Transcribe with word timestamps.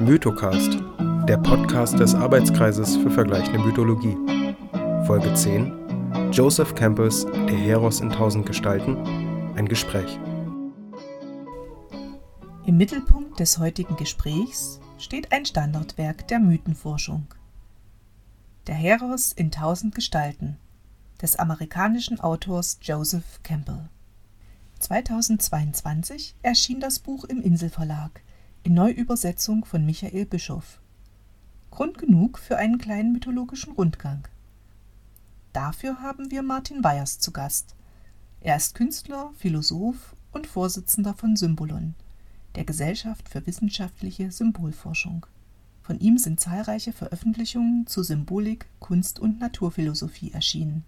Mythocast, 0.00 0.78
der 1.28 1.36
Podcast 1.36 1.98
des 1.98 2.14
Arbeitskreises 2.14 2.96
für 2.96 3.10
vergleichende 3.10 3.58
Mythologie. 3.58 4.16
Folge 5.04 5.34
10: 5.34 6.32
Joseph 6.32 6.74
Campbells 6.74 7.26
Der 7.26 7.54
Heros 7.54 8.00
in 8.00 8.08
tausend 8.08 8.46
Gestalten. 8.46 8.96
Ein 9.56 9.68
Gespräch. 9.68 10.18
Im 12.64 12.78
Mittelpunkt 12.78 13.38
des 13.40 13.58
heutigen 13.58 13.94
Gesprächs 13.96 14.80
steht 14.96 15.32
ein 15.32 15.44
Standardwerk 15.44 16.26
der 16.28 16.38
Mythenforschung. 16.38 17.26
Der 18.68 18.76
Heros 18.76 19.32
in 19.32 19.50
tausend 19.50 19.94
Gestalten 19.94 20.56
des 21.20 21.36
amerikanischen 21.36 22.20
Autors 22.20 22.78
Joseph 22.80 23.42
Campbell. 23.42 23.90
2022 24.78 26.36
erschien 26.40 26.80
das 26.80 27.00
Buch 27.00 27.24
im 27.24 27.42
Inselverlag 27.42 28.22
in 28.62 28.74
Neuübersetzung 28.74 29.64
von 29.64 29.86
Michael 29.86 30.26
Bischoff. 30.26 30.80
Grund 31.70 31.96
genug 31.96 32.38
für 32.38 32.58
einen 32.58 32.78
kleinen 32.78 33.12
mythologischen 33.12 33.72
Rundgang. 33.72 34.28
Dafür 35.52 36.02
haben 36.02 36.30
wir 36.30 36.42
Martin 36.42 36.84
Weyers 36.84 37.18
zu 37.18 37.32
Gast. 37.32 37.74
Er 38.40 38.56
ist 38.56 38.74
Künstler, 38.74 39.32
Philosoph 39.38 40.14
und 40.32 40.46
Vorsitzender 40.46 41.14
von 41.14 41.36
Symbolon, 41.36 41.94
der 42.54 42.64
Gesellschaft 42.64 43.28
für 43.28 43.46
wissenschaftliche 43.46 44.30
Symbolforschung. 44.30 45.26
Von 45.82 45.98
ihm 45.98 46.18
sind 46.18 46.38
zahlreiche 46.38 46.92
Veröffentlichungen 46.92 47.86
zu 47.86 48.02
Symbolik, 48.02 48.66
Kunst 48.78 49.18
und 49.18 49.40
Naturphilosophie 49.40 50.32
erschienen. 50.32 50.84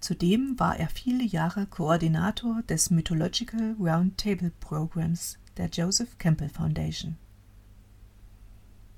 Zudem 0.00 0.58
war 0.58 0.78
er 0.78 0.88
viele 0.88 1.24
Jahre 1.24 1.66
Koordinator 1.66 2.62
des 2.62 2.90
Mythological 2.90 3.76
Roundtable 3.78 4.52
Programs 4.60 5.38
der 5.58 5.66
Joseph 5.66 6.18
Campbell 6.18 6.48
Foundation. 6.48 7.16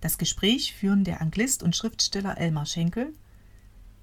Das 0.00 0.18
Gespräch 0.18 0.74
führen 0.74 1.04
der 1.04 1.20
Anglist 1.20 1.62
und 1.62 1.74
Schriftsteller 1.74 2.38
Elmar 2.38 2.66
Schenkel, 2.66 3.12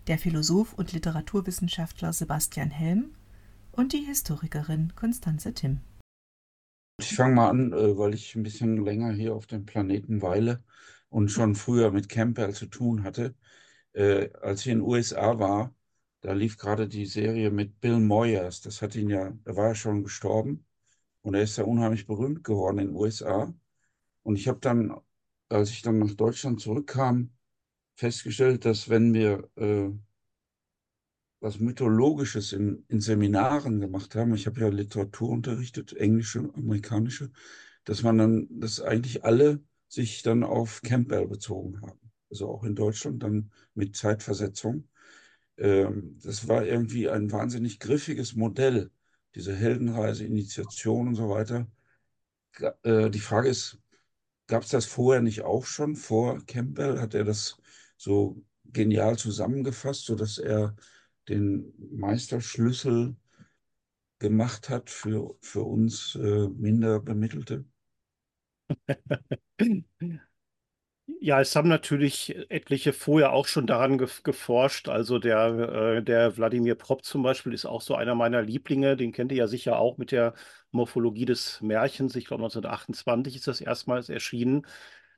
der 0.07 0.17
Philosoph 0.17 0.73
und 0.73 0.93
Literaturwissenschaftler 0.93 2.13
Sebastian 2.13 2.71
Helm 2.71 3.15
und 3.71 3.93
die 3.93 4.05
Historikerin 4.05 4.93
Constanze 4.95 5.53
Timm. 5.53 5.81
Ich 6.99 7.15
fange 7.15 7.35
mal 7.35 7.49
an, 7.49 7.73
äh, 7.73 7.97
weil 7.97 8.15
ich 8.15 8.35
ein 8.35 8.43
bisschen 8.43 8.83
länger 8.83 9.11
hier 9.11 9.35
auf 9.35 9.45
dem 9.45 9.65
Planeten 9.65 10.21
weile 10.21 10.63
und 11.09 11.29
schon 11.29 11.55
früher 11.55 11.91
mit 11.91 12.09
Campbell 12.09 12.53
zu 12.53 12.65
tun 12.65 13.03
hatte. 13.03 13.35
Äh, 13.93 14.29
als 14.41 14.61
ich 14.61 14.67
in 14.67 14.79
den 14.79 14.87
USA 14.87 15.37
war, 15.39 15.73
da 16.21 16.33
lief 16.33 16.57
gerade 16.57 16.87
die 16.87 17.05
Serie 17.05 17.51
mit 17.51 17.79
Bill 17.81 17.99
Moyers. 17.99 18.61
Das 18.61 18.81
hat 18.81 18.95
ihn 18.95 19.09
ja, 19.09 19.31
da 19.43 19.55
war 19.55 19.67
er 19.69 19.75
schon 19.75 20.03
gestorben. 20.03 20.65
Und 21.27 21.33
er 21.33 21.41
ist 21.41 21.57
ja 21.57 21.65
unheimlich 21.65 22.07
berühmt 22.07 22.45
geworden 22.45 22.79
in 22.79 22.87
den 22.87 22.95
USA. 22.95 23.53
Und 24.23 24.37
ich 24.37 24.47
habe 24.47 24.59
dann, 24.61 24.95
als 25.49 25.71
ich 25.71 25.81
dann 25.81 25.99
nach 25.99 26.13
Deutschland 26.13 26.61
zurückkam, 26.61 27.31
festgestellt, 27.95 28.63
dass 28.63 28.87
wenn 28.87 29.13
wir 29.13 29.49
äh, 29.57 29.89
was 31.41 31.59
Mythologisches 31.59 32.53
in, 32.53 32.85
in 32.87 33.01
Seminaren 33.01 33.81
gemacht 33.81 34.15
haben, 34.15 34.35
ich 34.35 34.47
habe 34.47 34.61
ja 34.61 34.69
Literatur 34.69 35.27
unterrichtet, 35.31 35.91
englische, 35.97 36.49
amerikanische, 36.55 37.29
dass 37.83 38.03
man 38.03 38.17
dann, 38.17 38.47
dass 38.49 38.79
eigentlich 38.79 39.25
alle 39.25 39.61
sich 39.89 40.23
dann 40.23 40.45
auf 40.45 40.81
Campbell 40.81 41.27
bezogen 41.27 41.81
haben. 41.81 41.99
Also 42.29 42.47
auch 42.47 42.63
in 42.63 42.73
Deutschland 42.73 43.21
dann 43.21 43.51
mit 43.73 43.97
Zeitversetzung. 43.97 44.87
Ähm, 45.57 46.19
das 46.23 46.47
war 46.47 46.65
irgendwie 46.65 47.09
ein 47.09 47.33
wahnsinnig 47.33 47.81
griffiges 47.81 48.33
Modell 48.33 48.91
diese 49.37 49.55
Heldenreise, 49.55 50.25
Initiation 50.25 51.09
und 51.09 51.15
so 51.15 51.29
weiter. 51.29 51.67
Äh, 52.83 53.09
die 53.09 53.19
Frage 53.19 53.49
ist, 53.49 53.79
gab 54.47 54.63
es 54.63 54.69
das 54.69 54.85
vorher 54.85 55.21
nicht 55.21 55.43
auch 55.43 55.65
schon 55.65 55.95
vor 55.95 56.45
Campbell? 56.45 56.99
Hat 57.01 57.13
er 57.13 57.23
das 57.25 57.57
so 57.97 58.43
genial 58.65 59.17
zusammengefasst, 59.17 60.05
sodass 60.05 60.37
er 60.39 60.75
den 61.29 61.73
Meisterschlüssel 61.91 63.15
gemacht 64.19 64.69
hat 64.69 64.89
für, 64.91 65.35
für 65.41 65.61
uns 65.63 66.13
äh, 66.15 66.47
minder 66.49 66.99
Bemittelte? 66.99 67.65
Ja, 71.19 71.41
es 71.41 71.55
haben 71.55 71.67
natürlich 71.67 72.35
etliche 72.49 72.93
vorher 72.93 73.31
auch 73.33 73.47
schon 73.47 73.65
daran 73.65 73.97
ge 73.97 74.07
geforscht. 74.23 74.87
Also 74.87 75.17
der, 75.17 75.97
äh, 75.97 76.03
der 76.03 76.37
Wladimir 76.37 76.75
Propp 76.75 77.03
zum 77.03 77.23
Beispiel 77.23 77.53
ist 77.53 77.65
auch 77.65 77.81
so 77.81 77.95
einer 77.95 78.13
meiner 78.13 78.41
Lieblinge. 78.43 78.95
Den 78.95 79.11
kennt 79.11 79.31
ihr 79.31 79.39
ja 79.39 79.47
sicher 79.47 79.79
auch 79.79 79.97
mit 79.97 80.11
der 80.11 80.33
Morphologie 80.71 81.25
des 81.25 81.59
Märchens. 81.61 82.15
Ich 82.15 82.25
glaube, 82.25 82.41
1928 82.43 83.35
ist 83.35 83.47
das 83.47 83.61
erstmals 83.61 84.09
erschienen. 84.09 84.65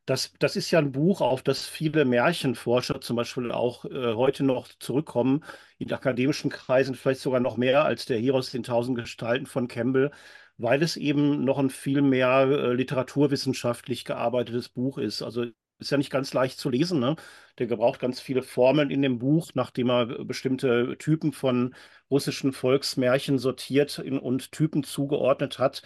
Das, 0.05 0.33
das 0.39 0.55
ist 0.55 0.71
ja 0.71 0.79
ein 0.79 0.91
Buch, 0.93 1.21
auf 1.21 1.43
das 1.43 1.67
viele 1.67 2.05
Märchenforscher 2.05 3.01
zum 3.01 3.15
Beispiel 3.17 3.51
auch 3.51 3.85
äh, 3.85 4.13
heute 4.15 4.43
noch 4.43 4.67
zurückkommen, 4.79 5.43
in 5.77 5.91
akademischen 5.93 6.49
Kreisen 6.49 6.95
vielleicht 6.95 7.21
sogar 7.21 7.39
noch 7.41 7.57
mehr 7.57 7.83
als 7.85 8.05
der 8.05 8.19
Heros 8.19 8.53
in 8.53 8.63
tausend 8.63 8.97
Gestalten 8.97 9.45
von 9.45 9.67
Campbell, 9.67 10.11
weil 10.57 10.81
es 10.81 10.97
eben 10.97 11.43
noch 11.45 11.59
ein 11.59 11.69
viel 11.69 12.01
mehr 12.01 12.41
äh, 12.49 12.73
literaturwissenschaftlich 12.73 14.05
gearbeitetes 14.05 14.69
Buch 14.69 14.97
ist. 14.97 15.21
Also 15.21 15.45
ist 15.79 15.91
ja 15.91 15.97
nicht 15.97 16.11
ganz 16.11 16.33
leicht 16.33 16.59
zu 16.59 16.69
lesen. 16.69 16.99
Ne? 16.99 17.15
Der 17.57 17.67
gebraucht 17.67 17.99
ganz 17.99 18.19
viele 18.19 18.43
Formeln 18.43 18.91
in 18.91 19.01
dem 19.01 19.19
Buch, 19.19 19.51
nachdem 19.53 19.89
er 19.89 20.05
bestimmte 20.25 20.97
Typen 20.97 21.31
von 21.33 21.75
russischen 22.11 22.53
Volksmärchen 22.53 23.39
sortiert 23.39 23.99
und 23.99 24.51
Typen 24.51 24.83
zugeordnet 24.83 25.59
hat. 25.59 25.83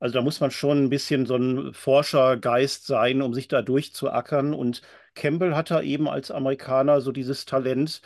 Also 0.00 0.14
da 0.14 0.22
muss 0.22 0.40
man 0.40 0.50
schon 0.50 0.84
ein 0.84 0.90
bisschen 0.90 1.26
so 1.26 1.36
ein 1.36 1.72
Forschergeist 1.72 2.86
sein, 2.86 3.22
um 3.22 3.32
sich 3.34 3.48
da 3.48 3.62
durchzuackern. 3.62 4.54
Und 4.54 4.82
Campbell 5.14 5.54
hat 5.54 5.70
da 5.70 5.80
eben 5.82 6.08
als 6.08 6.30
Amerikaner 6.30 7.00
so 7.00 7.12
dieses 7.12 7.44
Talent, 7.46 8.02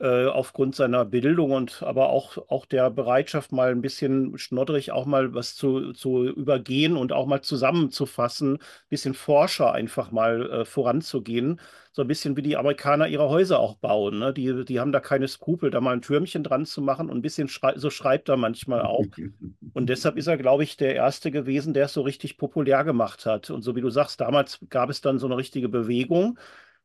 aufgrund 0.00 0.74
seiner 0.74 1.04
Bildung 1.04 1.52
und 1.52 1.82
aber 1.82 2.10
auch, 2.10 2.36
auch 2.48 2.66
der 2.66 2.90
Bereitschaft, 2.90 3.52
mal 3.52 3.70
ein 3.70 3.80
bisschen 3.80 4.36
schnoddrig 4.38 4.90
auch 4.90 5.06
mal 5.06 5.34
was 5.34 5.54
zu, 5.54 5.92
zu 5.92 6.24
übergehen 6.24 6.96
und 6.96 7.12
auch 7.12 7.26
mal 7.26 7.42
zusammenzufassen, 7.42 8.54
ein 8.54 8.88
bisschen 8.88 9.14
Forscher 9.14 9.72
einfach 9.72 10.10
mal 10.10 10.50
äh, 10.50 10.64
voranzugehen. 10.64 11.60
So 11.92 12.02
ein 12.02 12.08
bisschen 12.08 12.36
wie 12.36 12.42
die 12.42 12.56
Amerikaner 12.56 13.06
ihre 13.06 13.28
Häuser 13.28 13.60
auch 13.60 13.76
bauen. 13.76 14.18
Ne? 14.18 14.32
Die, 14.34 14.64
die 14.64 14.80
haben 14.80 14.90
da 14.90 14.98
keine 14.98 15.28
Skrupel, 15.28 15.70
da 15.70 15.80
mal 15.80 15.92
ein 15.92 16.02
Türmchen 16.02 16.42
dran 16.42 16.66
zu 16.66 16.82
machen 16.82 17.08
und 17.08 17.18
ein 17.18 17.22
bisschen 17.22 17.46
schrei 17.46 17.74
so 17.76 17.88
schreibt 17.88 18.28
er 18.28 18.36
manchmal 18.36 18.82
auch. 18.82 19.04
Und 19.74 19.86
deshalb 19.88 20.16
ist 20.16 20.28
er, 20.28 20.36
glaube 20.36 20.62
ich, 20.62 20.76
der 20.76 20.94
Erste 20.94 21.32
gewesen, 21.32 21.74
der 21.74 21.86
es 21.86 21.92
so 21.92 22.02
richtig 22.02 22.36
populär 22.36 22.84
gemacht 22.84 23.26
hat. 23.26 23.50
Und 23.50 23.62
so 23.62 23.74
wie 23.74 23.80
du 23.80 23.90
sagst, 23.90 24.20
damals 24.20 24.60
gab 24.70 24.88
es 24.88 25.00
dann 25.00 25.18
so 25.18 25.26
eine 25.26 25.36
richtige 25.36 25.68
Bewegung. 25.68 26.38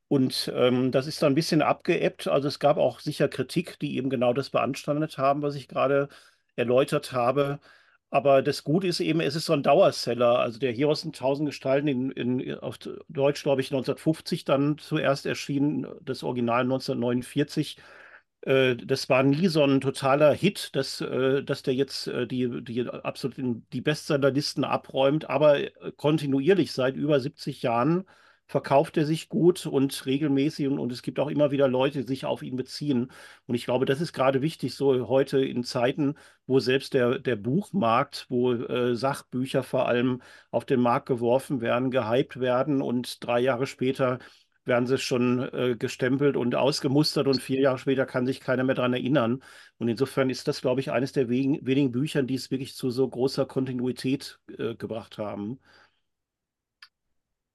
Und 0.09 0.51
ähm, 0.55 0.91
das 0.91 1.07
ist 1.07 1.21
dann 1.21 1.33
ein 1.33 1.35
bisschen 1.35 1.61
abgeebbt. 1.61 2.27
Also 2.27 2.47
es 2.49 2.59
gab 2.59 2.77
auch 2.77 2.99
sicher 2.99 3.29
Kritik, 3.29 3.79
die 3.79 3.95
eben 3.97 4.09
genau 4.09 4.33
das 4.33 4.49
beanstandet 4.49 5.17
haben, 5.19 5.43
was 5.43 5.55
ich 5.55 5.67
gerade 5.69 6.09
erläutert 6.55 7.13
habe. 7.13 7.59
Aber 8.09 8.41
das 8.41 8.63
Gute 8.63 8.87
ist 8.87 9.01
eben, 9.01 9.21
es 9.21 9.35
ist 9.35 9.45
so 9.45 9.53
ein 9.53 9.61
Dauerseller. 9.63 10.39
Also 10.39 10.59
der 10.59 10.73
Heros 10.73 11.03
in 11.05 11.13
tausend 11.13 11.47
Gestalten 11.47 11.87
in, 11.87 12.11
in, 12.11 12.55
auf 12.59 12.79
Deutsch, 13.07 13.43
glaube 13.43 13.61
ich, 13.61 13.67
1950 13.71 14.45
dann 14.45 14.79
zuerst 14.79 15.27
erschienen, 15.27 15.85
das 16.01 16.23
Original 16.23 16.61
1949. 16.61 17.77
Äh, 18.41 18.75
das 18.77 19.09
war 19.09 19.21
nie 19.23 19.47
so 19.47 19.63
ein 19.63 19.81
totaler 19.81 20.33
Hit, 20.33 20.75
dass, 20.75 21.01
äh, 21.01 21.43
dass 21.43 21.61
der 21.63 21.75
jetzt 21.75 22.07
äh, 22.07 22.25
die, 22.27 22.63
die 22.63 22.87
absolut 22.89 23.35
die 23.73 23.81
Bestsellerlisten 23.81 24.63
abräumt, 24.63 25.29
aber 25.29 25.59
kontinuierlich 25.97 26.71
seit 26.71 26.95
über 26.95 27.19
70 27.19 27.61
Jahren 27.61 28.05
verkauft 28.49 28.97
er 28.97 29.05
sich 29.05 29.29
gut 29.29 29.67
und 29.67 30.05
regelmäßig 30.07 30.67
und, 30.67 30.79
und, 30.79 30.91
es 30.91 31.03
gibt 31.03 31.19
auch 31.19 31.29
immer 31.29 31.51
wieder 31.51 31.67
Leute, 31.67 31.99
die 32.01 32.07
sich 32.07 32.25
auf 32.25 32.41
ihn 32.41 32.55
beziehen. 32.55 33.11
Und 33.45 33.53
ich 33.53 33.63
glaube, 33.63 33.85
das 33.85 34.01
ist 34.01 34.11
gerade 34.11 34.41
wichtig, 34.41 34.73
so 34.73 35.07
heute 35.07 35.45
in 35.45 35.63
Zeiten, 35.63 36.15
wo 36.47 36.59
selbst 36.59 36.95
der, 36.95 37.19
der 37.19 37.35
Buchmarkt, 37.35 38.25
wo 38.27 38.53
äh, 38.53 38.95
Sachbücher 38.95 39.61
vor 39.61 39.87
allem 39.87 40.23
auf 40.49 40.65
den 40.65 40.81
Markt 40.81 41.05
geworfen 41.05 41.61
werden, 41.61 41.91
gehypt 41.91 42.39
werden 42.39 42.81
und 42.81 43.23
drei 43.23 43.39
Jahre 43.39 43.67
später 43.67 44.17
werden 44.65 44.87
sie 44.87 44.97
schon 44.97 45.39
äh, 45.53 45.75
gestempelt 45.77 46.35
und 46.35 46.55
ausgemustert 46.55 47.27
und 47.27 47.41
vier 47.41 47.59
Jahre 47.59 47.77
später 47.77 48.05
kann 48.07 48.25
sich 48.25 48.39
keiner 48.39 48.63
mehr 48.63 48.75
daran 48.75 48.93
erinnern. 48.93 49.43
Und 49.77 49.89
insofern 49.89 50.29
ist 50.31 50.47
das, 50.47 50.61
glaube 50.61 50.81
ich, 50.81 50.91
eines 50.91 51.11
der 51.11 51.29
wenigen, 51.29 51.91
Büchern, 51.91 52.25
die 52.25 52.35
es 52.35 52.49
wirklich 52.51 52.75
zu 52.75 52.89
so 52.89 53.07
großer 53.07 53.45
Kontinuität 53.45 54.39
äh, 54.57 54.75
gebracht 54.75 55.19
haben. 55.19 55.59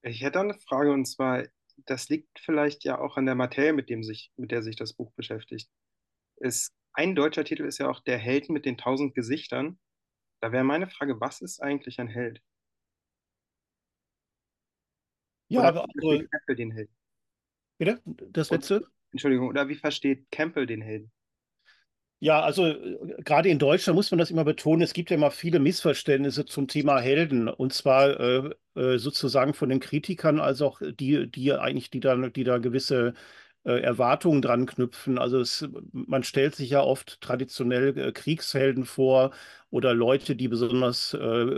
Ich 0.06 0.20
hätte 0.20 0.40
eine 0.40 0.54
Frage 0.54 0.92
und 0.92 1.06
zwar, 1.06 1.44
das 1.86 2.08
liegt 2.10 2.38
vielleicht 2.38 2.84
ja 2.84 2.98
auch 2.98 3.16
an 3.16 3.24
der 3.24 3.34
Materie, 3.34 3.72
mit, 3.72 3.88
dem 3.88 4.04
sich, 4.04 4.30
mit 4.36 4.50
der 4.50 4.62
sich 4.62 4.76
das 4.76 4.92
Buch 4.92 5.12
beschäftigt. 5.12 5.70
Es, 6.36 6.74
ein 6.92 7.14
deutscher 7.14 7.44
Titel 7.44 7.64
ist 7.64 7.78
ja 7.78 7.88
auch 7.88 8.00
Der 8.00 8.18
Held 8.18 8.50
mit 8.50 8.66
den 8.66 8.76
tausend 8.76 9.14
Gesichtern. 9.14 9.78
Da 10.40 10.52
wäre 10.52 10.62
meine 10.62 10.88
Frage, 10.88 11.20
was 11.20 11.40
ist 11.40 11.62
eigentlich 11.62 12.00
ein 12.00 12.08
Held? 12.08 12.42
Ja, 15.48 15.60
oder 15.60 15.68
aber 15.68 15.86
wie 15.94 16.00
versteht 16.00 16.30
Campbell 16.30 16.56
den 16.56 16.70
Helden? 16.70 16.96
bitte, 17.78 18.02
das 18.30 18.50
letzte? 18.50 18.86
Entschuldigung, 19.12 19.48
oder 19.48 19.68
wie 19.68 19.76
versteht 19.76 20.30
Campbell 20.30 20.66
den 20.66 20.82
Helden? 20.82 21.12
Ja, 22.24 22.40
also 22.40 22.66
äh, 22.68 22.98
gerade 23.22 23.50
in 23.50 23.58
Deutschland 23.58 23.96
muss 23.96 24.10
man 24.10 24.16
das 24.18 24.30
immer 24.30 24.44
betonen. 24.44 24.80
Es 24.82 24.94
gibt 24.94 25.10
ja 25.10 25.16
immer 25.16 25.30
viele 25.30 25.58
Missverständnisse 25.58 26.46
zum 26.46 26.68
Thema 26.68 26.98
Helden. 26.98 27.48
Und 27.48 27.74
zwar 27.74 28.18
äh, 28.18 28.50
äh, 28.76 28.96
sozusagen 28.98 29.52
von 29.52 29.68
den 29.68 29.78
Kritikern 29.80 30.40
als 30.40 30.62
auch 30.62 30.80
die, 30.82 31.30
die 31.30 31.52
eigentlich, 31.52 31.90
die 31.90 32.00
da, 32.00 32.16
die 32.16 32.44
da 32.44 32.56
gewisse 32.58 33.12
äh, 33.64 33.78
Erwartungen 33.82 34.40
dran 34.40 34.64
knüpfen. 34.64 35.18
Also 35.18 35.38
es, 35.38 35.68
man 35.92 36.22
stellt 36.24 36.54
sich 36.54 36.70
ja 36.70 36.80
oft 36.82 37.20
traditionell 37.20 37.96
äh, 37.98 38.12
Kriegshelden 38.12 38.86
vor 38.86 39.32
oder 39.70 39.92
Leute, 39.92 40.34
die 40.36 40.48
besonders 40.48 41.16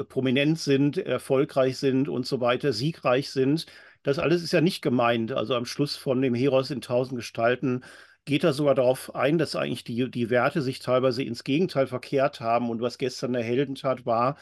prominent 0.09 0.59
sind, 0.59 0.97
erfolgreich 0.97 1.77
sind 1.77 2.09
und 2.09 2.25
so 2.27 2.41
weiter, 2.41 2.73
siegreich 2.73 3.31
sind. 3.31 3.67
Das 4.03 4.19
alles 4.19 4.43
ist 4.43 4.53
ja 4.55 4.63
nicht 4.63 4.81
gemeint. 4.83 5.33
Also 5.33 5.55
am 5.55 5.67
Schluss 5.67 5.97
von 5.97 6.23
dem 6.23 6.35
Heros 6.35 6.71
in 6.71 6.81
tausend 6.81 7.17
Gestalten 7.19 7.83
geht 8.27 8.45
er 8.45 8.53
sogar 8.53 8.75
darauf 8.75 9.15
ein, 9.15 9.39
dass 9.39 9.57
eigentlich 9.57 9.85
die, 9.85 10.11
die 10.11 10.31
Werte 10.31 10.61
sich 10.63 10.81
teilweise 10.81 11.23
ins 11.23 11.45
Gegenteil 11.45 11.87
verkehrt 11.87 12.41
haben 12.41 12.71
und 12.71 12.83
was 12.83 12.99
gestern 12.99 13.35
eine 13.35 13.45
Heldentat 13.45 14.05
war, 14.07 14.37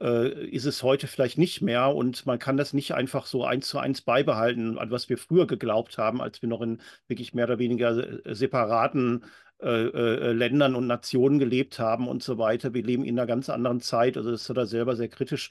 äh, 0.00 0.46
ist 0.48 0.66
es 0.66 0.82
heute 0.82 1.06
vielleicht 1.06 1.38
nicht 1.38 1.62
mehr 1.62 1.94
und 1.94 2.26
man 2.26 2.38
kann 2.38 2.56
das 2.56 2.72
nicht 2.72 2.92
einfach 2.94 3.26
so 3.26 3.44
eins 3.44 3.68
zu 3.68 3.78
eins 3.78 4.02
beibehalten, 4.02 4.78
an 4.78 4.90
was 4.90 5.08
wir 5.08 5.18
früher 5.18 5.46
geglaubt 5.46 5.98
haben, 5.98 6.20
als 6.20 6.42
wir 6.42 6.48
noch 6.48 6.62
in 6.62 6.80
wirklich 7.08 7.34
mehr 7.34 7.46
oder 7.46 7.58
weniger 7.58 8.26
äh, 8.26 8.34
separaten 8.34 9.24
äh, 9.62 9.66
äh, 9.68 10.32
Ländern 10.32 10.74
und 10.74 10.86
Nationen 10.86 11.38
gelebt 11.38 11.78
haben 11.78 12.08
und 12.08 12.22
so 12.22 12.38
weiter. 12.38 12.74
Wir 12.74 12.82
leben 12.82 13.04
in 13.04 13.18
einer 13.18 13.26
ganz 13.26 13.50
anderen 13.50 13.80
Zeit, 13.80 14.16
also 14.16 14.30
das 14.30 14.48
hat 14.48 14.56
er 14.56 14.66
selber 14.66 14.96
sehr 14.96 15.08
kritisch 15.08 15.50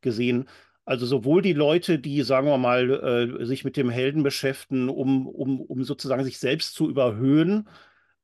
gesehen. 0.00 0.48
Also 0.84 1.06
sowohl 1.06 1.42
die 1.42 1.52
Leute, 1.52 1.98
die, 1.98 2.22
sagen 2.22 2.48
wir 2.48 2.58
mal, 2.58 3.38
äh, 3.40 3.44
sich 3.46 3.64
mit 3.64 3.76
dem 3.76 3.90
Helden 3.90 4.22
beschäftigen, 4.22 4.88
um, 4.88 5.26
um, 5.28 5.60
um 5.60 5.84
sozusagen 5.84 6.24
sich 6.24 6.38
selbst 6.38 6.74
zu 6.74 6.88
überhöhen, 6.88 7.68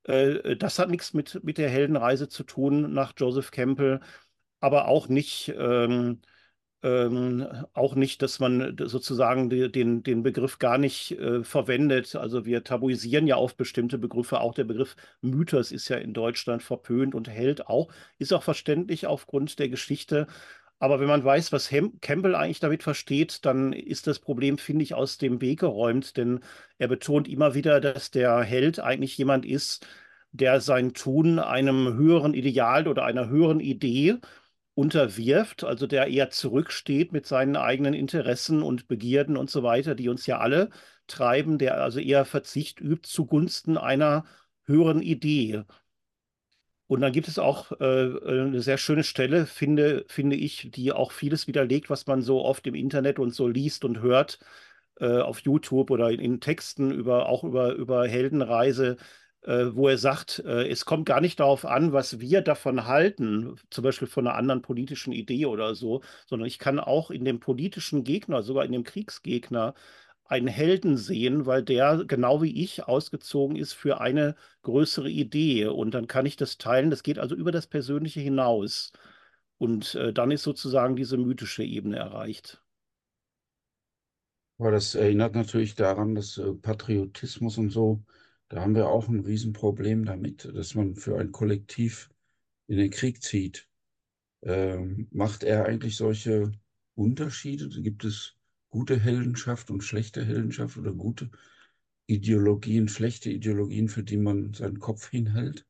äh, 0.05 0.57
das 0.57 0.79
hat 0.79 0.91
nichts 0.91 1.15
mit, 1.15 1.43
mit 1.45 1.59
der 1.59 1.71
Heldenreise 1.71 2.29
zu 2.29 2.45
tun 2.45 2.93
nach 2.93 3.13
Joseph 3.17 3.51
Campbell, 3.51 4.01
aber 4.61 4.89
auch 4.89 5.09
nicht, 5.09 5.55
ähm, 5.59 6.21
ähm, 6.83 7.47
auch 7.75 7.95
nicht, 7.95 8.23
dass 8.23 8.39
man 8.41 8.77
sozusagen 8.85 9.51
die, 9.51 9.71
den, 9.73 10.03
den 10.03 10.23
Begriff 10.23 10.59
gar 10.59 10.79
nicht 10.79 11.13
äh, 11.13 11.43
verwendet. 11.45 12.17
Also 12.17 12.45
wir 12.47 12.65
tabuisieren 12.65 13.27
ja 13.27 13.37
auf 13.37 13.57
bestimmte 13.57 13.99
Begriffe. 13.99 14.41
Auch 14.41 14.55
der 14.55 14.65
Begriff 14.65 14.97
Mythos 15.23 15.73
ist 15.73 15.89
ja 15.89 15.97
in 15.97 16.15
Deutschland 16.15 16.63
verpönt 16.63 17.15
und 17.15 17.29
Held 17.29 17.67
auch, 17.69 17.93
ist 18.19 18.33
auch 18.33 18.43
verständlich 18.43 19.07
aufgrund 19.07 19.59
der 19.59 19.69
Geschichte. 19.69 20.27
Aber 20.79 21.01
wenn 21.01 21.09
man 21.09 21.25
weiß, 21.25 21.53
was 21.53 21.71
Hem 21.71 21.99
Campbell 22.01 22.35
eigentlich 22.35 22.61
damit 22.61 22.83
versteht, 22.83 23.45
dann 23.47 23.73
ist 23.73 24.07
das 24.07 24.19
Problem, 24.19 24.59
finde 24.59 24.83
ich, 24.83 24.95
aus 24.95 25.17
dem 25.19 25.41
Weg 25.41 25.61
geräumt, 25.61 26.17
denn 26.17 26.41
er 26.79 26.89
betont 26.89 27.29
immer 27.29 27.55
wieder, 27.55 27.81
dass 27.81 28.11
der 28.11 28.41
Held 28.43 28.79
eigentlich 28.81 29.17
jemand 29.17 29.47
ist, 29.47 29.87
der 30.33 30.61
sein 30.61 30.93
Tun 30.93 31.39
einem 31.39 31.95
höheren 31.97 32.35
Ideal 32.35 32.89
oder 32.89 33.05
einer 33.05 33.29
höheren 33.29 33.61
Idee 33.61 34.19
unterwirft, 34.75 35.65
also 35.65 35.87
der 35.87 36.09
eher 36.09 36.31
zurücksteht 36.31 37.13
mit 37.13 37.27
seinen 37.27 37.57
eigenen 37.57 37.95
Interessen 37.95 38.63
und 38.63 38.89
Begierden 38.89 39.37
und 39.39 39.51
so 39.51 39.63
weiter, 39.63 39.95
die 39.95 40.09
uns 40.11 40.27
ja 40.27 40.39
alle 40.39 40.71
treiben, 41.07 41.57
der 41.59 41.83
also 41.83 42.01
eher 42.01 42.25
Verzicht 42.27 42.81
übt 42.81 43.09
zugunsten 43.09 43.79
einer 43.79 44.25
höheren 44.67 45.01
Idee. 45.03 45.65
Und 46.89 47.01
dann 47.01 47.13
gibt 47.13 47.29
es 47.29 47.39
auch 47.39 47.73
äh, 47.81 47.85
eine 47.85 48.61
sehr 48.63 48.79
schöne 48.79 49.03
Stelle, 49.03 49.47
finde, 49.47 50.05
finde 50.09 50.37
ich, 50.37 50.71
die 50.71 50.93
auch 50.93 51.11
vieles 51.13 51.47
widerlegt, 51.49 51.91
was 51.91 52.07
man 52.07 52.23
so 52.23 52.45
oft 52.45 52.67
im 52.67 52.75
Internet 52.75 53.19
und 53.19 53.35
so 53.35 53.49
liest 53.49 53.85
und 53.85 54.01
hört, 54.01 54.39
äh, 55.01 55.19
auf 55.21 55.41
YouTube 55.41 55.91
oder 55.91 56.11
in, 56.11 56.21
in, 56.21 56.41
Texten 56.41 56.91
über, 56.93 57.29
auch 57.29 57.45
über, 57.45 57.75
über 57.75 58.07
Heldenreise, 58.07 58.97
äh, 59.43 59.67
wo 59.73 59.89
er 59.89 59.99
sagt, 59.99 60.41
äh, 60.47 60.69
es 60.69 60.85
kommt 60.85 61.07
gar 61.07 61.21
nicht 61.21 61.41
darauf 61.41 61.65
an, 61.65 61.93
was 61.93 62.21
wir 62.21 62.41
davon 62.43 62.87
halten, 62.87 63.57
zum 63.71 63.85
Beispiel 63.85 64.09
von 64.09 64.27
einer 64.27 64.37
anderen 64.37 64.63
politischen 64.63 65.13
Idee 65.13 65.47
oder 65.47 65.75
so, 65.75 66.03
sondern 66.27 66.47
ich 66.47 66.59
kann 66.59 66.79
auch 66.81 67.11
in 67.11 67.25
dem 67.25 67.41
politischen 67.41 68.05
Gegner, 68.05 68.43
sogar 68.43 68.65
in 68.65 68.73
dem 68.73 68.85
Kriegsgegner, 68.85 69.75
einen 70.29 70.49
Helden 70.49 70.97
sehen, 70.97 71.47
weil 71.47 71.63
der 71.63 72.05
genau 72.07 72.43
wie 72.43 72.63
ich 72.63 72.85
ausgezogen 72.85 73.57
ist 73.57 73.73
für 73.75 74.01
eine 74.01 74.37
größere 74.63 75.11
Idee. 75.11 75.67
Und 75.67 75.93
dann 75.95 76.07
kann 76.07 76.27
ich 76.27 76.37
das 76.37 76.59
teilen. 76.59 76.91
Das 76.91 77.03
geht 77.03 77.19
also 77.19 77.35
über 77.35 77.53
das 77.53 77.67
Persönliche 77.67 78.21
hinaus. 78.21 78.93
Und 79.59 79.95
äh, 79.97 80.13
dann 80.13 80.31
ist 80.31 80.43
sozusagen 80.45 80.97
diese 80.97 81.17
mythische 81.19 81.65
Ebene 81.65 81.97
erreicht. 81.99 82.63
Aber 84.59 84.71
das 84.71 84.95
erinnert 84.95 85.35
natürlich 85.35 85.75
daran, 85.75 86.15
dass 86.15 86.39
äh, 86.39 86.53
Patriotismus 86.55 87.59
und 87.59 87.71
so, 87.71 88.05
da 88.49 88.61
haben 88.61 88.75
wir 88.75 88.89
auch 88.89 89.09
ein 89.09 89.21
Riesenproblem 89.21 90.05
damit, 90.05 90.45
dass 90.55 90.75
man 90.75 90.95
für 90.95 91.19
ein 91.19 91.33
Kollektiv 91.33 92.11
in 92.69 92.79
den 92.79 92.91
Krieg 92.91 93.23
zieht. 93.23 93.69
Ähm, 94.43 95.09
macht 95.13 95.45
er 95.45 95.67
eigentlich 95.67 95.97
solche 95.97 96.53
Unterschiede? 96.97 97.69
Gibt 97.83 98.05
es 98.05 98.36
gute 98.77 99.01
Heldenschaft 99.01 99.71
und 99.71 99.83
schlechte 99.83 100.23
Heldenschaft 100.23 100.77
oder 100.77 100.93
gute 100.93 101.31
Ideologien, 102.07 102.89
schlechte 102.89 103.31
Ideologien, 103.31 103.89
für 103.89 104.03
die 104.03 104.19
man 104.19 104.53
seinen 104.53 104.81
Kopf 104.81 105.09
hinhält? 105.09 105.65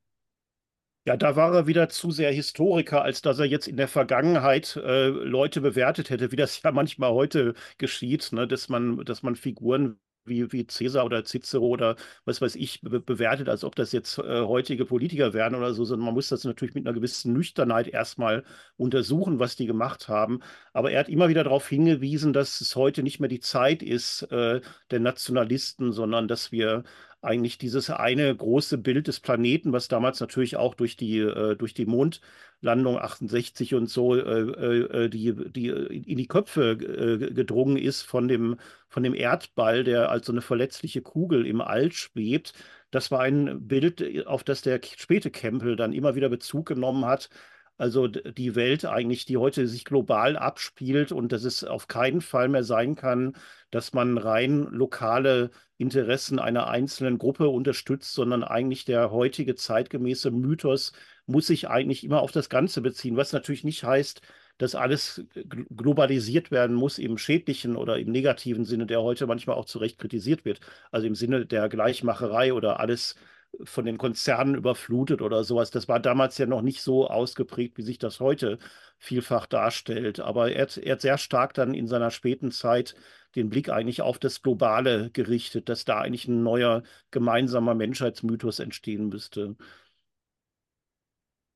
Ja, 1.06 1.16
da 1.16 1.36
war 1.36 1.54
er 1.54 1.68
wieder 1.68 1.88
zu 1.88 2.10
sehr 2.10 2.32
Historiker, 2.32 3.02
als 3.02 3.22
dass 3.22 3.38
er 3.38 3.44
jetzt 3.44 3.68
in 3.68 3.76
der 3.76 3.86
Vergangenheit 3.86 4.74
äh, 4.74 5.06
Leute 5.06 5.60
bewertet 5.60 6.10
hätte, 6.10 6.32
wie 6.32 6.36
das 6.36 6.60
ja 6.60 6.72
manchmal 6.72 7.12
heute 7.12 7.54
geschieht, 7.78 8.32
ne? 8.32 8.48
dass 8.48 8.68
man, 8.68 9.04
dass 9.04 9.22
man 9.22 9.36
Figuren 9.36 10.00
wie, 10.26 10.52
wie 10.52 10.66
Cäsar 10.66 11.04
oder 11.04 11.24
Cicero 11.24 11.66
oder 11.66 11.96
was 12.24 12.40
weiß 12.40 12.56
ich 12.56 12.80
be 12.82 13.00
bewertet, 13.00 13.48
als 13.48 13.64
ob 13.64 13.76
das 13.76 13.92
jetzt 13.92 14.18
äh, 14.18 14.42
heutige 14.42 14.84
Politiker 14.84 15.32
wären 15.32 15.54
oder 15.54 15.74
so, 15.74 15.84
sondern 15.84 16.06
man 16.06 16.14
muss 16.14 16.28
das 16.28 16.44
natürlich 16.44 16.74
mit 16.74 16.86
einer 16.86 16.94
gewissen 16.94 17.32
Nüchternheit 17.32 17.88
erstmal 17.88 18.44
untersuchen, 18.76 19.38
was 19.38 19.56
die 19.56 19.66
gemacht 19.66 20.08
haben. 20.08 20.40
Aber 20.72 20.90
er 20.90 21.00
hat 21.00 21.08
immer 21.08 21.28
wieder 21.28 21.44
darauf 21.44 21.68
hingewiesen, 21.68 22.32
dass 22.32 22.60
es 22.60 22.76
heute 22.76 23.02
nicht 23.02 23.20
mehr 23.20 23.28
die 23.28 23.40
Zeit 23.40 23.82
ist 23.82 24.22
äh, 24.30 24.60
der 24.90 25.00
Nationalisten, 25.00 25.92
sondern 25.92 26.28
dass 26.28 26.52
wir 26.52 26.84
eigentlich 27.26 27.58
dieses 27.58 27.90
eine 27.90 28.34
große 28.34 28.78
Bild 28.78 29.08
des 29.08 29.20
Planeten, 29.20 29.72
was 29.72 29.88
damals 29.88 30.20
natürlich 30.20 30.56
auch 30.56 30.74
durch 30.74 30.96
die, 30.96 31.18
äh, 31.18 31.56
durch 31.56 31.74
die 31.74 31.86
Mondlandung 31.86 32.98
68 32.98 33.74
und 33.74 33.88
so 33.88 34.14
äh, 34.14 34.20
äh, 34.20 35.04
äh, 35.04 35.08
die, 35.08 35.34
die 35.50 35.68
in 35.68 36.16
die 36.18 36.26
Köpfe 36.28 36.72
äh, 36.72 37.32
gedrungen 37.34 37.76
ist 37.76 38.02
von 38.02 38.28
dem, 38.28 38.56
von 38.88 39.02
dem 39.02 39.14
Erdball, 39.14 39.84
der 39.84 40.10
als 40.10 40.26
so 40.26 40.32
eine 40.32 40.42
verletzliche 40.42 41.02
Kugel 41.02 41.46
im 41.46 41.60
All 41.60 41.92
schwebt. 41.92 42.54
Das 42.90 43.10
war 43.10 43.20
ein 43.20 43.66
Bild, 43.66 44.26
auf 44.26 44.44
das 44.44 44.62
der 44.62 44.80
späte 44.96 45.30
Campbell 45.30 45.76
dann 45.76 45.92
immer 45.92 46.14
wieder 46.14 46.28
Bezug 46.28 46.66
genommen 46.66 47.04
hat. 47.04 47.28
Also 47.78 48.08
die 48.08 48.54
Welt 48.54 48.86
eigentlich, 48.86 49.26
die 49.26 49.36
heute 49.36 49.68
sich 49.68 49.84
global 49.84 50.36
abspielt 50.36 51.12
und 51.12 51.32
dass 51.32 51.44
es 51.44 51.62
auf 51.62 51.88
keinen 51.88 52.22
Fall 52.22 52.48
mehr 52.48 52.64
sein 52.64 52.94
kann, 52.94 53.36
dass 53.70 53.92
man 53.92 54.16
rein 54.16 54.62
lokale 54.70 55.50
Interessen 55.76 56.38
einer 56.38 56.68
einzelnen 56.68 57.18
Gruppe 57.18 57.48
unterstützt, 57.48 58.14
sondern 58.14 58.44
eigentlich 58.44 58.86
der 58.86 59.10
heutige 59.10 59.54
zeitgemäße 59.56 60.30
Mythos 60.30 60.92
muss 61.26 61.48
sich 61.48 61.68
eigentlich 61.68 62.02
immer 62.04 62.22
auf 62.22 62.32
das 62.32 62.48
Ganze 62.48 62.80
beziehen, 62.80 63.16
was 63.16 63.32
natürlich 63.32 63.64
nicht 63.64 63.84
heißt, 63.84 64.22
dass 64.58 64.74
alles 64.74 65.24
globalisiert 65.44 66.50
werden 66.50 66.74
muss 66.74 66.98
im 66.98 67.18
schädlichen 67.18 67.76
oder 67.76 67.98
im 67.98 68.10
negativen 68.10 68.64
Sinne, 68.64 68.86
der 68.86 69.02
heute 69.02 69.26
manchmal 69.26 69.56
auch 69.56 69.66
zu 69.66 69.78
Recht 69.78 69.98
kritisiert 69.98 70.46
wird. 70.46 70.60
Also 70.90 71.06
im 71.06 71.14
Sinne 71.14 71.44
der 71.44 71.68
Gleichmacherei 71.68 72.54
oder 72.54 72.80
alles 72.80 73.16
von 73.64 73.84
den 73.84 73.98
Konzernen 73.98 74.54
überflutet 74.54 75.22
oder 75.22 75.44
sowas. 75.44 75.70
Das 75.70 75.88
war 75.88 76.00
damals 76.00 76.38
ja 76.38 76.46
noch 76.46 76.62
nicht 76.62 76.82
so 76.82 77.08
ausgeprägt, 77.08 77.78
wie 77.78 77.82
sich 77.82 77.98
das 77.98 78.20
heute 78.20 78.58
vielfach 78.98 79.46
darstellt. 79.46 80.20
Aber 80.20 80.52
er 80.52 80.62
hat, 80.62 80.76
er 80.76 80.92
hat 80.92 81.00
sehr 81.00 81.18
stark 81.18 81.54
dann 81.54 81.74
in 81.74 81.86
seiner 81.86 82.10
späten 82.10 82.50
Zeit 82.50 82.94
den 83.34 83.48
Blick 83.48 83.68
eigentlich 83.68 84.02
auf 84.02 84.18
das 84.18 84.42
Globale 84.42 85.10
gerichtet, 85.10 85.68
dass 85.68 85.84
da 85.84 86.00
eigentlich 86.00 86.26
ein 86.26 86.42
neuer 86.42 86.82
gemeinsamer 87.10 87.74
Menschheitsmythos 87.74 88.58
entstehen 88.58 89.08
müsste. 89.08 89.56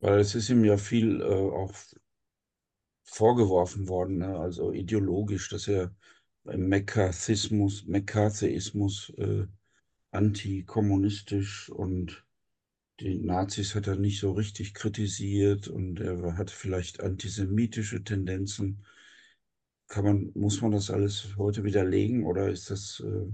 Weil 0.01 0.21
es 0.21 0.35
ist 0.35 0.49
ihm 0.49 0.65
ja 0.65 0.77
viel 0.77 1.21
äh, 1.21 1.25
auch 1.25 1.73
vorgeworfen 3.05 3.89
worden, 3.89 4.19
ne? 4.19 4.39
also 4.39 4.73
ideologisch, 4.73 5.49
dass 5.49 5.69
er 5.69 5.95
im 6.45 6.69
McCarthyismus, 6.69 7.87
McCarthyismus 7.87 9.13
äh, 9.19 9.47
antikommunistisch 10.13 11.71
und 11.71 12.25
die 13.01 13.19
Nazis 13.19 13.75
hat 13.75 13.87
er 13.87 13.97
nicht 13.97 14.21
so 14.21 14.33
richtig 14.33 14.75
kritisiert 14.75 15.69
und 15.69 16.01
er 16.01 16.37
hatte 16.37 16.55
vielleicht 16.55 17.01
antisemitische 17.01 18.05
Tendenzen. 18.05 18.85
Kann 19.89 20.05
man, 20.05 20.31
muss 20.35 20.61
man 20.61 20.71
das 20.71 20.91
alles 20.91 21.35
heute 21.37 21.65
widerlegen 21.65 22.25
oder 22.25 22.49
ist 22.49 22.71
das, 22.71 23.03
äh, 23.05 23.27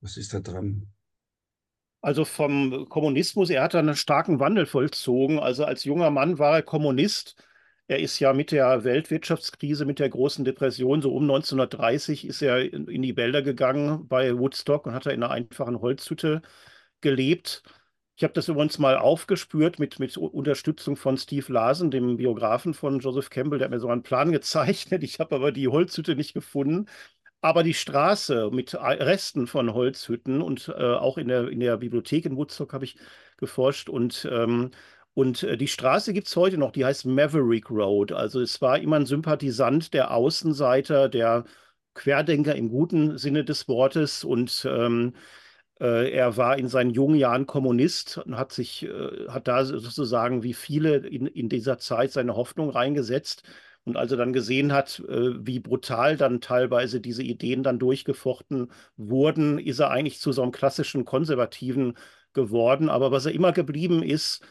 was 0.00 0.16
ist 0.16 0.34
da 0.34 0.40
dran? 0.40 0.86
Also 2.02 2.24
vom 2.24 2.88
Kommunismus, 2.88 3.50
er 3.50 3.62
hat 3.62 3.74
einen 3.74 3.96
starken 3.96 4.40
Wandel 4.40 4.66
vollzogen. 4.66 5.38
Also 5.38 5.64
als 5.64 5.84
junger 5.84 6.10
Mann 6.10 6.38
war 6.38 6.56
er 6.56 6.62
Kommunist. 6.62 7.36
Er 7.90 7.98
ist 7.98 8.20
ja 8.20 8.32
mit 8.32 8.52
der 8.52 8.84
Weltwirtschaftskrise, 8.84 9.84
mit 9.84 9.98
der 9.98 10.08
großen 10.08 10.44
Depression, 10.44 11.02
so 11.02 11.12
um 11.12 11.24
1930 11.24 12.24
ist 12.24 12.40
er 12.40 12.72
in 12.72 13.02
die 13.02 13.16
Wälder 13.16 13.42
gegangen 13.42 14.06
bei 14.06 14.38
Woodstock 14.38 14.86
und 14.86 14.94
hat 14.94 15.06
er 15.06 15.12
in 15.12 15.24
einer 15.24 15.32
einfachen 15.32 15.80
Holzhütte 15.80 16.40
gelebt. 17.00 17.64
Ich 18.16 18.22
habe 18.22 18.32
das 18.34 18.46
übrigens 18.46 18.78
mal 18.78 18.96
aufgespürt 18.96 19.80
mit, 19.80 19.98
mit 19.98 20.16
Unterstützung 20.16 20.94
von 20.94 21.18
Steve 21.18 21.52
Larsen, 21.52 21.90
dem 21.90 22.16
Biografen 22.16 22.74
von 22.74 23.00
Joseph 23.00 23.28
Campbell. 23.28 23.58
Der 23.58 23.66
hat 23.66 23.72
mir 23.72 23.80
so 23.80 23.88
einen 23.88 24.04
Plan 24.04 24.30
gezeichnet. 24.32 25.02
Ich 25.02 25.18
habe 25.18 25.34
aber 25.34 25.50
die 25.50 25.66
Holzhütte 25.66 26.14
nicht 26.14 26.32
gefunden. 26.32 26.86
Aber 27.40 27.64
die 27.64 27.74
Straße 27.74 28.50
mit 28.52 28.74
Resten 28.74 29.48
von 29.48 29.74
Holzhütten 29.74 30.42
und 30.42 30.68
äh, 30.68 30.94
auch 30.94 31.18
in 31.18 31.26
der, 31.28 31.48
in 31.48 31.58
der 31.60 31.76
Bibliothek 31.78 32.26
in 32.26 32.36
Woodstock 32.36 32.72
habe 32.72 32.84
ich 32.84 32.96
geforscht 33.38 33.88
und 33.88 34.28
ähm, 34.30 34.70
und 35.14 35.42
äh, 35.42 35.56
die 35.56 35.68
Straße 35.68 36.12
gibt 36.12 36.28
es 36.28 36.36
heute 36.36 36.58
noch, 36.58 36.72
die 36.72 36.84
heißt 36.84 37.06
Maverick 37.06 37.70
Road. 37.70 38.12
Also 38.12 38.40
es 38.40 38.60
war 38.60 38.78
immer 38.78 38.96
ein 38.96 39.06
Sympathisant 39.06 39.92
der 39.94 40.12
Außenseiter, 40.14 41.08
der 41.08 41.44
Querdenker 41.94 42.54
im 42.54 42.68
guten 42.68 43.18
Sinne 43.18 43.44
des 43.44 43.68
Wortes 43.68 44.24
und 44.24 44.66
ähm, 44.70 45.14
äh, 45.80 46.10
er 46.12 46.36
war 46.36 46.58
in 46.58 46.68
seinen 46.68 46.90
jungen 46.90 47.16
Jahren 47.16 47.46
Kommunist 47.46 48.18
und 48.18 48.36
hat 48.36 48.52
sich, 48.52 48.84
äh, 48.84 49.28
hat 49.28 49.48
da 49.48 49.64
sozusagen 49.64 50.42
wie 50.42 50.54
viele 50.54 50.96
in, 50.98 51.26
in 51.26 51.48
dieser 51.48 51.78
Zeit 51.78 52.12
seine 52.12 52.36
Hoffnung 52.36 52.70
reingesetzt. 52.70 53.42
Und 53.84 53.96
als 53.96 54.12
er 54.12 54.18
dann 54.18 54.32
gesehen 54.34 54.72
hat, 54.72 55.00
äh, 55.08 55.44
wie 55.46 55.58
brutal 55.58 56.16
dann 56.16 56.40
teilweise 56.40 57.00
diese 57.00 57.22
Ideen 57.22 57.62
dann 57.62 57.78
durchgefochten 57.78 58.70
wurden, 58.96 59.58
ist 59.58 59.78
er 59.80 59.90
eigentlich 59.90 60.20
zu 60.20 60.32
so 60.32 60.42
einem 60.42 60.52
klassischen 60.52 61.04
Konservativen 61.06 61.96
geworden. 62.34 62.90
Aber 62.90 63.10
was 63.10 63.26
er 63.26 63.32
immer 63.32 63.52
geblieben 63.52 64.02
ist, 64.02 64.42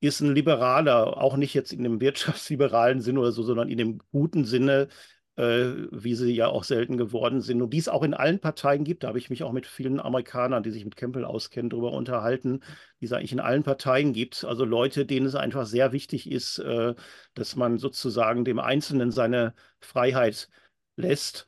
ist 0.00 0.20
ein 0.20 0.34
Liberaler, 0.34 1.16
auch 1.22 1.36
nicht 1.36 1.54
jetzt 1.54 1.72
in 1.72 1.82
dem 1.82 2.00
wirtschaftsliberalen 2.00 3.00
Sinne 3.00 3.20
oder 3.20 3.32
so, 3.32 3.42
sondern 3.42 3.68
in 3.68 3.78
dem 3.78 3.98
guten 4.12 4.44
Sinne, 4.44 4.88
äh, 5.36 5.72
wie 5.92 6.14
sie 6.14 6.32
ja 6.34 6.48
auch 6.48 6.64
selten 6.64 6.96
geworden 6.96 7.40
sind. 7.40 7.62
Und 7.62 7.70
die 7.70 7.78
es 7.78 7.88
auch 7.88 8.02
in 8.02 8.14
allen 8.14 8.40
Parteien 8.40 8.84
gibt. 8.84 9.04
Da 9.04 9.08
habe 9.08 9.18
ich 9.18 9.30
mich 9.30 9.42
auch 9.44 9.52
mit 9.52 9.66
vielen 9.66 10.00
Amerikanern, 10.00 10.62
die 10.62 10.70
sich 10.70 10.84
mit 10.84 10.96
Campbell 10.96 11.24
auskennen, 11.24 11.70
darüber 11.70 11.92
unterhalten, 11.92 12.60
die 13.00 13.06
es 13.06 13.12
eigentlich 13.12 13.32
in 13.32 13.40
allen 13.40 13.62
Parteien 13.62 14.12
gibt. 14.12 14.44
Also 14.44 14.64
Leute, 14.64 15.06
denen 15.06 15.26
es 15.26 15.34
einfach 15.34 15.66
sehr 15.66 15.92
wichtig 15.92 16.30
ist, 16.30 16.58
äh, 16.58 16.94
dass 17.34 17.56
man 17.56 17.78
sozusagen 17.78 18.44
dem 18.44 18.58
Einzelnen 18.58 19.10
seine 19.10 19.54
Freiheit 19.80 20.48
lässt. 20.96 21.46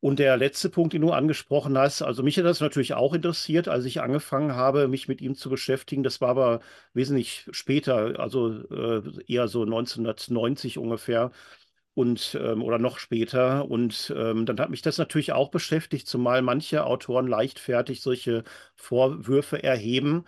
Und 0.00 0.20
der 0.20 0.36
letzte 0.36 0.70
Punkt, 0.70 0.92
den 0.92 1.02
du 1.02 1.10
angesprochen 1.10 1.76
hast, 1.76 2.02
also 2.02 2.22
mich 2.22 2.38
hat 2.38 2.44
das 2.44 2.60
natürlich 2.60 2.94
auch 2.94 3.14
interessiert, 3.14 3.66
als 3.66 3.84
ich 3.84 4.00
angefangen 4.00 4.52
habe, 4.54 4.86
mich 4.86 5.08
mit 5.08 5.20
ihm 5.20 5.34
zu 5.34 5.50
beschäftigen. 5.50 6.04
Das 6.04 6.20
war 6.20 6.28
aber 6.30 6.60
wesentlich 6.94 7.48
später, 7.50 8.18
also 8.20 8.48
äh, 8.70 9.02
eher 9.26 9.48
so 9.48 9.64
1990 9.64 10.78
ungefähr 10.78 11.32
und 11.94 12.38
ähm, 12.40 12.62
oder 12.62 12.78
noch 12.78 12.98
später. 12.98 13.68
Und 13.68 14.14
ähm, 14.16 14.46
dann 14.46 14.60
hat 14.60 14.70
mich 14.70 14.82
das 14.82 14.98
natürlich 14.98 15.32
auch 15.32 15.50
beschäftigt, 15.50 16.06
zumal 16.06 16.42
manche 16.42 16.84
Autoren 16.86 17.26
leichtfertig 17.26 18.00
solche 18.00 18.44
Vorwürfe 18.76 19.62
erheben, 19.64 20.24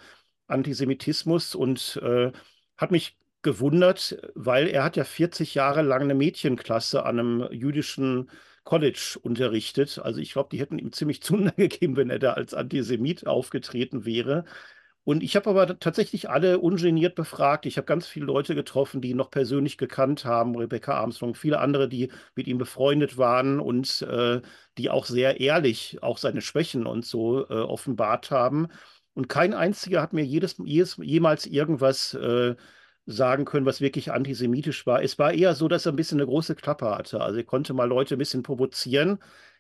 Antisemitismus 0.49 1.55
und 1.55 2.01
äh, 2.03 2.33
hat 2.77 2.91
mich 2.91 3.17
gewundert, 3.43 4.19
weil 4.35 4.67
er 4.67 4.83
hat 4.85 4.97
ja 4.97 5.05
40 5.05 5.55
Jahre 5.55 5.83
lang 5.83 6.03
eine 6.03 6.15
Mädchenklasse 6.15 7.05
an 7.07 7.19
einem 7.21 7.49
jüdischen 7.53 8.29
College 8.65 9.19
unterrichtet. 9.23 9.99
Also 9.99 10.21
ich 10.21 10.33
glaube, 10.33 10.51
die 10.53 10.61
hätten 10.61 10.79
ihm 10.79 10.93
ziemlich 10.93 11.23
Zunder 11.23 11.53
gegeben, 11.57 11.97
wenn 11.97 12.11
er 12.11 12.19
da 12.19 12.33
als 12.35 12.55
Antisemit 12.55 13.27
aufgetreten 13.27 14.05
wäre. 14.05 14.45
Und 15.05 15.23
ich 15.23 15.35
habe 15.35 15.51
aber 15.51 15.79
tatsächlich 15.79 16.29
alle 16.31 16.59
ungeniert 16.61 17.15
befragt. 17.15 17.67
Ich 17.67 17.79
habe 17.79 17.87
ganz 17.87 18.07
viele 18.07 18.27
Leute 18.27 18.55
getroffen, 18.55 19.01
die 19.01 19.11
ihn 19.11 19.17
noch 19.17 19.31
persönlich 19.31 19.79
gekannt 19.79 20.25
haben, 20.25 20.55
Rebecca 20.57 20.95
Armstrong, 20.95 21.35
viele 21.35 21.59
andere, 21.59 21.89
die 21.89 22.13
mit 22.37 22.47
ihm 22.47 22.59
befreundet 22.59 23.17
waren 23.17 23.61
und 23.61 24.03
äh, 24.03 24.43
die 24.79 24.91
auch 24.91 25.07
sehr 25.07 25.41
ehrlich 25.41 26.03
auch 26.03 26.19
seine 26.19 26.43
Schwächen 26.43 26.87
und 26.87 27.05
so 27.07 27.49
äh, 27.49 27.55
offenbart 27.55 28.31
haben. 28.31 28.69
Und 29.15 29.29
kein 29.29 29.55
einziger 29.55 30.03
hat 30.03 30.13
mir 30.13 30.25
jedes, 30.25 30.57
jedes 30.65 30.97
jemals 30.99 31.47
irgendwas 31.47 32.15
äh, 32.15 32.55
sagen 33.11 33.45
können, 33.45 33.67
was 33.67 33.81
wirklich 33.81 34.13
antisemitisch 34.13 34.87
war. 34.87 35.03
Es 35.03 35.19
war 35.19 35.33
eher 35.33 35.55
so, 35.55 35.69
dass 35.69 35.87
er 35.87 35.93
ein 35.93 35.97
bisschen 35.97 36.19
eine 36.21 36.27
große 36.27 36.55
Klappe 36.55 36.91
hatte. 36.91 37.21
Also 37.21 37.39
er 37.39 37.45
konnte 37.45 37.75
mal 37.75 37.89
Leute 37.89 38.17
ein 38.17 38.19
bisschen 38.19 38.43
provozieren. 38.43 39.19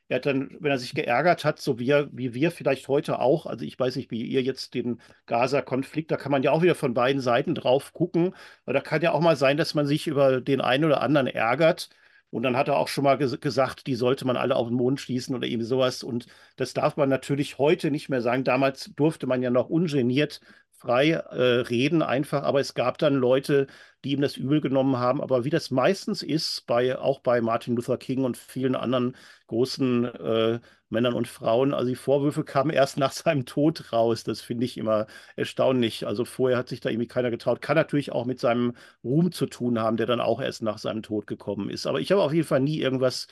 Er 0.09 0.17
hat 0.17 0.27
dann, 0.27 0.57
wenn 0.61 0.73
er 0.73 0.79
sich 0.79 0.95
geärgert 0.95 1.45
hat, 1.45 1.61
so 1.61 1.79
wie, 1.79 1.89
er, 1.91 2.09
wie 2.13 2.35
wir 2.35 2.51
vielleicht 2.51 2.89
heute 2.89 3.21
auch, 3.21 3.47
also 3.47 3.65
ich 3.65 3.79
weiß 3.79 3.97
nicht, 3.97 4.11
wie 4.11 4.23
ihr 4.25 4.43
jetzt 4.43 4.75
den 4.75 5.01
Gaza-Konflikt, 5.27 6.11
da 6.11 6.17
kann 6.17 6.33
man 6.33 6.43
ja 6.43 6.51
auch 6.51 6.63
wieder 6.63 6.75
von 6.75 6.95
beiden 6.95 7.21
Seiten 7.23 7.55
drauf 7.55 7.93
gucken. 7.93 8.35
Aber 8.65 8.73
da 8.75 8.81
kann 8.81 9.03
ja 9.03 9.13
auch 9.13 9.21
mal 9.21 9.37
sein, 9.37 9.57
dass 9.57 9.75
man 9.75 9.87
sich 9.87 10.07
über 10.09 10.41
den 10.41 10.61
einen 10.61 10.85
oder 10.85 11.01
anderen 11.03 11.29
ärgert. 11.29 11.91
Und 12.31 12.45
dann 12.45 12.57
hat 12.57 12.69
er 12.69 12.77
auch 12.77 12.89
schon 12.89 13.05
mal 13.05 13.19
ges 13.19 13.41
gesagt, 13.41 13.87
die 13.87 13.97
sollte 13.97 14.25
man 14.25 14.37
alle 14.37 14.57
auf 14.57 14.69
den 14.69 14.77
Mond 14.77 15.01
schießen 15.01 15.35
oder 15.35 15.47
irgendwie 15.47 15.67
sowas. 15.67 16.03
Und 16.05 16.27
das 16.57 16.75
darf 16.75 16.97
man 16.97 17.09
natürlich 17.09 17.59
heute 17.59 17.91
nicht 17.91 18.09
mehr 18.09 18.23
sagen. 18.23 18.45
Damals 18.45 18.93
durfte 18.95 19.27
man 19.27 19.43
ja 19.43 19.51
noch 19.51 19.69
ungeniert 19.69 20.41
frei 20.81 21.11
äh, 21.11 21.43
reden 21.63 22.03
einfach, 22.03 22.43
aber 22.43 22.61
es 22.61 22.75
gab 22.75 22.99
dann 22.99 23.15
Leute, 23.15 23.67
die 24.05 24.13
ihm 24.13 24.21
das 24.23 24.37
übel 24.37 24.61
genommen 24.61 24.97
haben. 24.99 25.21
Aber 25.21 25.45
wie 25.45 25.51
das 25.51 25.71
meistens 25.71 26.23
ist, 26.23 26.67
bei, 26.67 26.99
auch 26.99 27.21
bei 27.21 27.41
Martin 27.41 27.77
Luther 27.77 27.99
King 27.99 28.25
und 28.25 28.37
vielen 28.39 28.75
anderen 28.75 29.17
großen 29.49 30.05
äh, 30.07 30.61
Männern 30.89 31.15
und 31.15 31.29
Frauen, 31.29 31.75
also 31.75 31.89
die 31.89 31.95
Vorwürfe 31.97 32.45
kamen 32.45 32.71
erst 32.71 32.97
nach 32.99 33.13
seinem 33.13 33.45
Tod 33.47 33.93
raus. 33.93 34.25
Das 34.25 34.41
finde 34.41 34.65
ich 34.65 34.79
immer 34.79 35.07
erstaunlich. 35.37 36.07
Also 36.07 36.25
vorher 36.25 36.59
hat 36.59 36.69
sich 36.69 36.81
da 36.81 36.89
irgendwie 36.91 37.09
keiner 37.09 37.31
getraut. 37.31 37.61
Kann 37.63 37.77
natürlich 37.77 38.13
auch 38.13 38.25
mit 38.25 38.41
seinem 38.41 38.75
Ruhm 39.05 39.33
zu 39.33 39.47
tun 39.47 39.79
haben, 39.81 39.97
der 39.97 40.07
dann 40.07 40.21
auch 40.21 40.41
erst 40.41 40.63
nach 40.63 40.79
seinem 40.79 41.03
Tod 41.03 41.27
gekommen 41.27 41.71
ist. 41.71 41.87
Aber 41.87 42.01
ich 42.01 42.11
habe 42.13 42.23
auf 42.23 42.33
jeden 42.33 42.47
Fall 42.47 42.61
nie 42.61 42.79
irgendwas 42.81 43.27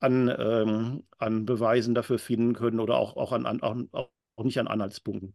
an, 0.00 0.28
ähm, 0.38 1.04
an 1.18 1.44
Beweisen 1.46 1.94
dafür 1.94 2.18
finden 2.18 2.54
können 2.54 2.80
oder 2.80 2.96
auch, 2.98 3.16
auch, 3.16 3.32
an, 3.32 3.46
an, 3.46 3.60
auch, 3.62 3.76
auch 4.36 4.44
nicht 4.44 4.58
an 4.60 4.68
Anhaltspunkten. 4.68 5.34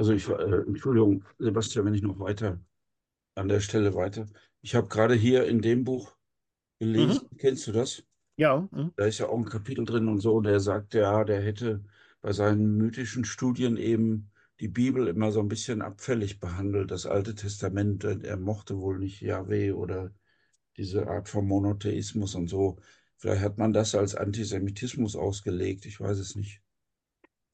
Also 0.00 0.14
ich, 0.14 0.26
äh, 0.30 0.62
Entschuldigung, 0.66 1.24
Sebastian, 1.38 1.84
wenn 1.84 1.94
ich 1.94 2.00
noch 2.00 2.18
weiter 2.18 2.58
an 3.34 3.48
der 3.48 3.60
Stelle 3.60 3.94
weiter. 3.94 4.24
Ich 4.62 4.74
habe 4.74 4.88
gerade 4.88 5.14
hier 5.14 5.44
in 5.44 5.60
dem 5.60 5.84
Buch 5.84 6.16
gelesen, 6.78 7.28
mhm. 7.30 7.36
kennst 7.36 7.66
du 7.66 7.72
das? 7.72 8.02
Ja. 8.38 8.66
Mhm. 8.70 8.92
Da 8.96 9.04
ist 9.04 9.18
ja 9.18 9.28
auch 9.28 9.36
ein 9.36 9.44
Kapitel 9.44 9.84
drin 9.84 10.08
und 10.08 10.20
so, 10.20 10.36
und 10.36 10.46
er 10.46 10.58
sagt, 10.58 10.94
ja, 10.94 11.22
der 11.24 11.42
hätte 11.42 11.84
bei 12.22 12.32
seinen 12.32 12.78
mythischen 12.78 13.26
Studien 13.26 13.76
eben 13.76 14.30
die 14.58 14.68
Bibel 14.68 15.06
immer 15.06 15.32
so 15.32 15.40
ein 15.40 15.48
bisschen 15.48 15.82
abfällig 15.82 16.40
behandelt, 16.40 16.90
das 16.90 17.04
Alte 17.04 17.34
Testament. 17.34 18.02
Er 18.02 18.38
mochte 18.38 18.78
wohl 18.78 18.98
nicht 18.98 19.20
Yahweh 19.20 19.72
oder 19.72 20.14
diese 20.78 21.08
Art 21.08 21.28
von 21.28 21.46
Monotheismus 21.46 22.34
und 22.34 22.48
so. 22.48 22.78
Vielleicht 23.18 23.42
hat 23.42 23.58
man 23.58 23.74
das 23.74 23.94
als 23.94 24.14
Antisemitismus 24.14 25.14
ausgelegt, 25.14 25.84
ich 25.84 26.00
weiß 26.00 26.18
es 26.18 26.36
nicht. 26.36 26.62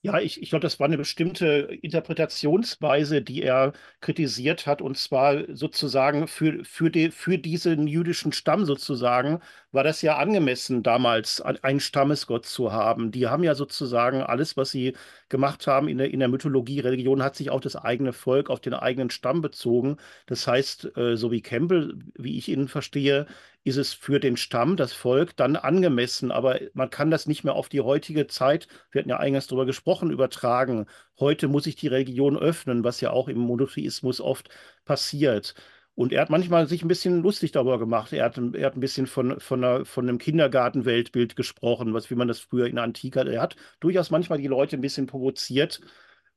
Ja, 0.09 0.21
ich, 0.21 0.41
ich 0.41 0.51
glaube, 0.51 0.63
das 0.63 0.79
war 0.79 0.87
eine 0.87 0.99
bestimmte 0.99 1.47
Interpretationsweise, 1.83 3.23
die 3.23 3.43
er 3.43 3.73
kritisiert 4.01 4.65
hat, 4.67 4.81
und 4.81 4.97
zwar 4.97 5.43
sozusagen 5.53 6.29
für, 6.29 6.65
für, 6.65 6.91
die, 6.91 7.11
für 7.11 7.39
diesen 7.39 7.89
jüdischen 7.89 8.31
Stamm 8.33 8.65
sozusagen 8.67 9.41
war 9.73 9.83
das 9.83 10.03
ja 10.03 10.17
angemessen, 10.17 10.85
damals 10.85 11.41
einen 11.41 11.81
Stammesgott 11.81 12.47
zu 12.47 12.73
haben. 12.73 13.11
Die 13.11 13.27
haben 13.27 13.43
ja 13.43 13.55
sozusagen 13.57 14.23
alles, 14.23 14.57
was 14.57 14.71
sie 14.71 14.95
gemacht 15.29 15.67
haben 15.67 15.89
in 15.89 15.99
der, 15.99 16.11
in 16.13 16.21
der 16.21 16.29
Mythologie, 16.29 16.81
Religion 16.81 17.23
hat 17.23 17.35
sich 17.35 17.51
auf 17.51 17.61
das 17.61 17.75
eigene 17.75 18.13
Volk, 18.13 18.49
auf 18.49 18.61
den 18.61 18.75
eigenen 18.75 19.11
Stamm 19.11 19.41
bezogen. 19.41 19.97
Das 20.27 20.47
heißt, 20.47 20.97
äh, 20.97 21.17
so 21.17 21.33
wie 21.33 21.41
Campbell, 21.43 21.99
wie 22.15 22.39
ich 22.39 22.49
ihn 22.49 22.69
verstehe, 22.69 23.27
ist 23.65 23.77
es 23.77 23.93
für 23.93 24.21
den 24.21 24.37
Stamm, 24.37 24.77
das 24.77 24.93
Volk, 24.93 25.37
dann 25.37 25.57
angemessen. 25.57 26.31
Aber 26.31 26.61
man 26.75 26.91
kann 26.91 27.11
das 27.11 27.27
nicht 27.27 27.43
mehr 27.45 27.55
auf 27.55 27.69
die 27.69 27.81
heutige 27.81 28.27
Zeit, 28.29 28.69
wir 28.93 29.01
hatten 29.01 29.11
ja 29.11 29.17
eingangs 29.19 29.47
darüber 29.49 29.67
gesprochen, 29.67 29.96
übertragen. 30.03 30.87
Heute 31.19 31.49
muss 31.49 31.65
sich 31.65 31.77
die 31.77 31.89
Religion 31.89 32.37
öffnen, 32.37 32.85
was 32.85 33.01
ja 33.01 33.11
auch 33.11 33.29
im 33.29 33.39
Monotheismus 33.39 34.21
oft 34.21 34.49
passiert. 34.85 35.55
Und 35.95 36.13
er 36.13 36.21
hat 36.21 36.31
manchmal 36.31 36.69
sich 36.69 36.83
ein 36.83 36.89
bisschen 36.89 37.23
lustig 37.23 37.53
darüber 37.53 37.79
gemacht. 37.79 38.13
Er 38.13 38.27
hat, 38.27 38.39
er 38.39 38.67
hat 38.67 38.77
ein 38.77 38.81
bisschen 38.81 39.07
von, 39.07 39.41
von, 39.41 39.65
einer, 39.65 39.85
von 39.87 40.09
einem 40.09 40.19
Kindergartenweltbild 40.19 41.37
gesprochen, 41.37 41.95
was, 41.95 42.11
wie 42.11 42.15
man 42.15 42.29
das 42.29 42.41
früher 42.41 42.67
in 42.67 42.77
der 42.77 42.85
Antike 42.85 43.21
hat. 43.21 43.29
Er 43.29 43.41
hat 43.41 43.57
durchaus 43.81 44.11
manchmal 44.11 44.39
die 44.39 44.47
Leute 44.47 44.77
ein 44.77 44.83
bisschen 44.83 45.07
provoziert 45.07 45.81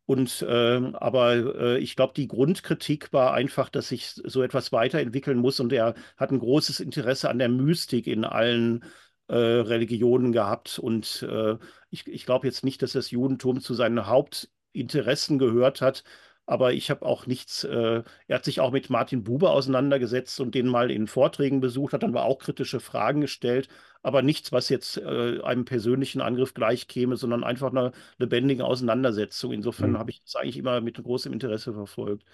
und 0.10 0.42
äh, 0.42 0.92
aber 0.94 1.36
äh, 1.76 1.78
ich 1.78 1.96
glaube, 1.96 2.14
die 2.16 2.28
Grundkritik 2.28 3.14
war 3.14 3.34
einfach, 3.36 3.70
dass 3.70 3.90
sich 3.90 4.08
so 4.08 4.42
etwas 4.42 4.72
weiterentwickeln 4.72 5.38
muss 5.38 5.60
und 5.60 5.72
er 5.72 5.94
hat 6.18 6.32
ein 6.32 6.40
großes 6.40 6.80
Interesse 6.80 7.30
an 7.30 7.38
der 7.38 7.50
Mystik 7.50 8.08
in 8.08 8.26
allen 8.26 8.84
äh, 9.30 9.36
Religionen 9.36 10.32
gehabt. 10.32 10.80
Und 10.80 11.26
äh, 11.30 11.58
ich, 11.90 12.08
ich 12.08 12.26
glaube 12.26 12.48
jetzt 12.48 12.64
nicht, 12.64 12.82
dass 12.82 12.94
das 12.94 13.12
Judentum 13.12 13.62
zu 13.62 13.74
seinen 13.74 14.08
Hauptinteressen 14.08 15.40
gehört 15.40 15.82
hat. 15.82 16.04
Aber 16.46 16.74
ich 16.74 16.90
habe 16.90 17.06
auch 17.06 17.28
nichts, 17.28 17.64
äh, 17.64 18.04
er 18.28 18.36
hat 18.36 18.44
sich 18.46 18.60
auch 18.60 18.72
mit 18.72 18.90
Martin 18.90 19.24
Buber 19.24 19.52
auseinandergesetzt 19.52 20.40
und 20.40 20.56
den 20.56 20.68
mal 20.68 20.92
in 20.92 21.08
Vorträgen 21.08 21.62
besucht, 21.62 21.94
hat 21.94 22.04
dann 22.04 22.10
aber 22.12 22.26
auch 22.26 22.40
kritische 22.40 22.80
Fragen 22.80 23.22
gestellt 23.22 23.70
aber 24.02 24.22
nichts, 24.22 24.52
was 24.52 24.70
jetzt 24.70 24.98
äh, 24.98 25.42
einem 25.42 25.66
persönlichen 25.66 26.22
Angriff 26.22 26.54
gleichkäme, 26.54 27.18
sondern 27.18 27.44
einfach 27.44 27.72
eine 27.72 27.92
lebendige 28.18 28.66
Auseinandersetzung. 28.66 29.52
Insofern 29.52 29.92
mhm. 29.92 29.98
habe 29.98 30.12
ich 30.12 30.24
das 30.24 30.36
eigentlich 30.36 30.58
immer 30.58 30.82
mit 30.82 31.02
großem 31.02 31.34
Interesse 31.34 31.74
verfolgt. 31.74 32.26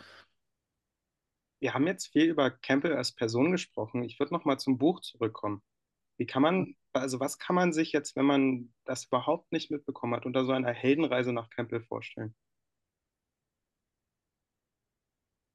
Wir 1.59 1.73
haben 1.73 1.87
jetzt 1.87 2.07
viel 2.07 2.25
über 2.25 2.51
Campbell 2.51 2.93
als 2.93 3.13
Person 3.13 3.51
gesprochen. 3.51 4.03
Ich 4.03 4.19
würde 4.19 4.33
noch 4.33 4.45
mal 4.45 4.59
zum 4.59 4.77
Buch 4.77 5.01
zurückkommen. 5.01 5.63
Wie 6.17 6.27
kann 6.27 6.43
man, 6.43 6.75
also 6.95 7.19
was 7.19 7.37
kann 7.39 7.55
man 7.55 7.73
sich 7.73 7.91
jetzt, 7.91 8.15
wenn 8.15 8.25
man 8.25 8.73
das 8.85 9.05
überhaupt 9.05 9.51
nicht 9.51 9.71
mitbekommen 9.71 10.15
hat, 10.15 10.25
unter 10.25 10.45
so 10.45 10.51
einer 10.51 10.73
Heldenreise 10.73 11.33
nach 11.33 11.49
Campbell 11.49 11.81
vorstellen? 11.81 12.35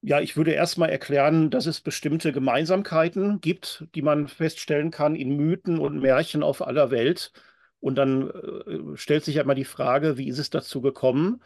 Ja, 0.02 0.20
ich 0.20 0.36
würde 0.36 0.52
erstmal 0.52 0.88
erklären, 0.88 1.50
dass 1.50 1.66
es 1.66 1.80
bestimmte 1.82 2.32
Gemeinsamkeiten 2.32 3.40
gibt, 3.42 3.86
die 3.94 4.00
man 4.00 4.28
feststellen 4.28 4.90
kann 4.90 5.14
in 5.14 5.36
Mythen 5.36 5.78
und 5.78 6.00
Märchen 6.00 6.42
auf 6.42 6.62
aller 6.66 6.90
Welt. 6.90 7.32
Und 7.80 7.96
dann 7.96 8.30
äh, 8.30 8.96
stellt 8.96 9.24
sich 9.24 9.34
ja 9.36 9.42
immer 9.42 9.54
die 9.54 9.64
Frage, 9.66 10.16
wie 10.16 10.28
ist 10.28 10.38
es 10.38 10.48
dazu 10.50 10.80
gekommen? 10.80 11.42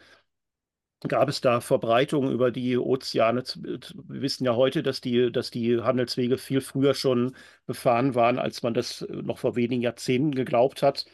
Gab 1.07 1.29
es 1.29 1.41
da 1.41 1.61
Verbreitungen 1.61 2.31
über 2.31 2.51
die 2.51 2.77
Ozeane? 2.77 3.43
Wir 3.43 4.21
wissen 4.21 4.45
ja 4.45 4.55
heute, 4.55 4.81
dass 4.83 5.01
die, 5.01 5.31
dass 5.31 5.51
die 5.51 5.81
Handelswege 5.81 6.37
viel 6.37 6.61
früher 6.61 6.93
schon 6.93 7.35
befahren 7.65 8.15
waren, 8.15 8.39
als 8.39 8.63
man 8.63 8.73
das 8.73 9.05
noch 9.09 9.37
vor 9.37 9.55
wenigen 9.55 9.81
Jahrzehnten 9.81 10.33
geglaubt 10.33 10.81
hat. 10.81 11.05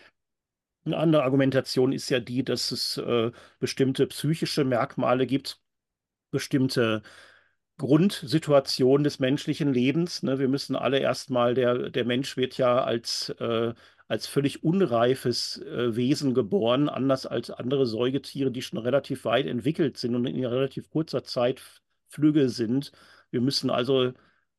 Eine 0.85 0.97
andere 0.97 1.23
Argumentation 1.23 1.93
ist 1.93 2.09
ja 2.09 2.19
die, 2.19 2.43
dass 2.43 2.71
es 2.71 2.97
äh, 2.97 3.31
bestimmte 3.59 4.07
psychische 4.07 4.63
Merkmale 4.63 5.27
gibt, 5.27 5.59
bestimmte 6.31 7.03
Grundsituation 7.77 9.03
des 9.03 9.19
menschlichen 9.19 9.73
Lebens. 9.73 10.23
Ne? 10.23 10.39
Wir 10.39 10.47
müssen 10.47 10.75
alle 10.75 10.99
erstmal, 10.99 11.53
der, 11.55 11.89
der 11.89 12.05
Mensch 12.05 12.37
wird 12.37 12.57
ja 12.57 12.83
als, 12.83 13.29
äh, 13.39 13.73
als 14.11 14.27
völlig 14.27 14.63
unreifes 14.63 15.57
äh, 15.61 15.95
Wesen 15.95 16.33
geboren, 16.33 16.89
anders 16.89 17.25
als 17.25 17.49
andere 17.49 17.85
Säugetiere, 17.87 18.51
die 18.51 18.61
schon 18.61 18.79
relativ 18.79 19.25
weit 19.25 19.47
entwickelt 19.47 19.97
sind 19.97 20.15
und 20.15 20.25
in 20.25 20.45
relativ 20.45 20.89
kurzer 20.91 21.23
Zeit 21.23 21.61
flügge 22.09 22.49
sind. 22.49 22.91
Wir 23.31 23.41
müssen 23.41 23.69
also 23.69 24.13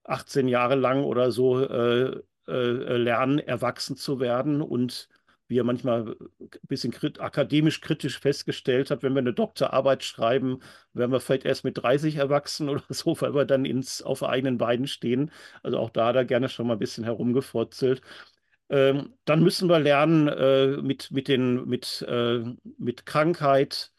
18 0.05 0.49
Jahre 0.49 0.75
lang 0.77 1.05
oder 1.05 1.31
so 1.33 1.61
äh, 1.61 2.21
äh, 2.49 2.97
lernen, 2.97 3.39
erwachsen 3.41 3.97
zu 3.97 4.21
werden 4.21 4.63
und 4.63 5.09
wie 5.49 5.59
er 5.59 5.65
manchmal 5.65 6.17
ein 6.41 6.49
bisschen 6.67 6.93
krit 6.93 7.21
akademisch 7.21 7.83
kritisch 7.83 8.19
festgestellt 8.19 8.91
hat, 8.91 9.03
wenn 9.03 9.13
wir 9.13 9.19
eine 9.19 9.35
Doktorarbeit 9.35 10.03
schreiben, 10.03 10.61
werden 10.95 11.13
wir 11.13 11.21
vielleicht 11.21 11.45
erst 11.45 11.65
mit 11.65 11.77
30 11.83 12.17
erwachsen 12.17 12.69
oder 12.71 12.83
so, 12.89 13.21
weil 13.21 13.35
wir 13.35 13.45
dann 13.45 13.67
ins, 13.67 14.01
auf 14.03 14.23
eigenen 14.23 14.57
Beinen 14.59 14.87
stehen. 14.87 15.31
Also 15.63 15.79
auch 15.79 15.91
da 15.91 16.07
hat 16.07 16.17
er 16.17 16.25
gerne 16.25 16.49
schon 16.49 16.67
mal 16.67 16.75
ein 16.75 16.79
bisschen 16.79 17.05
herumgefurzelt. 17.05 18.01
Ähm, 18.73 19.15
dann 19.27 19.43
müssen 19.45 19.69
wir 19.71 19.81
lernen, 19.81 20.29
äh, 20.29 20.79
mit, 20.83 21.13
mit, 21.13 21.29
den, 21.29 21.67
mit, 21.69 22.03
äh, 22.09 22.45
mit 22.79 23.07
Krankheit, 23.07 23.93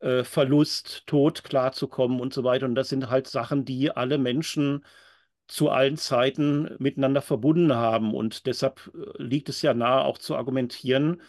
äh, 0.00 0.24
Verlust, 0.24 1.06
Tod 1.06 1.44
klarzukommen 1.44 2.20
und 2.20 2.34
so 2.34 2.44
weiter. 2.44 2.66
Und 2.66 2.74
das 2.76 2.90
sind 2.90 3.10
halt 3.10 3.28
Sachen, 3.28 3.64
die 3.64 3.90
alle 3.92 4.18
Menschen 4.18 4.84
zu 5.48 5.70
allen 5.70 5.96
Zeiten 5.96 6.76
miteinander 6.78 7.22
verbunden 7.22 7.74
haben. 7.74 8.14
Und 8.14 8.46
deshalb 8.46 8.90
äh, 8.94 9.22
liegt 9.22 9.48
es 9.48 9.62
ja 9.62 9.74
nahe, 9.74 10.02
auch 10.04 10.18
zu 10.18 10.36
argumentieren, 10.36 11.22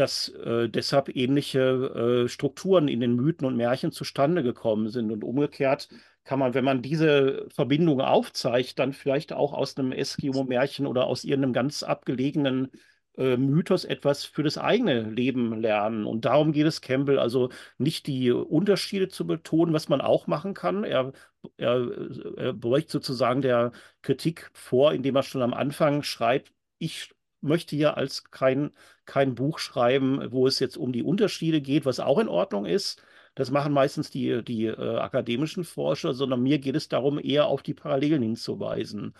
dass 0.00 0.28
äh, 0.30 0.68
deshalb 0.68 1.14
ähnliche 1.14 2.24
äh, 2.24 2.28
Strukturen 2.28 2.88
in 2.88 3.00
den 3.00 3.14
Mythen 3.16 3.46
und 3.46 3.56
Märchen 3.56 3.92
zustande 3.92 4.42
gekommen 4.42 4.88
sind. 4.88 5.12
Und 5.12 5.22
umgekehrt 5.24 5.88
kann 6.24 6.38
man, 6.38 6.54
wenn 6.54 6.64
man 6.64 6.82
diese 6.82 7.46
Verbindung 7.50 8.00
aufzeigt, 8.00 8.78
dann 8.78 8.92
vielleicht 8.92 9.32
auch 9.32 9.52
aus 9.52 9.76
einem 9.76 9.92
Eskimo-Märchen 9.92 10.86
oder 10.86 11.06
aus 11.06 11.24
irgendeinem 11.24 11.52
ganz 11.52 11.82
abgelegenen 11.82 12.70
äh, 13.16 13.36
Mythos 13.36 13.84
etwas 13.84 14.24
für 14.24 14.42
das 14.42 14.56
eigene 14.58 15.02
Leben 15.02 15.60
lernen. 15.60 16.06
Und 16.06 16.24
darum 16.24 16.52
geht 16.52 16.66
es 16.66 16.80
Campbell, 16.80 17.18
also 17.18 17.50
nicht 17.78 18.06
die 18.06 18.30
Unterschiede 18.30 19.08
zu 19.08 19.26
betonen, 19.26 19.74
was 19.74 19.88
man 19.88 20.00
auch 20.00 20.26
machen 20.26 20.54
kann. 20.54 20.84
Er, 20.84 21.12
er, 21.58 21.90
er 22.36 22.52
beugt 22.54 22.90
sozusagen 22.90 23.42
der 23.42 23.72
Kritik 24.02 24.50
vor, 24.54 24.92
indem 24.94 25.16
er 25.16 25.22
schon 25.22 25.42
am 25.42 25.54
Anfang 25.54 26.02
schreibt, 26.02 26.52
ich 26.78 27.12
möchte 27.40 27.76
ja 27.76 27.94
als 27.94 28.30
kein, 28.30 28.72
kein 29.04 29.34
Buch 29.34 29.58
schreiben, 29.58 30.32
wo 30.32 30.46
es 30.46 30.58
jetzt 30.58 30.76
um 30.76 30.92
die 30.92 31.02
Unterschiede 31.02 31.60
geht, 31.60 31.84
was 31.86 32.00
auch 32.00 32.18
in 32.18 32.28
Ordnung 32.28 32.66
ist. 32.66 33.02
Das 33.34 33.50
machen 33.50 33.72
meistens 33.72 34.10
die, 34.10 34.42
die 34.44 34.66
äh, 34.66 34.96
akademischen 34.98 35.64
Forscher, 35.64 36.14
sondern 36.14 36.42
mir 36.42 36.58
geht 36.58 36.76
es 36.76 36.88
darum, 36.88 37.18
eher 37.18 37.46
auf 37.46 37.62
die 37.62 37.74
Parallelen 37.74 38.22
hinzuweisen. 38.22 39.14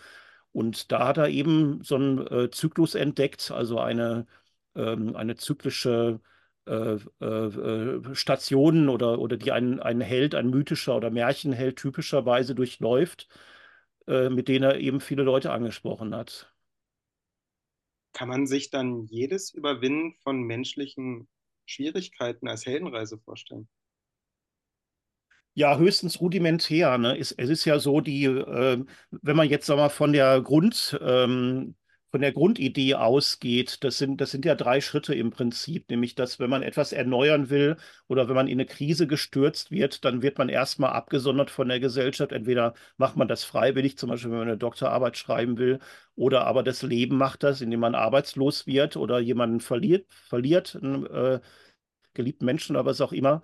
Und 0.53 0.91
da 0.93 1.09
hat 1.09 1.19
er 1.19 1.29
eben 1.29 1.83
so 1.83 1.95
einen 1.97 2.27
äh, 2.27 2.50
Zyklus 2.50 2.95
entdeckt, 2.95 3.50
also 3.50 3.79
eine, 3.81 4.27
ähm, 4.75 5.17
eine 5.17 5.37
zyklische 5.37 6.21
äh, 6.67 6.97
äh, 7.25 8.15
Station 8.15 8.89
oder, 8.89 9.19
oder 9.19 9.37
die 9.37 9.52
ein, 9.52 9.80
ein 9.80 10.00
Held, 10.00 10.35
ein 10.35 10.50
mythischer 10.50 10.97
oder 10.97 11.11
Märchenheld 11.11 11.76
typischerweise 11.76 12.54
durchläuft, 12.54 13.28
äh, 14.06 14.28
mit 14.30 14.49
denen 14.49 14.65
er 14.65 14.78
eben 14.78 15.00
viele 15.00 15.23
Leute 15.23 15.52
angesprochen 15.52 16.15
hat. 16.15 16.52
Kann 18.12 18.28
man 18.28 18.46
sich 18.46 18.70
dann 18.70 19.06
jedes 19.06 19.52
Überwinden 19.52 20.14
von 20.23 20.42
menschlichen 20.42 21.28
Schwierigkeiten 21.66 22.49
als 22.49 22.66
Heldenreise 22.66 23.18
vorstellen? 23.18 23.68
Ja, 25.54 25.76
höchstens 25.78 26.20
rudimentär. 26.20 26.96
Ne? 26.99 27.18
Es, 27.18 27.32
es 27.32 27.50
ist 27.50 27.64
ja 27.64 27.78
so, 27.78 28.00
die, 28.00 28.25
äh, 28.25 28.84
wenn 29.10 29.36
man 29.36 29.49
jetzt 29.49 29.66
sag 29.66 29.76
mal, 29.76 29.88
von 29.88 30.12
der 30.12 30.40
Grund, 30.42 30.99
ähm, 31.02 31.75
von 32.10 32.20
der 32.20 32.32
Grundidee 32.32 32.94
ausgeht, 32.94 33.84
das 33.84 33.99
sind, 33.99 34.20
das 34.20 34.30
sind 34.32 34.44
ja 34.44 34.54
drei 34.54 34.80
Schritte 34.80 35.14
im 35.14 35.30
Prinzip, 35.30 35.88
nämlich 35.90 36.14
dass, 36.14 36.38
wenn 36.40 36.50
man 36.50 36.62
etwas 36.62 36.92
erneuern 36.92 37.50
will 37.50 37.76
oder 38.08 38.28
wenn 38.28 38.34
man 38.34 38.49
in 38.49 38.54
eine 38.54 38.66
Krise 38.66 39.06
gestürzt 39.06 39.70
wird, 39.70 40.04
dann 40.04 40.23
wird 40.23 40.38
man 40.38 40.49
erstmal 40.49 40.90
abgesondert 40.92 41.50
von 41.50 41.68
der 41.68 41.80
Gesellschaft. 41.80 42.32
Entweder 42.32 42.75
macht 42.96 43.16
man 43.16 43.28
das 43.28 43.44
freiwillig, 43.44 43.96
zum 43.99 44.10
Beispiel 44.10 44.30
wenn 44.30 44.38
man 44.38 44.49
eine 44.49 44.58
Doktorarbeit 44.58 45.16
schreiben 45.16 45.58
will, 45.58 45.78
oder 46.16 46.46
aber 46.46 46.62
das 46.62 46.82
Leben 46.82 47.16
macht 47.16 47.42
das, 47.44 47.60
indem 47.60 47.80
man 47.80 47.94
arbeitslos 47.94 48.66
wird 48.66 48.96
oder 48.96 49.20
jemanden 49.20 49.60
verliert, 49.60 50.06
verliert 50.10 50.76
einen 50.82 51.06
äh, 51.06 51.40
geliebten 52.14 52.44
Menschen 52.44 52.76
oder 52.76 52.86
was 52.86 53.00
auch 53.00 53.12
immer 53.12 53.42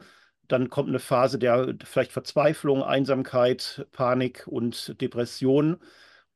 dann 0.48 0.70
kommt 0.70 0.88
eine 0.88 0.98
Phase 0.98 1.38
der 1.38 1.74
vielleicht 1.84 2.12
Verzweiflung, 2.12 2.82
Einsamkeit, 2.82 3.86
Panik 3.92 4.46
und 4.46 5.00
Depression. 5.00 5.78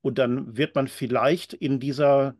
Und 0.03 0.19
dann 0.19 0.57
wird 0.57 0.75
man 0.75 0.89
vielleicht 0.89 1.53
in 1.55 1.81
dieser, 1.81 2.35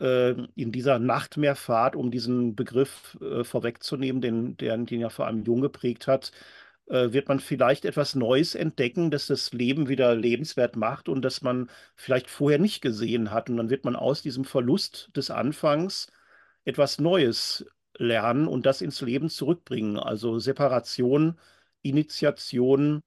äh, 0.00 0.32
in 0.54 0.72
dieser 0.72 0.98
Nachtmeerfahrt, 0.98 1.96
um 1.96 2.10
diesen 2.10 2.54
Begriff 2.56 3.18
äh, 3.20 3.44
vorwegzunehmen, 3.44 4.22
den, 4.22 4.56
der, 4.56 4.76
den 4.78 5.00
ja 5.00 5.10
vor 5.10 5.26
allem 5.26 5.44
Jung 5.44 5.60
geprägt 5.60 6.06
hat, 6.06 6.32
äh, 6.88 7.12
wird 7.12 7.28
man 7.28 7.40
vielleicht 7.40 7.84
etwas 7.84 8.14
Neues 8.14 8.54
entdecken, 8.54 9.10
das 9.10 9.26
das 9.26 9.52
Leben 9.52 9.88
wieder 9.88 10.14
lebenswert 10.14 10.76
macht 10.76 11.08
und 11.08 11.22
das 11.22 11.42
man 11.42 11.70
vielleicht 11.96 12.30
vorher 12.30 12.58
nicht 12.58 12.80
gesehen 12.82 13.30
hat. 13.30 13.50
Und 13.50 13.56
dann 13.56 13.70
wird 13.70 13.84
man 13.84 13.96
aus 13.96 14.22
diesem 14.22 14.44
Verlust 14.44 15.10
des 15.16 15.30
Anfangs 15.30 16.08
etwas 16.64 16.98
Neues 17.00 17.66
lernen 17.96 18.48
und 18.48 18.66
das 18.66 18.80
ins 18.82 19.00
Leben 19.00 19.28
zurückbringen. 19.30 19.98
Also 19.98 20.38
Separation, 20.38 21.38
Initiation 21.82 23.02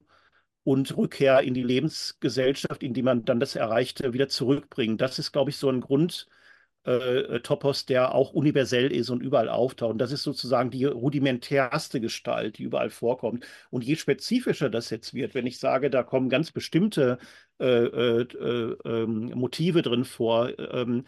und 0.64 0.96
Rückkehr 0.96 1.42
in 1.42 1.54
die 1.54 1.62
Lebensgesellschaft, 1.62 2.82
in 2.82 2.94
die 2.94 3.02
man 3.02 3.24
dann 3.24 3.40
das 3.40 3.54
Erreichte 3.56 4.12
wieder 4.12 4.28
zurückbringt. 4.28 5.00
Das 5.00 5.18
ist, 5.18 5.32
glaube 5.32 5.50
ich, 5.50 5.56
so 5.58 5.68
ein 5.70 5.80
Grund. 5.80 6.26
Äh, 6.84 7.40
Topos, 7.40 7.86
der 7.86 8.14
auch 8.14 8.34
universell 8.34 8.92
ist 8.92 9.08
und 9.08 9.22
überall 9.22 9.48
auftaucht. 9.48 9.92
Und 9.92 9.98
das 9.98 10.12
ist 10.12 10.22
sozusagen 10.22 10.70
die 10.70 10.84
rudimentärste 10.84 11.98
Gestalt, 11.98 12.58
die 12.58 12.64
überall 12.64 12.90
vorkommt. 12.90 13.46
Und 13.70 13.84
je 13.84 13.96
spezifischer 13.96 14.68
das 14.68 14.90
jetzt 14.90 15.14
wird, 15.14 15.34
wenn 15.34 15.46
ich 15.46 15.58
sage, 15.58 15.88
da 15.88 16.02
kommen 16.02 16.28
ganz 16.28 16.52
bestimmte 16.52 17.18
äh, 17.58 17.64
äh, 17.66 18.22
äh 18.22 18.76
ähm, 18.84 19.32
Motive 19.34 19.80
drin 19.80 20.04
vor, 20.04 20.58
ähm, 20.58 21.04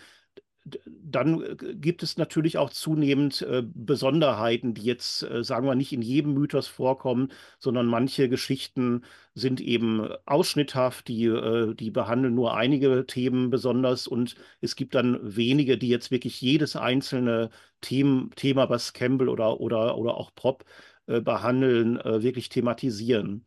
dann 0.86 1.42
äh, 1.42 1.56
gibt 1.74 2.02
es 2.02 2.16
natürlich 2.16 2.58
auch 2.58 2.70
zunehmend 2.70 3.42
äh, 3.42 3.62
Besonderheiten, 3.64 4.74
die 4.74 4.82
jetzt, 4.82 5.22
äh, 5.22 5.44
sagen 5.44 5.66
wir, 5.66 5.74
nicht 5.74 5.92
in 5.92 6.02
jedem 6.02 6.34
Mythos 6.34 6.66
vorkommen, 6.68 7.32
sondern 7.58 7.86
manche 7.86 8.28
Geschichten 8.28 9.04
sind 9.34 9.60
eben 9.60 10.08
ausschnitthaft, 10.26 11.08
die, 11.08 11.24
äh, 11.26 11.74
die 11.74 11.90
behandeln 11.90 12.34
nur 12.34 12.56
einige 12.56 13.06
Themen 13.06 13.50
besonders 13.50 14.06
und 14.06 14.34
es 14.60 14.76
gibt 14.76 14.94
dann 14.94 15.18
wenige, 15.22 15.78
die 15.78 15.88
jetzt 15.88 16.10
wirklich 16.10 16.40
jedes 16.40 16.76
einzelne 16.76 17.50
Thema, 17.80 18.28
Thema 18.36 18.68
was 18.68 18.92
Campbell 18.92 19.28
oder, 19.28 19.60
oder, 19.60 19.96
oder 19.98 20.16
auch 20.16 20.34
Prop 20.34 20.64
äh, 21.06 21.20
behandeln, 21.20 21.98
äh, 22.00 22.22
wirklich 22.22 22.48
thematisieren. 22.48 23.46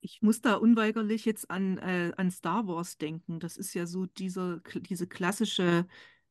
Ich 0.00 0.22
muss 0.22 0.40
da 0.40 0.54
unweigerlich 0.54 1.24
jetzt 1.24 1.50
an, 1.50 1.78
äh, 1.78 2.12
an 2.16 2.30
Star 2.30 2.66
Wars 2.66 2.96
denken. 2.96 3.38
Das 3.38 3.56
ist 3.56 3.74
ja 3.74 3.86
so 3.86 4.06
diese, 4.06 4.62
diese 4.74 5.06
klassische 5.06 5.86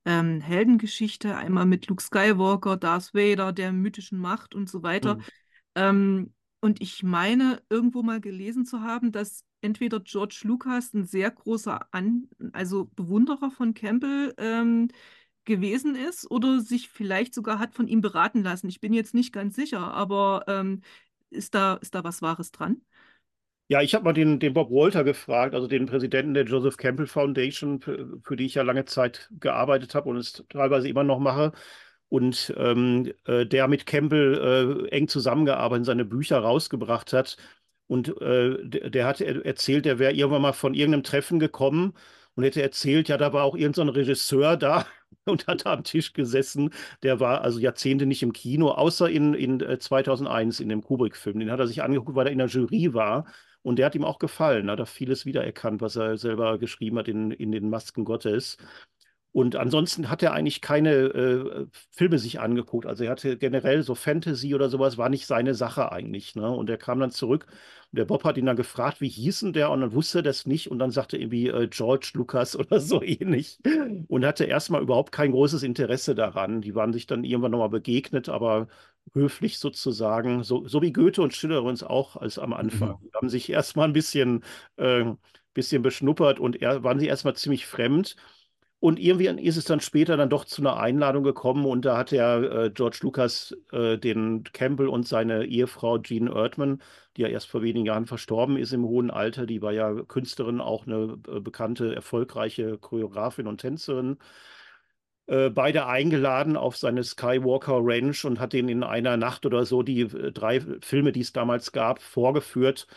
ähm, 0.06 0.42
Heldengeschichte, 0.42 1.36
einmal 1.36 1.66
mit 1.66 1.88
Luke 1.88 2.02
Skywalker, 2.02 2.78
Darth 2.78 3.14
Vader, 3.14 3.52
der 3.54 3.72
mythischen 3.72 4.20
Macht 4.20 4.56
und 4.56 4.70
so 4.70 4.82
weiter. 4.82 5.16
Mhm. 5.16 5.24
Ähm, 5.76 6.34
und 6.62 6.82
ich 6.82 7.04
meine, 7.04 7.62
irgendwo 7.70 8.04
mal 8.04 8.20
gelesen 8.20 8.66
zu 8.66 8.82
haben, 8.82 9.12
dass 9.12 9.46
entweder 9.62 10.00
George 10.00 10.42
Lucas 10.44 10.94
ein 10.94 11.06
sehr 11.06 11.32
großer 11.32 11.88
An 11.92 12.28
also 12.54 12.86
Bewunderer 12.96 13.52
von 13.52 13.74
Campbell 13.74 14.34
ähm, 14.38 14.90
gewesen 15.46 15.96
ist 15.96 16.30
oder 16.30 16.60
sich 16.60 16.90
vielleicht 16.90 17.34
sogar 17.34 17.60
hat 17.60 17.76
von 17.76 17.88
ihm 17.88 18.02
beraten 18.02 18.44
lassen. 18.44 18.68
Ich 18.68 18.80
bin 18.82 18.94
jetzt 18.94 19.14
nicht 19.14 19.34
ganz 19.34 19.56
sicher, 19.56 19.94
aber 19.94 20.44
ähm, 20.48 20.82
ist 21.30 21.56
da, 21.56 21.76
ist 21.76 21.96
da 21.96 22.04
was 22.04 22.22
Wahres 22.22 22.52
dran? 22.52 22.82
Ja, 23.72 23.82
ich 23.84 23.94
habe 23.94 24.04
mal 24.04 24.14
den, 24.14 24.40
den 24.40 24.54
Bob 24.54 24.72
Walter 24.72 25.04
gefragt, 25.04 25.54
also 25.54 25.68
den 25.68 25.86
Präsidenten 25.86 26.34
der 26.34 26.44
Joseph 26.46 26.76
Campbell 26.78 27.06
Foundation, 27.06 27.80
für, 27.80 28.20
für 28.24 28.36
die 28.36 28.46
ich 28.48 28.56
ja 28.56 28.64
lange 28.64 28.86
Zeit 28.86 29.30
gearbeitet 29.40 29.94
habe 29.94 30.10
und 30.10 30.18
es 30.18 30.44
teilweise 30.50 30.90
immer 30.90 31.04
noch 31.04 31.20
mache. 31.20 31.52
und 32.10 32.54
ähm, 32.58 33.12
äh, 33.26 33.46
der 33.48 33.68
mit 33.68 33.88
Campbell 33.88 34.88
äh, 34.92 34.96
eng 34.96 35.10
zusammengearbeitet, 35.10 35.88
seine 35.88 36.06
Bücher 36.06 36.40
rausgebracht 36.40 37.14
hat. 37.14 37.38
Und 37.88 38.10
äh, 38.22 38.58
der, 38.70 38.92
der 38.92 39.08
hat 39.08 39.22
erzählt, 39.22 39.86
er 39.88 40.00
wäre 40.00 40.14
irgendwann 40.14 40.44
mal 40.44 40.54
von 40.54 40.76
irgendeinem 40.76 41.04
Treffen 41.04 41.40
gekommen 41.40 41.96
und 42.36 42.44
hätte 42.46 42.62
erzählt, 42.64 43.10
ja, 43.10 43.18
da 43.18 43.34
war 43.34 43.44
auch 43.46 43.56
irgendein 43.58 43.88
so 43.88 43.94
Regisseur 43.94 44.58
da 44.58 44.86
und 45.26 45.48
hat 45.48 45.66
am 45.68 45.84
Tisch 45.84 46.14
gesessen. 46.14 46.72
Der 47.04 47.20
war 47.20 47.42
also 47.42 47.60
Jahrzehnte 47.60 48.06
nicht 48.08 48.24
im 48.24 48.34
Kino, 48.34 48.70
außer 48.72 49.10
in, 49.10 49.34
in 49.36 49.64
2001 49.82 50.60
äh, 50.60 50.64
in 50.64 50.70
dem 50.70 50.84
Kubrick-Film. 50.84 51.40
Den 51.40 51.52
hat 51.52 51.60
er 51.60 51.68
sich 51.68 51.84
angeguckt, 51.84 52.16
weil 52.16 52.28
er 52.28 52.34
in 52.34 52.40
der 52.40 52.48
Jury 52.48 52.94
war. 52.94 53.26
Und 53.62 53.78
der 53.78 53.86
hat 53.86 53.96
ihm 53.96 54.06
auch 54.06 54.20
gefallen. 54.20 54.70
Hat 54.72 54.80
er 54.80 54.86
vieles 54.86 55.26
wiedererkannt, 55.26 55.82
was 55.82 55.96
er 55.96 56.18
selber 56.18 56.58
geschrieben 56.60 56.98
hat 56.98 57.08
in, 57.08 57.32
in 57.32 57.52
den 57.52 57.70
Masken 57.70 58.06
Gottes. 58.06 58.58
Und 59.32 59.56
ansonsten 59.56 60.10
hat 60.10 60.24
er 60.24 60.34
eigentlich 60.34 60.60
keine 60.60 60.92
äh, 60.92 61.66
Filme 61.92 62.18
sich 62.18 62.40
angeguckt. 62.40 62.88
Also 62.88 63.04
er 63.04 63.12
hatte 63.12 63.38
generell 63.38 63.84
so 63.84 63.94
Fantasy 63.94 64.56
oder 64.56 64.70
sowas, 64.70 64.98
war 64.98 65.10
nicht 65.10 65.28
seine 65.28 65.54
Sache 65.54 65.92
eigentlich. 65.92 66.36
Ne? 66.36 66.50
Und 66.50 66.70
er 66.70 66.78
kam 66.78 67.00
dann 67.00 67.12
zurück 67.12 67.46
und 67.92 67.98
der 67.98 68.06
Bob 68.06 68.24
hat 68.24 68.38
ihn 68.38 68.46
dann 68.46 68.56
gefragt, 68.56 69.02
wie 69.02 69.08
hieß 69.08 69.42
denn 69.42 69.54
der? 69.54 69.72
Und 69.72 69.82
dann 69.82 69.94
wusste 69.94 70.20
er 70.20 70.24
das 70.24 70.46
nicht 70.46 70.70
und 70.70 70.80
dann 70.80 70.92
sagte 70.92 71.18
er 71.18 71.22
irgendwie 71.22 71.48
äh, 71.48 71.68
George 71.68 72.12
Lucas 72.14 72.56
oder 72.58 72.80
so 72.80 73.02
ähnlich. 73.02 73.60
Und 74.08 74.26
hatte 74.26 74.46
erstmal 74.46 74.82
überhaupt 74.82 75.12
kein 75.12 75.32
großes 75.32 75.64
Interesse 75.64 76.16
daran. 76.16 76.62
Die 76.62 76.76
waren 76.76 76.94
sich 76.94 77.08
dann 77.08 77.24
irgendwann 77.24 77.52
nochmal 77.52 77.70
begegnet, 77.70 78.30
aber 78.30 78.68
höflich 79.14 79.58
sozusagen, 79.60 80.44
so, 80.44 80.68
so 80.68 80.82
wie 80.82 80.94
Goethe 80.94 81.22
und 81.22 81.34
Schiller 81.34 81.64
uns 81.64 81.84
auch 81.84 82.16
als 82.16 82.38
am 82.38 82.54
Anfang. 82.54 82.98
Mhm. 83.02 83.10
Haben 83.14 83.30
sich 83.30 83.50
erstmal 83.50 83.88
ein 83.88 83.94
bisschen, 83.94 84.44
äh, 84.78 85.06
bisschen 85.54 85.82
beschnuppert 85.82 86.40
und 86.40 86.62
er, 86.62 86.84
waren 86.84 87.00
sie 87.00 87.08
erstmal 87.08 87.36
ziemlich 87.36 87.66
fremd. 87.66 88.16
Und 88.82 88.98
irgendwie 88.98 89.28
ist 89.44 89.58
es 89.58 89.66
dann 89.66 89.82
später 89.82 90.16
dann 90.16 90.30
doch 90.30 90.46
zu 90.46 90.62
einer 90.62 90.78
Einladung 90.78 91.24
gekommen 91.24 91.66
und 91.66 91.84
da 91.84 91.98
hat 91.98 92.12
der 92.12 92.38
äh, 92.66 92.70
George 92.72 93.00
Lucas 93.02 93.54
äh, 93.74 93.98
den 93.98 94.44
Campbell 94.54 94.88
und 94.88 95.06
seine 95.06 95.46
Ehefrau 95.46 95.98
Jean 96.00 96.28
Erdman, 96.28 96.82
die 97.18 97.24
ja 97.24 97.28
erst 97.28 97.48
vor 97.50 97.62
wenigen 97.62 97.86
Jahren 97.86 98.06
verstorben 98.06 98.56
ist 98.56 98.72
im 98.72 98.86
hohen 98.86 99.12
Alter, 99.12 99.46
die 99.46 99.62
war 99.62 99.74
ja 99.74 99.94
Künstlerin, 100.08 100.62
auch 100.62 100.88
eine 100.88 101.18
äh, 101.28 101.42
bekannte, 101.42 101.94
erfolgreiche 101.94 102.78
Choreografin 102.78 103.48
und 103.48 103.60
Tänzerin, 103.60 104.18
äh, 105.28 105.50
beide 105.50 105.86
eingeladen 105.86 106.58
auf 106.58 106.78
seine 106.78 107.04
Skywalker 107.04 107.80
Ranch 107.82 108.26
und 108.26 108.40
hat 108.40 108.54
denen 108.54 108.70
in 108.70 108.84
einer 108.84 109.18
Nacht 109.18 109.46
oder 109.46 109.66
so 109.66 109.84
die 109.84 110.02
äh, 110.02 110.32
drei 110.32 110.62
Filme, 110.82 111.12
die 111.12 111.22
es 111.22 111.34
damals 111.34 111.72
gab, 111.72 112.02
vorgeführt. 112.02 112.88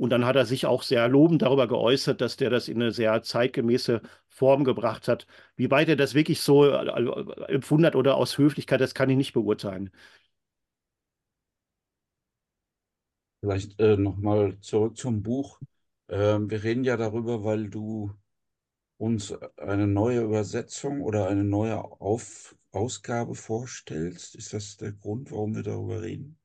Und 0.00 0.10
dann 0.10 0.24
hat 0.24 0.36
er 0.36 0.46
sich 0.46 0.66
auch 0.66 0.82
sehr 0.82 1.08
lobend 1.08 1.42
darüber 1.42 1.68
geäußert, 1.68 2.20
dass 2.22 2.36
der 2.36 2.50
das 2.50 2.68
in 2.68 2.80
eine 2.80 2.92
sehr 2.92 3.22
zeitgemäße 3.22 4.00
Form 4.28 4.64
gebracht 4.64 5.08
hat. 5.08 5.26
Wie 5.56 5.70
weit 5.70 5.88
er 5.90 5.96
das 5.96 6.14
wirklich 6.14 6.40
so 6.40 6.64
äh, 6.66 6.86
äh, 6.88 7.52
empfunden 7.52 7.86
hat 7.86 7.96
oder 7.96 8.16
aus 8.16 8.38
Höflichkeit, 8.38 8.80
das 8.80 8.94
kann 8.94 9.10
ich 9.10 9.16
nicht 9.18 9.32
beurteilen. 9.34 9.90
Vielleicht 13.40 13.78
äh, 13.80 13.96
nochmal 13.98 14.58
zurück 14.60 14.96
zum 14.96 15.22
Buch. 15.22 15.60
Ähm, 16.08 16.48
wir 16.50 16.62
reden 16.62 16.84
ja 16.84 16.96
darüber, 16.96 17.44
weil 17.44 17.68
du 17.68 18.12
uns 18.98 19.34
eine 19.58 19.88
neue 19.88 20.22
Übersetzung 20.22 21.02
oder 21.02 21.28
eine 21.28 21.44
neue 21.44 21.78
Auf 21.84 22.56
Ausgabe 22.72 23.36
vorstellst. 23.36 24.36
Ist 24.36 24.54
das 24.54 24.78
der 24.78 24.92
Grund, 24.94 25.32
warum 25.32 25.56
wir 25.56 25.64
darüber 25.64 26.02
reden? 26.02 26.39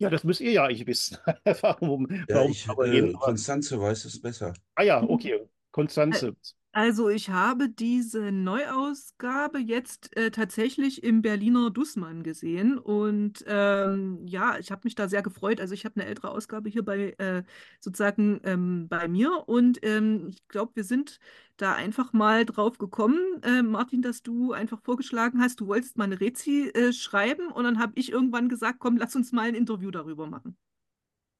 Ja, 0.00 0.08
das 0.08 0.24
müsst 0.24 0.40
ihr 0.40 0.50
ja 0.50 0.64
eigentlich 0.64 0.86
wissen. 0.86 1.18
warum, 1.60 2.08
ja, 2.10 2.36
warum 2.36 2.50
ich, 2.50 2.66
äh, 2.66 3.12
Konstanze 3.12 3.78
weiß 3.78 4.06
es 4.06 4.20
besser. 4.20 4.54
Ah 4.74 4.82
ja, 4.82 5.02
okay. 5.02 5.46
Konstanze. 5.72 6.34
Also 6.72 7.08
ich 7.08 7.30
habe 7.30 7.68
diese 7.68 8.30
Neuausgabe 8.30 9.58
jetzt 9.58 10.16
äh, 10.16 10.30
tatsächlich 10.30 11.02
im 11.02 11.20
Berliner 11.20 11.70
Dussmann 11.70 12.22
gesehen 12.22 12.78
und 12.78 13.44
ähm, 13.48 14.24
ja, 14.24 14.56
ich 14.56 14.70
habe 14.70 14.82
mich 14.84 14.94
da 14.94 15.08
sehr 15.08 15.22
gefreut. 15.22 15.60
Also 15.60 15.74
ich 15.74 15.84
habe 15.84 16.00
eine 16.00 16.08
ältere 16.08 16.30
Ausgabe 16.30 16.68
hier 16.70 16.84
bei 16.84 17.14
äh, 17.18 17.42
sozusagen 17.80 18.40
ähm, 18.44 18.86
bei 18.88 19.08
mir 19.08 19.48
und 19.48 19.80
ähm, 19.82 20.28
ich 20.30 20.46
glaube, 20.46 20.70
wir 20.76 20.84
sind 20.84 21.18
da 21.56 21.74
einfach 21.74 22.12
mal 22.12 22.44
drauf 22.46 22.78
gekommen, 22.78 23.18
äh, 23.42 23.62
Martin, 23.62 24.00
dass 24.00 24.22
du 24.22 24.52
einfach 24.52 24.80
vorgeschlagen 24.80 25.40
hast, 25.40 25.58
du 25.60 25.66
wolltest 25.66 25.98
mal 25.98 26.04
eine 26.04 26.20
Rezi 26.20 26.68
äh, 26.72 26.92
schreiben 26.92 27.48
und 27.48 27.64
dann 27.64 27.80
habe 27.80 27.94
ich 27.96 28.12
irgendwann 28.12 28.48
gesagt, 28.48 28.78
komm, 28.78 28.96
lass 28.96 29.16
uns 29.16 29.32
mal 29.32 29.48
ein 29.48 29.56
Interview 29.56 29.90
darüber 29.90 30.28
machen. 30.28 30.56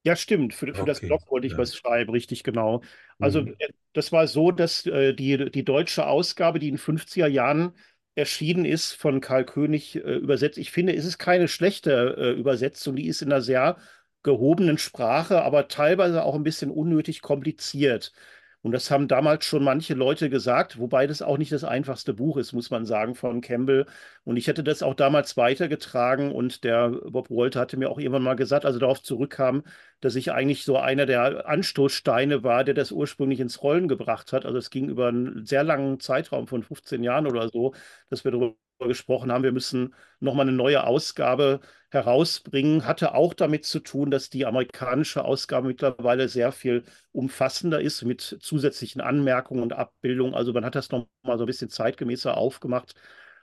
Ja, 0.02 0.16
stimmt. 0.16 0.54
Für, 0.54 0.72
für 0.74 0.86
das 0.86 1.00
Blog 1.00 1.30
wollte 1.30 1.46
ich 1.46 1.52
ja. 1.52 1.58
was 1.58 1.76
schreiben, 1.76 2.10
richtig 2.10 2.42
genau. 2.42 2.82
Also 3.18 3.42
mhm. 3.42 3.54
Äh, 3.58 3.68
das 3.92 4.12
war 4.12 4.26
so, 4.26 4.50
dass 4.50 4.86
äh, 4.86 5.12
die, 5.14 5.50
die 5.50 5.64
deutsche 5.64 6.06
Ausgabe, 6.06 6.58
die 6.58 6.68
in 6.68 6.78
50er 6.78 7.26
Jahren 7.26 7.74
erschienen 8.14 8.64
ist, 8.64 8.92
von 8.92 9.20
Karl 9.20 9.44
König 9.44 9.96
äh, 9.96 9.98
übersetzt. 10.16 10.58
Ich 10.58 10.70
finde, 10.70 10.94
es 10.94 11.04
ist 11.04 11.18
keine 11.18 11.48
schlechte 11.48 12.16
äh, 12.18 12.30
Übersetzung, 12.32 12.96
die 12.96 13.06
ist 13.06 13.22
in 13.22 13.32
einer 13.32 13.42
sehr 13.42 13.76
gehobenen 14.22 14.78
Sprache, 14.78 15.42
aber 15.42 15.68
teilweise 15.68 16.24
auch 16.24 16.34
ein 16.34 16.42
bisschen 16.42 16.70
unnötig 16.70 17.22
kompliziert. 17.22 18.12
Und 18.62 18.72
das 18.72 18.90
haben 18.90 19.08
damals 19.08 19.44
schon 19.46 19.64
manche 19.64 19.94
Leute 19.94 20.28
gesagt, 20.28 20.78
wobei 20.78 21.06
das 21.06 21.22
auch 21.22 21.38
nicht 21.38 21.50
das 21.52 21.64
einfachste 21.64 22.12
Buch 22.14 22.36
ist, 22.36 22.52
muss 22.52 22.70
man 22.70 22.84
sagen, 22.84 23.14
von 23.14 23.40
Campbell. 23.40 23.86
Und 24.24 24.36
ich 24.36 24.46
hätte 24.48 24.62
das 24.62 24.82
auch 24.82 24.94
damals 24.94 25.36
weitergetragen 25.36 26.30
und 26.32 26.62
der 26.64 26.90
Bob 26.90 27.30
Walter 27.30 27.60
hatte 27.60 27.76
mir 27.78 27.90
auch 27.90 27.98
irgendwann 27.98 28.22
mal 28.22 28.34
gesagt, 28.36 28.64
also 28.66 28.78
darauf 28.78 29.02
zurückkam, 29.02 29.62
dass 30.00 30.14
ich 30.14 30.32
eigentlich 30.32 30.64
so 30.64 30.76
einer 30.78 31.06
der 31.06 31.48
Anstoßsteine 31.48 32.42
war, 32.44 32.64
der 32.64 32.74
das 32.74 32.92
ursprünglich 32.92 33.40
ins 33.40 33.62
Rollen 33.62 33.88
gebracht 33.88 34.32
hat. 34.32 34.44
Also 34.46 34.58
es 34.58 34.70
ging 34.70 34.88
über 34.88 35.08
einen 35.08 35.46
sehr 35.46 35.64
langen 35.64 36.00
Zeitraum 36.00 36.46
von 36.46 36.62
15 36.62 37.02
Jahren 37.02 37.26
oder 37.26 37.48
so, 37.48 37.74
dass 38.10 38.24
wir 38.24 38.30
darüber 38.32 38.54
gesprochen 38.88 39.32
haben, 39.32 39.44
wir 39.44 39.52
müssen 39.52 39.94
nochmal 40.20 40.46
eine 40.48 40.56
neue 40.56 40.84
Ausgabe 40.84 41.60
herausbringen, 41.90 42.86
hatte 42.86 43.14
auch 43.14 43.34
damit 43.34 43.64
zu 43.64 43.80
tun, 43.80 44.10
dass 44.10 44.30
die 44.30 44.46
amerikanische 44.46 45.24
Ausgabe 45.24 45.68
mittlerweile 45.68 46.28
sehr 46.28 46.52
viel 46.52 46.84
umfassender 47.12 47.80
ist 47.80 48.02
mit 48.04 48.38
zusätzlichen 48.40 49.00
Anmerkungen 49.00 49.62
und 49.62 49.72
Abbildungen. 49.72 50.34
Also 50.34 50.52
man 50.52 50.64
hat 50.64 50.74
das 50.74 50.90
nochmal 50.90 51.38
so 51.38 51.44
ein 51.44 51.46
bisschen 51.46 51.70
zeitgemäßer 51.70 52.36
aufgemacht. 52.36 52.94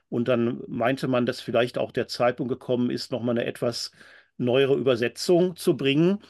Und 0.08 0.28
dann 0.28 0.62
meinte 0.66 1.06
man, 1.08 1.26
dass 1.26 1.40
vielleicht 1.40 1.76
auch 1.78 1.92
der 1.92 2.08
Zeitpunkt 2.08 2.50
gekommen 2.50 2.90
ist, 2.90 3.12
nochmal 3.12 3.36
eine 3.38 3.44
etwas 3.46 3.92
neuere 4.38 4.74
Übersetzung 4.76 5.56
zu 5.56 5.76
bringen 5.76 6.20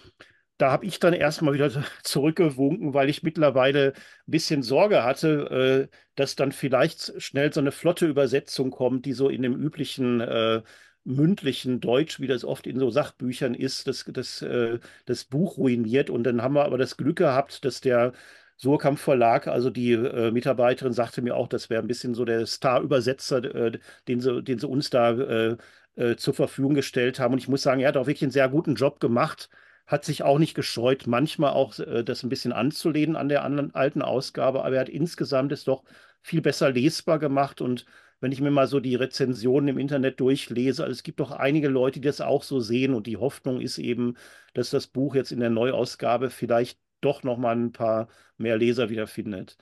da 0.58 0.70
habe 0.72 0.86
ich 0.86 0.98
dann 0.98 1.14
erstmal 1.14 1.54
wieder 1.54 1.70
zurückgewunken, 2.02 2.94
weil 2.94 3.08
ich 3.08 3.22
mittlerweile 3.22 3.92
ein 3.94 4.30
bisschen 4.30 4.62
Sorge 4.62 5.04
hatte, 5.04 5.88
äh, 5.90 5.96
dass 6.16 6.36
dann 6.36 6.52
vielleicht 6.52 7.20
schnell 7.22 7.52
so 7.52 7.60
eine 7.60 7.72
flotte 7.72 8.06
Übersetzung 8.06 8.70
kommt, 8.70 9.06
die 9.06 9.12
so 9.12 9.28
in 9.28 9.42
dem 9.42 9.54
üblichen 9.54 10.20
äh, 10.20 10.62
mündlichen 11.04 11.80
Deutsch, 11.80 12.20
wie 12.20 12.26
das 12.26 12.44
oft 12.44 12.66
in 12.66 12.78
so 12.78 12.90
Sachbüchern 12.90 13.54
ist, 13.54 13.86
das, 13.86 14.04
das, 14.08 14.42
äh, 14.42 14.78
das 15.06 15.24
Buch 15.24 15.56
ruiniert. 15.56 16.10
Und 16.10 16.24
dann 16.24 16.42
haben 16.42 16.54
wir 16.54 16.64
aber 16.64 16.78
das 16.78 16.96
Glück 16.96 17.16
gehabt, 17.16 17.64
dass 17.64 17.80
der 17.80 18.12
Surkamp 18.56 18.98
Verlag, 18.98 19.46
also 19.46 19.70
die 19.70 19.92
äh, 19.92 20.30
Mitarbeiterin 20.32 20.92
sagte 20.92 21.22
mir 21.22 21.36
auch, 21.36 21.48
das 21.48 21.70
wäre 21.70 21.80
ein 21.82 21.86
bisschen 21.86 22.14
so 22.14 22.24
der 22.24 22.44
Star-Übersetzer, 22.46 23.44
äh, 23.54 23.78
den, 24.08 24.20
sie, 24.20 24.42
den 24.42 24.58
sie 24.58 24.66
uns 24.66 24.90
da 24.90 25.12
äh, 25.12 25.56
äh, 25.94 26.16
zur 26.16 26.34
Verfügung 26.34 26.74
gestellt 26.74 27.20
haben. 27.20 27.34
Und 27.34 27.38
ich 27.38 27.48
muss 27.48 27.62
sagen, 27.62 27.80
er 27.80 27.88
hat 27.88 27.96
auch 27.96 28.06
wirklich 28.06 28.22
einen 28.22 28.32
sehr 28.32 28.48
guten 28.48 28.74
Job 28.74 29.00
gemacht 29.00 29.48
hat 29.88 30.04
sich 30.06 30.22
auch 30.22 30.38
nicht 30.38 30.54
gescheut, 30.54 31.08
manchmal 31.08 31.52
auch 31.52 31.78
äh, 31.80 32.04
das 32.04 32.22
ein 32.22 32.30
bisschen 32.30 32.52
anzulehnen 32.52 33.16
an 33.16 33.28
der 33.30 33.44
anderen, 33.44 33.74
alten 33.74 34.02
Ausgabe, 34.02 34.64
aber 34.64 34.76
er 34.76 34.82
hat 34.82 34.90
insgesamt 34.90 35.52
es 35.52 35.64
doch 35.64 35.84
viel 36.22 36.42
besser 36.42 36.70
lesbar 36.72 37.18
gemacht 37.18 37.60
und 37.62 37.86
wenn 38.20 38.32
ich 38.32 38.40
mir 38.40 38.50
mal 38.52 38.66
so 38.68 38.80
die 38.80 38.96
Rezensionen 38.96 39.68
im 39.68 39.78
Internet 39.78 40.20
durchlese, 40.20 40.84
also 40.84 40.92
es 40.92 41.02
gibt 41.04 41.20
doch 41.20 41.30
einige 41.32 41.68
Leute, 41.68 42.00
die 42.00 42.06
das 42.08 42.20
auch 42.20 42.42
so 42.44 42.60
sehen 42.60 42.94
und 42.94 43.06
die 43.06 43.16
Hoffnung 43.16 43.60
ist 43.60 43.78
eben, 43.78 44.16
dass 44.54 44.70
das 44.70 44.88
Buch 44.88 45.14
jetzt 45.16 45.32
in 45.32 45.40
der 45.40 45.50
Neuausgabe 45.50 46.30
vielleicht 46.30 46.80
doch 47.00 47.22
noch 47.22 47.38
mal 47.38 47.56
ein 47.56 47.72
paar 47.72 48.08
mehr 48.36 48.56
Leser 48.58 48.90
wiederfindet. 48.90 49.56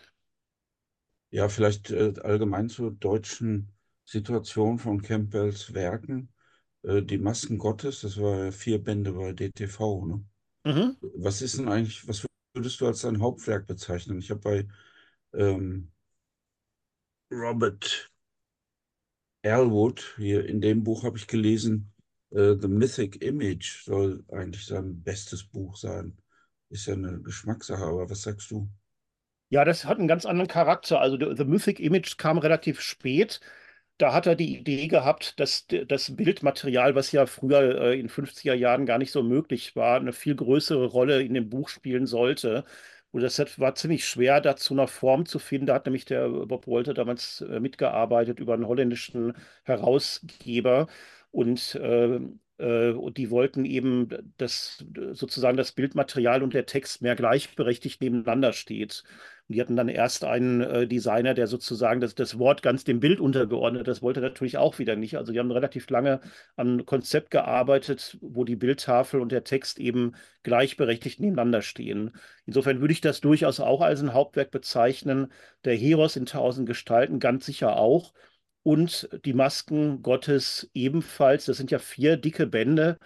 Ja, 1.31 1.49
vielleicht 1.49 1.91
äh, 1.91 2.15
allgemein 2.23 2.69
zur 2.69 2.91
deutschen 2.93 3.73
Situation 4.05 4.79
von 4.79 5.03
Campbells 5.03 5.73
Werken. 5.75 6.31
Äh, 6.87 7.03
die 7.03 7.19
Masken 7.19 7.59
Gottes, 7.59 8.01
das 8.03 8.21
war 8.21 8.53
vier 8.53 8.83
Bände 8.83 9.13
bei 9.13 9.33
DTV. 9.33 10.07
Ne? 10.07 10.25
Mhm. 10.65 10.97
Was 11.17 11.43
ist 11.43 11.59
denn 11.59 11.69
eigentlich, 11.69 12.07
was 12.07 12.25
würdest 12.55 12.81
du 12.81 12.87
als 12.87 13.03
dein 13.03 13.21
Hauptwerk 13.21 13.67
bezeichnen? 13.67 14.19
Ich 14.19 14.31
habe 14.31 14.41
bei 14.41 14.69
ähm, 15.35 15.91
Robert 17.31 18.11
Elwood, 19.43 20.15
hier 20.17 20.47
in 20.47 20.61
dem 20.61 20.85
Buch 20.85 21.05
habe 21.05 21.19
ich 21.19 21.27
gelesen, 21.27 21.93
uh, 22.31 22.57
The 22.59 22.69
Mythic 22.69 23.23
Image 23.23 23.85
soll 23.85 24.25
eigentlich 24.33 24.67
sein 24.67 25.03
bestes 25.03 25.45
Buch 25.45 25.77
sein. 25.77 26.17
Ist 26.69 26.87
ja 26.87 26.95
eine 26.95 27.21
Geschmackssache, 27.21 27.85
aber 27.85 28.11
was 28.11 28.23
sagst 28.23 28.51
du? 28.51 28.69
Ja, 29.51 29.65
das 29.65 29.85
hat 29.85 29.99
einen 29.99 30.09
ganz 30.09 30.27
anderen 30.27 30.49
Charakter. 30.49 31.01
Also 31.01 31.17
The 31.17 31.45
Mythic 31.45 31.79
Image 31.79 32.17
kam 32.17 32.39
relativ 32.39 32.81
spät 32.81 33.41
da 33.99 34.13
hat 34.13 34.27
er 34.27 34.37
die 34.37 34.59
Idee 34.59 34.89
gehabt, 34.89 35.41
dass 35.41 35.67
das 35.67 36.15
Bildmaterial, 36.17 36.95
was 36.95 37.13
ja 37.13 37.27
früher 37.27 37.81
äh, 37.81 37.99
in 37.99 38.09
50er 38.09 38.55
Jahren 38.55 38.87
gar 38.87 38.99
nicht 38.99 39.11
so 39.13 39.23
möglich 39.23 39.75
war, 39.77 39.97
eine 39.99 40.13
viel 40.13 40.35
größere 40.37 40.87
Rolle 40.87 41.23
in 41.23 41.35
dem 41.35 41.49
Buch 41.49 41.69
spielen 41.69 42.07
sollte. 42.07 42.65
Und 43.11 43.23
das 43.23 43.39
war 43.59 43.75
ziemlich 43.75 44.07
schwer, 44.07 44.41
da 44.41 44.57
zu 44.57 44.75
einer 44.75 44.89
Form 44.89 45.25
zu 45.27 45.39
finden. 45.39 45.67
Da 45.67 45.75
hat 45.75 45.87
nämlich 45.87 46.05
der 46.05 46.29
Bob 46.29 46.67
Walter 46.67 46.93
damals 46.95 47.41
äh, 47.41 47.61
mitgearbeitet 47.61 48.41
über 48.41 48.55
einen 48.55 48.67
holländischen 48.67 49.33
Herausgeber. 49.65 50.89
Und 51.31 51.75
äh, 51.77 52.21
und 52.59 53.19
die 53.19 53.31
wollten 53.31 53.65
eben, 53.65 54.09
dass 54.39 54.85
sozusagen 55.13 55.57
das 55.57 55.73
Bildmaterial 55.73 56.43
und 56.43 56.55
der 56.55 56.67
Text 56.67 57.03
mehr 57.03 57.15
gleichberechtigt 57.15 58.01
nebeneinander 58.01 58.53
steht. 58.53 59.05
Und 59.49 59.55
die 59.55 59.61
hatten 59.61 59.77
dann 59.77 59.89
erst 59.89 60.25
einen 60.25 60.61
äh, 60.61 60.87
Designer, 60.89 61.35
der 61.35 61.47
sozusagen 61.47 62.01
das, 62.01 62.15
das 62.15 62.39
Wort 62.39 62.63
ganz 62.63 62.83
dem 62.85 62.99
Bild 62.99 63.21
untergeordnet. 63.21 63.87
Das 63.87 64.03
wollte 64.03 64.21
er 64.21 64.29
natürlich 64.29 64.57
auch 64.57 64.79
wieder 64.79 64.97
nicht. 64.97 65.17
Also 65.17 65.33
die 65.33 65.39
haben 65.39 65.51
relativ 65.51 65.89
lange 65.91 66.21
an 66.57 66.85
Konzept 66.85 67.31
gearbeitet, 67.31 68.17
wo 68.21 68.45
die 68.45 68.57
Bildtafel 68.57 69.21
und 69.21 69.31
der 69.31 69.45
Text 69.45 69.79
eben 69.79 70.15
gleichberechtigt 70.43 71.21
nebeneinander 71.21 71.63
stehen. 71.63 72.17
Insofern 72.47 72.81
würde 72.81 72.93
ich 72.93 73.01
das 73.01 73.21
durchaus 73.21 73.61
auch 73.61 73.83
als 73.83 74.01
ein 74.01 74.15
Hauptwerk 74.15 74.51
bezeichnen. 74.51 75.31
Der 75.65 75.77
Heros 75.77 76.17
in 76.17 76.27
tausend 76.27 76.67
Gestalten 76.67 77.21
ganz 77.21 77.47
sicher 77.47 77.77
auch 77.77 78.15
und 78.67 79.09
die 79.25 79.33
Masken 79.33 80.03
Gottes 80.03 80.69
ebenfalls. 80.75 81.45
Das 81.45 81.57
sind 81.57 81.71
ja 81.71 81.79
vier 81.79 82.17
dicke 82.17 82.49
Bände, 82.49 82.99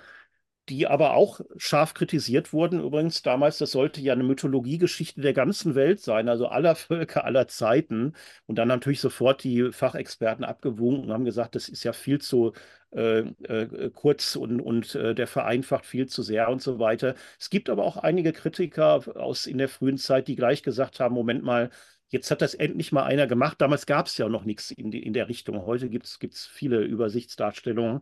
die 0.70 0.86
aber 0.86 1.14
auch 1.14 1.40
scharf 1.58 1.92
kritisiert 1.94 2.54
wurden. 2.54 2.80
Übrigens 2.80 3.20
damals, 3.22 3.58
das 3.58 3.72
sollte 3.72 4.00
ja 4.00 4.14
eine 4.14 4.24
Mythologiegeschichte 4.24 5.20
der 5.20 5.34
ganzen 5.34 5.74
Welt 5.74 6.00
sein, 6.00 6.30
also 6.30 6.48
aller 6.48 6.76
Völker, 6.76 7.24
aller 7.24 7.46
Zeiten. 7.48 8.14
Und 8.46 8.56
dann 8.56 8.68
natürlich 8.68 9.00
sofort 9.00 9.44
die 9.44 9.70
Fachexperten 9.72 10.46
abgewunken 10.46 11.04
und 11.06 11.12
haben 11.12 11.24
gesagt, 11.26 11.54
das 11.56 11.68
ist 11.68 11.84
ja 11.84 11.92
viel 11.92 12.20
zu 12.22 12.52
äh, 12.92 13.20
äh, 13.20 13.90
kurz 13.90 14.36
und, 14.36 14.60
und 14.62 14.94
äh, 14.94 15.14
der 15.14 15.26
vereinfacht 15.26 15.84
viel 15.86 16.06
zu 16.08 16.22
sehr 16.22 16.48
und 16.48 16.62
so 16.62 16.78
weiter. 16.78 17.14
Es 17.38 17.50
gibt 17.50 17.68
aber 17.68 17.84
auch 17.84 17.98
einige 17.98 18.32
Kritiker 18.32 19.02
aus 19.16 19.46
in 19.46 19.58
der 19.58 19.68
frühen 19.68 19.98
Zeit, 19.98 20.26
die 20.28 20.36
gleich 20.36 20.62
gesagt 20.62 21.00
haben, 21.00 21.14
Moment 21.14 21.42
mal, 21.44 21.70
Jetzt 22.10 22.30
hat 22.32 22.42
das 22.42 22.54
endlich 22.54 22.90
mal 22.90 23.04
einer 23.04 23.28
gemacht. 23.28 23.60
Damals 23.60 23.86
gab 23.86 24.06
es 24.06 24.18
ja 24.18 24.28
noch 24.28 24.44
nichts 24.44 24.72
in, 24.72 24.90
in 24.92 25.12
der 25.12 25.28
Richtung. 25.28 25.64
Heute 25.64 25.88
gibt 25.88 26.06
es 26.06 26.46
viele 26.46 26.80
Übersichtsdarstellungen. 26.82 28.00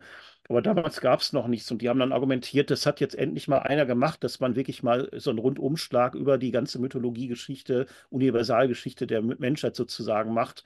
Aber 0.48 0.62
damals 0.62 1.02
gab 1.02 1.20
es 1.20 1.34
noch 1.34 1.46
nichts. 1.46 1.70
Und 1.70 1.82
die 1.82 1.90
haben 1.90 2.00
dann 2.00 2.12
argumentiert, 2.12 2.70
das 2.70 2.86
hat 2.86 3.00
jetzt 3.00 3.14
endlich 3.14 3.48
mal 3.48 3.58
einer 3.58 3.84
gemacht, 3.84 4.24
dass 4.24 4.40
man 4.40 4.56
wirklich 4.56 4.82
mal 4.82 5.10
so 5.12 5.28
einen 5.28 5.38
Rundumschlag 5.38 6.14
über 6.14 6.38
die 6.38 6.52
ganze 6.52 6.78
Mythologiegeschichte, 6.78 7.86
Universalgeschichte 8.08 9.06
der 9.06 9.20
Menschheit 9.20 9.76
sozusagen 9.76 10.32
macht. 10.32 10.64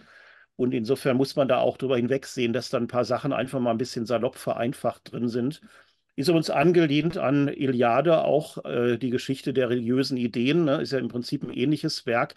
Und 0.54 0.72
insofern 0.72 1.16
muss 1.16 1.34
man 1.34 1.48
da 1.48 1.58
auch 1.58 1.78
drüber 1.78 1.96
hinwegsehen, 1.96 2.52
dass 2.52 2.70
dann 2.70 2.84
ein 2.84 2.88
paar 2.88 3.04
Sachen 3.04 3.32
einfach 3.32 3.58
mal 3.58 3.72
ein 3.72 3.78
bisschen 3.78 4.06
salopp 4.06 4.36
vereinfacht 4.36 5.12
drin 5.12 5.28
sind. 5.28 5.60
Ist 6.14 6.28
uns 6.28 6.48
angelehnt 6.50 7.18
an 7.18 7.48
Iliade 7.48 8.22
auch 8.22 8.64
äh, 8.64 8.98
die 8.98 9.10
Geschichte 9.10 9.52
der 9.52 9.70
religiösen 9.70 10.16
Ideen. 10.16 10.64
Ne? 10.64 10.80
Ist 10.82 10.92
ja 10.92 10.98
im 11.00 11.08
Prinzip 11.08 11.42
ein 11.42 11.50
ähnliches 11.52 12.06
Werk 12.06 12.36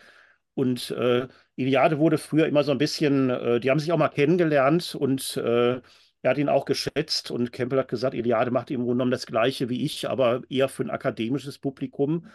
und 0.55 0.91
äh, 0.91 1.27
Iliade 1.55 1.99
wurde 1.99 2.17
früher 2.17 2.47
immer 2.47 2.63
so 2.63 2.71
ein 2.71 2.77
bisschen, 2.77 3.29
äh, 3.29 3.59
die 3.59 3.69
haben 3.69 3.79
sich 3.79 3.91
auch 3.91 3.97
mal 3.97 4.09
kennengelernt 4.09 4.95
und 4.95 5.37
äh, 5.37 5.81
er 6.21 6.31
hat 6.31 6.37
ihn 6.37 6.49
auch 6.49 6.65
geschätzt 6.65 7.29
und 7.29 7.51
Campbell 7.53 7.79
hat 7.79 7.87
gesagt, 7.89 8.15
Iliade 8.15 8.51
macht 8.51 8.71
im 8.71 8.81
Grunde 8.81 8.95
genommen 8.95 9.11
das 9.11 9.27
Gleiche 9.27 9.69
wie 9.69 9.83
ich, 9.85 10.09
aber 10.09 10.41
eher 10.49 10.69
für 10.69 10.83
ein 10.83 10.89
akademisches 10.89 11.59
Publikum. 11.59 12.27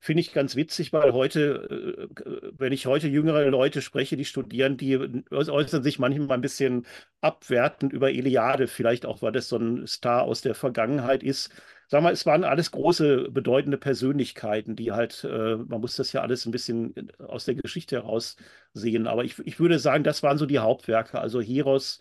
Finde 0.00 0.20
ich 0.20 0.32
ganz 0.32 0.56
witzig, 0.56 0.92
weil 0.92 1.12
heute, 1.12 2.08
äh, 2.24 2.50
wenn 2.58 2.72
ich 2.72 2.86
heute 2.86 3.08
jüngere 3.08 3.48
Leute 3.50 3.82
spreche, 3.82 4.16
die 4.16 4.24
studieren, 4.24 4.76
die 4.76 4.96
äußern 5.30 5.82
sich 5.82 5.98
manchmal 5.98 6.32
ein 6.38 6.40
bisschen 6.40 6.86
abwertend 7.20 7.92
über 7.92 8.10
Iliade, 8.10 8.68
vielleicht 8.68 9.06
auch, 9.06 9.22
weil 9.22 9.32
das 9.32 9.48
so 9.48 9.56
ein 9.58 9.86
Star 9.86 10.22
aus 10.22 10.40
der 10.40 10.54
Vergangenheit 10.54 11.22
ist 11.22 11.50
sag 11.88 12.02
mal, 12.02 12.12
es 12.12 12.26
waren 12.26 12.44
alles 12.44 12.70
große, 12.70 13.30
bedeutende 13.30 13.78
Persönlichkeiten, 13.78 14.76
die 14.76 14.92
halt, 14.92 15.24
äh, 15.24 15.56
man 15.56 15.80
muss 15.80 15.96
das 15.96 16.12
ja 16.12 16.22
alles 16.22 16.46
ein 16.46 16.50
bisschen 16.52 16.94
äh, 16.96 17.22
aus 17.24 17.44
der 17.44 17.54
Geschichte 17.56 17.96
heraus 17.96 18.36
sehen. 18.72 19.06
Aber 19.06 19.24
ich, 19.24 19.38
ich 19.40 19.60
würde 19.60 19.78
sagen, 19.78 20.04
das 20.04 20.22
waren 20.22 20.38
so 20.38 20.46
die 20.46 20.58
Hauptwerke. 20.58 21.20
Also 21.20 21.40
Heros, 21.40 22.00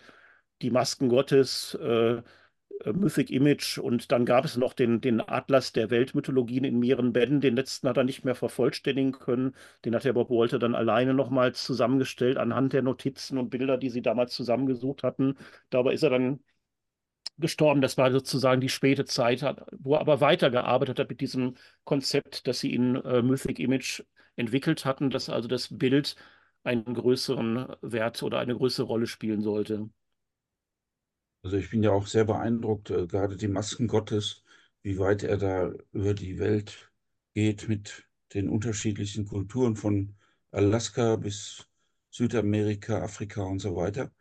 die 0.62 0.72
Masken 0.72 1.10
Gottes, 1.10 1.76
äh, 1.82 2.22
äh, 2.84 2.94
Mythic 2.94 3.30
Image 3.32 3.78
und 3.78 4.12
dann 4.12 4.26
gab 4.26 4.46
es 4.46 4.58
noch 4.58 4.74
den, 4.74 5.02
den 5.02 5.22
Atlas 5.22 5.72
der 5.74 5.90
Weltmythologien 5.90 6.64
in 6.64 6.80
mehreren 6.80 7.14
Bänden. 7.14 7.42
Den 7.42 7.56
letzten 7.56 7.88
hat 7.90 7.98
er 7.98 8.04
nicht 8.04 8.26
mehr 8.26 8.36
vervollständigen 8.36 9.12
können. 9.14 9.56
Den 9.86 9.96
hat 9.96 10.04
der 10.04 10.14
Bob 10.14 10.30
Walter 10.30 10.60
dann 10.60 10.76
alleine 10.76 11.14
nochmal 11.14 11.54
zusammengestellt 11.54 12.38
anhand 12.38 12.74
der 12.74 12.82
Notizen 12.82 13.38
und 13.38 13.50
Bilder, 13.50 13.78
die 13.78 13.90
sie 13.90 14.02
damals 14.02 14.34
zusammengesucht 14.34 15.04
hatten. 15.04 15.38
Dabei 15.70 15.94
ist 15.94 16.04
er 16.04 16.10
dann 16.12 16.40
gestorben. 17.38 17.82
Das 17.82 17.98
war 17.98 18.12
sozusagen 18.12 18.62
die 18.62 18.70
späte 18.70 19.06
Zeit, 19.06 19.44
wo 19.80 19.96
er 19.96 20.02
aber 20.02 20.22
weitergearbeitet 20.22 21.00
hat 21.00 21.10
mit 21.10 21.22
diesem 21.22 21.56
Konzept, 21.84 22.48
das 22.48 22.60
sie 22.60 22.74
in 22.74 22.96
äh, 22.96 23.22
Mythic 23.22 23.60
Image 23.60 24.04
entwickelt 24.36 24.86
hatten, 24.86 25.10
dass 25.10 25.30
also 25.30 25.48
das 25.48 25.78
Bild 25.78 26.16
einen 26.64 26.94
größeren 26.94 27.76
Wert 27.82 28.24
oder 28.24 28.40
eine 28.40 28.56
größere 28.56 28.88
Rolle 28.88 29.08
spielen 29.08 29.42
sollte. 29.42 29.90
Also 31.44 31.58
ich 31.58 31.70
bin 31.70 31.84
ja 31.84 31.92
auch 31.92 32.08
sehr 32.08 32.26
beeindruckt, 32.26 32.90
äh, 32.90 33.08
gerade 33.08 33.38
die 33.38 33.48
Masken 33.48 33.88
Gottes, 33.88 34.44
wie 34.82 34.98
weit 35.00 35.24
er 35.24 35.38
da 35.38 35.72
über 35.94 36.14
die 36.14 36.40
Welt 36.40 36.92
geht 37.34 37.68
mit 37.70 38.06
den 38.34 38.50
unterschiedlichen 38.50 39.26
Kulturen 39.26 39.76
von 39.76 40.16
Alaska 40.52 41.16
bis 41.18 41.68
Südamerika, 42.10 43.02
Afrika 43.04 43.44
und 43.44 43.60
so 43.60 43.76
weiter. 43.76 44.12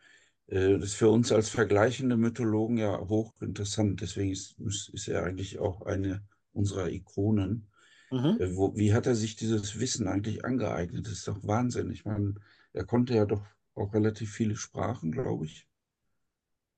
Äh, 0.46 0.74
das 0.78 0.90
ist 0.90 0.94
für 0.94 1.10
uns 1.10 1.32
als 1.32 1.48
vergleichende 1.48 2.16
Mythologen 2.16 2.78
ja 2.78 2.98
hochinteressant. 2.98 4.00
Deswegen 4.00 4.30
ist, 4.30 4.58
ist 4.92 5.08
er 5.08 5.24
eigentlich 5.24 5.58
auch 5.58 5.82
eine 5.82 6.22
unserer 6.52 6.88
Ikonen. 6.88 7.68
Mhm. 8.10 8.36
Äh, 8.40 8.56
wo, 8.56 8.76
wie 8.76 8.94
hat 8.94 9.06
er 9.06 9.14
sich 9.14 9.36
dieses 9.36 9.80
Wissen 9.80 10.08
eigentlich 10.08 10.44
angeeignet? 10.44 11.06
Das 11.06 11.14
ist 11.14 11.28
doch 11.28 11.38
Wahnsinn. 11.42 11.90
Ich 11.90 12.04
meine, 12.04 12.34
er 12.72 12.84
konnte 12.84 13.14
ja 13.14 13.26
doch 13.26 13.44
auch 13.74 13.92
relativ 13.92 14.32
viele 14.32 14.56
Sprachen, 14.56 15.10
glaube 15.10 15.46
ich. 15.46 15.66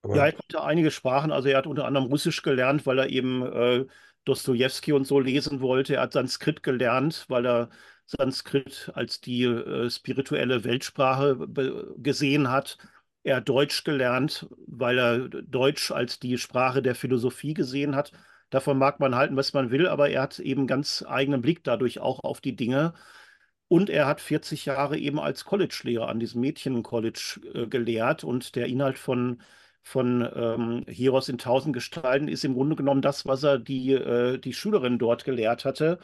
Aber 0.01 0.15
ja, 0.15 0.25
er 0.27 0.33
konnte 0.33 0.63
einige 0.63 0.91
Sprachen. 0.91 1.31
Also 1.31 1.49
er 1.49 1.57
hat 1.57 1.67
unter 1.67 1.85
anderem 1.85 2.07
Russisch 2.07 2.41
gelernt, 2.41 2.85
weil 2.85 2.99
er 2.99 3.09
eben 3.09 3.43
äh, 3.43 3.85
Dostoevsky 4.25 4.93
und 4.93 5.05
so 5.05 5.19
lesen 5.19 5.61
wollte. 5.61 5.95
Er 5.95 6.03
hat 6.03 6.13
Sanskrit 6.13 6.63
gelernt, 6.63 7.25
weil 7.29 7.45
er 7.45 7.69
Sanskrit 8.05 8.91
als 8.93 9.21
die 9.21 9.43
äh, 9.43 9.89
spirituelle 9.89 10.63
Weltsprache 10.63 11.47
gesehen 11.97 12.49
hat. 12.49 12.77
Er 13.27 13.41
Deutsch 13.41 13.83
gelernt, 13.83 14.47
weil 14.67 14.97
er 14.97 15.27
Deutsch 15.27 15.91
als 15.91 16.17
die 16.17 16.37
Sprache 16.37 16.81
der 16.81 16.95
Philosophie 16.95 17.53
gesehen 17.53 17.93
hat. 17.93 18.13
Davon 18.49 18.77
mag 18.77 19.01
man 19.01 19.15
halten, 19.15 19.35
was 19.35 19.51
man 19.51 19.69
will, 19.69 19.85
aber 19.85 20.09
er 20.09 20.21
hat 20.21 20.39
eben 20.39 20.65
ganz 20.65 21.03
eigenen 21.05 21.41
Blick 21.41 21.61
dadurch 21.65 21.99
auch 21.99 22.21
auf 22.23 22.39
die 22.39 22.55
Dinge. 22.55 22.93
Und 23.67 23.89
er 23.89 24.07
hat 24.07 24.21
40 24.21 24.65
Jahre 24.65 24.97
eben 24.97 25.19
als 25.19 25.43
College-Lehrer 25.43 26.07
an 26.07 26.21
diesem 26.21 26.39
Mädchen-College 26.41 27.41
äh, 27.53 27.67
gelehrt. 27.67 28.23
Und 28.23 28.55
der 28.55 28.67
Inhalt 28.67 28.97
von, 28.97 29.41
von 29.83 30.21
ähm, 30.33 30.85
Heros 30.87 31.27
in 31.27 31.37
tausend 31.37 31.73
Gestalten 31.73 32.29
ist 32.29 32.45
im 32.45 32.53
Grunde 32.53 32.77
genommen 32.77 33.01
das, 33.01 33.25
was 33.25 33.43
er 33.43 33.59
die, 33.59 33.91
äh, 33.91 34.37
die 34.37 34.53
Schülerin 34.53 34.99
dort 34.99 35.25
gelehrt 35.25 35.65
hatte. 35.65 35.99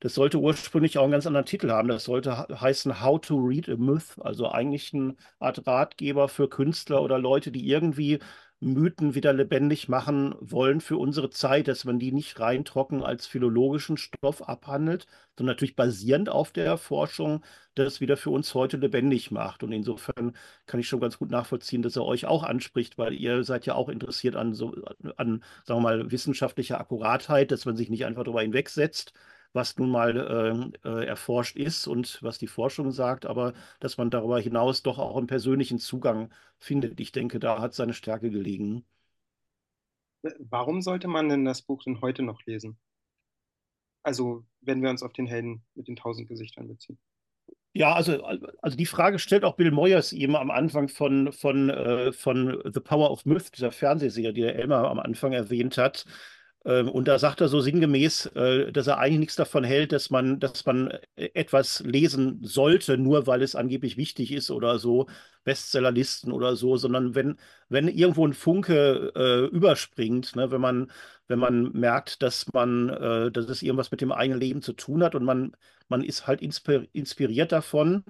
Das 0.00 0.14
sollte 0.14 0.38
ursprünglich 0.38 0.98
auch 0.98 1.04
einen 1.04 1.12
ganz 1.12 1.26
anderen 1.26 1.46
Titel 1.46 1.70
haben. 1.70 1.88
Das 1.88 2.04
sollte 2.04 2.36
heißen 2.48 3.00
How 3.02 3.20
to 3.20 3.36
Read 3.36 3.68
a 3.68 3.76
Myth, 3.76 4.16
also 4.20 4.48
eigentlich 4.50 4.92
eine 4.94 5.16
Art 5.38 5.66
Ratgeber 5.66 6.28
für 6.28 6.48
Künstler 6.48 7.02
oder 7.02 7.18
Leute, 7.18 7.50
die 7.50 7.66
irgendwie 7.68 8.18
Mythen 8.60 9.14
wieder 9.14 9.32
lebendig 9.34 9.88
machen 9.88 10.34
wollen 10.40 10.80
für 10.80 10.96
unsere 10.96 11.28
Zeit, 11.30 11.68
dass 11.68 11.84
man 11.84 11.98
die 11.98 12.10
nicht 12.12 12.40
rein 12.40 12.64
trocken 12.64 13.02
als 13.02 13.26
philologischen 13.26 13.96
Stoff 13.98 14.48
abhandelt, 14.48 15.06
sondern 15.36 15.54
natürlich 15.54 15.76
basierend 15.76 16.28
auf 16.30 16.52
der 16.52 16.78
Forschung 16.78 17.44
das 17.74 18.00
wieder 18.00 18.16
für 18.16 18.30
uns 18.30 18.54
heute 18.54 18.78
lebendig 18.78 19.30
macht. 19.30 19.62
Und 19.62 19.72
insofern 19.72 20.34
kann 20.66 20.80
ich 20.80 20.88
schon 20.88 21.00
ganz 21.00 21.18
gut 21.18 21.30
nachvollziehen, 21.30 21.82
dass 21.82 21.96
er 21.96 22.04
euch 22.06 22.24
auch 22.26 22.42
anspricht, 22.44 22.96
weil 22.96 23.12
ihr 23.14 23.44
seid 23.44 23.66
ja 23.66 23.74
auch 23.74 23.88
interessiert 23.90 24.36
an 24.36 24.54
so 24.54 24.74
an, 25.16 25.42
sagen 25.64 25.80
wir 25.80 25.82
mal, 25.82 26.10
wissenschaftlicher 26.10 26.80
Akkuratheit, 26.80 27.50
dass 27.50 27.66
man 27.66 27.76
sich 27.76 27.90
nicht 27.90 28.06
einfach 28.06 28.24
darüber 28.24 28.42
hinwegsetzt, 28.42 29.12
was 29.56 29.76
nun 29.78 29.90
mal 29.90 30.72
äh, 30.84 30.88
äh, 30.88 31.06
erforscht 31.06 31.56
ist 31.56 31.88
und 31.88 32.22
was 32.22 32.38
die 32.38 32.46
Forschung 32.46 32.92
sagt, 32.92 33.26
aber 33.26 33.54
dass 33.80 33.96
man 33.96 34.10
darüber 34.10 34.38
hinaus 34.38 34.82
doch 34.82 34.98
auch 34.98 35.16
einen 35.16 35.26
persönlichen 35.26 35.78
Zugang 35.78 36.32
findet. 36.58 37.00
Ich 37.00 37.10
denke, 37.10 37.40
da 37.40 37.60
hat 37.60 37.74
seine 37.74 37.94
Stärke 37.94 38.30
gelegen. 38.30 38.84
Warum 40.38 40.82
sollte 40.82 41.08
man 41.08 41.28
denn 41.28 41.44
das 41.44 41.62
Buch 41.62 41.82
denn 41.82 42.00
heute 42.00 42.22
noch 42.22 42.44
lesen? 42.44 42.78
Also, 44.02 44.44
wenn 44.60 44.82
wir 44.82 44.90
uns 44.90 45.02
auf 45.02 45.12
den 45.12 45.26
Helden 45.26 45.64
mit 45.74 45.88
den 45.88 45.96
tausend 45.96 46.28
Gesichtern 46.28 46.68
beziehen. 46.68 46.98
Ja, 47.72 47.92
also, 47.92 48.22
also 48.24 48.76
die 48.76 48.86
Frage 48.86 49.18
stellt 49.18 49.44
auch 49.44 49.56
Bill 49.56 49.70
Moyers 49.70 50.12
eben 50.12 50.36
am 50.36 50.50
Anfang 50.50 50.88
von, 50.88 51.32
von, 51.32 51.68
äh, 51.70 52.12
von 52.12 52.62
The 52.72 52.80
Power 52.80 53.10
of 53.10 53.26
Myth, 53.26 53.54
dieser 53.56 53.72
Fernsehserie, 53.72 54.32
die 54.32 54.40
der 54.42 54.56
Elmar 54.56 54.88
am 54.88 54.98
Anfang 54.98 55.32
erwähnt 55.32 55.76
hat. 55.76 56.06
Ähm, 56.66 56.88
und 56.90 57.08
da 57.08 57.18
sagt 57.20 57.40
er 57.40 57.48
so 57.48 57.60
sinngemäß, 57.60 58.26
äh, 58.34 58.72
dass 58.72 58.88
er 58.88 58.98
eigentlich 58.98 59.20
nichts 59.20 59.36
davon 59.36 59.64
hält, 59.64 59.92
dass 59.92 60.10
man, 60.10 60.40
dass 60.40 60.66
man 60.66 60.90
äh, 61.16 61.30
etwas 61.34 61.80
lesen 61.80 62.40
sollte, 62.42 62.98
nur 62.98 63.26
weil 63.28 63.42
es 63.42 63.54
angeblich 63.54 63.96
wichtig 63.96 64.32
ist 64.32 64.50
oder 64.50 64.78
so, 64.80 65.06
Bestsellerlisten 65.44 66.32
oder 66.32 66.56
so, 66.56 66.76
sondern 66.76 67.14
wenn, 67.14 67.36
wenn 67.68 67.88
irgendwo 67.88 68.26
ein 68.26 68.34
Funke 68.34 69.12
äh, 69.14 69.46
überspringt, 69.54 70.34
ne, 70.36 70.50
wenn 70.50 70.60
man, 70.60 70.90
wenn 71.28 71.38
man 71.38 71.72
merkt, 71.72 72.22
dass 72.22 72.52
man, 72.52 72.88
äh, 72.90 73.30
dass 73.30 73.46
es 73.48 73.62
irgendwas 73.62 73.92
mit 73.92 74.00
dem 74.00 74.12
eigenen 74.12 74.40
Leben 74.40 74.62
zu 74.62 74.72
tun 74.72 75.04
hat 75.04 75.14
und 75.14 75.24
man, 75.24 75.52
man 75.88 76.02
ist 76.02 76.26
halt 76.26 76.42
inspiriert 76.42 77.52
davon, 77.52 78.04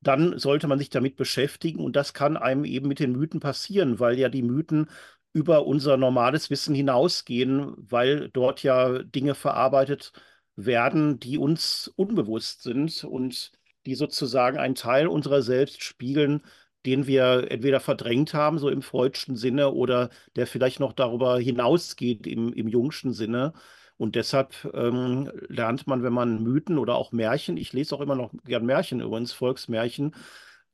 dann 0.00 0.38
sollte 0.38 0.68
man 0.68 0.78
sich 0.78 0.90
damit 0.90 1.16
beschäftigen. 1.16 1.80
Und 1.80 1.96
das 1.96 2.14
kann 2.14 2.36
einem 2.36 2.64
eben 2.64 2.86
mit 2.88 3.00
den 3.00 3.12
Mythen 3.12 3.40
passieren, 3.40 3.98
weil 3.98 4.18
ja 4.18 4.28
die 4.28 4.42
Mythen 4.42 4.88
über 5.36 5.66
unser 5.66 5.98
normales 5.98 6.48
Wissen 6.48 6.74
hinausgehen, 6.74 7.74
weil 7.76 8.30
dort 8.30 8.62
ja 8.62 9.02
Dinge 9.02 9.34
verarbeitet 9.34 10.12
werden, 10.56 11.20
die 11.20 11.36
uns 11.36 11.92
unbewusst 11.94 12.62
sind 12.62 13.04
und 13.04 13.52
die 13.84 13.94
sozusagen 13.94 14.56
einen 14.58 14.74
Teil 14.74 15.06
unserer 15.08 15.42
selbst 15.42 15.82
spiegeln, 15.82 16.40
den 16.86 17.06
wir 17.06 17.50
entweder 17.50 17.80
verdrängt 17.80 18.32
haben, 18.32 18.58
so 18.58 18.70
im 18.70 18.80
freudschen 18.80 19.36
Sinne, 19.36 19.72
oder 19.72 20.08
der 20.36 20.46
vielleicht 20.46 20.80
noch 20.80 20.94
darüber 20.94 21.38
hinausgeht 21.38 22.26
im, 22.26 22.54
im 22.54 22.68
jungschen 22.68 23.12
Sinne. 23.12 23.52
Und 23.98 24.14
deshalb 24.14 24.54
ähm, 24.72 25.30
lernt 25.48 25.86
man, 25.86 26.02
wenn 26.02 26.14
man 26.14 26.42
Mythen 26.42 26.78
oder 26.78 26.94
auch 26.96 27.12
Märchen, 27.12 27.58
ich 27.58 27.74
lese 27.74 27.94
auch 27.94 28.00
immer 28.00 28.14
noch 28.14 28.30
gern 28.46 28.64
Märchen 28.64 29.00
übrigens, 29.00 29.32
Volksmärchen, 29.34 30.14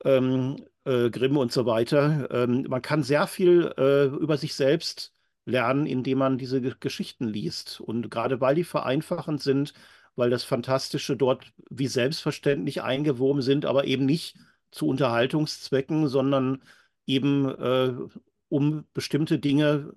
ähm, 0.03 0.57
äh, 0.85 1.09
Grimm 1.09 1.37
und 1.37 1.51
so 1.51 1.65
weiter. 1.65 2.29
Ähm, 2.31 2.65
man 2.69 2.81
kann 2.81 3.03
sehr 3.03 3.27
viel 3.27 3.73
äh, 3.77 4.05
über 4.05 4.37
sich 4.37 4.53
selbst 4.55 5.13
lernen, 5.45 5.85
indem 5.85 6.19
man 6.19 6.37
diese 6.37 6.61
G 6.61 6.73
Geschichten 6.79 7.27
liest. 7.27 7.79
Und 7.81 8.09
gerade 8.09 8.41
weil 8.41 8.55
die 8.55 8.63
vereinfachend 8.63 9.41
sind, 9.41 9.73
weil 10.15 10.29
das 10.29 10.43
Fantastische 10.43 11.17
dort 11.17 11.53
wie 11.69 11.87
selbstverständlich 11.87 12.81
eingewoben 12.81 13.41
sind, 13.41 13.65
aber 13.65 13.85
eben 13.85 14.05
nicht 14.05 14.37
zu 14.71 14.87
Unterhaltungszwecken, 14.87 16.07
sondern 16.07 16.61
eben 17.05 17.49
äh, 17.49 17.93
um 18.49 18.85
bestimmte 18.93 19.39
Dinge 19.39 19.93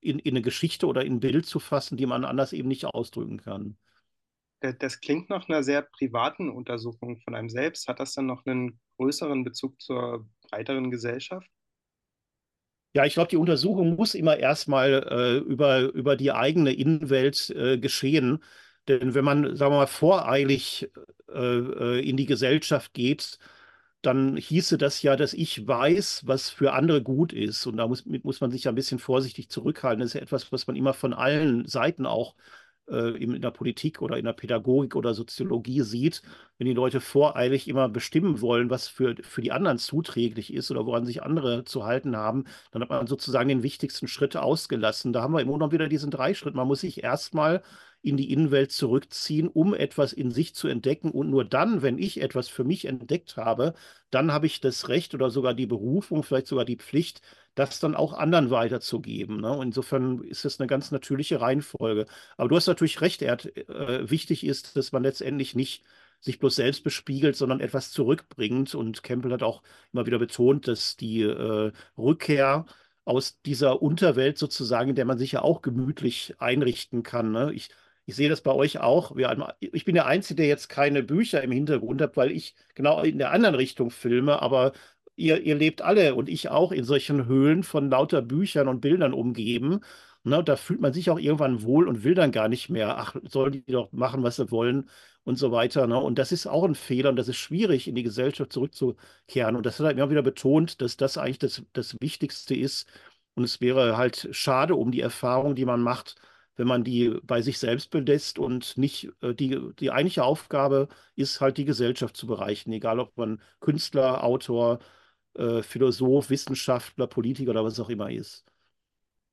in, 0.00 0.18
in 0.18 0.34
eine 0.34 0.42
Geschichte 0.42 0.86
oder 0.86 1.04
in 1.04 1.14
ein 1.14 1.20
Bild 1.20 1.46
zu 1.46 1.58
fassen, 1.60 1.96
die 1.96 2.06
man 2.06 2.24
anders 2.24 2.52
eben 2.52 2.68
nicht 2.68 2.84
ausdrücken 2.86 3.38
kann. 3.38 3.76
Das 4.72 5.00
klingt 5.00 5.28
nach 5.28 5.48
einer 5.48 5.62
sehr 5.62 5.82
privaten 5.82 6.48
Untersuchung 6.48 7.18
von 7.20 7.34
einem 7.34 7.50
selbst. 7.50 7.86
Hat 7.88 8.00
das 8.00 8.14
dann 8.14 8.26
noch 8.26 8.46
einen 8.46 8.80
größeren 8.96 9.44
Bezug 9.44 9.80
zur 9.80 10.26
breiteren 10.50 10.90
Gesellschaft? 10.90 11.48
Ja, 12.94 13.04
ich 13.04 13.14
glaube, 13.14 13.28
die 13.28 13.36
Untersuchung 13.36 13.96
muss 13.96 14.14
immer 14.14 14.36
erstmal 14.36 14.92
äh, 15.10 15.38
über, 15.38 15.80
über 15.80 16.16
die 16.16 16.32
eigene 16.32 16.72
Innenwelt 16.72 17.50
äh, 17.50 17.76
geschehen. 17.78 18.42
Denn 18.88 19.14
wenn 19.14 19.24
man, 19.24 19.56
sagen 19.56 19.72
wir 19.72 19.78
mal, 19.78 19.86
voreilig 19.86 20.90
äh, 21.28 21.38
äh 21.38 22.08
in 22.08 22.16
die 22.16 22.26
Gesellschaft 22.26 22.94
geht, 22.94 23.38
dann 24.02 24.36
hieße 24.36 24.78
das 24.78 25.02
ja, 25.02 25.16
dass 25.16 25.34
ich 25.34 25.66
weiß, 25.66 26.22
was 26.26 26.50
für 26.50 26.72
andere 26.72 27.02
gut 27.02 27.32
ist. 27.32 27.66
Und 27.66 27.78
da 27.78 27.88
muss, 27.88 28.04
muss 28.06 28.40
man 28.40 28.50
sich 28.50 28.64
ja 28.64 28.72
ein 28.72 28.74
bisschen 28.76 28.98
vorsichtig 28.98 29.48
zurückhalten. 29.50 30.00
Das 30.00 30.10
ist 30.10 30.14
ja 30.14 30.20
etwas, 30.20 30.52
was 30.52 30.66
man 30.66 30.76
immer 30.76 30.94
von 30.94 31.14
allen 31.14 31.66
Seiten 31.66 32.06
auch 32.06 32.34
äh, 32.36 32.63
in 32.86 33.40
der 33.40 33.50
Politik 33.50 34.02
oder 34.02 34.18
in 34.18 34.26
der 34.26 34.34
Pädagogik 34.34 34.94
oder 34.94 35.14
Soziologie 35.14 35.80
sieht, 35.82 36.22
wenn 36.58 36.66
die 36.66 36.74
Leute 36.74 37.00
voreilig 37.00 37.66
immer 37.66 37.88
bestimmen 37.88 38.40
wollen, 38.42 38.68
was 38.68 38.88
für, 38.88 39.14
für 39.22 39.40
die 39.40 39.52
anderen 39.52 39.78
zuträglich 39.78 40.52
ist 40.52 40.70
oder 40.70 40.84
woran 40.84 41.06
sich 41.06 41.22
andere 41.22 41.64
zu 41.64 41.84
halten 41.84 42.16
haben, 42.16 42.44
dann 42.72 42.82
hat 42.82 42.90
man 42.90 43.06
sozusagen 43.06 43.48
den 43.48 43.62
wichtigsten 43.62 44.06
Schritt 44.06 44.36
ausgelassen. 44.36 45.12
Da 45.12 45.22
haben 45.22 45.32
wir 45.32 45.40
im 45.40 45.48
Grunde 45.48 45.72
wieder 45.72 45.88
diesen 45.88 46.10
drei 46.10 46.34
Schritt. 46.34 46.54
Man 46.54 46.68
muss 46.68 46.80
sich 46.80 47.02
erstmal 47.02 47.62
in 48.04 48.16
die 48.16 48.32
Innenwelt 48.32 48.70
zurückziehen, 48.70 49.48
um 49.48 49.74
etwas 49.74 50.12
in 50.12 50.30
sich 50.30 50.54
zu 50.54 50.68
entdecken. 50.68 51.10
Und 51.10 51.30
nur 51.30 51.44
dann, 51.44 51.82
wenn 51.82 51.98
ich 51.98 52.20
etwas 52.20 52.48
für 52.48 52.64
mich 52.64 52.84
entdeckt 52.84 53.36
habe, 53.36 53.74
dann 54.10 54.30
habe 54.32 54.46
ich 54.46 54.60
das 54.60 54.88
Recht 54.88 55.14
oder 55.14 55.30
sogar 55.30 55.54
die 55.54 55.66
Berufung, 55.66 56.22
vielleicht 56.22 56.46
sogar 56.48 56.66
die 56.66 56.76
Pflicht, 56.76 57.22
das 57.54 57.80
dann 57.80 57.94
auch 57.94 58.12
anderen 58.12 58.50
weiterzugeben. 58.50 59.40
Ne? 59.40 59.58
Insofern 59.62 60.22
ist 60.24 60.44
das 60.44 60.60
eine 60.60 60.66
ganz 60.66 60.90
natürliche 60.90 61.40
Reihenfolge. 61.40 62.06
Aber 62.36 62.48
du 62.48 62.56
hast 62.56 62.66
natürlich 62.66 63.00
recht, 63.00 63.22
Erd, 63.22 63.56
äh, 63.56 64.10
wichtig 64.10 64.44
ist, 64.44 64.76
dass 64.76 64.92
man 64.92 65.02
letztendlich 65.02 65.54
nicht 65.54 65.82
sich 66.20 66.38
bloß 66.38 66.56
selbst 66.56 66.84
bespiegelt, 66.84 67.36
sondern 67.36 67.60
etwas 67.60 67.90
zurückbringt. 67.90 68.74
Und 68.74 69.02
Campbell 69.02 69.32
hat 69.32 69.42
auch 69.42 69.62
immer 69.92 70.06
wieder 70.06 70.18
betont, 70.18 70.68
dass 70.68 70.96
die 70.96 71.22
äh, 71.22 71.72
Rückkehr 71.96 72.66
aus 73.04 73.40
dieser 73.42 73.82
Unterwelt 73.82 74.38
sozusagen, 74.38 74.90
in 74.90 74.96
der 74.96 75.04
man 75.04 75.18
sich 75.18 75.32
ja 75.32 75.42
auch 75.42 75.62
gemütlich 75.62 76.34
einrichten 76.38 77.02
kann. 77.02 77.32
Ne? 77.32 77.52
Ich 77.52 77.70
ich 78.06 78.16
sehe 78.16 78.28
das 78.28 78.42
bei 78.42 78.52
euch 78.52 78.78
auch. 78.80 79.16
Wir, 79.16 79.54
ich 79.60 79.84
bin 79.84 79.94
der 79.94 80.06
Einzige, 80.06 80.36
der 80.36 80.46
jetzt 80.46 80.68
keine 80.68 81.02
Bücher 81.02 81.42
im 81.42 81.52
Hintergrund 81.52 82.00
hat, 82.02 82.16
weil 82.16 82.30
ich 82.30 82.54
genau 82.74 83.02
in 83.02 83.18
der 83.18 83.30
anderen 83.32 83.54
Richtung 83.54 83.90
filme, 83.90 84.42
aber 84.42 84.72
ihr, 85.16 85.40
ihr 85.42 85.54
lebt 85.54 85.82
alle 85.82 86.14
und 86.14 86.28
ich 86.28 86.48
auch 86.48 86.72
in 86.72 86.84
solchen 86.84 87.26
Höhlen 87.26 87.62
von 87.62 87.90
lauter 87.90 88.22
Büchern 88.22 88.68
und 88.68 88.80
Bildern 88.80 89.14
umgeben. 89.14 89.80
Ne, 90.26 90.42
da 90.42 90.56
fühlt 90.56 90.80
man 90.80 90.92
sich 90.94 91.10
auch 91.10 91.18
irgendwann 91.18 91.62
wohl 91.62 91.86
und 91.86 92.02
will 92.02 92.14
dann 92.14 92.32
gar 92.32 92.48
nicht 92.48 92.70
mehr. 92.70 92.96
Ach, 92.98 93.14
sollen 93.24 93.52
die 93.52 93.64
doch 93.66 93.92
machen, 93.92 94.22
was 94.22 94.36
sie 94.36 94.50
wollen 94.50 94.88
und 95.24 95.36
so 95.36 95.52
weiter. 95.52 95.86
Ne? 95.86 95.98
Und 95.98 96.18
das 96.18 96.32
ist 96.32 96.46
auch 96.46 96.64
ein 96.64 96.74
Fehler 96.74 97.10
und 97.10 97.16
das 97.16 97.28
ist 97.28 97.36
schwierig, 97.36 97.88
in 97.88 97.94
die 97.94 98.02
Gesellschaft 98.02 98.52
zurückzukehren. 98.52 99.56
Und 99.56 99.66
das 99.66 99.78
hat 99.78 99.86
er 99.86 99.92
immer 99.92 100.10
wieder 100.10 100.22
betont, 100.22 100.80
dass 100.80 100.96
das 100.96 101.18
eigentlich 101.18 101.38
das, 101.40 101.62
das 101.74 101.96
Wichtigste 102.00 102.54
ist. 102.54 102.88
Und 103.34 103.44
es 103.44 103.60
wäre 103.60 103.96
halt 103.96 104.28
schade 104.32 104.76
um 104.76 104.92
die 104.92 105.00
Erfahrung, 105.00 105.54
die 105.54 105.64
man 105.64 105.82
macht, 105.82 106.16
wenn 106.56 106.66
man 106.66 106.84
die 106.84 107.18
bei 107.22 107.42
sich 107.42 107.58
selbst 107.58 107.90
belässt 107.90 108.38
und 108.38 108.76
nicht 108.78 109.10
äh, 109.20 109.34
die, 109.34 109.60
die 109.78 109.90
eigentliche 109.90 110.24
Aufgabe 110.24 110.88
ist 111.16 111.40
halt 111.40 111.58
die 111.58 111.64
Gesellschaft 111.64 112.16
zu 112.16 112.26
bereichen, 112.26 112.72
egal 112.72 113.00
ob 113.00 113.16
man 113.16 113.40
Künstler, 113.60 114.24
Autor, 114.24 114.78
äh, 115.34 115.62
Philosoph, 115.62 116.30
Wissenschaftler, 116.30 117.06
Politiker 117.06 117.50
oder 117.50 117.64
was 117.64 117.80
auch 117.80 117.90
immer 117.90 118.10
ist. 118.10 118.44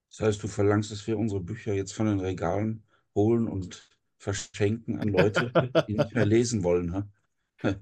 Das 0.10 0.22
heißt, 0.22 0.44
du 0.44 0.48
verlangst, 0.48 0.92
dass 0.92 1.08
wir 1.08 1.18
unsere 1.18 1.40
Bücher 1.42 1.74
jetzt 1.74 1.94
von 1.94 2.06
den 2.08 2.20
Regalen 2.20 2.84
holen 3.16 3.48
und 3.48 3.90
verschenken 4.18 5.00
an 5.00 5.10
Leute, 5.10 5.52
die 5.88 5.94
nicht 5.94 6.14
mehr 6.14 6.26
lesen 6.26 6.64
wollen. 6.64 6.88
Ne? 6.88 7.10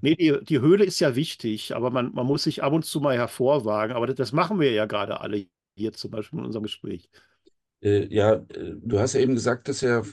Nee, 0.00 0.14
die, 0.14 0.38
die 0.44 0.60
Höhle 0.60 0.84
ist 0.84 1.00
ja 1.00 1.16
wichtig, 1.16 1.74
aber 1.74 1.90
man, 1.90 2.12
man 2.12 2.26
muss 2.26 2.44
sich 2.44 2.62
ab 2.62 2.72
und 2.72 2.84
zu 2.84 3.00
mal 3.00 3.16
hervorwagen. 3.16 3.96
Aber 3.96 4.06
das, 4.06 4.16
das 4.16 4.32
machen 4.32 4.60
wir 4.60 4.72
ja 4.72 4.86
gerade 4.86 5.20
alle 5.20 5.46
hier 5.74 5.92
zum 5.92 6.10
Beispiel 6.10 6.38
in 6.38 6.44
unserem 6.44 6.64
Gespräch. 6.64 7.10
Äh, 7.82 8.06
ja, 8.14 8.34
äh, 8.34 8.74
du 8.82 8.98
hast 8.98 9.14
ja 9.14 9.20
eben 9.20 9.34
gesagt, 9.34 9.68
dass 9.68 9.82
er 9.82 10.04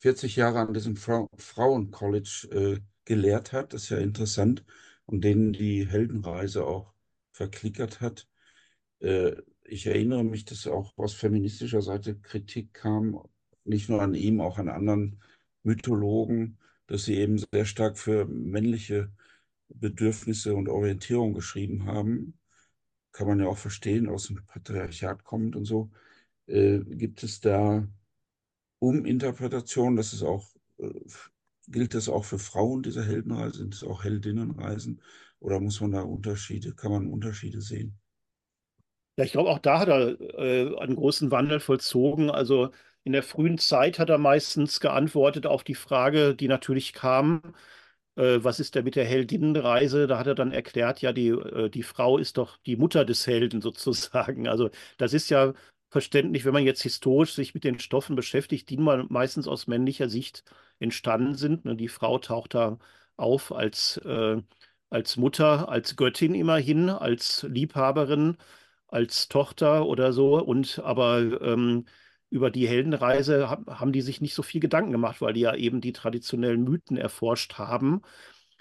40 0.00 0.36
Jahre 0.36 0.60
an 0.60 0.74
diesem 0.74 0.96
Fra 0.96 1.28
Frauencollege 1.36 2.48
äh, 2.50 2.80
gelehrt 3.04 3.52
hat. 3.52 3.74
Das 3.74 3.84
ist 3.84 3.90
ja 3.90 3.98
interessant. 3.98 4.64
Und 5.06 5.22
denen 5.24 5.52
die 5.52 5.86
Heldenreise 5.88 6.64
auch 6.66 6.94
verklickert 7.32 8.00
hat. 8.00 8.28
Äh, 9.00 9.34
ich 9.64 9.86
erinnere 9.86 10.24
mich, 10.24 10.44
dass 10.44 10.66
auch 10.66 10.96
aus 10.98 11.14
feministischer 11.14 11.82
Seite 11.82 12.16
Kritik 12.18 12.74
kam, 12.74 13.20
nicht 13.64 13.88
nur 13.88 14.02
an 14.02 14.14
ihm, 14.14 14.40
auch 14.40 14.58
an 14.58 14.68
anderen 14.68 15.22
Mythologen, 15.62 16.58
dass 16.86 17.04
sie 17.04 17.16
eben 17.16 17.38
sehr 17.38 17.64
stark 17.66 17.98
für 17.98 18.26
männliche 18.26 19.12
Bedürfnisse 19.68 20.54
und 20.54 20.68
Orientierung 20.68 21.34
geschrieben 21.34 21.86
haben. 21.86 22.38
Kann 23.12 23.26
man 23.28 23.40
ja 23.40 23.46
auch 23.48 23.58
verstehen, 23.58 24.08
aus 24.08 24.28
dem 24.28 24.44
Patriarchat 24.46 25.24
kommend 25.24 25.56
und 25.56 25.64
so. 25.64 25.90
Äh, 26.50 26.80
gibt 26.86 27.22
es 27.22 27.40
da 27.40 27.86
Uminterpretationen, 28.80 29.96
dass 29.96 30.12
es 30.12 30.22
auch, 30.22 30.48
äh, 30.78 30.90
gilt 31.68 31.94
das 31.94 32.08
auch 32.10 32.24
für 32.26 32.38
Frauen, 32.40 32.82
diese 32.82 33.04
Heldenreisen? 33.06 33.54
Sind 33.62 33.74
es 33.74 33.84
auch 33.84 34.04
Heldinnenreisen? 34.04 35.02
Oder 35.40 35.60
muss 35.60 35.80
man 35.80 35.92
da 35.92 36.02
Unterschiede, 36.02 36.74
kann 36.74 36.92
man 36.92 37.08
Unterschiede 37.08 37.60
sehen? 37.62 37.98
Ja, 39.16 39.24
ich 39.24 39.32
glaube, 39.32 39.50
auch 39.50 39.58
da 39.58 39.78
hat 39.80 39.88
er 39.88 40.18
äh, 40.38 40.76
einen 40.78 40.96
großen 40.96 41.30
Wandel 41.30 41.60
vollzogen. 41.60 42.30
Also 42.30 42.70
in 43.04 43.12
der 43.12 43.22
frühen 43.22 43.58
Zeit 43.58 43.98
hat 43.98 44.08
er 44.08 44.18
meistens 44.18 44.80
geantwortet 44.80 45.46
auf 45.46 45.62
die 45.64 45.74
Frage, 45.74 46.34
die 46.34 46.48
natürlich 46.48 46.92
kam, 46.94 47.42
äh, 48.16 48.38
was 48.42 48.60
ist 48.60 48.74
denn 48.74 48.84
mit 48.84 48.96
der 48.96 49.04
Heldinnenreise? 49.04 50.06
Da 50.06 50.18
hat 50.18 50.26
er 50.26 50.34
dann 50.34 50.52
erklärt, 50.52 51.02
ja, 51.02 51.12
die, 51.12 51.28
äh, 51.28 51.68
die 51.70 51.82
Frau 51.82 52.18
ist 52.18 52.38
doch 52.38 52.58
die 52.66 52.76
Mutter 52.76 53.04
des 53.04 53.26
Helden 53.26 53.60
sozusagen. 53.62 54.48
Also 54.48 54.70
das 54.98 55.12
ist 55.14 55.30
ja 55.30 55.52
verständlich, 55.90 56.44
wenn 56.44 56.52
man 56.52 56.64
jetzt 56.64 56.82
historisch 56.82 57.34
sich 57.34 57.54
mit 57.54 57.64
den 57.64 57.78
Stoffen 57.80 58.16
beschäftigt, 58.16 58.70
die 58.70 58.76
mal 58.76 59.06
meistens 59.08 59.48
aus 59.48 59.66
männlicher 59.66 60.08
Sicht 60.08 60.44
entstanden 60.78 61.34
sind. 61.34 61.64
Ne, 61.64 61.76
die 61.76 61.88
Frau 61.88 62.18
taucht 62.18 62.54
da 62.54 62.78
auf 63.16 63.52
als, 63.52 63.98
äh, 63.98 64.40
als 64.90 65.16
Mutter, 65.16 65.68
als 65.68 65.96
Göttin 65.96 66.34
immerhin, 66.34 66.88
als 66.90 67.42
Liebhaberin, 67.48 68.36
als 68.88 69.28
Tochter 69.28 69.86
oder 69.86 70.12
so. 70.12 70.38
Und 70.42 70.78
aber 70.80 71.40
ähm, 71.42 71.86
über 72.30 72.50
die 72.50 72.68
Heldenreise 72.68 73.48
haben 73.50 73.92
die 73.92 74.02
sich 74.02 74.20
nicht 74.20 74.34
so 74.34 74.42
viel 74.42 74.60
Gedanken 74.60 74.92
gemacht, 74.92 75.20
weil 75.20 75.32
die 75.34 75.40
ja 75.40 75.54
eben 75.54 75.80
die 75.80 75.92
traditionellen 75.92 76.62
Mythen 76.64 76.96
erforscht 76.96 77.54
haben. 77.58 78.02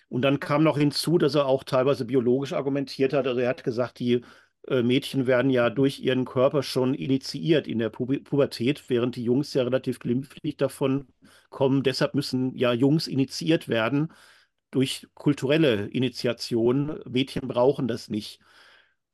Und 0.09 0.23
dann 0.23 0.39
kam 0.39 0.63
noch 0.63 0.77
hinzu, 0.77 1.17
dass 1.17 1.35
er 1.35 1.45
auch 1.45 1.63
teilweise 1.63 2.05
biologisch 2.05 2.53
argumentiert 2.53 3.13
hat. 3.13 3.27
Also 3.27 3.39
er 3.41 3.49
hat 3.49 3.63
gesagt, 3.63 3.99
die 3.99 4.21
Mädchen 4.67 5.25
werden 5.25 5.49
ja 5.49 5.69
durch 5.69 5.99
ihren 5.99 6.25
Körper 6.25 6.63
schon 6.63 6.93
initiiert 6.93 7.67
in 7.67 7.79
der 7.79 7.89
Pu 7.89 8.05
Pubertät, 8.05 8.83
während 8.89 9.15
die 9.15 9.23
Jungs 9.23 9.53
ja 9.53 9.63
relativ 9.63 9.99
glimpflich 9.99 10.57
davon 10.57 11.07
kommen. 11.49 11.81
Deshalb 11.83 12.13
müssen 12.13 12.55
ja 12.55 12.73
Jungs 12.73 13.07
initiiert 13.07 13.67
werden 13.67 14.11
durch 14.71 15.07
kulturelle 15.15 15.87
Initiation. 15.87 16.99
Mädchen 17.09 17.47
brauchen 17.47 17.87
das 17.87 18.09
nicht. 18.09 18.39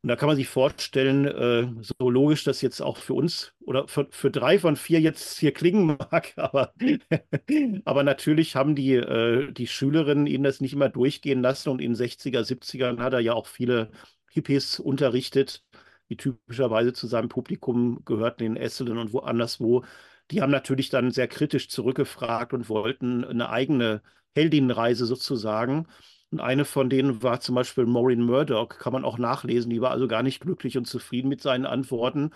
Und 0.02 0.10
da 0.10 0.16
kann 0.16 0.28
man 0.28 0.36
sich 0.36 0.48
vorstellen, 0.48 1.26
äh, 1.26 1.68
so 1.82 2.12
logisch 2.12 2.44
das 2.44 2.62
jetzt 2.62 2.80
auch 2.80 2.98
für 2.98 3.16
uns 3.16 3.54
oder 3.62 3.88
für, 3.88 4.08
für 4.12 4.30
drei 4.30 4.60
von 4.60 4.76
vier 4.76 5.02
jetzt 5.02 5.40
hier 5.40 5.52
klingen 5.52 5.88
mag, 5.98 6.34
aber, 6.38 6.74
aber 7.86 8.04
natürlich 8.04 8.56
haben 8.56 8.76
die, 8.76 8.94
äh, 8.94 9.52
die 9.52 9.66
Schülerinnen 9.66 10.28
ihnen 10.28 10.44
das 10.44 10.62
nicht 10.62 10.74
immer 10.74 10.90
durchgehen 10.90 11.42
lassen 11.42 11.70
und 11.70 11.82
in 11.82 11.94
den 11.94 11.96
60er, 11.96 12.44
70ern 12.44 13.00
hat 13.00 13.14
er 13.14 13.20
ja 13.20 13.34
auch 13.34 13.48
viele 13.48 13.90
Hippies 14.36 14.80
unterrichtet, 14.80 15.64
die 16.10 16.18
typischerweise 16.18 16.94
zu 16.94 17.08
seinem 17.08 17.30
Publikum 17.30 18.04
gehörten 18.06 18.44
in 18.44 18.58
Esselen 18.58 18.98
und 18.98 19.14
woanderswo. 19.14 19.84
Die 20.32 20.42
haben 20.42 20.52
natürlich 20.52 20.90
dann 20.90 21.12
sehr 21.12 21.28
kritisch 21.28 21.70
zurückgefragt 21.70 22.54
und 22.54 22.70
wollten 22.70 23.24
eine 23.26 23.50
eigene 23.50 24.02
Heldinnenreise 24.36 25.06
sozusagen. 25.06 25.88
Und 26.32 26.40
eine 26.42 26.66
von 26.66 26.90
denen 26.90 27.24
war 27.24 27.40
zum 27.40 27.56
Beispiel 27.56 27.86
Maureen 27.86 28.22
Murdoch, 28.24 28.70
kann 28.70 28.94
man 28.94 29.06
auch 29.06 29.18
nachlesen. 29.18 29.70
Die 29.70 29.82
war 29.82 29.92
also 29.92 30.08
gar 30.08 30.24
nicht 30.24 30.42
glücklich 30.42 30.78
und 30.78 30.86
zufrieden 30.86 31.30
mit 31.30 31.42
seinen 31.42 31.66
Antworten. 31.66 32.32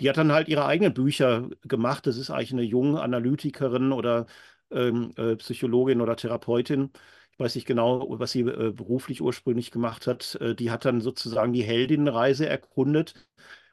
Die 0.00 0.08
hat 0.08 0.16
dann 0.16 0.32
halt 0.32 0.48
ihre 0.48 0.64
eigenen 0.66 0.94
Bücher 0.94 1.48
gemacht. 1.62 2.06
Das 2.06 2.16
ist 2.16 2.30
eigentlich 2.30 2.52
eine 2.52 2.62
junge 2.62 3.00
Analytikerin 3.02 3.92
oder 3.92 4.26
ähm, 4.70 5.12
äh, 5.16 5.36
Psychologin 5.36 6.00
oder 6.00 6.16
Therapeutin 6.16 6.90
weiß 7.40 7.54
nicht 7.54 7.66
genau, 7.66 8.06
was 8.18 8.32
sie 8.32 8.40
äh, 8.40 8.72
beruflich 8.72 9.22
ursprünglich 9.22 9.70
gemacht 9.70 10.06
hat, 10.06 10.36
äh, 10.40 10.54
die 10.54 10.70
hat 10.70 10.84
dann 10.84 11.00
sozusagen 11.00 11.52
die 11.52 11.62
Heldinnenreise 11.62 12.46
erkundet. 12.48 13.14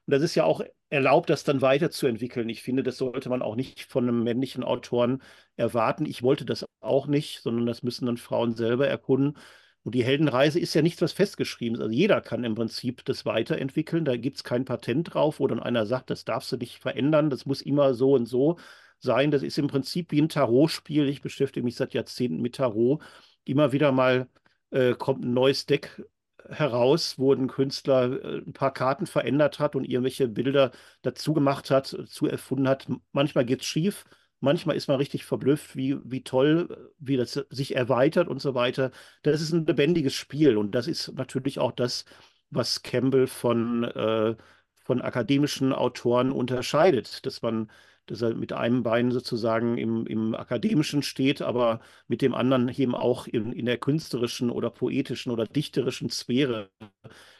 Und 0.05 0.13
das 0.13 0.21
ist 0.23 0.35
ja 0.35 0.45
auch 0.45 0.61
erlaubt, 0.89 1.29
das 1.29 1.43
dann 1.43 1.61
weiterzuentwickeln. 1.61 2.47
Ich 2.49 2.61
finde, 2.63 2.83
das 2.83 2.97
sollte 2.97 3.29
man 3.29 3.41
auch 3.41 3.55
nicht 3.55 3.83
von 3.85 4.07
einem 4.07 4.23
männlichen 4.23 4.63
Autoren 4.63 5.21
erwarten. 5.57 6.05
Ich 6.05 6.23
wollte 6.23 6.45
das 6.45 6.65
auch 6.79 7.07
nicht, 7.07 7.41
sondern 7.41 7.65
das 7.65 7.83
müssen 7.83 8.05
dann 8.05 8.17
Frauen 8.17 8.53
selber 8.55 8.87
erkunden. 8.87 9.37
Und 9.83 9.95
die 9.95 10.03
Heldenreise 10.03 10.59
ist 10.59 10.73
ja 10.73 10.81
nichts, 10.81 11.01
was 11.01 11.13
festgeschrieben 11.13 11.75
ist. 11.75 11.81
Also 11.81 11.93
jeder 11.93 12.21
kann 12.21 12.43
im 12.43 12.55
Prinzip 12.55 13.05
das 13.05 13.25
weiterentwickeln. 13.25 14.05
Da 14.05 14.17
gibt 14.17 14.37
es 14.37 14.43
kein 14.43 14.65
Patent 14.65 15.13
drauf, 15.13 15.39
wo 15.39 15.47
dann 15.47 15.61
einer 15.61 15.85
sagt, 15.85 16.09
das 16.09 16.25
darfst 16.25 16.51
du 16.51 16.57
nicht 16.57 16.79
verändern, 16.79 17.29
das 17.29 17.45
muss 17.45 17.61
immer 17.61 17.93
so 17.93 18.13
und 18.13 18.25
so 18.25 18.57
sein. 18.99 19.31
Das 19.31 19.43
ist 19.43 19.57
im 19.57 19.67
Prinzip 19.67 20.11
wie 20.11 20.21
ein 20.21 20.29
Tarotspiel. 20.29 21.07
Ich 21.07 21.21
beschäftige 21.21 21.63
mich 21.63 21.75
seit 21.75 21.93
Jahrzehnten 21.93 22.41
mit 22.41 22.55
Tarot 22.55 23.01
immer 23.49 23.71
wieder 23.71 23.91
mal 23.91 24.27
äh, 24.71 24.93
kommt 24.93 25.23
ein 25.25 25.33
neues 25.33 25.65
Deck 25.65 26.01
heraus, 26.49 27.17
wo 27.17 27.33
ein 27.33 27.47
Künstler 27.47 28.23
äh, 28.23 28.37
ein 28.39 28.53
paar 28.53 28.73
Karten 28.73 29.05
verändert 29.07 29.59
hat 29.59 29.75
und 29.75 29.85
irgendwelche 29.85 30.27
Bilder 30.27 30.71
dazu 31.01 31.33
gemacht 31.33 31.71
hat, 31.71 31.93
dazu 31.93 32.27
erfunden 32.27 32.67
hat. 32.67 32.87
Manchmal 33.11 33.45
geht 33.45 33.61
es 33.61 33.67
schief, 33.67 34.05
manchmal 34.39 34.75
ist 34.75 34.87
man 34.87 34.97
richtig 34.97 35.25
verblüfft, 35.25 35.75
wie, 35.75 35.97
wie 36.03 36.23
toll, 36.23 36.93
wie 36.99 37.17
das 37.17 37.33
sich 37.49 37.75
erweitert 37.75 38.27
und 38.27 38.41
so 38.41 38.53
weiter. 38.55 38.91
Das 39.23 39.41
ist 39.41 39.51
ein 39.51 39.65
lebendiges 39.65 40.13
Spiel 40.13 40.57
und 40.57 40.71
das 40.71 40.87
ist 40.87 41.13
natürlich 41.15 41.59
auch 41.59 41.71
das, 41.71 42.05
was 42.49 42.81
Campbell 42.83 43.27
von, 43.27 43.83
äh, 43.83 44.35
von 44.83 45.01
akademischen 45.01 45.73
Autoren 45.73 46.31
unterscheidet, 46.31 47.25
dass 47.25 47.41
man 47.41 47.69
dass 48.07 48.21
er 48.21 48.33
mit 48.33 48.53
einem 48.53 48.83
Bein 48.83 49.11
sozusagen 49.11 49.77
im, 49.77 50.07
im 50.07 50.33
Akademischen 50.33 51.03
steht, 51.03 51.41
aber 51.41 51.81
mit 52.07 52.21
dem 52.21 52.33
anderen 52.33 52.69
eben 52.69 52.95
auch 52.95 53.27
in, 53.27 53.51
in 53.51 53.65
der 53.65 53.77
künstlerischen 53.77 54.49
oder 54.49 54.69
poetischen 54.69 55.31
oder 55.31 55.45
dichterischen 55.45 56.09
Sphäre. 56.09 56.69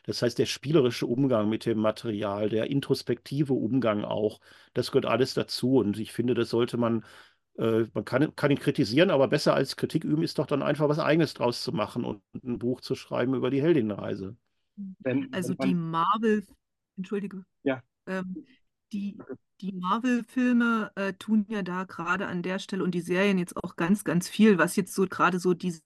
Das 0.04 0.22
heißt, 0.22 0.38
der 0.38 0.46
spielerische 0.46 1.08
Umgang 1.08 1.50
mit 1.50 1.66
dem 1.66 1.80
Material, 1.80 2.50
der 2.50 2.70
introspektive 2.70 3.54
Umgang 3.54 4.04
auch, 4.04 4.40
das 4.74 4.92
gehört 4.92 5.06
alles 5.06 5.34
dazu. 5.34 5.78
Und 5.78 5.98
ich 6.00 6.12
finde, 6.12 6.34
das 6.34 6.50
sollte 6.50 6.78
man 6.78 7.04
äh, 7.58 7.86
man 7.94 8.06
kann, 8.06 8.36
kann, 8.36 8.52
ihn 8.52 8.60
kritisieren, 8.60 9.10
aber 9.10 9.28
besser 9.28 9.54
als 9.54 9.76
Kritik 9.76 10.04
üben 10.04 10.24
ist 10.24 10.38
doch 10.38 10.46
dann 10.46 10.62
einfach 10.62 10.90
was 10.90 11.00
Eigenes 11.00 11.34
draus 11.34 11.64
zu 11.64 11.72
machen 11.72 12.06
und 12.06 12.22
ein 12.44 12.60
Buch 12.60 12.82
zu 12.82 12.96
schreiben 12.96 13.34
über 13.34 13.50
die 13.50 13.62
Heldinnenreise. 13.62 14.36
Also 15.32 15.56
die 15.56 15.74
Marvel, 15.74 16.46
entschuldige, 16.98 17.44
ja. 17.64 17.82
Ähm, 18.06 18.46
die, 18.94 19.18
die 19.62 19.74
Marvel-Filme 19.74 20.92
äh, 20.96 21.14
tun 21.14 21.46
ja 21.50 21.62
da 21.64 21.84
gerade 21.84 22.28
an 22.28 22.44
der 22.44 22.60
Stelle 22.60 22.84
und 22.84 22.92
die 22.92 23.02
Serien 23.02 23.38
jetzt 23.38 23.58
auch 23.58 23.76
ganz, 23.76 24.04
ganz 24.04 24.30
viel, 24.30 24.58
was 24.58 24.76
jetzt 24.76 24.94
so 24.94 25.08
gerade 25.08 25.40
so 25.40 25.54
diese, 25.54 25.82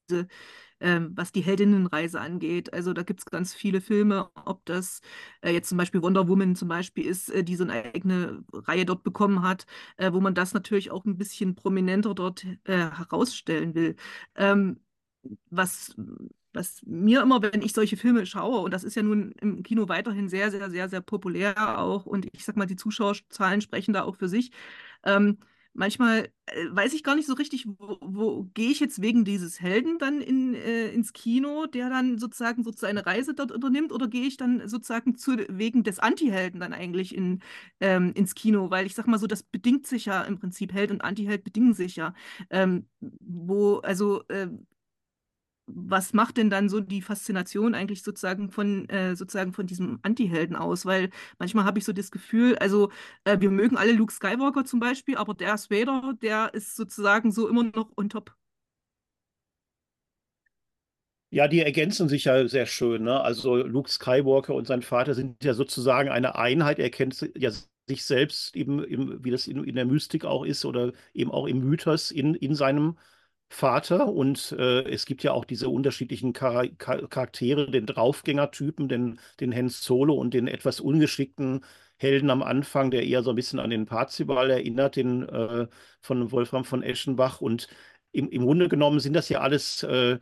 ähm, 0.80 1.12
was 1.16 1.32
die 1.32 1.42
Heldinnenreise 1.42 2.20
angeht. 2.20 2.74
Also 2.74 2.94
da 2.94 3.04
gibt 3.04 3.22
es 3.22 3.26
ganz 3.26 3.54
viele 3.54 3.82
Filme, 3.82 4.30
ob 4.46 4.66
das 4.66 5.02
äh, 5.42 5.52
jetzt 5.52 5.70
zum 5.70 5.78
Beispiel 5.78 6.02
Wonder 6.02 6.28
Woman 6.28 6.56
zum 6.56 6.68
Beispiel 6.68 7.06
ist, 7.06 7.30
äh, 7.30 7.44
die 7.44 7.56
so 7.56 7.64
eine 7.64 7.74
eigene 7.74 8.44
Reihe 8.54 8.86
dort 8.86 9.04
bekommen 9.04 9.42
hat, 9.44 9.66
äh, 9.98 10.12
wo 10.14 10.20
man 10.22 10.36
das 10.36 10.54
natürlich 10.54 10.92
auch 10.92 11.06
ein 11.06 11.18
bisschen 11.18 11.56
prominenter 11.56 12.14
dort 12.16 12.46
äh, 12.66 12.90
herausstellen 12.92 13.76
will. 13.76 13.96
Ähm, 14.36 14.80
was 15.50 15.96
was 16.54 16.82
mir 16.86 17.22
immer, 17.22 17.42
wenn 17.42 17.62
ich 17.62 17.74
solche 17.74 17.98
Filme 17.98 18.26
schaue, 18.26 18.60
und 18.62 18.72
das 18.74 18.84
ist 18.84 18.96
ja 18.96 19.04
nun 19.04 19.32
im 19.42 19.64
Kino 19.64 19.88
weiterhin 19.90 20.30
sehr, 20.30 20.52
sehr, 20.52 20.70
sehr, 20.70 20.90
sehr 20.90 21.02
populär 21.02 21.80
auch, 21.80 22.06
und 22.06 22.28
ich 22.34 22.44
sag 22.46 22.58
mal, 22.58 22.66
die 22.66 22.76
Zuschauerzahlen 22.76 23.62
sprechen 23.62 23.94
da 23.94 24.04
auch 24.04 24.16
für 24.18 24.28
sich. 24.30 24.52
Ähm, 25.04 25.38
manchmal 25.74 26.30
äh, 26.48 26.66
weiß 26.72 26.94
ich 26.94 27.04
gar 27.04 27.16
nicht 27.16 27.28
so 27.28 27.34
richtig, 27.34 27.66
wo, 27.66 27.98
wo 28.02 28.44
gehe 28.54 28.72
ich 28.72 28.82
jetzt 28.82 29.02
wegen 29.02 29.24
dieses 29.24 29.62
Helden 29.62 30.00
dann 30.00 30.20
in, 30.20 30.54
äh, 30.54 30.90
ins 30.90 31.14
Kino, 31.14 31.66
der 31.66 31.90
dann 31.90 32.18
sozusagen 32.20 32.64
so 32.64 32.72
seine 32.74 33.06
Reise 33.06 33.34
dort 33.34 33.52
unternimmt, 33.54 33.94
oder 33.94 34.08
gehe 34.10 34.28
ich 34.28 34.36
dann 34.38 34.68
sozusagen 34.68 35.16
zu, 35.16 35.38
wegen 35.48 35.84
des 35.84 36.00
Anti-Helden 36.00 36.60
dann 36.60 36.74
eigentlich 36.74 37.16
in, 37.16 37.40
ähm, 37.80 38.12
ins 38.16 38.36
Kino? 38.36 38.70
Weil 38.70 38.86
ich 38.86 38.96
sag 38.96 39.08
mal 39.08 39.18
so, 39.20 39.28
das 39.28 39.44
bedingt 39.44 39.88
sich 39.88 40.06
ja 40.06 40.24
im 40.24 40.40
Prinzip, 40.40 40.74
Held 40.74 40.92
und 40.92 41.02
Anti-Held 41.04 41.44
bedingen 41.46 41.74
sich 41.74 41.96
ja. 41.96 42.14
Ähm, 42.50 42.86
wo, 43.22 43.78
also, 43.78 44.24
äh, 44.28 44.50
was 45.68 46.14
macht 46.14 46.38
denn 46.38 46.50
dann 46.50 46.70
so 46.70 46.80
die 46.80 47.02
Faszination 47.02 47.76
eigentlich 47.76 48.04
sozusagen 48.04 48.50
von, 48.52 48.90
äh, 48.90 49.16
sozusagen 49.16 49.54
von 49.54 49.68
diesem 49.68 50.00
Anti-Helden 50.04 50.56
aus? 50.56 50.86
Weil 50.86 51.10
manchmal 51.40 51.66
habe 51.66 51.80
ich 51.80 51.86
so 51.86 51.94
das 51.94 52.12
Gefühl, 52.12 52.58
also 52.58 52.92
äh, 53.24 53.40
wir 53.40 53.52
mögen 53.52 53.78
alle 53.78 53.94
Luke 53.94 54.14
Skywalker 54.14 54.66
zum 54.66 54.80
Beispiel, 54.80 55.18
aber 55.18 55.34
der 55.34 55.56
Vader, 55.56 56.14
der 56.22 56.54
ist 56.54 56.76
sozusagen 56.76 57.32
so 57.32 57.48
immer 57.48 57.64
noch 57.64 57.92
on 57.98 58.10
top. 58.10 58.36
Ja, 61.34 61.48
die 61.48 61.62
ergänzen 61.62 62.10
sich 62.10 62.26
ja 62.26 62.46
sehr 62.48 62.66
schön. 62.66 63.04
Ne? 63.04 63.22
Also 63.22 63.56
Luke 63.56 63.90
Skywalker 63.90 64.54
und 64.54 64.68
sein 64.68 64.82
Vater 64.82 65.14
sind 65.16 65.42
ja 65.44 65.54
sozusagen 65.54 66.10
eine 66.10 66.36
Einheit. 66.36 66.78
Er 66.78 66.90
kennt 66.90 67.32
ja 67.38 67.52
sich 67.88 68.04
selbst 68.04 68.56
eben, 68.56 68.84
eben 68.86 69.24
wie 69.24 69.32
das 69.32 69.48
in, 69.48 69.64
in, 69.64 69.76
der 69.76 69.86
Mystik 69.86 70.26
auch 70.26 70.44
ist 70.44 70.66
oder 70.66 70.92
eben 71.14 71.32
auch 71.32 71.48
im 71.48 71.60
Mythos 71.60 72.12
in, 72.12 72.36
in 72.36 72.54
seinem 72.56 72.98
Vater 73.54 74.08
und 74.08 74.54
äh, 74.58 74.84
es 74.90 75.06
gibt 75.06 75.24
ja 75.24 75.34
auch 75.34 75.44
diese 75.46 75.68
unterschiedlichen 75.70 76.34
Char 76.34 76.68
Charaktere, 76.78 77.70
den 77.70 77.86
Draufgängertypen, 77.86 78.88
den, 78.88 79.20
den 79.42 79.54
Han 79.54 79.68
Solo 79.70 80.16
und 80.16 80.34
den 80.34 80.48
etwas 80.48 80.80
ungeschickten 80.80 81.66
Helden 81.98 82.30
am 82.30 82.44
Anfang, 82.44 82.92
der 82.92 83.06
eher 83.06 83.24
so 83.24 83.32
ein 83.32 83.36
bisschen 83.36 83.60
an 83.60 83.70
den 83.70 83.86
Parzival 83.86 84.50
erinnert, 84.50 84.96
den 84.96 85.28
äh, 85.28 85.68
von 86.00 86.32
Wolfram 86.32 86.64
von 86.64 86.82
Eschenbach. 86.82 87.42
Und 87.42 87.68
im, 88.14 88.30
im 88.30 88.44
Grunde 88.44 88.70
genommen 88.70 89.02
sind 89.02 89.14
das 89.14 89.30
ja 89.30 89.42
alles 89.42 89.84
äh, 89.84 90.18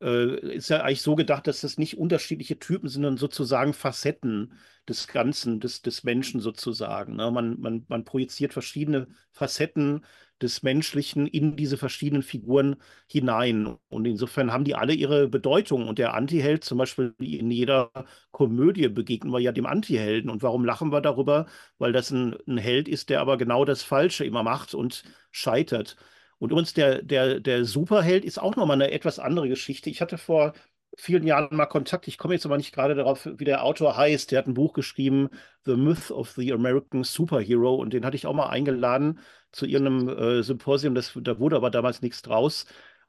äh, 0.00 0.54
ist 0.54 0.70
ja 0.70 0.82
eigentlich 0.82 1.02
so 1.02 1.14
gedacht, 1.14 1.46
dass 1.46 1.60
das 1.60 1.78
nicht 1.78 1.98
unterschiedliche 1.98 2.58
Typen 2.58 2.88
sind, 2.88 3.02
sondern 3.02 3.16
sozusagen 3.16 3.74
Facetten 3.74 4.54
des 4.88 5.08
Ganzen, 5.08 5.60
des, 5.60 5.82
des 5.82 6.04
Menschen 6.04 6.40
sozusagen. 6.40 7.16
Ne? 7.16 7.30
Man, 7.30 7.60
man, 7.60 7.84
man 7.88 8.04
projiziert 8.04 8.52
verschiedene 8.52 9.08
Facetten 9.32 10.04
des 10.42 10.62
Menschlichen 10.62 11.26
in 11.26 11.56
diese 11.56 11.76
verschiedenen 11.76 12.22
Figuren 12.22 12.76
hinein. 13.08 13.76
Und 13.88 14.06
insofern 14.06 14.52
haben 14.52 14.64
die 14.64 14.74
alle 14.74 14.94
ihre 14.94 15.28
Bedeutung. 15.28 15.88
Und 15.88 15.98
der 15.98 16.14
Antiheld, 16.14 16.64
zum 16.64 16.78
Beispiel 16.78 17.14
in 17.18 17.50
jeder 17.50 17.90
Komödie 18.32 18.88
begegnen 18.88 19.32
wir 19.32 19.40
ja 19.40 19.52
dem 19.52 19.66
Antihelden. 19.66 20.30
Und 20.30 20.42
warum 20.42 20.64
lachen 20.64 20.90
wir 20.92 21.00
darüber? 21.00 21.46
Weil 21.78 21.92
das 21.92 22.10
ein, 22.10 22.36
ein 22.46 22.58
Held 22.58 22.88
ist, 22.88 23.10
der 23.10 23.20
aber 23.20 23.36
genau 23.36 23.64
das 23.64 23.82
Falsche 23.82 24.24
immer 24.24 24.42
macht 24.42 24.74
und 24.74 25.04
scheitert. 25.30 25.96
Und 26.38 26.52
uns 26.52 26.72
der, 26.74 27.02
der, 27.02 27.38
der 27.40 27.64
Superheld 27.66 28.24
ist 28.24 28.38
auch 28.38 28.56
nochmal 28.56 28.76
eine 28.80 28.90
etwas 28.92 29.18
andere 29.18 29.48
Geschichte. 29.48 29.90
Ich 29.90 30.00
hatte 30.00 30.16
vor 30.18 30.54
vielen 30.96 31.26
Jahren 31.26 31.54
mal 31.56 31.66
Kontakt, 31.66 32.08
ich 32.08 32.18
komme 32.18 32.34
jetzt 32.34 32.46
aber 32.46 32.56
nicht 32.56 32.74
gerade 32.74 32.94
darauf, 32.94 33.26
wie 33.36 33.44
der 33.44 33.64
Autor 33.64 33.96
heißt. 33.96 34.30
Der 34.30 34.38
hat 34.38 34.46
ein 34.46 34.54
Buch 34.54 34.72
geschrieben, 34.72 35.28
The 35.64 35.76
Myth 35.76 36.10
of 36.10 36.30
the 36.32 36.52
American 36.52 37.04
Superhero, 37.04 37.74
und 37.76 37.92
den 37.92 38.04
hatte 38.04 38.16
ich 38.16 38.26
auch 38.26 38.34
mal 38.34 38.48
eingeladen 38.48 39.20
zu 39.52 39.66
irgendeinem 39.66 40.08
äh, 40.08 40.42
Symposium. 40.42 40.94
Das, 40.94 41.12
da 41.20 41.38
wurde 41.38 41.56
aber 41.56 41.70
damals 41.70 42.02
nichts 42.02 42.22
draus. 42.22 42.66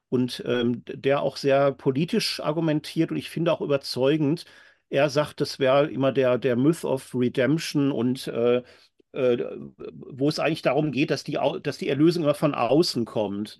Und 0.09 0.43
ähm, 0.45 0.83
der 0.85 1.21
auch 1.21 1.37
sehr 1.37 1.71
politisch 1.71 2.39
argumentiert 2.41 3.11
und 3.11 3.17
ich 3.17 3.29
finde 3.29 3.51
auch 3.53 3.61
überzeugend. 3.61 4.45
Er 4.89 5.09
sagt, 5.09 5.39
das 5.39 5.57
wäre 5.57 5.89
immer 5.89 6.11
der, 6.11 6.37
der 6.37 6.57
Myth 6.57 6.83
of 6.83 7.15
Redemption 7.15 7.91
und 7.91 8.27
äh, 8.27 8.61
äh, 9.13 9.37
wo 9.93 10.29
es 10.29 10.39
eigentlich 10.39 10.61
darum 10.61 10.91
geht, 10.91 11.11
dass 11.11 11.23
die, 11.23 11.37
dass 11.63 11.77
die 11.77 11.89
Erlösung 11.89 12.23
immer 12.23 12.33
von 12.33 12.53
außen 12.53 13.05
kommt. 13.05 13.59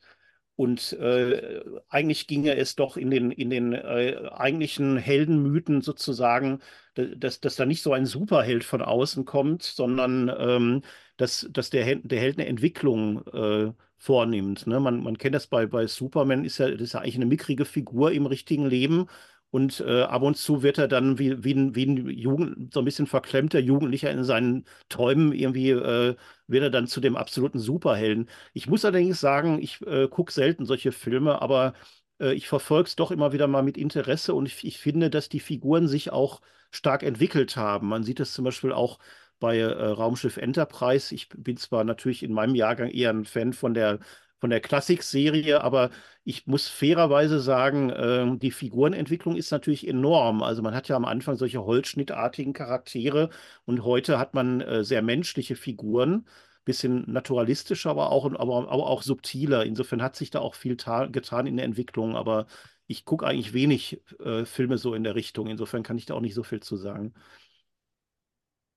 Und 0.55 0.93
äh, 0.93 1.61
eigentlich 1.89 2.27
ginge 2.27 2.55
es 2.55 2.75
doch 2.75 2.97
in 2.97 3.09
den, 3.09 3.31
in 3.31 3.49
den 3.49 3.73
äh, 3.73 4.29
eigentlichen 4.31 4.97
Heldenmythen 4.97 5.81
sozusagen, 5.81 6.59
dass, 6.93 7.39
dass 7.39 7.55
da 7.55 7.65
nicht 7.65 7.81
so 7.81 7.93
ein 7.93 8.05
Superheld 8.05 8.63
von 8.63 8.81
außen 8.81 9.25
kommt, 9.25 9.63
sondern 9.63 10.31
ähm, 10.37 10.81
dass, 11.17 11.47
dass 11.51 11.69
der, 11.69 11.85
Held, 11.85 12.11
der 12.11 12.19
Held 12.19 12.37
eine 12.37 12.47
Entwicklung 12.47 13.25
äh, 13.27 13.71
vornimmt. 13.97 14.67
Ne? 14.67 14.79
Man, 14.79 15.01
man 15.03 15.17
kennt 15.17 15.35
das 15.35 15.47
bei, 15.47 15.65
bei 15.67 15.87
Superman, 15.87 16.43
ist 16.43 16.57
ja, 16.57 16.69
das 16.69 16.81
ist 16.81 16.93
ja 16.93 16.99
eigentlich 16.99 17.15
eine 17.15 17.27
mickrige 17.27 17.65
Figur 17.65 18.11
im 18.11 18.25
richtigen 18.25 18.65
Leben. 18.65 19.07
Und 19.51 19.81
äh, 19.81 20.03
ab 20.03 20.21
und 20.23 20.37
zu 20.37 20.63
wird 20.63 20.77
er 20.77 20.87
dann 20.87 21.19
wie, 21.19 21.43
wie, 21.43 21.53
ein, 21.53 21.75
wie 21.75 21.85
ein 21.85 22.09
Jugend, 22.09 22.73
so 22.73 22.79
ein 22.79 22.85
bisschen 22.85 23.07
verklemmter 23.07 23.59
Jugendlicher 23.59 24.09
in 24.09 24.23
seinen 24.23 24.65
Träumen 24.89 25.33
irgendwie, 25.33 25.71
äh, 25.71 26.15
wird 26.47 26.63
er 26.63 26.69
dann 26.69 26.87
zu 26.87 27.01
dem 27.01 27.17
absoluten 27.17 27.59
Superhelden. 27.59 28.29
Ich 28.53 28.67
muss 28.67 28.85
allerdings 28.85 29.19
sagen, 29.19 29.61
ich 29.61 29.81
äh, 29.85 30.07
gucke 30.07 30.31
selten 30.31 30.65
solche 30.65 30.91
Filme, 30.93 31.41
aber 31.41 31.73
äh, 32.19 32.33
ich 32.33 32.47
verfolge 32.47 32.87
es 32.87 32.95
doch 32.95 33.11
immer 33.11 33.33
wieder 33.33 33.47
mal 33.47 33.63
mit 33.63 33.77
Interesse 33.77 34.33
und 34.33 34.45
ich, 34.45 34.63
ich, 34.63 34.79
finde, 34.79 35.09
dass 35.09 35.29
die 35.29 35.39
Figuren 35.41 35.87
sich 35.87 36.11
auch 36.11 36.41
stark 36.71 37.03
entwickelt 37.03 37.57
haben. 37.57 37.87
Man 37.89 38.03
sieht 38.03 38.19
es 38.21 38.33
zum 38.33 38.45
Beispiel 38.45 38.71
auch 38.71 38.99
bei 39.39 39.57
äh, 39.59 39.65
Raumschiff 39.65 40.37
Enterprise. 40.37 41.13
Ich 41.13 41.29
bin 41.29 41.57
zwar 41.57 41.83
natürlich 41.83 42.23
in 42.23 42.31
meinem 42.33 42.55
Jahrgang 42.55 42.89
eher 42.89 43.09
ein 43.09 43.25
Fan 43.25 43.53
von 43.53 43.73
der 43.73 43.99
von 44.41 44.49
der 44.51 44.61
Klassikserie, 44.61 45.63
aber 45.63 45.91
ich 46.25 46.47
muss 46.47 46.67
fairerweise 46.67 47.39
sagen, 47.39 47.91
äh, 47.91 48.37
die 48.39 48.51
Figurenentwicklung 48.51 49.37
ist 49.37 49.51
natürlich 49.51 49.87
enorm. 49.87 50.43
Also 50.43 50.61
man 50.63 50.75
hat 50.75 50.89
ja 50.89 50.97
am 50.97 51.05
Anfang 51.05 51.37
solche 51.37 51.63
holzschnittartigen 51.63 52.53
Charaktere 52.53 53.29
und 53.65 53.83
heute 53.85 54.19
hat 54.19 54.33
man 54.33 54.61
äh, 54.61 54.83
sehr 54.83 55.03
menschliche 55.03 55.55
Figuren, 55.55 56.27
bisschen 56.65 57.11
naturalistischer, 57.11 57.91
aber 57.91 58.11
auch, 58.11 58.25
aber, 58.25 58.69
aber 58.71 58.87
auch 58.87 59.03
subtiler. 59.03 59.65
Insofern 59.65 60.01
hat 60.01 60.15
sich 60.15 60.31
da 60.31 60.39
auch 60.39 60.55
viel 60.55 60.75
getan 60.75 61.47
in 61.47 61.57
der 61.57 61.65
Entwicklung, 61.65 62.15
aber 62.15 62.47
ich 62.87 63.05
gucke 63.05 63.25
eigentlich 63.27 63.53
wenig 63.53 64.01
äh, 64.19 64.45
Filme 64.45 64.77
so 64.77 64.93
in 64.95 65.03
der 65.03 65.15
Richtung. 65.15 65.47
Insofern 65.47 65.83
kann 65.83 65.97
ich 65.97 66.05
da 66.05 66.15
auch 66.15 66.21
nicht 66.21 66.35
so 66.35 66.43
viel 66.43 66.61
zu 66.61 66.77
sagen. 66.77 67.13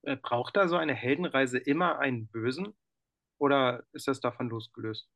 Äh, 0.02 0.16
braucht 0.16 0.56
da 0.56 0.68
so 0.68 0.76
eine 0.76 0.94
Heldenreise 0.94 1.58
immer 1.58 1.98
einen 1.98 2.28
Bösen 2.28 2.74
oder 3.38 3.84
ist 3.92 4.08
das 4.08 4.20
davon 4.20 4.48
losgelöst? 4.50 5.08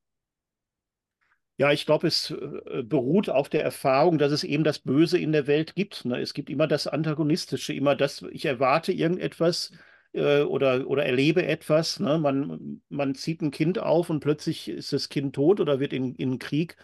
Ja, 1.60 1.72
ich 1.72 1.86
glaube, 1.86 2.06
es 2.06 2.30
äh, 2.30 2.82
beruht 2.84 3.28
auf 3.28 3.48
der 3.48 3.64
Erfahrung, 3.64 4.18
dass 4.18 4.30
es 4.30 4.44
eben 4.44 4.62
das 4.62 4.78
Böse 4.78 5.18
in 5.18 5.32
der 5.32 5.48
Welt 5.48 5.74
gibt. 5.74 6.04
Ne? 6.04 6.20
Es 6.20 6.32
gibt 6.32 6.50
immer 6.50 6.68
das 6.68 6.86
Antagonistische, 6.86 7.72
immer 7.72 7.96
das, 7.96 8.22
ich 8.30 8.44
erwarte 8.44 8.92
irgendetwas 8.92 9.72
äh, 10.12 10.42
oder, 10.42 10.86
oder 10.86 11.04
erlebe 11.04 11.44
etwas. 11.44 11.98
Ne? 11.98 12.18
Man, 12.18 12.80
man 12.88 13.14
zieht 13.16 13.42
ein 13.42 13.50
Kind 13.50 13.80
auf 13.80 14.08
und 14.08 14.20
plötzlich 14.20 14.68
ist 14.68 14.92
das 14.92 15.08
Kind 15.08 15.34
tot 15.34 15.58
oder 15.58 15.80
wird 15.80 15.92
in, 15.92 16.14
in 16.14 16.38
Krieg, 16.38 16.76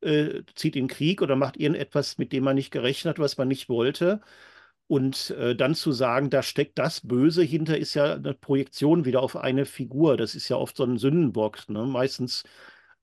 äh, 0.00 0.42
zieht 0.54 0.76
in 0.76 0.86
Krieg 0.88 1.22
oder 1.22 1.34
macht 1.34 1.56
irgendetwas, 1.56 2.16
mit 2.18 2.32
dem 2.32 2.44
man 2.44 2.54
nicht 2.54 2.70
gerechnet 2.70 3.16
hat, 3.16 3.18
was 3.18 3.36
man 3.36 3.48
nicht 3.48 3.68
wollte. 3.68 4.20
Und 4.86 5.30
äh, 5.30 5.56
dann 5.56 5.74
zu 5.74 5.92
sagen, 5.92 6.30
da 6.30 6.42
steckt 6.42 6.78
das 6.78 7.00
Böse 7.06 7.42
hinter, 7.42 7.78
ist 7.78 7.94
ja 7.94 8.14
eine 8.14 8.34
Projektion 8.34 9.04
wieder 9.04 9.22
auf 9.22 9.36
eine 9.36 9.64
Figur. 9.66 10.16
Das 10.16 10.34
ist 10.36 10.48
ja 10.48 10.56
oft 10.56 10.76
so 10.76 10.84
ein 10.84 10.98
Sündenbock. 10.98 11.68
Ne? 11.68 11.84
Meistens 11.86 12.44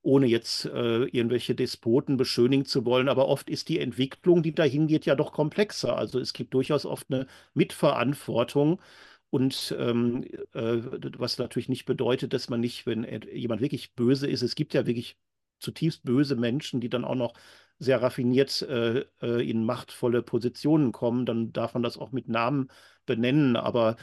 ohne 0.01 0.27
jetzt 0.27 0.65
äh, 0.65 1.03
irgendwelche 1.05 1.55
Despoten 1.55 2.17
beschönigen 2.17 2.65
zu 2.65 2.85
wollen. 2.85 3.09
Aber 3.09 3.27
oft 3.27 3.49
ist 3.49 3.69
die 3.69 3.79
Entwicklung, 3.79 4.43
die 4.43 4.53
dahin 4.53 4.87
geht, 4.87 5.05
ja 5.05 5.15
doch 5.15 5.33
komplexer. 5.33 5.97
Also 5.97 6.19
es 6.19 6.33
gibt 6.33 6.53
durchaus 6.53 6.85
oft 6.85 7.07
eine 7.11 7.27
Mitverantwortung. 7.53 8.81
Und 9.29 9.75
ähm, 9.77 10.23
äh, 10.53 10.77
was 11.17 11.37
natürlich 11.37 11.69
nicht 11.69 11.85
bedeutet, 11.85 12.33
dass 12.33 12.49
man 12.49 12.61
nicht, 12.61 12.85
wenn 12.85 13.05
jemand 13.33 13.61
wirklich 13.61 13.93
böse 13.93 14.27
ist, 14.27 14.41
es 14.41 14.55
gibt 14.55 14.73
ja 14.73 14.85
wirklich 14.85 15.17
zutiefst 15.59 16.03
böse 16.03 16.35
Menschen, 16.35 16.79
die 16.79 16.89
dann 16.89 17.05
auch 17.05 17.15
noch 17.15 17.33
sehr 17.79 18.01
raffiniert 18.01 18.61
äh, 18.63 19.05
äh 19.21 19.49
in 19.49 19.65
machtvolle 19.65 20.23
Positionen 20.23 20.91
kommen, 20.91 21.25
dann 21.25 21.53
darf 21.53 21.73
man 21.73 21.83
das 21.83 21.97
auch 21.97 22.11
mit 22.11 22.27
Namen 22.29 22.69
benennen. 23.05 23.55
Aber 23.55 23.97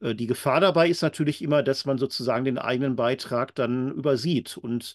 äh, 0.00 0.14
die 0.14 0.26
Gefahr 0.26 0.60
dabei 0.60 0.88
ist 0.88 1.02
natürlich 1.02 1.42
immer, 1.42 1.62
dass 1.62 1.84
man 1.84 1.98
sozusagen 1.98 2.44
den 2.44 2.58
eigenen 2.58 2.96
Beitrag 2.96 3.54
dann 3.54 3.92
übersieht 3.92 4.56
und 4.56 4.94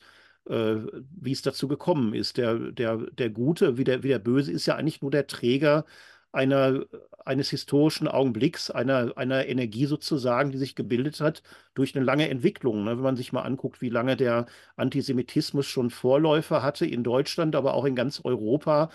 äh, 0.50 0.76
wie 1.20 1.32
es 1.32 1.41
dazu 1.41 1.68
gekommen 1.68 2.14
ist. 2.14 2.38
Der, 2.38 2.56
der, 2.58 2.98
der 2.98 3.30
Gute 3.30 3.78
wie 3.78 3.84
der, 3.84 4.04
wie 4.04 4.10
der 4.10 4.20
Böse 4.20 4.52
ist 4.52 4.66
ja 4.66 4.76
eigentlich 4.76 5.02
nur 5.02 5.12
der 5.12 5.28
Träger 5.28 5.86
einer, 6.32 6.86
eines 7.26 7.50
historischen 7.50 8.08
Augenblicks, 8.08 8.72
einer, 8.72 9.14
einer 9.18 9.46
Energie 9.48 9.86
sozusagen, 9.86 10.52
die 10.52 10.58
sich 10.58 10.76
gebildet 10.76 11.22
hat 11.22 11.44
durch 11.76 11.96
eine 11.96 12.04
lange 12.06 12.30
Entwicklung. 12.30 12.84
Ne? 12.84 12.91
Wenn 12.98 13.04
man 13.04 13.16
sich 13.16 13.32
mal 13.32 13.44
anguckt, 13.44 13.82
wie 13.82 13.89
lange 13.89 14.18
der 14.18 14.48
Antisemitismus 14.76 15.66
schon 15.68 15.89
Vorläufer 15.91 16.64
hatte 16.64 16.86
in 16.86 17.04
Deutschland, 17.04 17.56
aber 17.56 17.76
auch 17.76 17.86
in 17.86 17.96
ganz 17.96 18.22
Europa, 18.24 18.89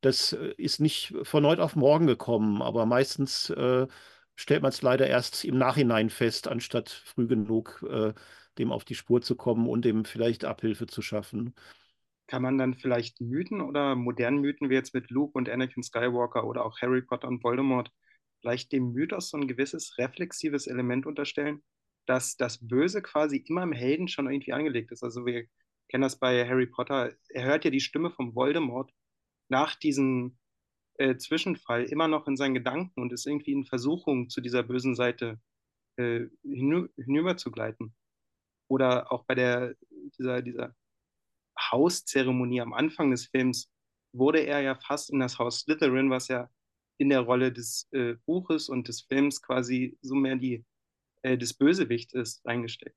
das 0.00 0.32
äh, 0.32 0.54
ist 0.56 0.80
nicht 0.80 1.14
von 1.24 1.44
heute 1.46 1.62
auf 1.62 1.76
morgen 1.76 2.06
gekommen, 2.06 2.62
aber 2.62 2.86
meistens 2.86 3.50
äh, 3.50 3.86
stellt 4.36 4.62
man 4.62 4.70
es 4.70 4.82
leider 4.82 5.06
erst 5.06 5.44
im 5.44 5.58
Nachhinein 5.58 6.10
fest, 6.10 6.48
anstatt 6.48 6.90
früh 6.90 7.26
genug 7.26 7.84
äh, 7.90 8.12
dem 8.58 8.72
auf 8.72 8.84
die 8.84 8.94
Spur 8.94 9.22
zu 9.22 9.36
kommen 9.36 9.68
und 9.68 9.84
dem 9.84 10.04
vielleicht 10.04 10.44
Abhilfe 10.44 10.86
zu 10.86 11.02
schaffen. 11.02 11.54
Kann 12.26 12.42
man 12.42 12.58
dann 12.58 12.74
vielleicht 12.74 13.20
Mythen 13.20 13.60
oder 13.60 13.94
modernen 13.94 14.40
Mythen 14.40 14.68
wie 14.68 14.74
jetzt 14.74 14.94
mit 14.94 15.10
Luke 15.10 15.38
und 15.38 15.48
Anakin 15.48 15.82
Skywalker 15.82 16.44
oder 16.44 16.64
auch 16.64 16.80
Harry 16.80 17.02
Potter 17.02 17.28
und 17.28 17.44
Voldemort 17.44 17.90
vielleicht 18.40 18.72
dem 18.72 18.92
Mythos 18.92 19.30
so 19.30 19.38
ein 19.38 19.48
gewisses 19.48 19.96
reflexives 19.98 20.66
Element 20.66 21.06
unterstellen, 21.06 21.62
dass 22.06 22.36
das 22.36 22.66
Böse 22.66 23.02
quasi 23.02 23.38
immer 23.48 23.62
im 23.62 23.72
Helden 23.72 24.08
schon 24.08 24.30
irgendwie 24.30 24.52
angelegt 24.52 24.92
ist. 24.92 25.02
Also 25.02 25.26
wir 25.26 25.46
kennen 25.88 26.02
das 26.02 26.18
bei 26.18 26.46
Harry 26.48 26.66
Potter, 26.66 27.12
er 27.28 27.44
hört 27.44 27.64
ja 27.64 27.70
die 27.70 27.80
Stimme 27.80 28.10
von 28.10 28.34
Voldemort 28.34 28.92
nach 29.48 29.74
diesem 29.76 30.38
äh, 30.98 31.16
Zwischenfall 31.16 31.84
immer 31.84 32.08
noch 32.08 32.26
in 32.26 32.36
seinen 32.36 32.54
Gedanken 32.54 33.00
und 33.00 33.12
ist 33.12 33.26
irgendwie 33.26 33.52
in 33.52 33.66
Versuchung, 33.66 34.28
zu 34.28 34.40
dieser 34.40 34.62
bösen 34.62 34.94
Seite 34.94 35.40
äh, 35.96 36.26
hinü 36.42 36.88
hinüber 36.96 37.36
zu 37.36 37.50
gleiten. 37.50 37.94
Oder 38.68 39.12
auch 39.12 39.24
bei 39.24 39.34
der, 39.34 39.74
dieser, 40.18 40.42
dieser 40.42 40.74
Hauszeremonie 41.58 42.60
am 42.60 42.72
Anfang 42.72 43.10
des 43.10 43.26
Films 43.26 43.70
wurde 44.12 44.40
er 44.40 44.60
ja 44.60 44.74
fast 44.74 45.10
in 45.10 45.20
das 45.20 45.38
Haus 45.38 45.60
Slytherin, 45.60 46.10
was 46.10 46.28
ja 46.28 46.48
in 46.98 47.10
der 47.10 47.20
Rolle 47.20 47.52
des 47.52 47.88
äh, 47.92 48.14
Buches 48.24 48.68
und 48.68 48.88
des 48.88 49.02
Films 49.02 49.42
quasi 49.42 49.98
so 50.00 50.14
mehr 50.14 50.36
die, 50.36 50.64
äh, 51.22 51.36
des 51.36 51.54
Bösewicht 51.54 52.14
ist, 52.14 52.44
reingesteckt. 52.46 52.96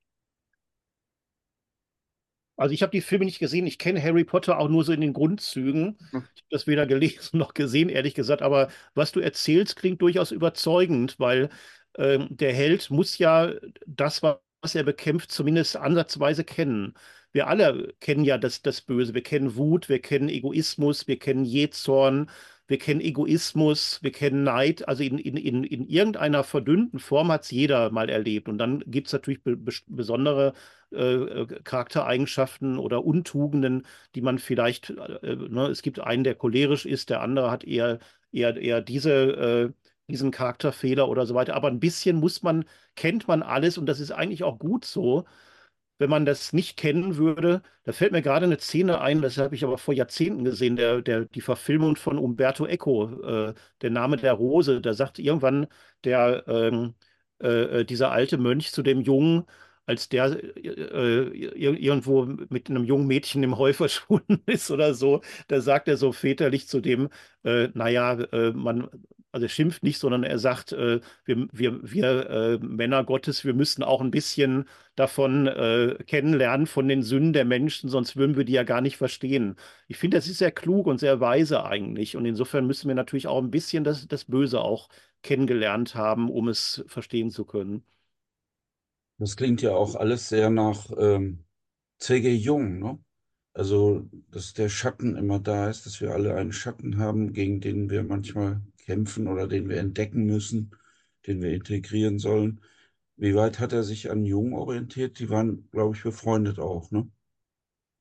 Also 2.56 2.74
ich 2.74 2.82
habe 2.82 2.92
die 2.92 3.02
Filme 3.02 3.24
nicht 3.24 3.40
gesehen. 3.40 3.66
Ich 3.68 3.78
kenne 3.78 4.04
Harry 4.04 4.26
Potter 4.26 4.60
auch 4.60 4.68
nur 4.68 4.84
so 4.84 4.92
in 4.92 5.00
den 5.00 5.14
Grundzügen. 5.14 5.98
Hm. 6.12 6.24
Ich 6.36 6.42
habe 6.42 6.50
das 6.50 6.68
weder 6.68 6.86
gelesen 6.86 7.38
noch 7.38 7.54
gesehen, 7.54 7.88
ehrlich 7.88 8.16
gesagt. 8.16 8.42
Aber 8.42 8.70
was 8.96 9.14
du 9.14 9.22
erzählst, 9.22 9.78
klingt 9.78 10.02
durchaus 10.02 10.32
überzeugend, 10.32 11.18
weil 11.20 11.50
ähm, 11.98 12.28
der 12.30 12.54
Held 12.54 12.90
muss 12.90 13.18
ja 13.18 13.54
das, 13.86 14.22
was 14.24 14.40
was 14.62 14.76
er 14.76 14.84
bekämpft, 14.84 15.32
zumindest 15.32 15.78
ansatzweise 15.78 16.44
kennen. 16.44 16.94
Wir 17.32 17.48
alle 17.48 17.94
kennen 18.00 18.24
ja 18.24 18.38
das, 18.38 18.62
das 18.62 18.82
Böse. 18.82 19.14
Wir 19.14 19.24
kennen 19.24 19.56
Wut, 19.56 19.90
wir 19.90 20.00
kennen 20.02 20.30
Egoismus, 20.30 21.08
wir 21.08 21.20
kennen 21.20 21.46
Jezorn, 21.46 22.30
wir 22.68 22.78
kennen 22.78 23.02
Egoismus, 23.02 24.00
wir 24.04 24.12
kennen 24.12 24.44
Neid. 24.44 24.88
Also 24.88 25.04
in, 25.04 25.18
in, 25.18 25.38
in, 25.38 25.64
in 25.64 25.88
irgendeiner 25.88 26.44
verdünnten 26.44 27.00
Form 27.00 27.32
hat 27.32 27.44
es 27.44 27.52
jeder 27.52 27.92
mal 27.92 28.10
erlebt. 28.10 28.48
Und 28.50 28.58
dann 28.58 28.84
gibt 28.88 29.08
es 29.08 29.14
natürlich 29.14 29.44
be 29.44 29.58
besondere 29.88 30.54
äh, 30.92 31.46
Charaktereigenschaften 31.64 32.78
oder 32.80 33.04
Untugenden, 33.06 33.86
die 34.16 34.22
man 34.22 34.40
vielleicht, 34.40 34.90
äh, 34.92 35.36
ne, 35.36 35.68
es 35.68 35.82
gibt 35.82 36.00
einen, 36.00 36.24
der 36.24 36.36
cholerisch 36.36 36.86
ist, 36.86 37.10
der 37.10 37.22
andere 37.22 37.52
hat 37.52 37.64
eher, 37.64 38.00
eher, 38.32 38.56
eher 38.58 38.82
diese 38.82 39.12
äh, 39.74 39.89
diesen 40.10 40.32
Charakterfehler 40.32 41.08
oder 41.10 41.26
so 41.26 41.36
weiter. 41.36 41.56
Aber 41.56 41.68
ein 41.70 41.80
bisschen 41.80 42.18
muss 42.18 42.44
man, 42.44 42.66
kennt 42.96 43.28
man 43.28 43.44
alles 43.44 43.78
und 43.78 43.86
das 43.86 44.00
ist 44.00 44.12
eigentlich 44.12 44.44
auch 44.44 44.60
gut 44.60 44.86
so. 44.86 45.26
Wenn 45.98 46.10
man 46.10 46.26
das 46.26 46.54
nicht 46.54 46.78
kennen 46.78 47.18
würde, 47.18 47.62
da 47.84 47.92
fällt 47.92 48.14
mir 48.14 48.22
gerade 48.22 48.46
eine 48.46 48.58
Szene 48.60 49.02
ein, 49.02 49.22
das 49.22 49.38
habe 49.38 49.56
ich 49.56 49.66
aber 49.66 49.78
vor 49.78 49.94
Jahrzehnten 49.94 50.46
gesehen, 50.46 50.78
der, 50.78 51.02
der, 51.02 51.26
die 51.26 51.42
Verfilmung 51.42 51.98
von 51.98 52.18
Umberto 52.18 52.66
Eco, 52.66 53.22
äh, 53.50 53.54
Der 53.82 53.90
Name 53.90 54.16
der 54.18 54.34
Rose. 54.34 54.80
Da 54.82 54.94
sagt 54.94 55.20
irgendwann 55.20 55.68
der, 56.06 56.46
ähm, 56.48 56.96
äh, 57.42 57.82
äh 57.82 57.86
dieser 57.86 58.12
alte 58.12 58.38
Mönch 58.38 58.72
zu 58.72 58.82
dem 58.82 59.02
Jungen, 59.02 59.46
als 59.90 60.08
der 60.08 60.38
äh, 60.56 61.30
irgendwo 61.34 62.26
mit 62.50 62.70
einem 62.70 62.84
jungen 62.84 63.08
Mädchen 63.08 63.42
im 63.44 63.58
Heu 63.58 63.74
verschwunden 63.74 64.42
ist 64.46 64.70
oder 64.70 64.94
so, 64.94 65.22
da 65.48 65.62
sagt 65.62 65.88
er 65.88 65.98
so 65.98 66.12
väterlich 66.12 66.68
zu 66.68 66.80
dem, 66.80 67.10
äh, 67.44 67.70
naja, 67.74 68.14
äh, 68.32 68.52
man, 68.52 68.88
also 69.32 69.46
er 69.46 69.50
schimpft 69.50 69.82
nicht, 69.84 69.98
sondern 69.98 70.24
er 70.24 70.38
sagt, 70.38 70.74
äh, 70.74 71.00
wir, 71.26 71.48
wir, 71.52 71.80
wir 71.92 72.30
äh, 72.30 72.58
Männer 72.60 73.04
Gottes, 73.04 73.44
wir 73.46 73.56
müssen 73.56 73.82
auch 73.84 74.00
ein 74.02 74.12
bisschen 74.12 74.66
davon 74.96 75.48
äh, 75.48 75.96
kennenlernen, 76.06 76.68
von 76.68 76.88
den 76.88 77.02
Sünden 77.02 77.34
der 77.34 77.46
Menschen, 77.46 77.90
sonst 77.90 78.16
würden 78.16 78.38
wir 78.38 78.44
die 78.46 78.54
ja 78.54 78.64
gar 78.64 78.82
nicht 78.82 78.98
verstehen. 78.98 79.56
Ich 79.88 79.98
finde, 79.98 80.18
das 80.18 80.28
ist 80.28 80.38
sehr 80.38 80.52
klug 80.52 80.86
und 80.86 81.00
sehr 81.00 81.20
weise 81.20 81.64
eigentlich. 81.66 82.16
Und 82.16 82.26
insofern 82.26 82.68
müssen 82.68 82.88
wir 82.88 82.96
natürlich 82.96 83.26
auch 83.28 83.42
ein 83.42 83.50
bisschen 83.52 83.84
das, 83.84 84.08
das 84.08 84.26
Böse 84.26 84.62
auch 84.62 84.88
kennengelernt 85.24 85.96
haben, 85.96 86.30
um 86.30 86.48
es 86.48 86.84
verstehen 86.88 87.32
zu 87.32 87.44
können. 87.46 87.84
Das 89.20 89.36
klingt 89.36 89.62
ja 89.62 89.72
auch 89.72 89.96
alles 89.96 90.30
sehr 90.30 90.50
nach 90.50 90.90
ähm, 90.98 91.46
C.G. 92.00 92.34
Jung, 92.36 92.80
ne? 92.80 93.00
Also, 93.54 94.10
dass 94.32 94.54
der 94.54 94.70
Schatten 94.70 95.16
immer 95.18 95.40
da 95.40 95.70
ist, 95.70 95.86
dass 95.86 96.00
wir 96.02 96.12
alle 96.14 96.36
einen 96.36 96.54
Schatten 96.54 96.98
haben, 96.98 97.34
gegen 97.34 97.60
den 97.62 97.90
wir 97.90 98.04
manchmal 98.04 98.62
kämpfen 98.86 99.28
oder 99.28 99.48
den 99.48 99.68
wir 99.70 99.78
entdecken 99.78 100.26
müssen, 100.26 100.72
den 101.28 101.42
wir 101.42 101.52
integrieren 101.54 102.20
sollen. 102.20 102.62
Wie 103.18 103.36
weit 103.36 103.60
hat 103.60 103.74
er 103.74 103.84
sich 103.84 104.10
an 104.12 104.24
Jung 104.26 104.54
orientiert? 104.54 105.20
Die 105.20 105.30
waren, 105.30 105.70
glaube 105.72 105.96
ich, 105.96 106.04
befreundet 106.04 106.60
auch, 106.60 106.90
ne? 106.92 107.10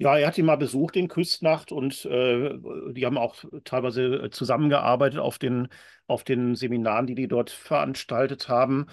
Ja, 0.01 0.16
er 0.16 0.29
hat 0.29 0.39
ihn 0.39 0.47
mal 0.47 0.57
besucht 0.57 0.95
in 0.95 1.09
Küstnacht 1.09 1.73
und 1.73 2.05
äh, 2.05 2.57
die 2.93 3.05
haben 3.05 3.19
auch 3.19 3.45
teilweise 3.64 4.29
zusammengearbeitet 4.31 5.19
auf 5.19 5.39
den, 5.39 5.69
auf 6.07 6.23
den 6.23 6.55
Seminaren, 6.55 7.09
die 7.09 7.16
die 7.16 7.27
dort 7.27 7.51
veranstaltet 7.51 8.49
haben. 8.49 8.87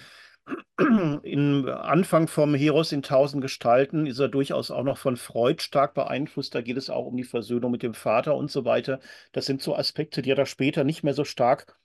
Im 0.78 1.68
Anfang 1.68 2.28
vom 2.28 2.54
Heros 2.54 2.92
in 2.92 3.02
tausend 3.02 3.42
Gestalten 3.42 4.06
ist 4.06 4.18
er 4.18 4.28
durchaus 4.28 4.70
auch 4.70 4.84
noch 4.84 4.98
von 4.98 5.16
Freud 5.16 5.62
stark 5.62 5.94
beeinflusst. 5.94 6.54
Da 6.54 6.60
geht 6.60 6.76
es 6.76 6.90
auch 6.90 7.06
um 7.06 7.16
die 7.16 7.24
Versöhnung 7.24 7.70
mit 7.72 7.82
dem 7.82 7.94
Vater 7.94 8.36
und 8.36 8.50
so 8.50 8.64
weiter. 8.64 9.00
Das 9.32 9.46
sind 9.46 9.62
so 9.62 9.74
Aspekte, 9.74 10.22
die 10.22 10.30
er 10.30 10.36
da 10.36 10.46
später 10.46 10.84
nicht 10.84 11.02
mehr 11.02 11.14
so 11.14 11.24
stark 11.24 11.78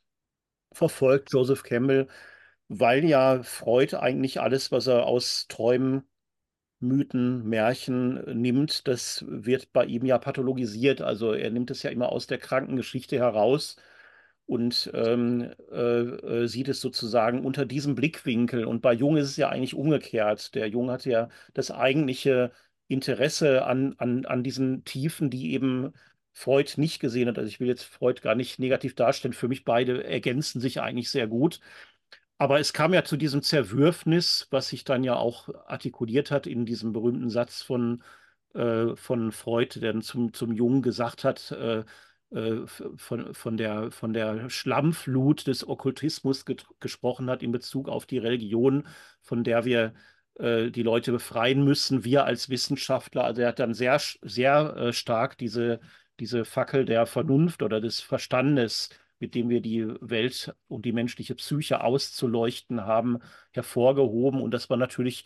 verfolgt, 0.73 1.31
Joseph 1.33 1.63
Campbell, 1.63 2.07
weil 2.67 3.05
ja 3.05 3.43
Freud 3.43 3.95
eigentlich 3.97 4.41
alles, 4.41 4.71
was 4.71 4.87
er 4.87 5.05
aus 5.05 5.47
Träumen 5.47 6.03
Mythen, 6.79 7.47
Märchen 7.47 8.41
nimmt, 8.41 8.87
das 8.87 9.23
wird 9.27 9.71
bei 9.71 9.85
ihm 9.85 10.05
ja 10.05 10.17
pathologisiert. 10.17 11.01
Also 11.01 11.33
er 11.33 11.51
nimmt 11.51 11.71
es 11.71 11.83
ja 11.83 11.91
immer 11.91 12.09
aus 12.11 12.27
der 12.27 12.39
Krankengeschichte 12.39 13.17
heraus 13.19 13.77
und 14.51 14.91
ähm, 14.93 15.49
äh, 15.71 16.01
äh, 16.43 16.47
sieht 16.47 16.67
es 16.67 16.81
sozusagen 16.81 17.45
unter 17.45 17.65
diesem 17.65 17.95
Blickwinkel. 17.95 18.65
Und 18.65 18.81
bei 18.81 18.91
Jung 18.91 19.15
ist 19.15 19.29
es 19.29 19.37
ja 19.37 19.47
eigentlich 19.47 19.75
umgekehrt. 19.75 20.55
Der 20.55 20.67
Jung 20.67 20.91
hat 20.91 21.05
ja 21.05 21.29
das 21.53 21.71
eigentliche 21.71 22.51
Interesse 22.89 23.63
an, 23.65 23.95
an, 23.97 24.25
an 24.25 24.43
diesen 24.43 24.83
Tiefen, 24.83 25.29
die 25.29 25.53
eben 25.53 25.93
Freud 26.33 26.73
nicht 26.75 26.99
gesehen 26.99 27.29
hat. 27.29 27.37
Also 27.37 27.47
ich 27.47 27.61
will 27.61 27.69
jetzt 27.69 27.83
Freud 27.83 28.21
gar 28.21 28.35
nicht 28.35 28.59
negativ 28.59 28.93
darstellen. 28.93 29.33
Für 29.33 29.47
mich 29.47 29.63
beide 29.63 30.03
ergänzen 30.03 30.59
sich 30.59 30.81
eigentlich 30.81 31.09
sehr 31.11 31.27
gut. 31.27 31.61
Aber 32.37 32.59
es 32.59 32.73
kam 32.73 32.93
ja 32.93 33.05
zu 33.05 33.15
diesem 33.15 33.41
Zerwürfnis, 33.43 34.47
was 34.51 34.67
sich 34.69 34.83
dann 34.83 35.05
ja 35.05 35.15
auch 35.15 35.47
artikuliert 35.67 36.29
hat 36.29 36.45
in 36.45 36.65
diesem 36.65 36.91
berühmten 36.91 37.29
Satz 37.29 37.61
von, 37.61 38.03
äh, 38.53 38.95
von 38.97 39.31
Freud, 39.31 39.79
der 39.79 39.93
dann 39.93 40.01
zum, 40.01 40.33
zum 40.33 40.51
Jungen 40.51 40.81
gesagt 40.81 41.23
hat, 41.23 41.51
äh, 41.51 41.85
von, 42.95 43.33
von, 43.33 43.57
der, 43.57 43.91
von 43.91 44.13
der 44.13 44.49
Schlammflut 44.49 45.47
des 45.47 45.67
Okkultismus 45.67 46.45
gesprochen 46.79 47.29
hat 47.29 47.43
in 47.43 47.51
Bezug 47.51 47.89
auf 47.89 48.05
die 48.05 48.19
Religion, 48.19 48.87
von 49.21 49.43
der 49.43 49.65
wir 49.65 49.93
äh, 50.35 50.71
die 50.71 50.83
Leute 50.83 51.11
befreien 51.11 51.63
müssen, 51.63 52.05
wir 52.05 52.25
als 52.25 52.49
Wissenschaftler. 52.49 53.25
Also 53.25 53.41
er 53.41 53.49
hat 53.49 53.59
dann 53.59 53.73
sehr, 53.73 53.99
sehr 54.21 54.75
äh, 54.77 54.93
stark 54.93 55.37
diese, 55.37 55.81
diese 56.19 56.45
Fackel 56.45 56.85
der 56.85 57.05
Vernunft 57.05 57.63
oder 57.63 57.81
des 57.81 57.99
Verstandes 57.99 58.89
mit 59.21 59.35
dem 59.35 59.49
wir 59.49 59.61
die 59.61 59.87
Welt 60.01 60.53
und 60.67 60.83
die 60.83 60.91
menschliche 60.93 61.35
Psyche 61.35 61.83
auszuleuchten 61.83 62.81
haben, 62.85 63.19
hervorgehoben. 63.51 64.41
Und 64.41 64.51
das 64.51 64.69
war 64.69 64.77
natürlich 64.77 65.25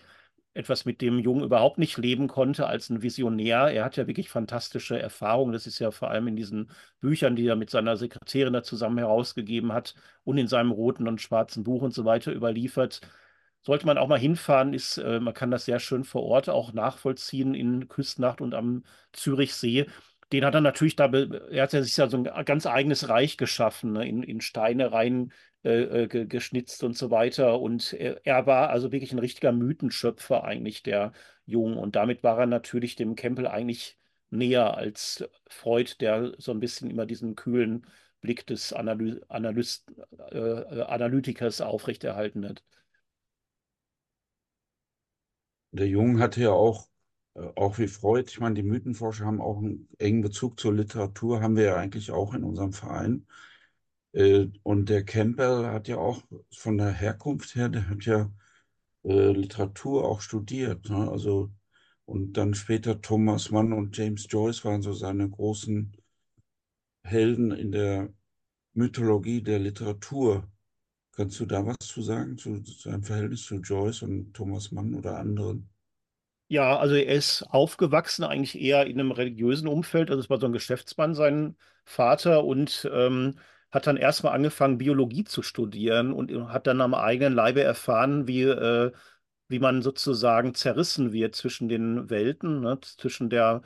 etwas, 0.55 0.85
mit 0.85 1.01
dem 1.01 1.19
Jung 1.19 1.43
überhaupt 1.43 1.77
nicht 1.77 1.97
leben 1.97 2.27
konnte 2.27 2.65
als 2.67 2.89
ein 2.89 3.01
Visionär. 3.01 3.67
Er 3.67 3.85
hat 3.85 3.97
ja 3.97 4.07
wirklich 4.07 4.29
fantastische 4.29 4.99
Erfahrungen. 4.99 5.53
Das 5.53 5.67
ist 5.67 5.79
ja 5.79 5.91
vor 5.91 6.09
allem 6.09 6.27
in 6.27 6.35
diesen 6.35 6.71
Büchern, 7.01 7.35
die 7.35 7.45
er 7.47 7.55
mit 7.55 7.69
seiner 7.69 7.97
Sekretärin 7.97 8.53
da 8.53 8.63
zusammen 8.63 8.97
herausgegeben 8.97 9.73
hat 9.73 9.95
und 10.23 10.37
in 10.37 10.47
seinem 10.47 10.71
roten 10.71 11.07
und 11.07 11.21
schwarzen 11.21 11.63
Buch 11.63 11.81
und 11.81 11.93
so 11.93 12.05
weiter 12.05 12.33
überliefert. 12.33 13.01
Sollte 13.61 13.85
man 13.85 13.97
auch 13.97 14.07
mal 14.07 14.19
hinfahren, 14.19 14.73
ist, 14.73 14.97
äh, 14.97 15.19
man 15.19 15.33
kann 15.33 15.51
das 15.51 15.65
sehr 15.65 15.79
schön 15.79 16.03
vor 16.03 16.23
Ort 16.23 16.49
auch 16.49 16.71
nachvollziehen 16.73 17.53
in 17.55 17.87
Küstnacht 17.87 18.41
und 18.41 18.53
am 18.53 18.83
Zürichsee 19.11 19.87
den 20.31 20.45
hat 20.45 20.55
er 20.55 20.61
natürlich 20.61 20.95
da, 20.95 21.05
er 21.05 21.63
hat 21.63 21.71
sich 21.71 21.95
ja 21.97 22.07
so 22.07 22.17
ein 22.17 22.45
ganz 22.45 22.65
eigenes 22.65 23.09
Reich 23.09 23.37
geschaffen, 23.37 23.93
ne? 23.93 24.07
in, 24.07 24.23
in 24.23 24.41
Steine 24.41 24.91
rein 24.91 25.31
äh, 25.65 26.03
äh 26.03 26.25
geschnitzt 26.27 26.83
und 26.83 26.97
so 26.97 27.11
weiter. 27.11 27.59
Und 27.59 27.93
er, 27.93 28.25
er, 28.25 28.45
war 28.45 28.69
also 28.69 28.91
wirklich 28.91 29.11
ein 29.11 29.19
richtiger 29.19 29.51
Mythenschöpfer 29.51 30.43
eigentlich, 30.43 30.83
der 30.83 31.11
Jung. 31.45 31.77
Und 31.77 31.95
damit 31.95 32.23
war 32.23 32.39
er 32.39 32.45
natürlich 32.45 32.95
dem 32.95 33.15
Campbell 33.15 33.47
eigentlich 33.47 33.97
näher 34.29 34.77
als 34.77 35.27
Freud, 35.47 35.95
der 35.99 36.33
so 36.37 36.51
ein 36.51 36.59
bisschen 36.59 36.89
immer 36.89 37.05
diesen 37.05 37.35
kühlen 37.35 37.85
Blick 38.21 38.47
des 38.47 38.73
Analy 38.73 39.21
Analyst, 39.27 39.91
äh, 40.31 40.37
äh, 40.37 40.81
Analytikers 40.83 41.61
aufrechterhalten 41.61 42.47
hat. 42.47 42.63
Der 45.71 45.87
Jung 45.87 46.19
hatte 46.19 46.41
ja 46.41 46.51
auch 46.51 46.87
auch 47.55 47.77
wie 47.79 47.87
Freud, 47.87 48.29
ich 48.29 48.39
meine, 48.39 48.55
die 48.55 48.63
Mythenforscher 48.63 49.25
haben 49.25 49.41
auch 49.41 49.57
einen 49.57 49.89
engen 49.99 50.21
Bezug 50.21 50.59
zur 50.59 50.73
Literatur, 50.73 51.41
haben 51.41 51.57
wir 51.57 51.65
ja 51.65 51.75
eigentlich 51.75 52.11
auch 52.11 52.33
in 52.33 52.45
unserem 52.45 52.71
Verein. 52.71 53.27
Äh, 54.15 54.47
und 54.63 54.89
der 54.89 55.03
Campbell 55.03 55.67
hat 55.67 55.87
ja 55.87 55.97
auch 55.97 56.23
von 56.51 56.77
der 56.77 56.91
Herkunft 56.91 57.55
her, 57.55 57.69
der 57.69 57.89
hat 57.89 58.05
ja 58.05 58.31
äh, 59.03 59.31
Literatur 59.31 60.05
auch 60.05 60.21
studiert. 60.21 60.89
Ne? 60.89 61.09
Also, 61.11 61.51
und 62.05 62.33
dann 62.33 62.53
später 62.53 63.01
Thomas 63.01 63.51
Mann 63.51 63.73
und 63.73 63.97
James 63.97 64.25
Joyce 64.29 64.63
waren 64.63 64.81
so 64.81 64.93
seine 64.93 65.29
großen 65.29 65.91
Helden 67.03 67.51
in 67.51 67.71
der 67.71 68.09
Mythologie 68.73 69.41
der 69.41 69.59
Literatur. 69.59 70.47
Kannst 71.11 71.39
du 71.39 71.45
da 71.45 71.65
was 71.65 71.77
zu 71.79 72.01
sagen, 72.01 72.37
zu, 72.37 72.61
zu 72.61 72.89
seinem 72.89 73.03
Verhältnis 73.03 73.43
zu 73.43 73.55
Joyce 73.55 74.03
und 74.03 74.33
Thomas 74.33 74.71
Mann 74.71 74.93
oder 74.95 75.17
anderen? 75.17 75.69
Ja, 76.47 76.77
also 76.77 76.95
er 76.95 77.15
ist 77.15 77.43
aufgewachsen 77.49 78.23
eigentlich 78.23 78.59
eher 78.59 78.85
in 78.85 78.99
einem 78.99 79.11
religiösen 79.11 79.67
Umfeld. 79.67 80.09
Also 80.09 80.21
es 80.21 80.29
war 80.29 80.39
so 80.39 80.45
ein 80.45 80.53
Geschäftsmann, 80.53 81.15
sein 81.15 81.57
Vater, 81.85 82.43
und 82.43 82.87
ähm, 82.93 83.35
hat 83.75 83.87
dann 83.87 83.97
erstmal 83.97 84.33
angefangen, 84.33 84.77
Biologie 84.77 85.25
zu 85.25 85.41
studieren 85.43 86.13
und 86.13 86.31
hat 86.49 86.65
dann 86.67 86.79
am 86.81 86.93
eigenen 86.93 87.33
Leibe 87.33 87.61
erfahren, 87.61 88.25
wie, 88.27 88.43
äh, 88.43 88.91
wie 89.49 89.59
man 89.59 89.81
sozusagen 89.81 90.55
zerrissen 90.55 91.11
wird 91.11 91.35
zwischen 91.35 91.67
den 91.69 92.09
Welten, 92.09 92.61
ne? 92.61 92.79
zwischen 92.81 93.29
der 93.29 93.63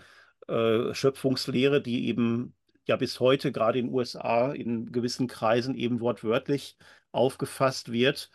äh, 0.47 0.93
Schöpfungslehre, 0.95 1.81
die 1.81 2.07
eben 2.07 2.55
ja 2.87 2.95
bis 2.97 3.19
heute 3.19 3.51
gerade 3.51 3.77
in 3.79 3.87
den 3.87 3.93
USA 3.93 4.51
in 4.51 4.91
gewissen 4.91 5.27
Kreisen 5.27 5.75
eben 5.75 6.01
wortwörtlich 6.01 6.75
aufgefasst 7.11 7.91
wird 7.91 8.31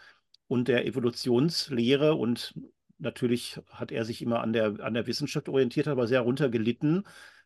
und 0.47 0.68
der 0.68 0.87
Evolutionslehre 0.87 2.14
und 2.14 2.55
natürlich 2.99 3.61
hat 3.68 3.91
er 3.91 4.05
sich 4.05 4.22
immer 4.22 4.41
an 4.43 4.53
der, 4.53 4.77
an 4.81 4.95
der 4.95 5.09
Wissenschaft 5.09 5.49
orientiert, 5.49 5.89
aber 5.89 6.07
sehr 6.07 6.20
runtergelitten, 6.20 7.05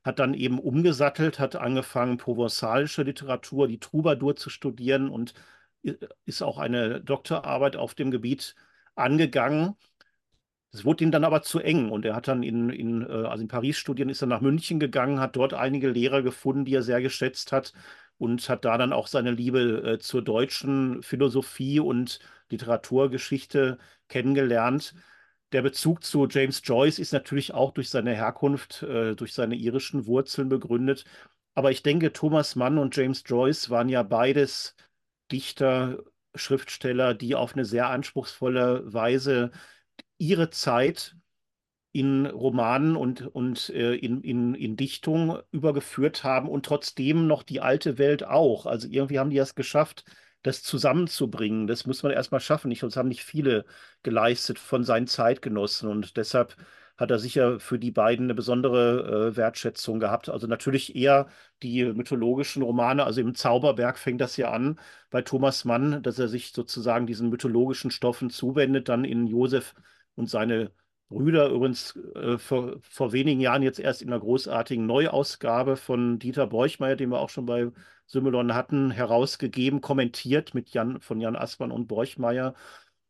hat 0.08 0.18
dann 0.18 0.34
eben 0.34 0.58
umgesattelt, 0.58 1.38
hat 1.38 1.56
angefangen, 1.56 2.16
provenzalische 2.16 3.02
Literatur, 3.02 3.68
die 3.68 3.78
Troubadour 3.78 4.36
zu 4.36 4.50
studieren 4.50 5.10
und 5.10 5.34
ist 6.24 6.42
auch 6.42 6.58
eine 6.58 7.00
Doktorarbeit 7.00 7.76
auf 7.76 7.94
dem 7.94 8.10
Gebiet 8.10 8.54
angegangen. 8.96 9.76
Es 10.72 10.84
wurde 10.84 11.04
ihm 11.04 11.10
dann 11.10 11.24
aber 11.24 11.42
zu 11.42 11.60
eng 11.60 11.90
und 11.90 12.04
er 12.04 12.14
hat 12.14 12.28
dann 12.28 12.42
in, 12.42 12.70
in, 12.70 13.02
äh, 13.02 13.26
also 13.26 13.42
in 13.42 13.48
Paris 13.48 13.76
studieren, 13.78 14.10
ist 14.10 14.22
dann 14.22 14.28
nach 14.30 14.40
München 14.40 14.80
gegangen, 14.80 15.20
hat 15.20 15.36
dort 15.36 15.54
einige 15.54 15.90
Lehrer 15.90 16.22
gefunden, 16.22 16.64
die 16.64 16.74
er 16.74 16.82
sehr 16.82 17.00
geschätzt 17.02 17.52
hat 17.52 17.72
und 18.18 18.48
hat 18.48 18.64
da 18.64 18.76
dann 18.78 18.92
auch 18.92 19.06
seine 19.06 19.30
Liebe 19.30 19.94
äh, 19.94 19.98
zur 19.98 20.22
deutschen 20.22 21.02
Philosophie 21.02 21.80
und 21.80 22.18
Literaturgeschichte 22.50 23.78
kennengelernt 24.08 24.94
der 25.52 25.62
Bezug 25.62 26.04
zu 26.04 26.26
James 26.28 26.60
Joyce 26.64 26.98
ist 26.98 27.12
natürlich 27.12 27.54
auch 27.54 27.72
durch 27.72 27.90
seine 27.90 28.14
Herkunft, 28.14 28.82
äh, 28.82 29.14
durch 29.14 29.32
seine 29.34 29.56
irischen 29.56 30.06
Wurzeln 30.06 30.48
begründet. 30.48 31.04
Aber 31.54 31.70
ich 31.70 31.82
denke, 31.82 32.12
Thomas 32.12 32.56
Mann 32.56 32.78
und 32.78 32.96
James 32.96 33.24
Joyce 33.26 33.70
waren 33.70 33.88
ja 33.88 34.02
beides 34.02 34.76
Dichter, 35.32 35.98
Schriftsteller, 36.34 37.14
die 37.14 37.34
auf 37.34 37.54
eine 37.54 37.64
sehr 37.64 37.88
anspruchsvolle 37.88 38.92
Weise 38.92 39.50
ihre 40.18 40.50
Zeit 40.50 41.16
in 41.92 42.26
Romanen 42.26 42.96
und, 42.96 43.26
und 43.26 43.70
äh, 43.70 43.94
in, 43.94 44.22
in, 44.22 44.54
in 44.54 44.76
Dichtung 44.76 45.38
übergeführt 45.50 46.22
haben 46.22 46.48
und 46.48 46.66
trotzdem 46.66 47.26
noch 47.26 47.42
die 47.42 47.60
alte 47.60 47.98
Welt 47.98 48.24
auch. 48.24 48.66
Also 48.66 48.88
irgendwie 48.88 49.18
haben 49.18 49.30
die 49.30 49.38
es 49.38 49.54
geschafft, 49.54 50.04
das 50.42 50.62
zusammenzubringen, 50.62 51.66
das 51.66 51.86
muss 51.86 52.02
man 52.02 52.12
erstmal 52.12 52.40
schaffen. 52.40 52.70
Ich, 52.70 52.80
das 52.80 52.96
haben 52.96 53.08
nicht 53.08 53.24
viele 53.24 53.64
geleistet 54.02 54.58
von 54.58 54.84
seinen 54.84 55.06
Zeitgenossen 55.06 55.88
und 55.88 56.16
deshalb 56.16 56.56
hat 56.96 57.10
er 57.12 57.18
sicher 57.18 57.60
für 57.60 57.78
die 57.78 57.92
beiden 57.92 58.26
eine 58.26 58.34
besondere 58.34 59.30
äh, 59.32 59.36
Wertschätzung 59.36 60.00
gehabt. 60.00 60.28
Also 60.28 60.46
natürlich 60.48 60.96
eher 60.96 61.28
die 61.62 61.84
mythologischen 61.84 62.62
Romane, 62.62 63.04
also 63.04 63.20
im 63.20 63.34
Zauberberg 63.34 63.98
fängt 63.98 64.20
das 64.20 64.36
ja 64.36 64.50
an 64.50 64.80
bei 65.10 65.22
Thomas 65.22 65.64
Mann, 65.64 66.02
dass 66.02 66.18
er 66.18 66.28
sich 66.28 66.52
sozusagen 66.52 67.06
diesen 67.06 67.30
mythologischen 67.30 67.90
Stoffen 67.92 68.30
zuwendet, 68.30 68.88
dann 68.88 69.04
in 69.04 69.26
Josef 69.26 69.74
und 70.16 70.28
seine 70.28 70.72
Brüder, 71.08 71.48
übrigens 71.48 71.96
äh, 72.16 72.36
vor, 72.38 72.76
vor 72.82 73.12
wenigen 73.12 73.40
Jahren 73.40 73.62
jetzt 73.62 73.80
erst 73.80 74.02
in 74.02 74.08
einer 74.08 74.20
großartigen 74.20 74.84
Neuausgabe 74.84 75.76
von 75.76 76.18
Dieter 76.18 76.46
Borchmeier, 76.48 76.96
den 76.96 77.10
wir 77.10 77.20
auch 77.20 77.30
schon 77.30 77.46
bei 77.46 77.70
Symmelon 78.08 78.54
hatten, 78.54 78.90
herausgegeben, 78.90 79.80
kommentiert 79.80 80.54
mit 80.54 80.70
Jan, 80.70 81.00
von 81.00 81.20
Jan 81.20 81.36
Aßmann 81.36 81.70
und 81.70 81.86
Borchmeier. 81.86 82.54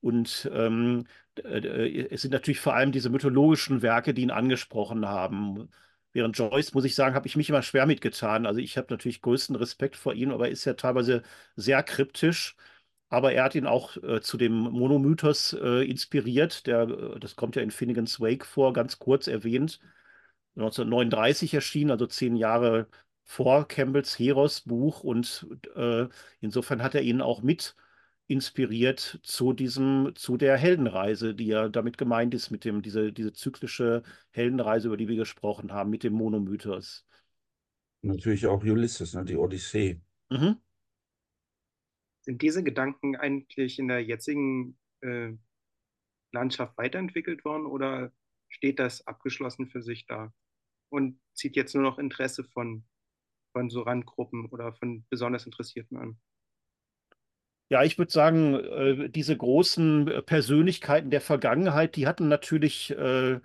Und 0.00 0.48
ähm, 0.52 1.06
äh, 1.36 2.08
es 2.10 2.22
sind 2.22 2.32
natürlich 2.32 2.60
vor 2.60 2.74
allem 2.74 2.92
diese 2.92 3.10
mythologischen 3.10 3.82
Werke, 3.82 4.14
die 4.14 4.22
ihn 4.22 4.30
angesprochen 4.30 5.06
haben. 5.06 5.68
Während 6.12 6.36
Joyce, 6.38 6.74
muss 6.74 6.84
ich 6.84 6.94
sagen, 6.94 7.14
habe 7.14 7.26
ich 7.28 7.36
mich 7.36 7.48
immer 7.48 7.62
schwer 7.62 7.86
mitgetan. 7.86 8.46
Also 8.46 8.60
ich 8.60 8.76
habe 8.76 8.88
natürlich 8.90 9.22
größten 9.22 9.56
Respekt 9.56 9.96
vor 9.96 10.14
ihm, 10.14 10.30
aber 10.32 10.46
er 10.46 10.52
ist 10.52 10.64
ja 10.64 10.74
teilweise 10.74 11.22
sehr 11.56 11.82
kryptisch. 11.82 12.56
Aber 13.10 13.32
er 13.32 13.44
hat 13.44 13.54
ihn 13.54 13.66
auch 13.66 13.96
äh, 13.98 14.20
zu 14.20 14.36
dem 14.36 14.52
Monomythos 14.52 15.54
äh, 15.54 15.88
inspiriert. 15.88 16.66
Der, 16.66 16.82
äh, 16.82 17.20
das 17.20 17.36
kommt 17.36 17.56
ja 17.56 17.62
in 17.62 17.70
Finnegan's 17.70 18.20
Wake 18.20 18.44
vor, 18.44 18.72
ganz 18.72 18.98
kurz 18.98 19.26
erwähnt. 19.28 19.80
1939 20.56 21.54
erschienen, 21.54 21.90
also 21.92 22.06
zehn 22.06 22.36
Jahre 22.36 22.88
vor 23.28 23.68
Campbells 23.68 24.18
Heros-Buch. 24.18 25.04
Und 25.04 25.46
äh, 25.76 26.08
insofern 26.40 26.82
hat 26.82 26.94
er 26.94 27.02
ihn 27.02 27.20
auch 27.20 27.42
mit 27.42 27.76
inspiriert 28.26 29.20
zu 29.22 29.52
diesem, 29.52 30.12
zu 30.14 30.38
der 30.38 30.56
Heldenreise, 30.56 31.34
die 31.34 31.46
ja 31.46 31.68
damit 31.68 31.98
gemeint 31.98 32.32
ist, 32.32 32.50
mit 32.50 32.64
dem, 32.64 32.80
diese, 32.80 33.12
diese 33.12 33.34
zyklische 33.34 34.02
Heldenreise, 34.30 34.88
über 34.88 34.96
die 34.96 35.08
wir 35.08 35.16
gesprochen 35.16 35.72
haben, 35.72 35.90
mit 35.90 36.04
dem 36.04 36.14
Monomythos. 36.14 37.06
Natürlich 38.00 38.46
auch 38.46 38.62
Ulysses, 38.62 39.12
ne, 39.12 39.24
die 39.26 39.36
Odyssee. 39.36 40.00
Mhm. 40.30 40.56
Sind 42.22 42.40
diese 42.40 42.64
Gedanken 42.64 43.14
eigentlich 43.14 43.78
in 43.78 43.88
der 43.88 44.02
jetzigen 44.02 44.78
äh, 45.02 45.32
Landschaft 46.32 46.78
weiterentwickelt 46.78 47.44
worden 47.44 47.66
oder 47.66 48.10
steht 48.48 48.78
das 48.78 49.06
abgeschlossen 49.06 49.68
für 49.68 49.82
sich 49.82 50.06
da 50.06 50.32
und 50.88 51.20
zieht 51.34 51.56
jetzt 51.56 51.74
nur 51.74 51.84
noch 51.84 51.98
Interesse 51.98 52.44
von, 52.44 52.84
von 53.58 53.70
so 53.70 53.82
Randgruppen 53.82 54.46
oder 54.46 54.72
von 54.72 55.04
besonders 55.10 55.44
Interessierten 55.44 55.98
an? 55.98 56.16
Ja, 57.70 57.82
ich 57.82 57.98
würde 57.98 58.12
sagen, 58.12 58.54
äh, 58.54 59.10
diese 59.10 59.36
großen 59.36 60.06
äh, 60.08 60.22
Persönlichkeiten 60.22 61.10
der 61.10 61.20
Vergangenheit, 61.20 61.96
die 61.96 62.06
hatten 62.06 62.28
natürlich, 62.28 62.92
äh, 62.92 63.40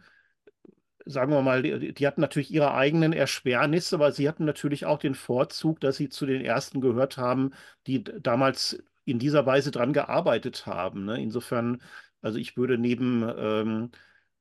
sagen 1.05 1.31
wir 1.31 1.41
mal, 1.41 1.63
die, 1.63 2.07
hatten 2.07 2.21
natürlich 2.21 2.51
ihre 2.51 2.75
eigenen 2.75 3.11
Erschwernisse, 3.11 3.95
aber 3.95 4.11
sie 4.11 4.29
hatten 4.29 4.45
natürlich 4.45 4.85
auch 4.85 4.99
den 4.99 5.15
Vorzug, 5.15 5.79
dass 5.79 5.97
sie 5.97 6.09
zu 6.09 6.27
den 6.27 6.45
ersten 6.45 6.79
gehört 6.79 7.17
haben, 7.17 7.51
die 7.87 8.03
damals 8.03 8.81
in 9.03 9.17
dieser 9.17 9.45
Weise 9.47 9.71
dran 9.71 9.93
gearbeitet 9.93 10.67
haben. 10.67 11.05
Ne? 11.05 11.21
Insofern, 11.21 11.81
also 12.21 12.37
ich 12.37 12.55
würde 12.55 12.77
neben, 12.77 13.27
ähm, 13.35 13.91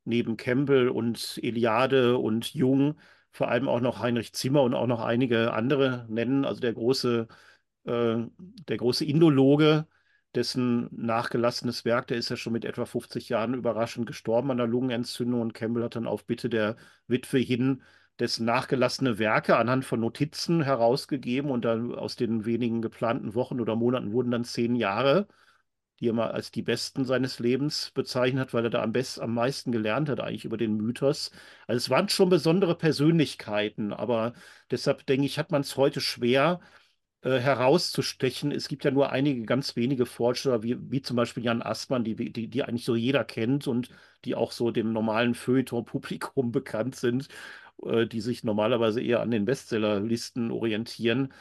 neben 0.04 0.36
Campbell 0.36 0.90
und 0.90 1.40
Eliade 1.42 2.18
und 2.18 2.52
Jung 2.54 2.96
vor 3.32 3.48
allem 3.48 3.68
auch 3.68 3.80
noch 3.80 4.00
Heinrich 4.00 4.32
Zimmer 4.34 4.62
und 4.62 4.74
auch 4.74 4.86
noch 4.86 5.00
einige 5.00 5.52
andere 5.52 6.06
nennen. 6.08 6.44
Also 6.44 6.60
der 6.60 6.74
große 6.74 7.28
äh, 7.84 8.16
der 8.68 8.76
große 8.76 9.04
Indologe, 9.04 9.86
dessen 10.34 10.88
nachgelassenes 10.92 11.84
Werk, 11.84 12.06
der 12.08 12.16
ist 12.16 12.30
ja 12.30 12.36
schon 12.36 12.52
mit 12.52 12.64
etwa 12.64 12.86
50 12.86 13.28
Jahren 13.28 13.54
überraschend 13.54 14.06
gestorben 14.06 14.50
an 14.50 14.56
der 14.58 14.66
Lungenentzündung 14.66 15.40
und 15.40 15.54
Campbell 15.54 15.84
hat 15.84 15.96
dann 15.96 16.06
auf 16.06 16.24
Bitte 16.26 16.48
der 16.48 16.76
Witwe 17.06 17.38
hin 17.38 17.82
dessen 18.18 18.44
nachgelassene 18.44 19.18
Werke 19.18 19.56
anhand 19.56 19.84
von 19.84 20.00
Notizen 20.00 20.62
herausgegeben 20.62 21.50
und 21.50 21.64
dann 21.64 21.94
aus 21.94 22.16
den 22.16 22.44
wenigen 22.44 22.82
geplanten 22.82 23.34
Wochen 23.34 23.60
oder 23.60 23.74
Monaten 23.76 24.12
wurden 24.12 24.30
dann 24.30 24.44
zehn 24.44 24.76
Jahre, 24.76 25.26
die 26.02 26.08
er 26.10 26.14
mal 26.14 26.32
als 26.32 26.50
die 26.52 26.62
besten 26.62 27.06
seines 27.06 27.38
Lebens 27.40 27.92
bezeichnet 27.94 28.42
hat, 28.42 28.54
weil 28.54 28.64
er 28.64 28.70
da 28.70 28.82
am 28.82 28.92
besten, 28.92 29.22
am 29.22 29.34
meisten 29.34 29.72
gelernt 29.72 30.10
hat 30.10 30.20
eigentlich 30.20 30.44
über 30.44 30.58
den 30.58 30.76
Mythos. 30.76 31.30
Also 31.68 31.78
es 31.78 31.90
waren 31.90 32.10
schon 32.10 32.28
besondere 32.30 32.76
Persönlichkeiten, 32.76 33.94
aber 33.94 34.34
deshalb 34.70 35.06
denke 35.06 35.26
ich, 35.26 35.38
hat 35.38 35.52
man 35.52 35.62
es 35.62 35.76
heute 35.78 36.00
schwer, 36.02 36.60
äh, 37.22 37.38
herauszustechen. 37.38 38.52
Es 38.52 38.68
gibt 38.68 38.84
ja 38.84 38.90
nur 38.90 39.10
einige 39.12 39.42
ganz 39.44 39.76
wenige 39.76 40.06
Forscher, 40.06 40.62
wie, 40.62 40.76
wie 40.90 41.02
zum 41.02 41.16
Beispiel 41.16 41.44
Jan 41.44 41.62
Assmann, 41.62 42.04
die, 42.04 42.16
die, 42.16 42.48
die 42.48 42.62
eigentlich 42.64 42.84
so 42.84 42.96
jeder 42.96 43.24
kennt 43.24 43.66
und 43.68 43.90
die 44.24 44.34
auch 44.34 44.52
so 44.52 44.70
dem 44.70 44.92
normalen 44.92 45.34
Feuilleton-Publikum 45.34 46.52
bekannt 46.52 46.96
sind, 46.96 47.28
äh, 47.84 48.06
die 48.06 48.20
sich 48.20 48.44
normalerweise 48.44 49.00
eher 49.02 49.20
an 49.20 49.30
den 49.30 49.44
Bestsellerlisten 49.44 50.50
orientieren. 50.50 51.32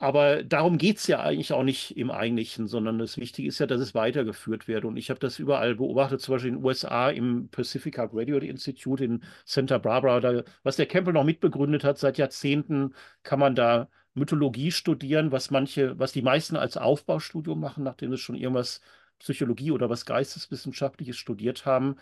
Aber 0.00 0.44
darum 0.44 0.78
geht 0.78 0.98
es 0.98 1.08
ja 1.08 1.20
eigentlich 1.20 1.52
auch 1.52 1.64
nicht 1.64 1.96
im 1.96 2.10
Eigentlichen, 2.12 2.68
sondern 2.68 2.98
das 3.00 3.16
Wichtige 3.16 3.48
ist 3.48 3.58
ja, 3.58 3.66
dass 3.66 3.80
es 3.80 3.94
weitergeführt 3.94 4.68
wird. 4.68 4.84
Und 4.84 4.96
ich 4.96 5.10
habe 5.10 5.18
das 5.18 5.40
überall 5.40 5.74
beobachtet, 5.74 6.20
zum 6.20 6.34
Beispiel 6.34 6.50
in 6.50 6.56
den 6.58 6.64
USA 6.64 7.10
im 7.10 7.48
Pacifica 7.48 8.06
Graduate 8.06 8.46
Institute 8.46 9.04
in 9.04 9.24
Santa 9.44 9.78
Barbara, 9.78 10.20
da, 10.20 10.42
was 10.62 10.76
der 10.76 10.86
Campbell 10.86 11.14
noch 11.14 11.24
mitbegründet 11.24 11.82
hat. 11.82 11.98
Seit 11.98 12.16
Jahrzehnten 12.16 12.94
kann 13.24 13.40
man 13.40 13.56
da 13.56 13.88
Mythologie 14.14 14.70
studieren, 14.70 15.32
was 15.32 15.50
manche, 15.50 15.98
was 15.98 16.12
die 16.12 16.22
meisten 16.22 16.56
als 16.56 16.76
Aufbaustudium 16.76 17.58
machen, 17.58 17.82
nachdem 17.82 18.10
sie 18.12 18.18
schon 18.18 18.36
irgendwas 18.36 18.80
Psychologie 19.18 19.72
oder 19.72 19.90
was 19.90 20.06
Geisteswissenschaftliches 20.06 21.16
studiert 21.16 21.66
haben. 21.66 21.96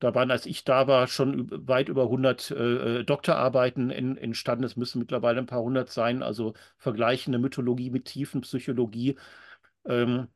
Da 0.00 0.14
waren, 0.14 0.30
als 0.30 0.46
ich 0.46 0.64
da 0.64 0.86
war, 0.86 1.06
schon 1.08 1.48
weit 1.68 1.88
über 1.88 2.08
100 2.08 2.50
äh, 2.52 3.04
Doktorarbeiten 3.04 3.90
in, 3.90 4.16
entstanden. 4.16 4.64
Es 4.64 4.76
müssen 4.76 5.00
mittlerweile 5.00 5.38
ein 5.38 5.46
paar 5.46 5.62
hundert 5.62 5.90
sein, 5.90 6.22
also 6.22 6.54
vergleichende 6.76 7.38
Mythologie 7.38 7.90
mit 7.90 8.04
Tiefenpsychologie. 8.06 9.16
Ähm, 9.86 10.28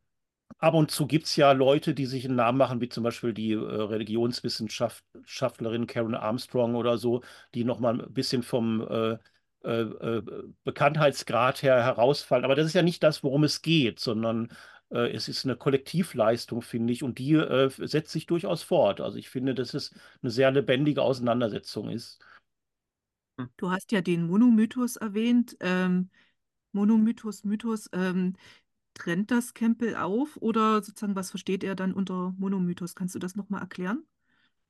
ab 0.59 0.75
und 0.75 0.91
zu 0.91 1.07
gibt 1.07 1.27
es 1.27 1.37
ja 1.37 1.53
Leute, 1.53 1.95
die 1.95 2.07
sich 2.07 2.25
einen 2.25 2.37
Namen 2.37 2.59
machen, 2.59 2.81
wie 2.81 2.89
zum 2.89 3.03
Beispiel 3.05 3.33
die 3.35 3.53
äh, 3.53 3.57
Religionswissenschaftlerin 3.59 5.87
Karen 5.87 6.15
Armstrong 6.15 6.75
oder 6.77 6.99
so, 6.99 7.23
die 7.55 7.65
nochmal 7.65 8.01
ein 8.03 8.13
bisschen 8.13 8.43
vom 8.43 8.81
äh, 8.83 9.19
äh, 9.65 9.81
äh, 9.83 10.23
Bekanntheitsgrad 10.65 11.63
her 11.63 11.83
herausfallen. 11.85 12.45
Aber 12.45 12.55
das 12.55 12.67
ist 12.67 12.75
ja 12.75 12.83
nicht 12.83 13.03
das, 13.03 13.23
worum 13.25 13.45
es 13.45 13.63
geht, 13.63 14.01
sondern 14.01 14.53
äh, 14.93 15.11
es 15.13 15.29
ist 15.29 15.45
eine 15.45 15.57
Kollektivleistung, 15.57 16.63
finde 16.63 16.93
ich, 16.93 17.03
und 17.03 17.19
die 17.19 17.35
äh, 17.35 17.71
setzt 17.87 18.13
sich 18.13 18.27
durchaus 18.27 18.63
fort. 18.63 19.01
Also 19.01 19.19
ich 19.19 19.29
finde, 19.31 19.55
dass 19.55 19.75
es 19.75 19.95
eine 20.23 20.31
sehr 20.31 20.51
lebendige 20.51 21.03
Auseinandersetzung 21.03 21.91
ist. 21.91 22.21
Du 23.57 23.71
hast 23.71 23.93
ja 23.93 24.01
den 24.01 24.27
Monomythos 24.27 24.97
erwähnt. 24.97 25.57
Ähm, 25.61 26.11
Monomythos, 26.73 27.45
Mythos, 27.45 27.89
ähm, 27.93 28.35
trennt 28.95 29.31
das 29.31 29.55
Campbell 29.55 29.97
auf 29.97 30.37
oder 30.37 30.83
sozusagen, 30.83 31.17
was 31.17 31.31
versteht 31.31 31.65
er 31.65 31.75
dann 31.75 31.95
unter 31.95 32.35
Monomythos? 32.39 32.95
Kannst 32.95 33.15
du 33.15 33.19
das 33.19 33.37
nochmal 33.37 33.63
erklären? 33.63 34.05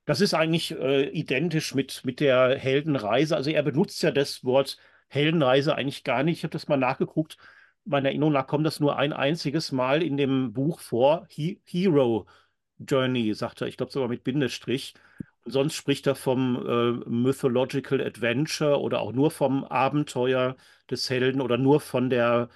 Das 0.05 0.21
ist 0.21 0.35
eigentlich 0.35 0.73
äh, 0.73 1.09
identisch 1.11 1.75
mit, 1.75 2.05
mit 2.05 2.21
der 2.21 2.59
Heldenreise. 2.59 3.37
Also 3.37 3.51
er 3.51 3.63
benutzt 3.63 4.03
ja 4.03 4.11
das 4.11 4.45
Wort 4.45 4.79
Heldenreise 5.09 5.75
eigentlich 5.77 6.03
gar 6.03 6.23
nicht. 6.25 6.39
Ich 6.39 6.45
habe 6.45 6.53
das 6.53 6.67
mal 6.69 6.77
nachgeguckt. 6.77 7.37
Meiner 7.85 8.09
Erinnerung 8.11 8.33
nach 8.33 8.47
kommt 8.47 8.65
das 8.67 8.81
nur 8.81 8.97
ein 8.97 9.13
einziges 9.13 9.73
Mal 9.73 10.03
in 10.03 10.17
dem 10.17 10.53
Buch 10.53 10.81
vor. 10.81 11.27
He 11.29 11.61
Hero 11.65 12.27
Journey, 12.79 13.35
sagt 13.35 13.61
er. 13.61 13.69
Ich 13.69 13.77
glaube 13.77 13.93
sogar 13.93 14.09
mit 14.09 14.25
Bindestrich. 14.25 14.95
Und 15.45 15.53
sonst 15.53 15.75
spricht 15.75 16.07
er 16.07 16.15
vom 16.15 16.57
äh, 16.67 16.93
Mythological 17.11 18.01
Adventure 18.01 18.81
oder 18.81 19.01
auch 19.01 19.13
nur 19.13 19.31
vom 19.31 19.65
Abenteuer 19.65 20.57
des 20.91 21.11
Helden 21.11 21.41
oder 21.41 21.59
nur 21.59 21.81
von 21.81 22.11
der 22.11 22.49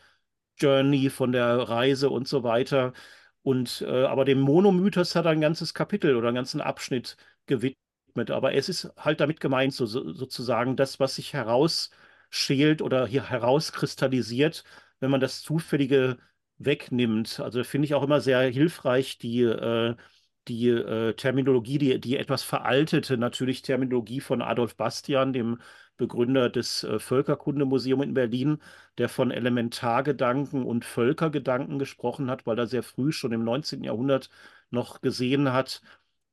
Journey, 0.58 1.10
von 1.10 1.32
der 1.32 1.58
Reise 1.68 2.10
und 2.10 2.28
so 2.28 2.42
weiter. 2.42 2.92
Und 3.42 3.82
äh, 3.86 4.04
aber 4.04 4.24
dem 4.24 4.40
Monomythos 4.40 5.14
hat 5.14 5.26
er 5.26 5.32
ein 5.32 5.40
ganzes 5.40 5.74
Kapitel 5.74 6.16
oder 6.16 6.28
einen 6.28 6.36
ganzen 6.36 6.60
Abschnitt 6.60 7.16
gewidmet. 7.46 8.30
Aber 8.30 8.54
es 8.54 8.68
ist 8.68 8.90
halt 8.96 9.20
damit 9.20 9.40
gemeint, 9.40 9.72
so, 9.74 9.86
sozusagen 9.86 10.76
das, 10.76 10.98
was 11.00 11.16
sich 11.16 11.32
herausschält 11.34 12.82
oder 12.82 13.06
hier 13.06 13.28
herauskristallisiert, 13.28 14.64
wenn 15.00 15.10
man 15.10 15.20
das 15.20 15.42
Zufällige 15.42 16.18
wegnimmt. 16.58 17.40
Also 17.40 17.64
finde 17.64 17.86
ich 17.86 17.94
auch 17.94 18.02
immer 18.02 18.20
sehr 18.20 18.40
hilfreich, 18.50 19.18
die, 19.18 19.42
äh, 19.42 19.94
die 20.48 20.68
äh, 20.68 21.14
Terminologie, 21.14 21.78
die, 21.78 22.00
die 22.00 22.16
etwas 22.16 22.42
veraltete, 22.42 23.16
natürlich 23.18 23.62
Terminologie 23.62 24.20
von 24.20 24.42
Adolf 24.42 24.76
Bastian, 24.76 25.32
dem 25.32 25.58
Begründer 25.96 26.50
des 26.50 26.84
äh, 26.84 26.98
Völkerkundemuseums 26.98 28.04
in 28.04 28.14
Berlin, 28.14 28.58
der 28.98 29.08
von 29.08 29.30
Elementargedanken 29.30 30.64
und 30.64 30.84
Völkergedanken 30.84 31.78
gesprochen 31.78 32.30
hat, 32.30 32.46
weil 32.46 32.58
er 32.58 32.66
sehr 32.66 32.82
früh 32.82 33.12
schon 33.12 33.32
im 33.32 33.44
19. 33.44 33.84
Jahrhundert 33.84 34.30
noch 34.70 35.00
gesehen 35.00 35.52
hat, 35.52 35.80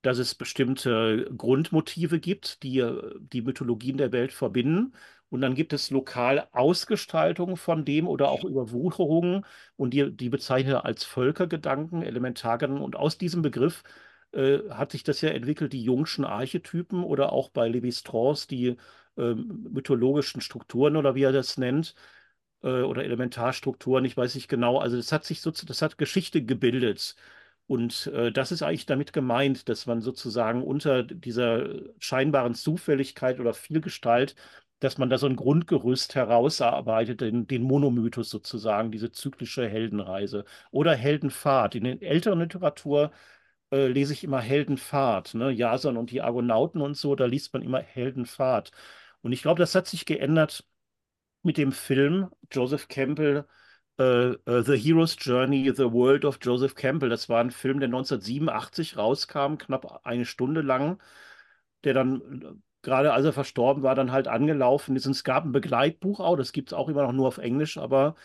dass 0.01 0.17
es 0.17 0.35
bestimmte 0.35 1.29
Grundmotive 1.37 2.19
gibt, 2.19 2.61
die 2.63 2.79
äh, 2.79 3.15
die 3.19 3.41
Mythologien 3.41 3.97
der 3.97 4.11
Welt 4.11 4.33
verbinden. 4.33 4.93
Und 5.33 5.41
dann 5.41 5.55
gibt 5.55 5.73
es 5.73 5.89
lokal 5.89 6.47
Ausgestaltungen 6.51 7.57
von 7.57 7.85
dem 7.85 8.07
oder 8.07 8.29
auch 8.29 8.43
Überwucherungen 8.43 9.45
und 9.77 9.91
die, 9.91 10.15
die 10.15 10.29
bezeichnet 10.29 10.75
er 10.75 10.85
als 10.85 11.03
Völkergedanken, 11.05 12.03
Elementargedanken. 12.03 12.83
Und 12.83 12.95
aus 12.95 13.17
diesem 13.17 13.41
Begriff 13.41 13.83
äh, 14.31 14.59
hat 14.69 14.91
sich 14.91 15.03
das 15.03 15.21
ja 15.21 15.29
entwickelt, 15.29 15.73
die 15.73 15.83
Jungschen 15.83 16.23
Archetypen 16.23 17.03
oder 17.03 17.31
auch 17.33 17.49
bei 17.49 17.67
Lévi-Strauss 17.67 18.45
die 18.45 18.77
äh, 19.17 19.33
mythologischen 19.33 20.39
Strukturen 20.39 20.95
oder 20.97 21.15
wie 21.15 21.23
er 21.23 21.31
das 21.31 21.57
nennt 21.57 21.95
äh, 22.63 22.81
oder 22.83 23.03
Elementarstrukturen, 23.03 24.05
ich 24.05 24.15
weiß 24.17 24.35
nicht 24.35 24.47
genau. 24.49 24.77
Also 24.79 24.97
das 24.97 25.11
hat 25.11 25.25
sich 25.25 25.41
so, 25.41 25.49
das 25.51 25.81
hat 25.81 25.97
Geschichte 25.97 26.43
gebildet. 26.45 27.15
Und 27.67 28.07
äh, 28.07 28.31
das 28.31 28.51
ist 28.51 28.61
eigentlich 28.61 28.85
damit 28.85 29.13
gemeint, 29.13 29.69
dass 29.69 29.85
man 29.85 30.01
sozusagen 30.01 30.63
unter 30.63 31.03
dieser 31.03 31.69
scheinbaren 31.99 32.55
Zufälligkeit 32.55 33.39
oder 33.39 33.53
Vielgestalt, 33.53 34.35
dass 34.83 34.97
man 34.97 35.09
da 35.09 35.17
so 35.17 35.27
ein 35.27 35.35
Grundgerüst 35.35 36.15
herausarbeitet, 36.15 37.21
den, 37.21 37.47
den 37.47 37.63
Monomythos 37.63 38.29
sozusagen, 38.29 38.91
diese 38.91 39.11
zyklische 39.11 39.67
Heldenreise 39.67 40.45
oder 40.71 40.95
Heldenfahrt. 40.95 41.75
In 41.75 41.85
der 41.85 42.01
älteren 42.01 42.39
Literatur 42.39 43.11
äh, 43.71 43.87
lese 43.87 44.13
ich 44.13 44.23
immer 44.23 44.41
Heldenfahrt, 44.41 45.35
ne? 45.35 45.51
Jason 45.51 45.97
und 45.97 46.11
die 46.11 46.21
Argonauten 46.21 46.81
und 46.81 46.95
so, 46.97 47.15
da 47.15 47.25
liest 47.25 47.53
man 47.53 47.63
immer 47.63 47.81
Heldenfahrt. 47.81 48.71
Und 49.21 49.31
ich 49.33 49.41
glaube, 49.41 49.59
das 49.59 49.75
hat 49.75 49.87
sich 49.87 50.05
geändert 50.05 50.65
mit 51.43 51.57
dem 51.57 51.71
Film 51.71 52.29
Joseph 52.51 52.87
Campbell, 52.87 53.45
äh, 53.99 54.03
äh, 54.33 54.63
The 54.63 54.77
Hero's 54.77 55.17
Journey, 55.19 55.71
The 55.75 55.91
World 55.91 56.25
of 56.25 56.39
Joseph 56.41 56.75
Campbell. 56.75 57.09
Das 57.09 57.29
war 57.29 57.41
ein 57.41 57.51
Film, 57.51 57.79
der 57.79 57.89
1987 57.89 58.97
rauskam, 58.97 59.57
knapp 59.57 60.05
eine 60.05 60.25
Stunde 60.25 60.61
lang, 60.61 61.01
der 61.83 61.93
dann 61.93 62.63
gerade 62.83 63.13
als 63.13 63.25
er 63.25 63.33
verstorben 63.33 63.83
war, 63.83 63.95
dann 63.95 64.11
halt 64.11 64.27
angelaufen 64.29 64.95
ist. 64.95 65.05
Und 65.07 65.13
es 65.13 65.23
gab 65.25 65.45
ein 65.45 65.51
Begleitbuch 65.53 66.19
auch, 66.21 66.37
das 66.37 66.53
gibt 66.53 66.69
es 66.69 66.73
auch 66.73 66.89
immer 66.89 67.03
noch 67.03 67.13
nur 67.13 67.27
auf 67.27 67.39
Englisch, 67.39 67.77
aber 67.77 68.15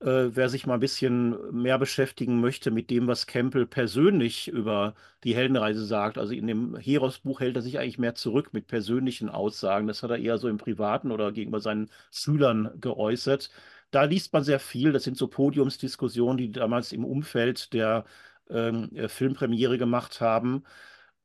äh, 0.00 0.30
wer 0.34 0.48
sich 0.48 0.66
mal 0.66 0.74
ein 0.74 0.80
bisschen 0.80 1.36
mehr 1.52 1.78
beschäftigen 1.78 2.40
möchte 2.40 2.70
mit 2.70 2.90
dem, 2.90 3.06
was 3.06 3.26
Campbell 3.26 3.66
persönlich 3.66 4.48
über 4.48 4.94
die 5.24 5.34
Heldenreise 5.34 5.84
sagt. 5.84 6.18
Also 6.18 6.32
in 6.34 6.46
dem 6.46 6.76
Heros-Buch 6.76 7.40
hält 7.40 7.56
er 7.56 7.62
sich 7.62 7.78
eigentlich 7.78 7.98
mehr 7.98 8.14
zurück 8.14 8.52
mit 8.52 8.66
persönlichen 8.66 9.28
Aussagen. 9.28 9.86
Das 9.86 10.02
hat 10.02 10.10
er 10.10 10.18
eher 10.18 10.38
so 10.38 10.48
im 10.48 10.58
Privaten 10.58 11.10
oder 11.12 11.32
gegenüber 11.32 11.60
seinen 11.60 11.90
Schülern 12.10 12.70
geäußert. 12.80 13.50
Da 13.90 14.04
liest 14.04 14.32
man 14.32 14.44
sehr 14.44 14.60
viel. 14.60 14.92
Das 14.92 15.04
sind 15.04 15.16
so 15.16 15.28
Podiumsdiskussionen, 15.28 16.38
die 16.38 16.50
damals 16.52 16.92
im 16.92 17.04
Umfeld 17.04 17.72
der 17.72 18.04
ähm, 18.48 18.90
äh, 18.94 19.08
Filmpremiere 19.08 19.78
gemacht 19.78 20.20
haben. 20.20 20.64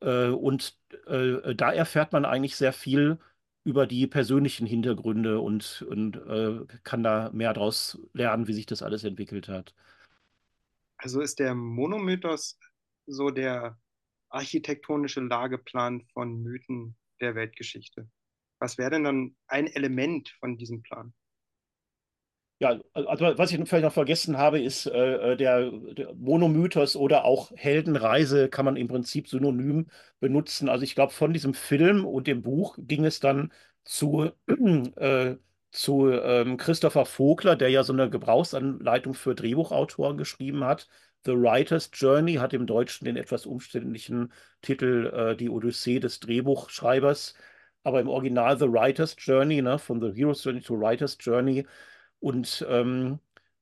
Äh, 0.05 0.29
und 0.29 0.77
äh, 1.07 1.55
da 1.55 1.73
erfährt 1.73 2.13
man 2.13 2.25
eigentlich 2.25 2.55
sehr 2.55 2.73
viel 2.73 3.17
über 3.63 3.87
die 3.87 4.05
persönlichen 4.05 4.67
Hintergründe 4.67 5.39
und, 5.39 5.83
und 5.89 6.15
äh, 6.17 6.65
kann 6.83 7.01
da 7.01 7.31
mehr 7.33 7.53
daraus 7.53 7.99
lernen, 8.13 8.47
wie 8.47 8.53
sich 8.53 8.67
das 8.67 8.83
alles 8.83 9.03
entwickelt 9.03 9.49
hat. 9.49 9.73
Also 10.97 11.21
ist 11.21 11.39
der 11.39 11.55
Monomythos 11.55 12.59
so 13.07 13.31
der 13.31 13.77
architektonische 14.29 15.21
Lageplan 15.21 16.03
von 16.13 16.43
Mythen 16.43 16.95
der 17.19 17.33
Weltgeschichte? 17.33 18.07
Was 18.59 18.77
wäre 18.77 18.91
denn 18.91 19.03
dann 19.03 19.35
ein 19.47 19.67
Element 19.67 20.29
von 20.39 20.57
diesem 20.57 20.83
Plan? 20.83 21.13
Ja, 22.59 22.79
also 22.93 23.37
was 23.37 23.51
ich 23.51 23.57
vielleicht 23.67 23.83
noch 23.83 23.91
vergessen 23.91 24.37
habe, 24.37 24.61
ist 24.61 24.85
äh, 24.85 25.33
äh, 25.33 25.35
der, 25.35 25.71
der, 25.71 26.13
Monomythos 26.15 26.95
oder 26.95 27.25
auch 27.25 27.51
Heldenreise 27.55 28.47
kann 28.47 28.63
man 28.63 28.77
im 28.77 28.87
Prinzip 28.87 29.27
synonym 29.27 29.87
benutzen. 30.21 30.69
Also 30.69 30.83
ich 30.85 30.95
glaube, 30.95 31.11
von 31.11 31.33
diesem 31.33 31.53
Film 31.53 32.05
und 32.05 32.27
dem 32.27 32.41
Buch 32.41 32.77
ging 32.79 33.03
es 33.03 33.19
dann 33.19 33.51
zu, 33.83 34.31
äh, 34.95 35.35
zu 35.71 36.09
ähm, 36.09 36.55
Christopher 36.55 37.05
Vogler, 37.05 37.57
der 37.57 37.69
ja 37.69 37.83
so 37.83 37.91
eine 37.91 38.09
Gebrauchsanleitung 38.09 39.13
für 39.15 39.35
Drehbuchautoren 39.35 40.17
geschrieben 40.17 40.63
hat. 40.63 40.87
The 41.25 41.33
Writer's 41.33 41.89
Journey 41.93 42.35
hat 42.35 42.53
im 42.53 42.67
Deutschen 42.67 43.03
den 43.05 43.17
etwas 43.17 43.45
umständlichen 43.45 44.31
Titel 44.61 45.11
äh, 45.13 45.35
Die 45.35 45.49
Odyssee 45.49 45.99
des 45.99 46.21
Drehbuchschreibers. 46.21 47.33
Aber 47.83 47.99
im 47.99 48.07
Original 48.07 48.57
The 48.57 48.71
Writer's 48.71 49.15
Journey, 49.19 49.61
ne, 49.61 49.77
von 49.77 49.99
The 50.01 50.11
Hero's 50.15 50.43
Journey 50.43 50.61
to 50.61 50.79
Writer's 50.79 51.17
Journey, 51.19 51.65
und 52.25 52.65
ähm, 52.67 53.19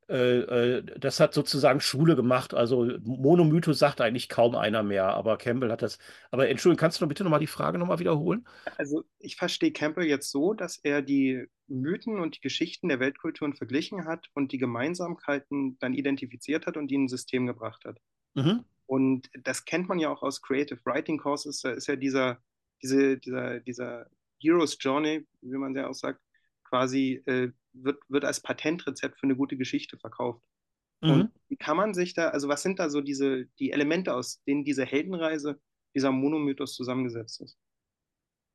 äh, 0.08 0.78
äh, 0.78 0.84
das 0.98 1.20
hat 1.20 1.34
sozusagen 1.34 1.82
Schule 1.82 2.16
gemacht. 2.16 2.54
Also 2.54 2.98
Monomythos 3.04 3.78
sagt 3.78 4.00
eigentlich 4.00 4.30
kaum 4.30 4.56
einer 4.56 4.84
mehr, 4.84 5.08
aber 5.08 5.38
Campbell 5.38 5.70
hat 5.70 5.82
das. 5.82 6.00
Aber 6.32 6.48
Entschuldigung, 6.48 6.80
kannst 6.80 7.02
du 7.02 7.04
noch 7.04 7.10
bitte 7.10 7.26
nochmal 7.26 7.42
die 7.42 7.48
Frage 7.48 7.78
nochmal 7.78 8.00
wiederholen? 8.00 8.48
Also 8.78 9.04
ich 9.20 9.36
verstehe 9.36 9.74
Campbell 9.74 10.06
jetzt 10.06 10.32
so, 10.32 10.54
dass 10.54 10.78
er 10.78 11.02
die 11.02 11.46
Mythen 11.68 12.22
und 12.22 12.38
die 12.38 12.40
Geschichten 12.40 12.88
der 12.88 13.02
Weltkulturen 13.02 13.54
verglichen 13.54 14.06
hat 14.06 14.30
und 14.34 14.54
die 14.54 14.60
Gemeinsamkeiten 14.60 15.78
dann 15.80 15.94
identifiziert 15.94 16.66
hat 16.66 16.78
und 16.78 16.88
die 16.88 16.96
in 16.96 17.04
ein 17.04 17.10
System 17.10 17.48
gebracht 17.48 17.84
hat. 17.84 17.98
Mhm. 18.34 18.64
Und 18.86 19.30
das 19.44 19.66
kennt 19.66 19.90
man 19.90 20.00
ja 20.00 20.08
auch 20.08 20.24
aus 20.24 20.42
Creative 20.42 20.80
Writing 20.86 21.18
Courses. 21.18 21.60
Da 21.60 21.72
ist 21.72 21.88
ja 21.88 21.98
dieser, 21.98 22.38
diese, 22.82 23.18
dieser, 23.18 23.60
dieser 23.60 24.08
Hero's 24.40 24.78
Journey, 24.80 25.28
wie 25.42 25.58
man 25.58 25.76
ja 25.76 25.90
auch 25.90 25.94
sagt, 25.94 26.22
quasi 26.64 27.22
äh, 27.26 27.52
wird, 27.74 28.00
wird 28.08 28.26
als 28.26 28.42
Patentrezept 28.42 29.20
für 29.20 29.24
eine 29.24 29.36
gute 29.36 29.58
Geschichte 29.58 29.98
verkauft. 29.98 30.44
Mhm. 31.02 31.12
Und 31.12 31.32
wie 31.50 31.58
kann 31.58 31.78
man 31.78 31.94
sich 31.94 32.14
da, 32.14 32.30
also 32.30 32.48
was 32.48 32.64
sind 32.64 32.80
da 32.80 32.90
so 32.90 33.02
diese, 33.02 33.46
die 33.60 33.72
Elemente, 33.72 34.14
aus 34.14 34.42
denen 34.44 34.64
diese 34.64 34.86
Heldenreise, 34.86 35.60
dieser 35.96 36.12
Monomythos 36.12 36.76
zusammengesetzt 36.76 37.42
ist? 37.42 37.58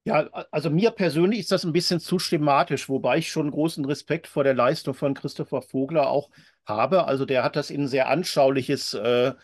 Ja, 0.04 0.26
also 0.50 0.70
mir 0.70 0.90
persönlich 0.90 1.40
ist 1.40 1.52
das 1.52 1.64
ein 1.64 1.72
bisschen 1.72 2.00
zu 2.00 2.18
schematisch, 2.18 2.88
wobei 2.88 3.18
ich 3.18 3.30
schon 3.30 3.50
großen 3.50 3.84
Respekt 3.84 4.26
vor 4.26 4.42
der 4.42 4.54
Leistung 4.54 4.94
von 4.94 5.12
Christopher 5.12 5.60
Vogler 5.60 6.08
auch 6.08 6.30
habe. 6.64 7.04
Also 7.04 7.26
der 7.26 7.42
hat 7.44 7.56
das 7.56 7.68
in 7.68 7.82
ein 7.82 7.88
sehr 7.88 8.08
anschauliches 8.08 8.94
äh, 8.94 9.34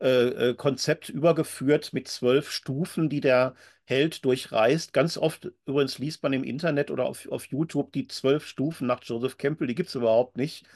äh, 0.00 0.50
äh, 0.50 0.54
Konzept 0.54 1.08
übergeführt 1.08 1.92
mit 1.92 2.08
zwölf 2.08 2.50
Stufen, 2.50 3.08
die 3.08 3.20
der 3.20 3.54
Held 3.84 4.24
durchreist. 4.24 4.92
Ganz 4.92 5.16
oft 5.18 5.50
übrigens 5.66 5.98
liest 5.98 6.22
man 6.22 6.32
im 6.32 6.44
Internet 6.44 6.90
oder 6.90 7.04
auf, 7.06 7.28
auf 7.28 7.46
YouTube 7.46 7.92
die 7.92 8.06
zwölf 8.06 8.46
Stufen 8.46 8.86
nach 8.86 9.02
Joseph 9.02 9.38
Campbell, 9.38 9.66
die 9.68 9.74
gibt 9.74 9.88
es 9.90 9.94
überhaupt 9.94 10.36
nicht. 10.36 10.66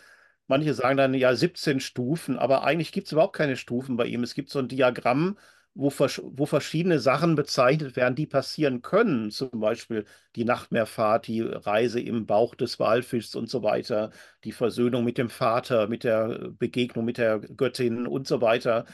Manche 0.49 0.75
sagen 0.75 0.97
dann 0.97 1.15
ja 1.15 1.35
17 1.35 1.81
Stufen, 1.81 2.39
aber 2.39 2.63
eigentlich 2.65 2.93
gibt 2.93 3.07
es 3.09 3.13
überhaupt 3.13 3.37
keine 3.37 3.57
Stufen 3.57 3.97
bei 3.97 4.07
ihm. 4.07 4.23
Es 4.23 4.35
gibt 4.35 4.51
so 4.51 4.59
ein 4.61 4.69
Diagramm, 4.69 5.37
wo, 5.75 5.91
wo 5.91 6.47
verschiedene 6.47 7.01
Sachen 7.01 7.35
bezeichnet 7.35 7.97
werden, 7.97 8.15
die 8.15 8.27
passieren 8.27 8.81
können. 8.81 9.31
Zum 9.31 9.51
Beispiel 9.61 10.05
die 10.37 10.45
Nachtmeerfahrt, 10.45 11.27
die 11.27 11.43
Reise 11.43 12.01
im 12.01 12.27
Bauch 12.27 12.55
des 12.55 12.79
Walfischs 12.79 13.35
und 13.35 13.51
so 13.51 13.63
weiter, 13.63 14.11
die 14.45 14.53
Versöhnung 14.53 15.05
mit 15.05 15.19
dem 15.19 15.31
Vater, 15.31 15.89
mit 15.89 16.05
der 16.05 16.51
Begegnung 16.59 17.05
mit 17.05 17.19
der 17.19 17.41
Göttin 17.41 18.07
und 18.07 18.27
so 18.29 18.41
weiter. 18.41 18.87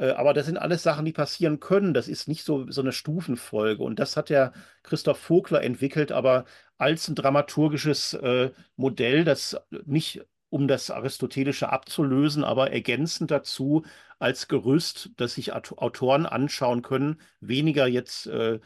Äh, 0.00 0.10
aber 0.12 0.32
das 0.34 0.46
sind 0.46 0.56
alles 0.58 0.82
Sachen, 0.82 1.04
die 1.04 1.12
passieren 1.12 1.60
können. 1.60 1.94
Das 1.94 2.08
ist 2.08 2.26
nicht 2.28 2.44
so, 2.44 2.70
so 2.70 2.80
eine 2.80 2.92
Stufenfolge. 2.92 3.82
Und 3.82 3.98
das 3.98 4.16
hat 4.16 4.30
der 4.30 4.52
Christoph 4.82 5.18
Vogler 5.18 5.62
entwickelt, 5.62 6.10
aber 6.12 6.44
als 6.78 7.08
ein 7.08 7.14
dramaturgisches 7.14 8.14
äh, 8.14 8.50
Modell, 8.76 9.24
das 9.24 9.56
nicht 9.84 10.22
um 10.48 10.66
das 10.66 10.90
Aristotelische 10.90 11.70
abzulösen, 11.70 12.42
aber 12.44 12.72
ergänzend 12.72 13.30
dazu 13.30 13.84
als 14.18 14.48
Gerüst, 14.48 15.10
das 15.16 15.34
sich 15.34 15.52
Autoren 15.52 16.26
anschauen 16.26 16.82
können, 16.82 17.20
weniger 17.40 17.86
jetzt 17.86 18.26
äh, 18.26 18.58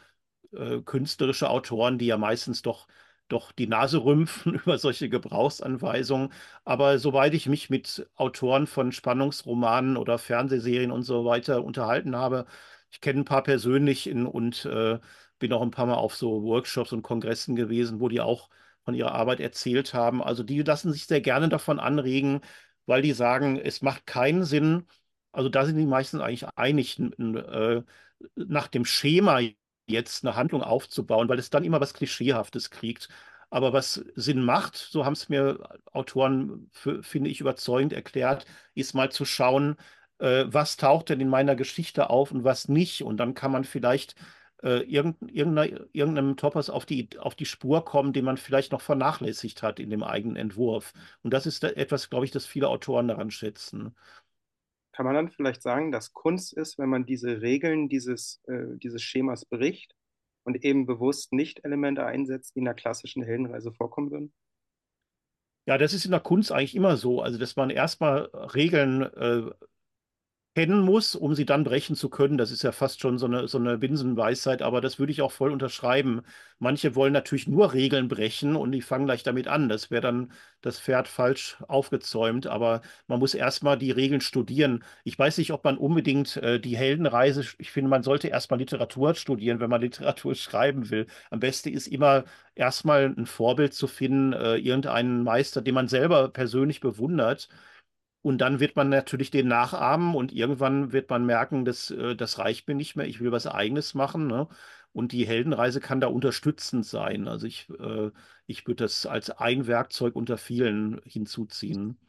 äh, 0.53 0.81
künstlerische 0.83 1.49
Autoren, 1.49 1.97
die 1.97 2.07
ja 2.07 2.17
meistens 2.17 2.61
doch 2.61 2.87
doch 3.27 3.51
die 3.51 3.67
Nase 3.67 4.03
rümpfen 4.03 4.55
über 4.63 4.77
solche 4.77 5.09
Gebrauchsanweisungen. 5.09 6.31
Aber 6.63 6.99
soweit 6.99 7.33
ich 7.33 7.47
mich 7.47 7.69
mit 7.69 8.07
Autoren 8.15 8.67
von 8.67 8.91
Spannungsromanen 8.91 9.97
oder 9.97 10.17
Fernsehserien 10.17 10.91
und 10.91 11.03
so 11.03 11.25
weiter 11.25 11.63
unterhalten 11.63 12.15
habe, 12.15 12.45
ich 12.91 13.01
kenne 13.01 13.21
ein 13.21 13.25
paar 13.25 13.43
persönlich 13.43 14.07
in, 14.07 14.25
und 14.25 14.65
äh, 14.65 14.99
bin 15.39 15.51
auch 15.53 15.61
ein 15.61 15.71
paar 15.71 15.85
Mal 15.85 15.95
auf 15.95 16.15
so 16.15 16.43
Workshops 16.43 16.93
und 16.93 17.01
Kongressen 17.01 17.55
gewesen, 17.55 17.99
wo 17.99 18.07
die 18.09 18.21
auch 18.21 18.49
von 18.83 18.93
ihrer 18.93 19.13
Arbeit 19.13 19.39
erzählt 19.39 19.93
haben. 19.93 20.23
Also 20.23 20.43
die 20.43 20.61
lassen 20.61 20.91
sich 20.93 21.05
sehr 21.07 21.21
gerne 21.21 21.49
davon 21.49 21.79
anregen, 21.79 22.41
weil 22.85 23.01
die 23.01 23.13
sagen, 23.13 23.57
es 23.59 23.81
macht 23.81 24.05
keinen 24.05 24.43
Sinn, 24.45 24.85
also 25.31 25.49
da 25.49 25.65
sind 25.65 25.77
die 25.77 25.85
meisten 25.85 26.21
eigentlich 26.21 26.47
einig, 26.55 26.99
äh, 26.99 27.81
nach 28.35 28.67
dem 28.67 28.85
Schema 28.85 29.39
jetzt 29.87 30.25
eine 30.25 30.35
Handlung 30.35 30.63
aufzubauen, 30.63 31.29
weil 31.29 31.39
es 31.39 31.49
dann 31.49 31.63
immer 31.63 31.81
was 31.81 31.93
Klischeehaftes 31.93 32.69
kriegt. 32.71 33.09
Aber 33.49 33.73
was 33.73 34.03
Sinn 34.15 34.43
macht, 34.43 34.75
so 34.75 35.05
haben 35.05 35.13
es 35.13 35.29
mir 35.29 35.59
Autoren, 35.93 36.69
für, 36.71 37.03
finde 37.03 37.29
ich, 37.29 37.39
überzeugend 37.41 37.93
erklärt, 37.93 38.45
ist 38.73 38.93
mal 38.93 39.11
zu 39.11 39.23
schauen, 39.25 39.77
äh, 40.19 40.45
was 40.47 40.77
taucht 40.77 41.09
denn 41.09 41.21
in 41.21 41.29
meiner 41.29 41.55
Geschichte 41.55 42.09
auf 42.09 42.31
und 42.31 42.43
was 42.43 42.67
nicht. 42.67 43.03
Und 43.03 43.17
dann 43.17 43.33
kann 43.33 43.51
man 43.51 43.63
vielleicht 43.63 44.15
äh, 44.63 44.79
irgendeinem 44.81 46.37
Topos 46.37 46.69
auf 46.69 46.85
die, 46.85 47.09
auf 47.19 47.35
die 47.35 47.45
Spur 47.45 47.85
kommen, 47.85 48.13
den 48.13 48.25
man 48.25 48.37
vielleicht 48.37 48.71
noch 48.71 48.81
vernachlässigt 48.81 49.61
hat 49.63 49.79
in 49.79 49.89
dem 49.89 50.03
eigenen 50.03 50.35
Entwurf. 50.37 50.93
Und 51.23 51.33
das 51.33 51.45
ist 51.45 51.63
etwas, 51.63 52.09
glaube 52.09 52.25
ich, 52.25 52.31
das 52.31 52.45
viele 52.45 52.67
Autoren 52.69 53.07
daran 53.07 53.31
schätzen 53.31 53.95
kann 54.95 55.05
man 55.05 55.15
dann 55.15 55.29
vielleicht 55.29 55.61
sagen, 55.61 55.91
dass 55.91 56.13
Kunst 56.13 56.53
ist, 56.53 56.79
wenn 56.79 56.87
man 56.87 57.05
diese 57.05 57.41
Regeln 57.41 57.89
dieses, 57.89 58.41
äh, 58.47 58.77
dieses 58.77 59.01
Schemas 59.01 59.43
bricht 59.43 59.93
und 60.45 60.63
eben 60.63 60.85
bewusst 60.85 61.33
nicht 61.33 61.65
Elemente 61.65 62.05
einsetzt, 62.05 62.55
die 62.55 62.59
in 62.59 62.65
der 62.65 62.75
klassischen 62.75 63.21
Heldenreise 63.21 63.73
vorkommen 63.73 64.11
würden? 64.11 64.33
Ja, 65.67 65.77
das 65.77 65.93
ist 65.93 66.05
in 66.05 66.11
der 66.11 66.21
Kunst 66.21 66.51
eigentlich 66.51 66.75
immer 66.75 66.95
so. 66.95 67.21
Also, 67.21 67.37
dass 67.37 67.57
man 67.57 67.69
erstmal 67.69 68.29
Regeln 68.33 69.01
äh, 69.01 69.51
kennen 70.55 70.79
muss, 70.79 71.15
um 71.15 71.35
sie 71.35 71.45
dann 71.45 71.65
brechen 71.65 71.95
zu 71.97 72.09
können. 72.09 72.37
Das 72.37 72.49
ist 72.49 72.63
ja 72.63 72.71
fast 72.71 73.01
schon 73.01 73.17
so 73.17 73.25
eine, 73.25 73.47
so 73.47 73.57
eine 73.57 73.77
Binsenweisheit, 73.77 74.61
aber 74.61 74.79
das 74.81 74.99
würde 74.99 75.11
ich 75.11 75.21
auch 75.21 75.31
voll 75.33 75.51
unterschreiben. 75.51 76.21
Manche 76.59 76.95
wollen 76.95 77.11
natürlich 77.11 77.47
nur 77.47 77.73
Regeln 77.73 78.07
brechen 78.07 78.55
und 78.55 78.71
die 78.71 78.81
fangen 78.81 79.05
gleich 79.05 79.23
damit 79.23 79.47
an. 79.49 79.67
Das 79.67 79.91
wäre 79.91 80.01
dann 80.01 80.31
das 80.61 80.79
Pferd 80.79 81.07
falsch 81.09 81.57
aufgezäumt, 81.67 82.47
aber 82.47 82.81
man 83.07 83.19
muss 83.19 83.33
erstmal 83.33 83.77
die 83.77 83.91
Regeln 83.91 84.21
studieren. 84.21 84.83
Ich 85.03 85.19
weiß 85.19 85.37
nicht, 85.37 85.51
ob 85.51 85.63
man 85.65 85.77
unbedingt 85.77 86.37
äh, 86.37 86.59
die 86.59 86.77
Heldenreise, 86.77 87.43
ich 87.57 87.71
finde, 87.71 87.89
man 87.89 88.03
sollte 88.03 88.29
erstmal 88.29 88.59
Literatur 88.59 89.13
studieren, 89.15 89.59
wenn 89.59 89.69
man 89.69 89.81
Literatur 89.81 90.35
schreiben 90.35 90.89
will. 90.89 91.07
Am 91.29 91.39
besten 91.41 91.69
ist 91.69 91.87
immer 91.87 92.23
erstmal 92.55 93.13
ein 93.17 93.25
Vorbild 93.25 93.73
zu 93.73 93.87
finden, 93.87 94.33
äh, 94.33 94.55
irgendeinen 94.55 95.23
Meister, 95.23 95.61
den 95.61 95.75
man 95.75 95.87
selber 95.89 96.29
persönlich 96.29 96.79
bewundert 96.79 97.49
Und 98.25 98.39
dann 98.39 98.59
wird 98.59 98.75
man 98.75 98.89
natürlich 98.89 99.29
den 99.29 99.47
nachahmen 99.47 100.15
und 100.15 100.33
irgendwann 100.33 100.91
wird 100.91 101.11
man 101.11 101.27
merken, 101.27 101.63
dass, 101.63 101.91
äh, 101.91 102.15
das 102.15 102.39
reicht 102.39 102.67
mir 102.67 102.73
nicht 102.73 102.95
mehr, 102.95 103.05
ich 103.05 103.19
will 103.19 103.31
was 103.31 103.45
Eigenes 103.45 103.93
machen. 103.93 104.25
Ne? 104.25 104.47
Und 104.93 105.11
die 105.11 105.27
Heldenreise 105.27 105.79
kann 105.79 106.01
da 106.01 106.07
unterstützend 106.07 106.87
sein. 106.87 107.27
Also 107.27 107.45
ich, 107.45 107.69
äh, 107.79 108.09
ich 108.47 108.65
würde 108.65 108.83
das 108.85 109.05
als 109.05 109.29
ein 109.29 109.67
Werkzeug 109.67 110.15
unter 110.15 110.39
vielen 110.39 110.99
hinzuziehen. 111.05 111.99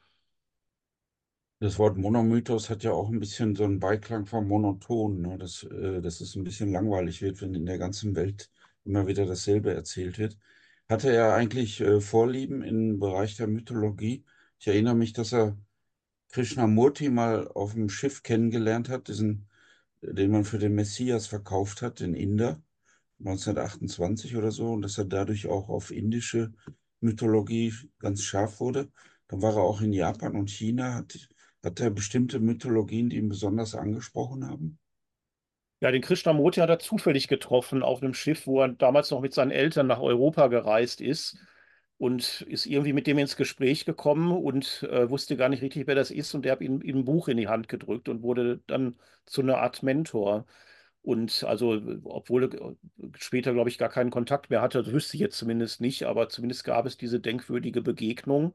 Das 1.60 1.78
Wort 1.78 1.98
Monomythos 1.98 2.70
hat 2.70 2.82
ja 2.82 2.92
auch 2.92 3.10
ein 3.10 3.20
bisschen 3.20 3.54
so 3.54 3.64
einen 3.64 3.78
Beiklang 3.78 4.24
von 4.24 4.48
monoton, 4.48 5.20
ne? 5.20 5.36
dass, 5.36 5.64
äh, 5.64 6.00
dass 6.00 6.22
es 6.22 6.34
ein 6.34 6.44
bisschen 6.44 6.72
langweilig 6.72 7.20
wird, 7.20 7.42
wenn 7.42 7.54
in 7.54 7.66
der 7.66 7.76
ganzen 7.76 8.16
Welt 8.16 8.50
immer 8.86 9.06
wieder 9.06 9.26
dasselbe 9.26 9.74
erzählt 9.74 10.16
wird. 10.18 10.38
Hatte 10.88 11.12
er 11.12 11.34
eigentlich 11.34 11.84
Vorlieben 12.00 12.62
im 12.62 12.98
Bereich 13.00 13.36
der 13.36 13.48
Mythologie? 13.48 14.24
Ich 14.58 14.66
erinnere 14.68 14.94
mich, 14.94 15.12
dass 15.12 15.34
er 15.34 15.58
Krishnamurti 16.36 17.08
mal 17.08 17.48
auf 17.48 17.72
dem 17.72 17.88
Schiff 17.88 18.22
kennengelernt 18.22 18.90
hat, 18.90 19.08
diesen, 19.08 19.48
den 20.02 20.30
man 20.30 20.44
für 20.44 20.58
den 20.58 20.74
Messias 20.74 21.26
verkauft 21.26 21.80
hat, 21.80 22.00
den 22.00 22.12
Inder, 22.12 22.60
1928 23.20 24.36
oder 24.36 24.50
so, 24.50 24.72
und 24.72 24.82
dass 24.82 24.98
er 24.98 25.06
dadurch 25.06 25.46
auch 25.46 25.70
auf 25.70 25.90
indische 25.90 26.52
Mythologie 27.00 27.72
ganz 27.98 28.22
scharf 28.22 28.60
wurde. 28.60 28.90
Dann 29.28 29.40
war 29.40 29.54
er 29.54 29.62
auch 29.62 29.80
in 29.80 29.94
Japan 29.94 30.36
und 30.36 30.50
China. 30.50 30.96
Hat, 30.96 31.26
hat 31.64 31.80
er 31.80 31.88
bestimmte 31.88 32.38
Mythologien, 32.38 33.08
die 33.08 33.16
ihn 33.16 33.30
besonders 33.30 33.74
angesprochen 33.74 34.46
haben? 34.46 34.78
Ja, 35.80 35.90
den 35.90 36.02
Krishnamurti 36.02 36.60
hat 36.60 36.68
er 36.68 36.78
zufällig 36.78 37.28
getroffen 37.28 37.82
auf 37.82 38.02
einem 38.02 38.12
Schiff, 38.12 38.46
wo 38.46 38.60
er 38.60 38.68
damals 38.68 39.10
noch 39.10 39.22
mit 39.22 39.32
seinen 39.32 39.52
Eltern 39.52 39.86
nach 39.86 40.00
Europa 40.00 40.48
gereist 40.48 41.00
ist 41.00 41.38
und 41.98 42.42
ist 42.42 42.66
irgendwie 42.66 42.92
mit 42.92 43.06
dem 43.06 43.18
ins 43.18 43.36
Gespräch 43.36 43.84
gekommen 43.84 44.32
und 44.32 44.82
äh, 44.90 45.08
wusste 45.08 45.36
gar 45.36 45.48
nicht 45.48 45.62
richtig, 45.62 45.86
wer 45.86 45.94
das 45.94 46.10
ist. 46.10 46.34
Und 46.34 46.44
der 46.44 46.52
hat 46.52 46.60
ihm, 46.60 46.82
ihm 46.82 46.98
ein 46.98 47.04
Buch 47.04 47.28
in 47.28 47.36
die 47.38 47.48
Hand 47.48 47.68
gedrückt 47.68 48.08
und 48.08 48.22
wurde 48.22 48.60
dann 48.66 48.96
zu 49.24 49.40
einer 49.42 49.58
Art 49.58 49.82
Mentor. 49.82 50.46
Und 51.02 51.44
also, 51.44 51.80
obwohl 52.04 52.44
er 52.52 52.76
später, 53.18 53.52
glaube 53.52 53.70
ich, 53.70 53.78
gar 53.78 53.88
keinen 53.88 54.10
Kontakt 54.10 54.50
mehr 54.50 54.60
hatte, 54.60 54.82
das 54.82 54.92
wüsste 54.92 55.16
ich 55.16 55.20
jetzt 55.20 55.38
zumindest 55.38 55.80
nicht, 55.80 56.04
aber 56.04 56.28
zumindest 56.28 56.64
gab 56.64 56.84
es 56.86 56.96
diese 56.98 57.20
denkwürdige 57.20 57.80
Begegnung. 57.82 58.54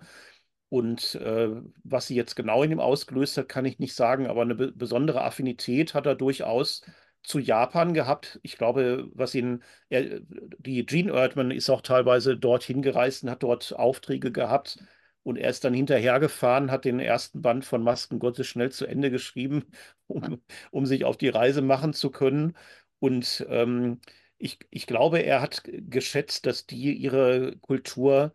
Und 0.69 1.15
äh, 1.15 1.49
was 1.83 2.07
sie 2.07 2.15
jetzt 2.15 2.35
genau 2.35 2.63
in 2.63 2.71
ihm 2.71 2.79
ausgelöst 2.79 3.37
hat, 3.37 3.49
kann 3.49 3.65
ich 3.65 3.79
nicht 3.79 3.93
sagen, 3.95 4.27
aber 4.27 4.41
eine 4.41 4.55
be 4.55 4.71
besondere 4.71 5.23
Affinität 5.23 5.93
hat 5.93 6.05
er 6.05 6.15
durchaus 6.15 6.83
zu 7.23 7.39
Japan 7.39 7.93
gehabt. 7.93 8.39
Ich 8.43 8.57
glaube, 8.57 9.09
was 9.13 9.35
ihn, 9.35 9.63
er, 9.89 10.21
die 10.59 10.85
Gene 10.85 11.13
Erdmann 11.13 11.51
ist 11.51 11.69
auch 11.69 11.81
teilweise 11.81 12.37
dorthin 12.37 12.81
gereist 12.81 13.23
und 13.23 13.29
hat 13.29 13.43
dort 13.43 13.73
Aufträge 13.73 14.31
gehabt. 14.31 14.79
Und 15.23 15.37
er 15.37 15.49
ist 15.51 15.63
dann 15.63 15.73
hinterhergefahren, 15.73 16.71
hat 16.71 16.85
den 16.85 16.99
ersten 16.99 17.41
Band 17.41 17.63
von 17.65 17.83
Masken 17.83 18.17
Gottes 18.19 18.47
schnell 18.47 18.71
zu 18.71 18.87
Ende 18.87 19.11
geschrieben, 19.11 19.65
um, 20.07 20.41
um 20.71 20.85
sich 20.85 21.05
auf 21.05 21.17
die 21.17 21.29
Reise 21.29 21.61
machen 21.61 21.93
zu 21.93 22.09
können. 22.11 22.57
Und 22.99 23.45
ähm, 23.49 23.99
ich, 24.37 24.59
ich 24.71 24.87
glaube, 24.87 25.19
er 25.19 25.41
hat 25.41 25.61
geschätzt, 25.65 26.45
dass 26.45 26.65
die 26.65 26.93
ihre 26.93 27.55
Kultur 27.57 28.33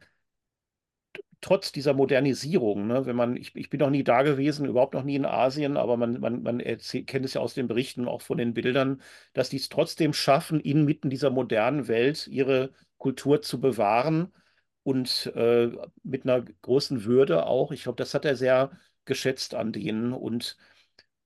trotz 1.46 1.70
dieser 1.70 1.94
Modernisierung, 1.94 2.88
ne, 2.88 3.06
wenn 3.06 3.14
man, 3.14 3.36
ich, 3.36 3.54
ich 3.54 3.70
bin 3.70 3.78
noch 3.78 3.90
nie 3.90 4.02
da 4.02 4.22
gewesen, 4.22 4.66
überhaupt 4.66 4.94
noch 4.94 5.04
nie 5.04 5.14
in 5.14 5.24
Asien, 5.24 5.76
aber 5.76 5.96
man, 5.96 6.18
man, 6.20 6.42
man 6.42 6.58
kennt 6.58 7.24
es 7.24 7.34
ja 7.34 7.40
aus 7.40 7.54
den 7.54 7.68
Berichten, 7.68 8.08
auch 8.08 8.20
von 8.20 8.36
den 8.38 8.52
Bildern, 8.52 9.00
dass 9.32 9.48
die 9.48 9.56
es 9.58 9.68
trotzdem 9.68 10.12
schaffen, 10.12 10.58
inmitten 10.60 11.08
dieser 11.08 11.30
modernen 11.30 11.86
Welt 11.86 12.26
ihre 12.26 12.70
Kultur 12.98 13.42
zu 13.42 13.60
bewahren 13.60 14.32
und 14.82 15.26
äh, 15.36 15.70
mit 16.02 16.24
einer 16.24 16.42
großen 16.62 17.04
Würde 17.04 17.46
auch. 17.46 17.70
Ich 17.70 17.84
glaube, 17.84 17.96
das 17.96 18.12
hat 18.14 18.24
er 18.24 18.34
sehr 18.36 18.72
geschätzt 19.04 19.54
an 19.54 19.72
denen 19.72 20.12
und 20.12 20.56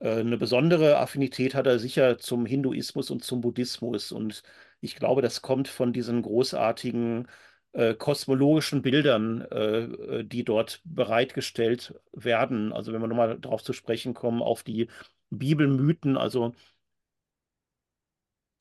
äh, 0.00 0.20
eine 0.20 0.36
besondere 0.38 0.98
Affinität 0.98 1.54
hat 1.54 1.66
er 1.66 1.78
sicher 1.78 2.18
zum 2.18 2.46
Hinduismus 2.46 3.10
und 3.10 3.24
zum 3.24 3.40
Buddhismus 3.40 4.12
und 4.12 4.42
ich 4.80 4.96
glaube, 4.96 5.22
das 5.22 5.42
kommt 5.42 5.68
von 5.68 5.92
diesen 5.92 6.22
großartigen 6.22 7.26
äh, 7.72 7.94
kosmologischen 7.94 8.82
Bildern, 8.82 9.42
äh, 9.42 9.82
äh, 9.84 10.24
die 10.24 10.44
dort 10.44 10.80
bereitgestellt 10.84 11.94
werden. 12.12 12.72
Also 12.72 12.92
wenn 12.92 13.00
wir 13.00 13.08
nochmal 13.08 13.38
darauf 13.38 13.62
zu 13.62 13.72
sprechen 13.72 14.14
kommen, 14.14 14.42
auf 14.42 14.62
die 14.62 14.88
Bibelmythen, 15.30 16.16
also 16.16 16.54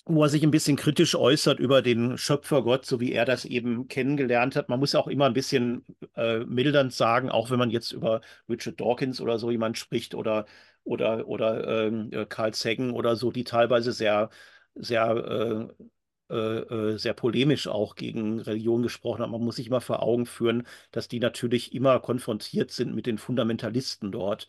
wo 0.06 0.24
er 0.24 0.30
sich 0.30 0.44
ein 0.44 0.52
bisschen 0.52 0.76
kritisch 0.76 1.16
äußert 1.16 1.60
über 1.60 1.82
den 1.84 2.18
Schöpfergott, 2.18 2.86
so 2.86 3.00
wie 3.00 3.12
er 3.14 3.26
das 3.26 3.46
eben 3.46 3.88
kennengelernt 3.88 4.56
hat. 4.56 4.68
Man 4.68 4.80
muss 4.80 4.96
auch 4.96 5.08
immer 5.08 5.26
ein 5.26 5.34
bisschen 5.34 5.86
äh, 6.16 6.40
mildernd 6.40 6.94
sagen, 6.94 7.30
auch 7.30 7.52
wenn 7.52 7.60
man 7.60 7.70
jetzt 7.70 7.92
über 7.92 8.22
Richard 8.50 8.80
Dawkins 8.80 9.22
oder 9.22 9.38
so 9.38 9.52
jemand 9.52 9.78
spricht 9.78 10.16
oder, 10.16 10.46
oder, 10.84 11.28
oder 11.28 11.86
ähm, 11.88 12.10
äh, 12.12 12.26
Carl 12.26 12.54
Sagan 12.56 12.92
oder 12.92 13.16
so, 13.16 13.32
die 13.32 13.44
teilweise 13.44 13.92
sehr, 13.92 14.30
sehr 14.76 15.70
äh, 15.70 15.86
äh, 16.30 16.94
äh, 16.94 16.98
sehr 16.98 17.14
polemisch 17.14 17.68
auch 17.68 17.96
gegen 17.96 18.40
Religion 18.40 18.84
gesprochen 18.84 19.24
hat. 19.24 19.30
Man 19.30 19.42
muss 19.42 19.56
sich 19.56 19.68
immer 19.68 19.82
vor 19.82 20.04
Augen 20.04 20.26
führen, 20.26 20.68
dass 20.92 21.08
die 21.08 21.20
natürlich 21.20 21.74
immer 21.74 22.00
konfrontiert 22.00 22.72
sind 22.72 22.94
mit 22.94 23.06
den 23.08 23.18
Fundamentalisten 23.18 24.12
dort. 24.12 24.48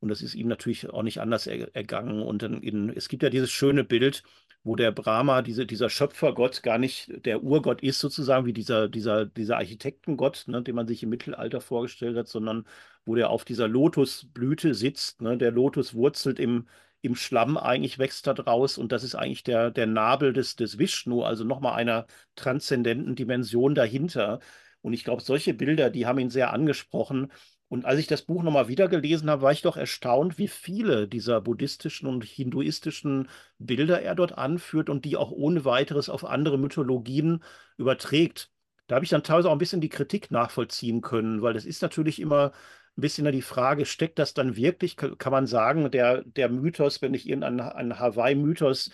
Und 0.00 0.08
das 0.08 0.22
ist 0.22 0.34
ihm 0.34 0.48
natürlich 0.48 0.88
auch 0.90 1.02
nicht 1.02 1.20
anders 1.20 1.46
er, 1.46 1.74
ergangen. 1.74 2.22
Und 2.22 2.42
dann 2.42 2.62
in, 2.62 2.90
es 2.90 3.08
gibt 3.08 3.22
ja 3.22 3.30
dieses 3.30 3.50
schöne 3.50 3.84
Bild, 3.84 4.22
wo 4.64 4.76
der 4.76 4.92
Brahma, 4.92 5.42
diese, 5.42 5.66
dieser 5.66 5.90
Schöpfergott, 5.90 6.62
gar 6.62 6.78
nicht 6.78 7.24
der 7.24 7.42
Urgott 7.42 7.82
ist, 7.82 8.00
sozusagen, 8.00 8.46
wie 8.46 8.52
dieser, 8.52 8.88
dieser, 8.88 9.24
dieser 9.26 9.56
Architektengott, 9.56 10.44
ne, 10.46 10.62
den 10.62 10.74
man 10.74 10.86
sich 10.86 11.02
im 11.02 11.10
Mittelalter 11.10 11.60
vorgestellt 11.60 12.16
hat, 12.16 12.28
sondern 12.28 12.66
wo 13.04 13.14
der 13.14 13.30
auf 13.30 13.44
dieser 13.44 13.68
Lotusblüte 13.68 14.74
sitzt. 14.74 15.22
Ne, 15.22 15.36
der 15.38 15.50
Lotus 15.50 15.94
wurzelt 15.94 16.38
im, 16.40 16.66
im 17.00 17.14
Schlamm 17.14 17.56
eigentlich 17.56 17.98
wächst 17.98 18.26
da 18.26 18.34
draus 18.34 18.78
und 18.78 18.92
das 18.92 19.04
ist 19.04 19.14
eigentlich 19.14 19.44
der, 19.44 19.70
der 19.70 19.86
Nabel 19.86 20.32
des, 20.32 20.56
des 20.56 20.78
Vishnu, 20.78 21.22
also 21.22 21.44
nochmal 21.44 21.74
einer 21.74 22.06
transzendenten 22.36 23.14
Dimension 23.14 23.74
dahinter. 23.74 24.40
Und 24.80 24.92
ich 24.92 25.04
glaube, 25.04 25.22
solche 25.22 25.54
Bilder, 25.54 25.90
die 25.90 26.06
haben 26.06 26.18
ihn 26.18 26.30
sehr 26.30 26.52
angesprochen. 26.52 27.32
Und 27.68 27.84
als 27.84 28.00
ich 28.00 28.06
das 28.06 28.22
Buch 28.22 28.42
nochmal 28.42 28.68
wieder 28.68 28.88
gelesen 28.88 29.28
habe, 29.28 29.42
war 29.42 29.52
ich 29.52 29.62
doch 29.62 29.76
erstaunt, 29.76 30.38
wie 30.38 30.48
viele 30.48 31.06
dieser 31.06 31.40
buddhistischen 31.40 32.08
und 32.08 32.24
hinduistischen 32.24 33.28
Bilder 33.58 34.00
er 34.00 34.14
dort 34.14 34.38
anführt 34.38 34.88
und 34.88 35.04
die 35.04 35.16
auch 35.16 35.30
ohne 35.30 35.64
weiteres 35.64 36.08
auf 36.08 36.24
andere 36.24 36.58
Mythologien 36.58 37.44
überträgt. 37.76 38.50
Da 38.86 38.94
habe 38.94 39.04
ich 39.04 39.10
dann 39.10 39.22
teilweise 39.22 39.48
auch 39.48 39.52
ein 39.52 39.58
bisschen 39.58 39.82
die 39.82 39.90
Kritik 39.90 40.30
nachvollziehen 40.30 41.02
können, 41.02 41.42
weil 41.42 41.52
das 41.52 41.66
ist 41.66 41.82
natürlich 41.82 42.20
immer 42.20 42.52
ein 42.98 43.00
bisschen 43.00 43.30
die 43.32 43.42
Frage, 43.42 43.86
steckt 43.86 44.18
das 44.18 44.34
dann 44.34 44.56
wirklich, 44.56 44.96
kann 44.96 45.32
man 45.32 45.46
sagen, 45.46 45.90
der, 45.90 46.22
der 46.24 46.48
Mythos, 46.48 47.00
wenn 47.00 47.14
ich 47.14 47.28
irgendeinen 47.28 47.98
Hawaii-Mythos 47.98 48.90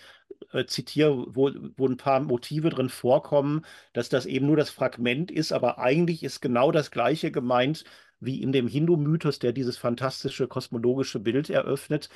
äh, 0.51 0.65
zitiere, 0.65 1.25
wo, 1.35 1.51
wo 1.75 1.87
ein 1.87 1.97
paar 1.97 2.19
Motive 2.19 2.69
drin 2.69 2.89
vorkommen, 2.89 3.65
dass 3.93 4.09
das 4.09 4.25
eben 4.25 4.45
nur 4.47 4.57
das 4.57 4.69
Fragment 4.69 5.31
ist, 5.31 5.51
aber 5.51 5.79
eigentlich 5.79 6.23
ist 6.23 6.41
genau 6.41 6.71
das 6.71 6.91
Gleiche 6.91 7.31
gemeint 7.31 7.83
wie 8.19 8.41
in 8.41 8.51
dem 8.51 8.67
Hindu-Mythos, 8.67 9.39
der 9.39 9.53
dieses 9.53 9.77
fantastische 9.77 10.47
kosmologische 10.47 11.19
Bild 11.19 11.49
eröffnet. 11.49 12.09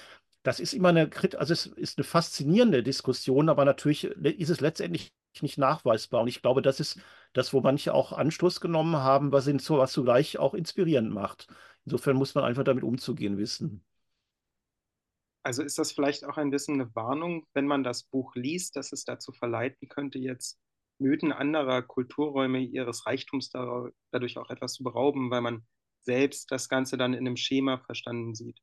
Das 0.44 0.60
ist 0.60 0.74
immer 0.74 0.90
eine, 0.90 1.10
also 1.38 1.54
es 1.54 1.66
ist 1.66 1.98
eine 1.98 2.06
faszinierende 2.06 2.84
Diskussion, 2.84 3.50
aber 3.50 3.66
natürlich 3.66 4.06
ist 4.06 4.50
es 4.50 4.62
letztendlich 4.62 5.12
nicht 5.42 5.58
nachweisbar. 5.58 6.22
Und 6.22 6.28
ich 6.28 6.42
glaube, 6.42 6.62
das 6.62 6.80
ist 6.80 7.00
das, 7.34 7.54
wo 7.54 7.62
manche 7.62 7.94
auch 7.94 8.14
Anstoß 8.14 8.62
genommen 8.62 8.96
haben, 8.98 9.32
was 9.32 9.48
ihn 9.48 9.60
so 9.60 9.78
was 9.78 9.92
zugleich 9.92 10.38
auch 10.40 10.54
inspirierend 10.54 11.12
macht. 11.12 11.48
Insofern 11.86 12.18
muss 12.18 12.36
man 12.36 12.44
einfach 12.44 12.64
damit 12.64 12.84
umzugehen 12.84 13.38
wissen. 13.38 13.84
Also 15.44 15.64
ist 15.64 15.80
das 15.80 15.92
vielleicht 15.92 16.26
auch 16.26 16.38
ein 16.38 16.52
bisschen 16.52 16.76
eine 16.76 16.94
Warnung, 16.96 17.48
wenn 17.54 17.66
man 17.66 17.84
das 17.84 18.04
Buch 18.04 18.36
liest, 18.36 18.76
dass 18.76 18.92
es 18.92 19.06
dazu 19.06 19.32
verleiten 19.32 19.88
könnte, 19.88 20.20
jetzt 20.20 20.60
Mythen 21.00 21.32
anderer 21.32 21.82
Kulturräume 21.82 22.60
ihres 22.60 23.06
Reichtums 23.06 23.50
dadurch 23.50 24.38
auch 24.38 24.50
etwas 24.50 24.74
zu 24.74 24.84
berauben, 24.84 25.32
weil 25.32 25.42
man 25.42 25.66
selbst 26.02 26.52
das 26.52 26.68
Ganze 26.70 26.98
dann 26.98 27.14
in 27.14 27.26
einem 27.26 27.38
Schema 27.38 27.78
verstanden 27.78 28.36
sieht 28.36 28.60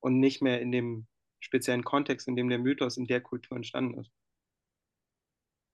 und 0.00 0.20
nicht 0.20 0.42
mehr 0.42 0.60
in 0.60 0.70
dem 0.70 1.06
speziellen 1.40 1.84
Kontext, 1.84 2.28
in 2.28 2.36
dem 2.36 2.48
der 2.48 2.58
Mythos 2.58 2.96
in 2.96 3.06
der 3.06 3.20
Kultur 3.20 3.56
entstanden 3.56 3.98
ist. 3.98 4.12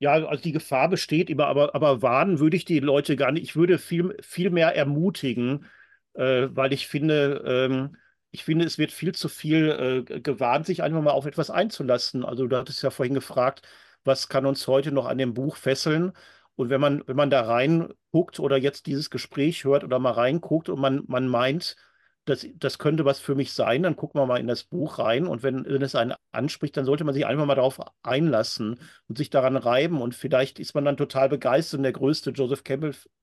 Ja, 0.00 0.12
also 0.12 0.42
die 0.42 0.52
Gefahr 0.52 0.88
besteht 0.88 1.28
immer, 1.28 1.46
aber, 1.46 1.74
aber 1.74 2.02
warnen 2.02 2.38
würde 2.38 2.56
ich 2.56 2.64
die 2.64 2.78
Leute 2.78 3.16
gar 3.16 3.32
nicht. 3.32 3.42
Ich 3.42 3.56
würde 3.56 3.78
viel, 3.78 4.16
viel 4.22 4.50
mehr 4.50 4.74
ermutigen, 4.74 5.66
äh, 6.18 6.48
weil 6.54 6.72
ich 6.72 6.88
finde, 6.88 7.42
ähm, 7.46 7.96
ich 8.30 8.44
finde, 8.44 8.64
es 8.66 8.78
wird 8.78 8.92
viel 8.92 9.14
zu 9.14 9.28
viel 9.28 10.04
äh, 10.08 10.20
gewarnt, 10.20 10.66
sich 10.66 10.82
einfach 10.82 11.00
mal 11.02 11.12
auf 11.12 11.26
etwas 11.26 11.50
einzulassen. 11.50 12.24
Also 12.24 12.46
du 12.46 12.56
hattest 12.56 12.82
ja 12.82 12.90
vorhin 12.90 13.14
gefragt, 13.14 13.62
was 14.04 14.28
kann 14.28 14.46
uns 14.46 14.66
heute 14.66 14.92
noch 14.92 15.06
an 15.06 15.18
dem 15.18 15.34
Buch 15.34 15.56
fesseln? 15.56 16.12
Und 16.56 16.70
wenn 16.70 16.80
man, 16.80 17.02
wenn 17.06 17.16
man 17.16 17.30
da 17.30 17.42
reinguckt 17.42 18.40
oder 18.40 18.56
jetzt 18.56 18.86
dieses 18.86 19.10
Gespräch 19.10 19.64
hört 19.64 19.84
oder 19.84 19.98
mal 19.98 20.12
reinguckt 20.12 20.68
und 20.68 20.80
man, 20.80 21.04
man 21.06 21.28
meint, 21.28 21.76
das, 22.24 22.46
das 22.56 22.78
könnte 22.78 23.04
was 23.04 23.20
für 23.20 23.34
mich 23.34 23.52
sein, 23.52 23.82
dann 23.84 23.96
gucken 23.96 24.20
wir 24.20 24.26
mal 24.26 24.40
in 24.40 24.46
das 24.48 24.64
Buch 24.64 24.98
rein 24.98 25.26
und 25.26 25.42
wenn, 25.42 25.64
wenn 25.64 25.82
es 25.82 25.94
einen 25.94 26.14
anspricht, 26.32 26.76
dann 26.76 26.84
sollte 26.84 27.04
man 27.04 27.14
sich 27.14 27.24
einfach 27.26 27.46
mal 27.46 27.54
darauf 27.54 27.80
einlassen 28.02 28.78
und 29.08 29.16
sich 29.16 29.30
daran 29.30 29.56
reiben 29.56 30.02
und 30.02 30.14
vielleicht 30.14 30.58
ist 30.58 30.74
man 30.74 30.84
dann 30.84 30.96
total 30.98 31.28
begeistert 31.30 31.78
und 31.78 31.84
der 31.84 31.92
größte 31.92 32.30
Joseph 32.30 32.64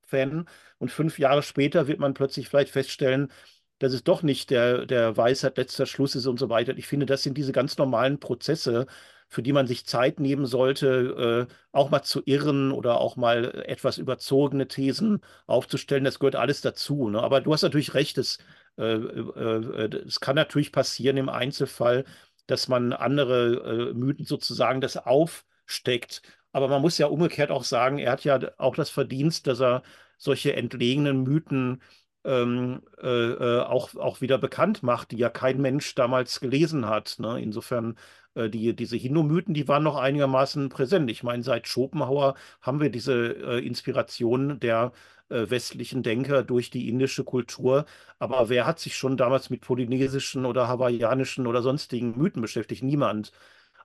Campbell-Fan 0.06 0.48
und 0.78 0.92
fünf 0.92 1.20
Jahre 1.20 1.44
später 1.44 1.88
wird 1.88 2.00
man 2.00 2.14
plötzlich 2.14 2.50
vielleicht 2.50 2.72
feststellen, 2.72 3.32
dass 3.80 3.94
es 3.94 4.04
doch 4.04 4.24
nicht 4.24 4.50
der, 4.52 4.86
der 4.86 5.18
Weisheit 5.18 5.58
letzter 5.58 5.86
Schluss 5.86 6.16
ist 6.16 6.28
und 6.28 6.40
so 6.40 6.50
weiter. 6.50 6.78
Ich 6.78 6.88
finde, 6.88 7.06
das 7.06 7.24
sind 7.24 7.38
diese 7.38 7.52
ganz 7.52 7.78
normalen 7.78 8.20
Prozesse, 8.20 8.86
für 9.28 9.44
die 9.44 9.54
man 9.54 9.68
sich 9.68 9.86
Zeit 9.86 10.20
nehmen 10.20 10.46
sollte, 10.46 11.48
äh, 11.50 11.54
auch 11.72 11.90
mal 11.90 12.04
zu 12.04 12.22
irren 12.26 12.72
oder 12.72 13.02
auch 13.02 13.16
mal 13.18 13.64
etwas 13.66 13.98
überzogene 13.98 14.68
Thesen 14.68 15.22
aufzustellen. 15.48 16.06
Das 16.06 16.20
gehört 16.20 16.36
alles 16.36 16.62
dazu. 16.62 17.10
Ne? 17.10 17.22
Aber 17.22 17.42
du 17.42 17.52
hast 17.52 17.64
natürlich 17.64 17.94
recht, 17.96 18.18
es, 18.18 18.38
äh, 18.78 18.84
äh, 18.84 19.86
äh 19.86 19.96
es 20.06 20.20
kann 20.20 20.36
natürlich 20.36 20.72
passieren 20.72 21.18
im 21.18 21.30
Einzelfall, 21.30 22.06
dass 22.48 22.68
man 22.68 22.94
andere 22.94 23.90
äh, 23.92 23.94
Mythen 23.94 24.26
sozusagen 24.26 24.80
das 24.80 24.96
aufsteckt. 24.96 26.22
Aber 26.56 26.70
man 26.70 26.82
muss 26.82 26.98
ja 26.98 27.08
umgekehrt 27.08 27.52
auch 27.52 27.66
sagen, 27.66 27.98
er 27.98 28.14
hat 28.14 28.24
ja 28.24 28.40
auch 28.58 28.76
das 28.76 28.90
Verdienst, 28.90 29.46
dass 29.48 29.60
er 29.60 29.84
solche 30.18 30.56
entlegenen 30.56 31.24
Mythen 31.24 31.82
ähm, 32.24 32.82
äh, 33.04 33.08
äh, 33.10 33.62
auch, 33.64 33.94
auch 33.96 34.22
wieder 34.22 34.38
bekannt 34.38 34.82
macht, 34.82 35.12
die 35.12 35.18
ja 35.18 35.30
kein 35.30 35.60
Mensch 35.62 35.96
damals 35.96 36.40
gelesen 36.40 36.88
hat. 36.88 37.18
Ne? 37.20 37.42
Insofern, 37.42 37.98
äh, 38.36 38.50
die, 38.50 38.74
diese 38.74 38.96
Hindu-Mythen, 38.96 39.54
die 39.54 39.68
waren 39.68 39.84
noch 39.84 39.98
einigermaßen 39.98 40.70
präsent. 40.70 41.12
Ich 41.12 41.24
meine, 41.24 41.44
seit 41.44 41.68
Schopenhauer 41.68 42.36
haben 42.62 42.80
wir 42.80 42.90
diese 42.90 43.34
äh, 43.36 43.66
Inspiration 43.66 44.58
der 44.62 44.94
äh, 45.30 45.50
westlichen 45.50 46.04
Denker 46.04 46.42
durch 46.44 46.70
die 46.70 46.88
indische 46.88 47.26
Kultur. 47.26 47.86
Aber 48.18 48.48
wer 48.50 48.66
hat 48.66 48.80
sich 48.80 48.96
schon 48.96 49.18
damals 49.18 49.50
mit 49.50 49.60
polynesischen 49.62 50.46
oder 50.46 50.68
hawaiianischen 50.70 51.48
oder 51.48 51.62
sonstigen 51.62 52.18
Mythen 52.18 52.42
beschäftigt? 52.42 52.82
Niemand 52.84 53.34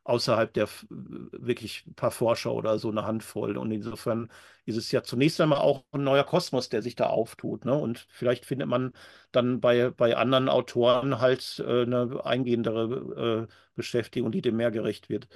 außerhalb 0.05 0.53
der 0.53 0.68
wirklich 0.88 1.86
ein 1.86 1.94
paar 1.94 2.11
Forscher 2.11 2.53
oder 2.53 2.78
so 2.78 2.90
eine 2.90 3.05
Handvoll. 3.05 3.57
Und 3.57 3.70
insofern 3.70 4.30
ist 4.64 4.76
es 4.76 4.90
ja 4.92 5.03
zunächst 5.03 5.40
einmal 5.40 5.59
auch 5.59 5.84
ein 5.92 6.05
neuer 6.05 6.24
Kosmos, 6.24 6.68
der 6.68 6.82
sich 6.82 6.96
da 6.96 7.07
auftut. 7.07 7.64
Ne? 7.64 7.74
Und 7.74 8.07
vielleicht 8.11 8.46
findet 8.46 8.68
man 8.68 8.92
dann 9.32 9.61
bei, 9.61 9.90
bei 9.90 10.16
anderen 10.16 10.48
Autoren 10.48 11.20
halt 11.20 11.62
äh, 11.66 11.82
eine 11.82 12.24
eingehendere 12.24 13.46
äh, 13.48 13.53
Beschäftigung, 13.74 14.32
die 14.32 14.42
dem 14.42 14.57
mehr 14.57 14.70
gerecht 14.70 15.09
wird. 15.09 15.28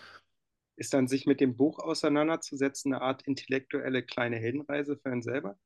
Ist 0.77 0.95
dann 0.95 1.07
sich 1.07 1.27
mit 1.27 1.41
dem 1.41 1.57
Buch 1.57 1.79
auseinanderzusetzen 1.79 2.93
eine 2.93 3.03
Art 3.03 3.23
intellektuelle 3.23 4.03
kleine 4.03 4.37
Heldenreise 4.37 4.97
für 4.97 5.11
einen 5.11 5.23
selber? 5.23 5.57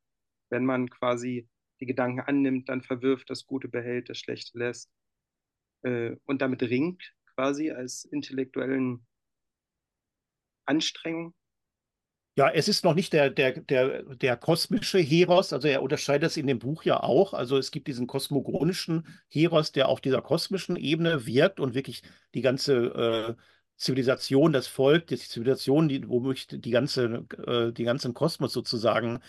Wenn 0.51 0.67
man 0.67 0.91
quasi 0.91 1.49
die 1.81 1.87
Gedanken 1.87 2.21
annimmt, 2.21 2.69
dann 2.69 2.83
verwirft, 2.83 3.31
das 3.31 3.47
Gute 3.47 3.69
behält, 3.69 4.11
das 4.11 4.19
Schlechte 4.19 4.59
lässt 4.59 4.91
äh, 5.83 6.17
und 6.25 6.43
damit 6.43 6.63
ringt 6.63 7.15
quasi 7.39 7.71
als 7.71 8.05
intellektuellen 8.05 9.07
Anstrengung? 10.67 11.35
Ja, 12.37 12.51
es 12.51 12.67
ist 12.67 12.85
noch 12.85 12.95
nicht 12.95 13.13
der, 13.13 13.31
der, 13.31 13.61
der, 13.61 14.03
der 14.17 14.37
kosmische 14.37 14.99
Heros, 14.99 15.53
also 15.53 15.69
er 15.69 15.83
unterscheidet 15.83 16.25
das 16.25 16.37
in 16.37 16.49
dem 16.49 16.59
Buch 16.59 16.83
ja 16.83 17.01
auch. 17.01 17.35
Also 17.35 17.57
es 17.57 17.71
gibt 17.71 17.87
diesen 17.87 18.09
kosmogonischen 18.09 19.07
Heros, 19.29 19.71
der 19.71 19.89
auf 19.89 20.01
dieser 20.01 20.21
kosmischen 20.21 20.75
Ebene 20.75 21.27
wirkt 21.27 21.61
und 21.61 21.75
wirklich 21.75 22.03
die 22.35 22.43
ganze 22.43 23.37
äh, 23.39 23.43
Zivilisation, 23.77 24.53
das 24.53 24.67
Volk, 24.67 25.07
die 25.07 25.17
Zivilisation, 25.17 25.89
die, 25.89 26.09
womöglich 26.09 26.49
die 26.49 26.71
ganze, 26.71 27.25
äh, 27.47 27.73
die 27.73 27.85
ganzen 27.85 28.15
Kosmos 28.15 28.53
sozusagen 28.53 29.21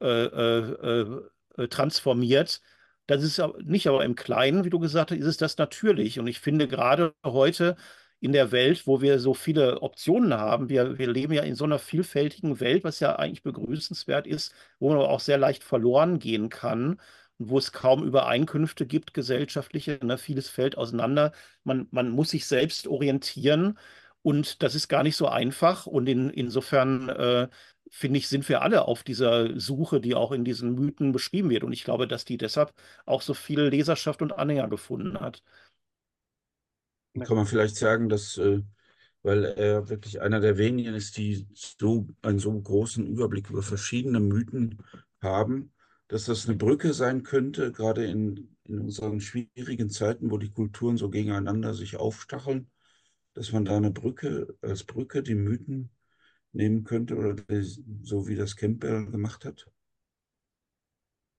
äh, 0.00 0.06
äh, 0.06 1.20
äh 1.56 1.68
transformiert. 1.68 2.60
Das 3.06 3.22
ist 3.22 3.40
nicht 3.64 3.86
aber 3.86 4.04
im 4.04 4.14
Kleinen, 4.16 4.64
wie 4.64 4.70
du 4.70 4.78
gesagt 4.78 5.10
hast, 5.10 5.18
ist 5.18 5.26
es 5.26 5.36
das 5.36 5.56
natürlich. 5.58 6.18
Und 6.18 6.26
ich 6.26 6.40
finde 6.40 6.68
gerade 6.68 7.14
heute 7.24 7.76
in 8.20 8.32
der 8.32 8.50
Welt, 8.52 8.86
wo 8.86 9.00
wir 9.00 9.18
so 9.20 9.34
viele 9.34 9.82
Optionen 9.82 10.34
haben, 10.34 10.68
wir, 10.68 10.98
wir 10.98 11.06
leben 11.08 11.32
ja 11.32 11.42
in 11.42 11.54
so 11.54 11.64
einer 11.64 11.78
vielfältigen 11.78 12.60
Welt, 12.60 12.82
was 12.84 13.00
ja 13.00 13.16
eigentlich 13.16 13.42
begrüßenswert 13.42 14.26
ist, 14.26 14.52
wo 14.78 14.88
man 14.88 14.98
aber 14.98 15.10
auch 15.10 15.20
sehr 15.20 15.38
leicht 15.38 15.62
verloren 15.64 16.18
gehen 16.18 16.48
kann 16.48 16.98
wo 17.38 17.58
es 17.58 17.72
kaum 17.72 18.04
Übereinkünfte 18.04 18.86
gibt, 18.86 19.14
gesellschaftliche. 19.14 19.98
Ne? 20.02 20.18
Vieles 20.18 20.48
fällt 20.48 20.78
auseinander. 20.78 21.32
Man, 21.64 21.88
man 21.90 22.10
muss 22.10 22.30
sich 22.30 22.46
selbst 22.46 22.86
orientieren. 22.86 23.78
Und 24.22 24.62
das 24.62 24.74
ist 24.74 24.88
gar 24.88 25.02
nicht 25.02 25.16
so 25.16 25.28
einfach. 25.28 25.86
Und 25.86 26.08
in, 26.08 26.30
insofern 26.30 27.08
äh, 27.08 27.48
finde 27.90 28.18
ich, 28.18 28.28
sind 28.28 28.48
wir 28.48 28.62
alle 28.62 28.86
auf 28.86 29.02
dieser 29.02 29.58
Suche, 29.58 30.00
die 30.00 30.14
auch 30.14 30.32
in 30.32 30.44
diesen 30.44 30.74
Mythen 30.74 31.12
beschrieben 31.12 31.50
wird. 31.50 31.64
Und 31.64 31.72
ich 31.72 31.84
glaube, 31.84 32.06
dass 32.06 32.24
die 32.24 32.36
deshalb 32.36 32.72
auch 33.04 33.22
so 33.22 33.34
viel 33.34 33.62
Leserschaft 33.62 34.22
und 34.22 34.32
Anhänger 34.32 34.68
gefunden 34.68 35.20
hat. 35.20 35.42
Kann 37.18 37.36
man 37.36 37.46
vielleicht 37.46 37.76
sagen, 37.76 38.08
dass, 38.08 38.36
äh, 38.36 38.60
weil 39.22 39.44
er 39.44 39.88
wirklich 39.88 40.20
einer 40.20 40.40
der 40.40 40.58
wenigen 40.58 40.94
ist, 40.94 41.16
die 41.16 41.46
so 41.54 42.06
einen 42.22 42.38
so 42.38 42.52
großen 42.60 43.06
Überblick 43.06 43.50
über 43.50 43.62
verschiedene 43.62 44.20
Mythen 44.20 44.82
haben, 45.22 45.72
dass 46.08 46.26
das 46.26 46.46
eine 46.46 46.56
Brücke 46.56 46.92
sein 46.92 47.22
könnte, 47.22 47.72
gerade 47.72 48.04
in, 48.04 48.56
in 48.64 48.80
unseren 48.80 49.20
schwierigen 49.20 49.90
Zeiten, 49.90 50.30
wo 50.30 50.38
die 50.38 50.50
Kulturen 50.50 50.96
so 50.96 51.08
gegeneinander 51.10 51.74
sich 51.74 51.96
aufstacheln, 51.96 52.70
dass 53.34 53.52
man 53.52 53.64
da 53.64 53.76
eine 53.76 53.90
Brücke, 53.90 54.54
als 54.60 54.84
Brücke 54.84 55.22
die 55.22 55.34
Mythen 55.34 55.90
nehmen 56.52 56.84
könnte 56.84 57.16
oder 57.16 57.36
so 58.02 58.28
wie 58.28 58.36
das 58.36 58.56
Campbell 58.56 59.06
gemacht 59.06 59.44
hat? 59.44 59.66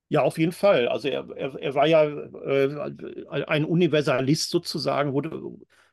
Ja, 0.09 0.21
auf 0.21 0.37
jeden 0.37 0.53
Fall. 0.53 0.87
Also 0.87 1.09
er, 1.09 1.27
er, 1.35 1.55
er 1.61 1.75
war 1.75 1.85
ja 1.85 2.03
äh, 2.05 3.43
ein 3.45 3.65
Universalist 3.65 4.49
sozusagen. 4.49 5.11
Wurde, 5.11 5.41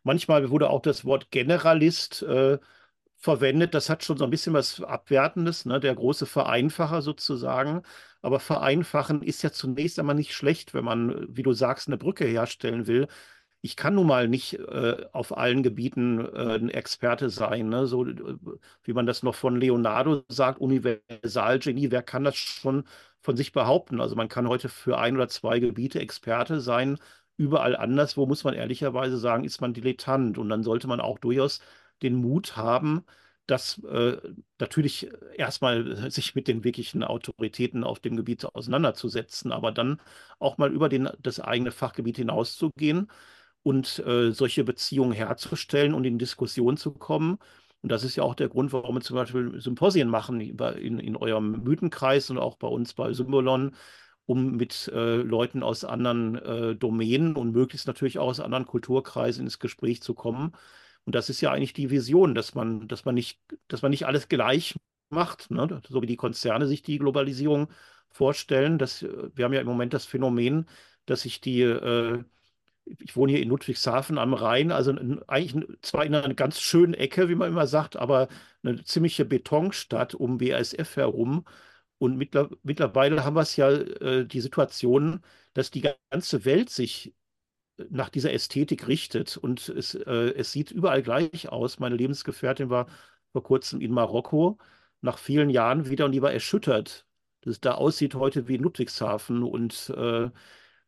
manchmal 0.05 0.51
wurde 0.51 0.71
auch 0.71 0.83
das 0.83 1.05
Wort 1.05 1.31
Generalist 1.33 2.23
äh, 2.23 2.59
verwendet. 3.19 3.75
Das 3.75 3.91
hat 3.91 4.05
schon 4.05 4.17
so 4.17 4.25
ein 4.25 4.31
bisschen 4.31 4.53
was 4.55 4.81
Abwertendes, 4.83 5.65
ne? 5.67 5.81
der 5.81 5.95
große 5.97 6.27
Vereinfacher 6.27 7.03
sozusagen. 7.03 7.83
Aber 8.23 8.39
vereinfachen 8.41 9.23
ist 9.23 9.43
ja 9.43 9.51
zunächst 9.51 9.99
einmal 9.99 10.15
nicht 10.15 10.33
schlecht, 10.35 10.75
wenn 10.75 10.85
man, 10.85 11.27
wie 11.37 11.43
du 11.43 11.53
sagst, 11.53 11.89
eine 11.89 11.99
Brücke 11.99 12.25
herstellen 12.25 12.87
will 12.87 13.09
ich 13.65 13.77
kann 13.77 13.95
nun 13.95 14.07
mal 14.07 14.29
nicht 14.29 14.59
äh, 14.59 15.07
auf 15.13 15.35
allen 15.39 15.63
Gebieten 15.63 16.21
äh, 16.21 16.57
ein 16.57 16.69
Experte 16.69 17.31
sein. 17.31 17.71
Ne? 17.71 17.87
So 17.87 18.05
äh, 18.07 18.37
wie 18.83 18.93
man 18.93 19.07
das 19.07 19.23
noch 19.23 19.35
von 19.35 19.57
Leonardo 19.59 20.23
sagt, 20.29 20.61
Universalgenie, 20.61 21.91
wer 21.91 22.03
kann 22.03 22.25
das 22.25 22.37
schon 22.37 22.85
von 23.23 23.39
sich 23.39 23.53
behaupten? 23.53 24.03
Also 24.03 24.17
man 24.17 24.29
kann 24.29 24.49
heute 24.49 24.69
für 24.69 24.99
ein 24.99 25.17
oder 25.17 25.29
zwei 25.29 25.61
Gebiete 25.61 25.99
Experte 25.99 26.61
sein. 26.61 26.99
Überall 27.39 27.75
anderswo 27.75 28.27
muss 28.27 28.45
man 28.45 28.53
ehrlicherweise 28.53 29.17
sagen, 29.17 29.45
ist 29.45 29.63
man 29.63 29.73
Dilettant. 29.73 30.37
Und 30.37 30.51
dann 30.51 30.63
sollte 30.63 30.87
man 30.87 31.01
auch 31.01 31.19
durchaus 31.19 31.61
den 32.03 32.17
Mut 32.17 32.57
haben, 32.57 33.05
das 33.47 33.79
äh, 33.85 34.19
natürlich 34.59 35.09
erstmal 35.37 35.97
sich 36.11 36.35
mit 36.35 36.49
den 36.49 36.65
wirklichen 36.65 37.03
Autoritäten 37.03 37.83
auf 37.83 37.99
dem 38.01 38.17
Gebiet 38.17 38.45
auseinanderzusetzen, 38.45 39.53
aber 39.53 39.73
dann 39.73 40.03
auch 40.39 40.59
mal 40.59 40.71
über 40.71 40.91
den, 40.91 41.09
das 41.19 41.41
eigene 41.41 41.73
Fachgebiet 41.73 42.19
hinauszugehen 42.19 43.09
und 43.65 43.99
äh, 44.07 44.31
solche 44.33 44.63
Beziehungen 44.63 45.13
herzustellen 45.13 45.95
und 45.95 46.05
in 46.05 46.19
Diskussion 46.19 46.77
zu 46.77 46.93
kommen. 46.93 47.39
Und 47.83 47.91
das 47.91 48.05
ist 48.05 48.15
ja 48.17 48.23
auch 48.23 48.35
der 48.35 48.49
Grund, 48.49 48.73
warum 48.73 48.97
wir 48.97 49.01
zum 49.01 49.17
Beispiel 49.17 49.61
Symposien 49.61 50.09
machen 50.09 50.41
in, 50.41 50.99
in 50.99 51.17
eurem 51.17 51.63
Mythenkreis 51.65 52.31
und 52.31 52.39
auch 52.39 52.57
bei 52.57 52.69
uns 52.69 52.95
bei 52.95 53.13
Symbolon, 53.13 53.75
um 54.27 54.57
mit 54.57 54.89
äh, 54.95 55.17
Leuten 55.17 55.63
aus 55.63 55.85
anderen 55.85 56.37
äh, 56.37 56.77
Domänen 56.77 57.37
und 57.37 57.53
möglichst 57.53 57.87
natürlich 57.87 58.19
auch 58.19 58.29
aus 58.29 58.41
anderen 58.41 58.67
Kulturkreisen 58.67 59.45
ins 59.45 59.59
Gespräch 59.59 60.03
zu 60.03 60.15
kommen. 60.15 60.53
Und 61.05 61.15
das 61.15 61.29
ist 61.31 61.41
ja 61.41 61.51
eigentlich 61.51 61.75
die 61.75 61.91
Vision, 61.91 62.35
dass 62.35 62.55
man, 62.55 62.87
dass 62.89 63.05
man 63.05 63.15
nicht, 63.15 63.41
dass 63.69 63.83
man 63.83 63.91
nicht 63.91 64.07
alles 64.07 64.29
gleich 64.29 64.77
macht, 65.11 65.51
ne? 65.51 65.81
so 65.89 66.03
wie 66.03 66.07
die 66.07 66.17
Konzerne 66.17 66.67
sich 66.67 66.83
die 66.83 66.99
Globalisierung 66.99 67.69
vorstellen. 68.11 68.79
Das, 68.79 69.03
wir 69.03 69.45
haben 69.45 69.53
ja 69.53 69.61
im 69.61 69.67
Moment 69.67 69.95
das 69.95 70.07
Phänomen, 70.07 70.67
dass 71.07 71.23
sich 71.23 71.41
die 71.41 71.63
äh, 71.63 72.25
ich 72.85 73.17
wohne 73.17 73.33
hier 73.33 73.43
in 73.43 73.49
Ludwigshafen 73.49 74.19
am 74.19 74.35
Rhein, 74.35 74.73
also 74.73 74.95
eigentlich 75.27 75.67
zwar 75.83 76.05
in 76.05 76.15
einer 76.15 76.35
ganz 76.35 76.61
schönen 76.61 76.95
Ecke, 76.95 77.29
wie 77.29 77.35
man 77.35 77.49
immer 77.49 77.67
sagt, 77.67 77.97
aber 77.97 78.29
eine 78.63 78.85
ziemliche 78.85 79.25
Betonstadt 79.25 80.15
um 80.15 80.39
BASF 80.39 80.97
herum. 80.97 81.45
Und 81.99 82.17
mittler, 82.19 82.51
mittlerweile 82.63 83.25
haben 83.25 83.37
wir 83.37 83.43
es 83.43 83.57
ja 83.57 83.71
äh, 83.71 84.27
die 84.27 84.41
Situation, 84.41 85.23
dass 85.55 85.71
die 85.71 85.83
ganze 86.11 86.45
Welt 86.45 86.71
sich 86.71 87.15
nach 87.91 88.09
dieser 88.09 88.33
Ästhetik 88.33 88.87
richtet 88.89 89.37
und 89.37 89.69
es, 89.69 89.95
äh, 89.95 90.35
es 90.37 90.53
sieht 90.53 90.71
überall 90.71 91.03
gleich 91.03 91.49
aus. 91.49 91.79
Meine 91.79 91.97
Lebensgefährtin 91.97 92.71
war 92.71 92.87
vor 93.33 93.43
kurzem 93.43 93.81
in 93.81 93.93
Marokko, 93.93 94.59
nach 95.01 95.19
vielen 95.19 95.51
Jahren 95.51 95.89
wieder 95.89 96.05
und 96.07 96.13
die 96.13 96.23
war 96.23 96.33
erschüttert, 96.33 97.07
dass 97.43 97.53
es 97.55 97.61
da 97.61 97.75
aussieht 97.75 98.15
heute 98.15 98.49
wie 98.49 98.57
in 98.57 98.63
Ludwigshafen 98.63 99.43
und 99.43 99.91
äh, 99.97 100.31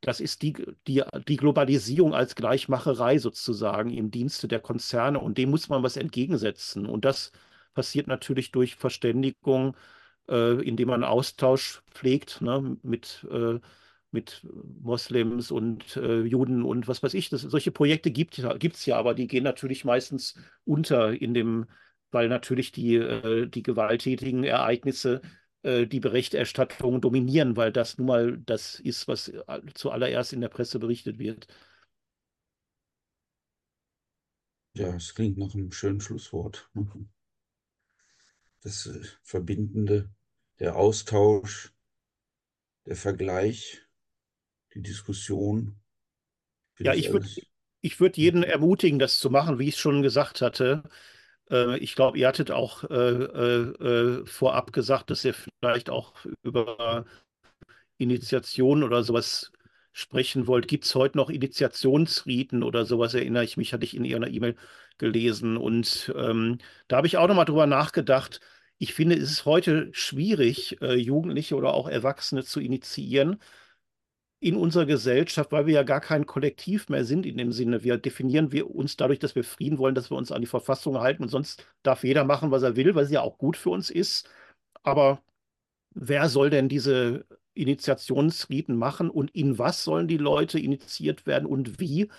das 0.00 0.20
ist 0.20 0.42
die, 0.42 0.54
die, 0.86 1.02
die 1.26 1.36
Globalisierung 1.36 2.14
als 2.14 2.34
Gleichmacherei 2.34 3.18
sozusagen 3.18 3.90
im 3.90 4.10
Dienste 4.10 4.48
der 4.48 4.60
Konzerne 4.60 5.20
und 5.20 5.38
dem 5.38 5.50
muss 5.50 5.68
man 5.68 5.82
was 5.82 5.96
entgegensetzen. 5.96 6.86
Und 6.86 7.04
das 7.04 7.32
passiert 7.74 8.06
natürlich 8.06 8.52
durch 8.52 8.76
Verständigung, 8.76 9.76
äh, 10.28 10.62
indem 10.66 10.88
man 10.88 11.04
Austausch 11.04 11.82
pflegt 11.90 12.40
ne, 12.40 12.76
mit, 12.82 13.26
äh, 13.30 13.58
mit 14.10 14.46
Moslems 14.82 15.50
und 15.50 15.96
äh, 15.96 16.22
Juden 16.22 16.62
und 16.62 16.88
was 16.88 17.02
weiß 17.02 17.14
ich. 17.14 17.28
Das, 17.28 17.42
solche 17.42 17.70
Projekte 17.72 18.10
gibt 18.10 18.38
es 18.38 18.86
ja, 18.86 18.96
aber 18.96 19.14
die 19.14 19.26
gehen 19.26 19.44
natürlich 19.44 19.84
meistens 19.84 20.36
unter 20.64 21.12
in 21.12 21.34
dem, 21.34 21.66
weil 22.10 22.28
natürlich 22.28 22.72
die, 22.72 22.96
äh, 22.96 23.46
die 23.48 23.62
gewalttätigen 23.62 24.44
Ereignisse 24.44 25.20
die 25.66 26.00
Berichterstattung 26.00 27.00
dominieren, 27.00 27.56
weil 27.56 27.72
das 27.72 27.98
nun 27.98 28.06
mal 28.06 28.38
das 28.38 28.78
ist, 28.78 29.08
was 29.08 29.32
zuallererst 29.74 30.32
in 30.32 30.40
der 30.40 30.48
Presse 30.48 30.78
berichtet 30.78 31.18
wird. 31.18 31.48
Ja, 34.74 34.94
es 34.94 35.14
klingt 35.14 35.38
nach 35.38 35.54
einem 35.54 35.72
schönen 35.72 36.02
Schlusswort. 36.02 36.70
Das 38.60 38.86
äh, 38.86 39.00
Verbindende, 39.22 40.10
der 40.60 40.76
Austausch, 40.76 41.72
der 42.84 42.96
Vergleich, 42.96 43.82
die 44.74 44.82
Diskussion. 44.82 45.76
Ja, 46.78 46.92
ich 46.92 47.10
würde 47.10 47.26
ich 47.80 48.00
würd 48.00 48.16
jeden 48.18 48.42
ermutigen, 48.42 48.98
das 48.98 49.18
zu 49.18 49.30
machen, 49.30 49.58
wie 49.58 49.68
ich 49.68 49.76
es 49.76 49.80
schon 49.80 50.02
gesagt 50.02 50.42
hatte. 50.42 50.82
Äh, 51.50 51.78
ich 51.78 51.94
glaube, 51.94 52.18
ihr 52.18 52.28
hattet 52.28 52.50
auch 52.50 52.84
äh, 52.84 52.94
äh, 52.94 54.26
vorab 54.26 54.72
gesagt, 54.72 55.10
dass 55.10 55.24
ihr 55.24 55.34
vielleicht 55.34 55.90
auch 55.90 56.14
über 56.42 57.04
Initiationen 57.98 58.84
oder 58.84 59.02
sowas 59.02 59.52
sprechen 59.92 60.46
wollt. 60.46 60.68
Gibt 60.68 60.84
es 60.84 60.94
heute 60.94 61.16
noch 61.16 61.30
Initiationsriten 61.30 62.62
oder 62.62 62.84
sowas? 62.84 63.14
Erinnere 63.14 63.44
ich 63.44 63.56
mich, 63.56 63.72
hatte 63.72 63.84
ich 63.84 63.96
in 63.96 64.04
Ihrer 64.04 64.28
E-Mail 64.28 64.56
gelesen. 64.98 65.56
Und 65.56 66.12
ähm, 66.16 66.58
da 66.88 66.98
habe 66.98 67.06
ich 67.06 67.16
auch 67.16 67.28
nochmal 67.28 67.46
drüber 67.46 67.66
nachgedacht. 67.66 68.40
Ich 68.78 68.92
finde, 68.94 69.16
es 69.16 69.30
ist 69.30 69.44
heute 69.46 69.88
schwierig, 69.92 70.80
äh, 70.82 70.94
Jugendliche 70.96 71.56
oder 71.56 71.72
auch 71.72 71.88
Erwachsene 71.88 72.44
zu 72.44 72.60
initiieren, 72.60 73.40
in 74.40 74.56
unserer 74.56 74.86
Gesellschaft, 74.86 75.50
weil 75.52 75.66
wir 75.66 75.74
ja 75.74 75.82
gar 75.82 76.00
kein 76.00 76.26
Kollektiv 76.26 76.88
mehr 76.88 77.04
sind 77.04 77.26
in 77.26 77.38
dem 77.38 77.52
Sinne. 77.52 77.82
Wir 77.84 77.96
definieren 77.98 78.52
wir 78.52 78.70
uns 78.70 78.96
dadurch, 78.96 79.18
dass 79.18 79.34
wir 79.34 79.44
Frieden 79.44 79.78
wollen, 79.78 79.94
dass 79.94 80.10
wir 80.10 80.16
uns 80.16 80.30
an 80.32 80.42
die 80.42 80.46
Verfassung 80.46 80.98
halten 81.00 81.22
und 81.22 81.28
sonst 81.30 81.66
darf 81.82 82.04
jeder 82.04 82.24
machen, 82.24 82.50
was 82.50 82.62
er 82.62 82.76
will, 82.76 82.94
weil 82.94 83.06
sie 83.06 83.14
ja 83.14 83.22
auch 83.22 83.38
gut 83.38 83.56
für 83.56 83.70
uns 83.70 83.90
ist. 83.90 84.28
Aber 84.82 85.22
wer 85.94 86.28
soll 86.28 86.50
denn 86.50 86.68
diese 86.68 87.26
Initiationsriten 87.54 88.76
machen 88.76 89.10
und 89.10 89.30
in 89.34 89.58
was 89.58 89.84
sollen 89.84 90.08
die 90.08 90.18
Leute 90.18 90.58
initiiert 90.60 91.26
werden 91.26 91.46
und 91.46 91.80
wie? 91.80 92.10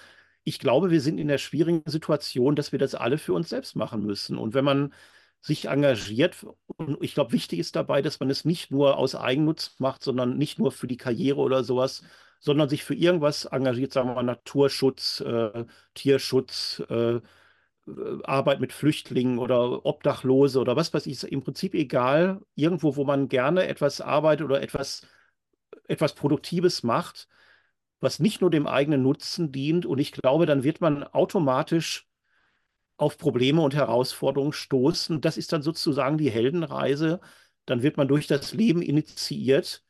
Ich 0.44 0.60
glaube, 0.60 0.92
wir 0.92 1.02
sind 1.02 1.20
in 1.20 1.28
der 1.28 1.38
schwierigen 1.40 1.84
Situation, 1.86 2.56
dass 2.56 2.72
wir 2.72 2.80
das 2.80 2.96
alle 2.96 3.18
für 3.18 3.34
uns 3.34 3.50
selbst 3.50 3.76
machen 3.76 4.06
müssen. 4.06 4.38
Und 4.38 4.54
wenn 4.54 4.66
man 4.66 4.94
sich 5.42 5.66
engagiert. 5.66 6.46
Und 6.78 6.98
ich 7.02 7.14
glaube, 7.14 7.32
wichtig 7.32 7.60
ist 7.60 7.76
dabei, 7.76 8.02
dass 8.02 8.20
man 8.20 8.30
es 8.30 8.46
nicht 8.46 8.72
nur 8.72 8.98
aus 8.98 9.16
Eigennutz 9.16 9.76
macht, 9.80 10.04
sondern 10.04 10.38
nicht 10.38 10.60
nur 10.60 10.72
für 10.72 10.88
die 10.88 10.98
Karriere 10.98 11.40
oder 11.40 11.64
sowas, 11.64 12.04
sondern 12.40 12.70
sich 12.70 12.84
für 12.84 12.96
irgendwas 12.96 13.46
engagiert, 13.46 13.94
sagen 13.94 14.10
wir 14.10 14.16
mal 14.16 14.24
Naturschutz, 14.24 15.22
äh, 15.22 15.66
Tierschutz, 15.94 16.84
äh, 16.90 17.22
Arbeit 18.24 18.60
mit 18.60 18.74
Flüchtlingen 18.74 19.40
oder 19.40 19.86
Obdachlose 19.86 20.60
oder 20.60 20.76
was 20.76 20.94
weiß 20.94 21.06
ich, 21.08 21.14
ist 21.14 21.24
im 21.24 21.44
Prinzip 21.44 21.74
egal. 21.74 22.42
Irgendwo, 22.56 22.96
wo 22.96 23.06
man 23.06 23.30
gerne 23.30 23.68
etwas 23.68 24.02
arbeitet 24.02 24.46
oder 24.46 24.62
etwas, 24.62 25.08
etwas 25.88 26.14
Produktives 26.16 26.84
macht, 26.84 27.28
was 28.00 28.20
nicht 28.20 28.42
nur 28.42 28.52
dem 28.52 28.68
eigenen 28.68 29.04
Nutzen 29.04 29.52
dient. 29.52 29.86
Und 29.86 30.00
ich 30.00 30.12
glaube, 30.12 30.46
dann 30.46 30.64
wird 30.64 30.82
man 30.82 31.04
automatisch 31.04 32.07
auf 32.98 33.18
Probleme 33.18 33.62
und 33.62 33.76
Herausforderungen 33.76 34.54
stoßen. 34.54 35.22
Das 35.22 35.38
ist 35.38 35.54
dann 35.54 35.62
sozusagen 35.62 36.18
die 36.18 36.32
Heldenreise. 36.32 37.20
Dann 37.66 37.84
wird 37.84 37.98
man 37.98 38.08
durch 38.08 38.28
das 38.28 38.54
Leben 38.54 38.82
initiiert. 38.82 39.84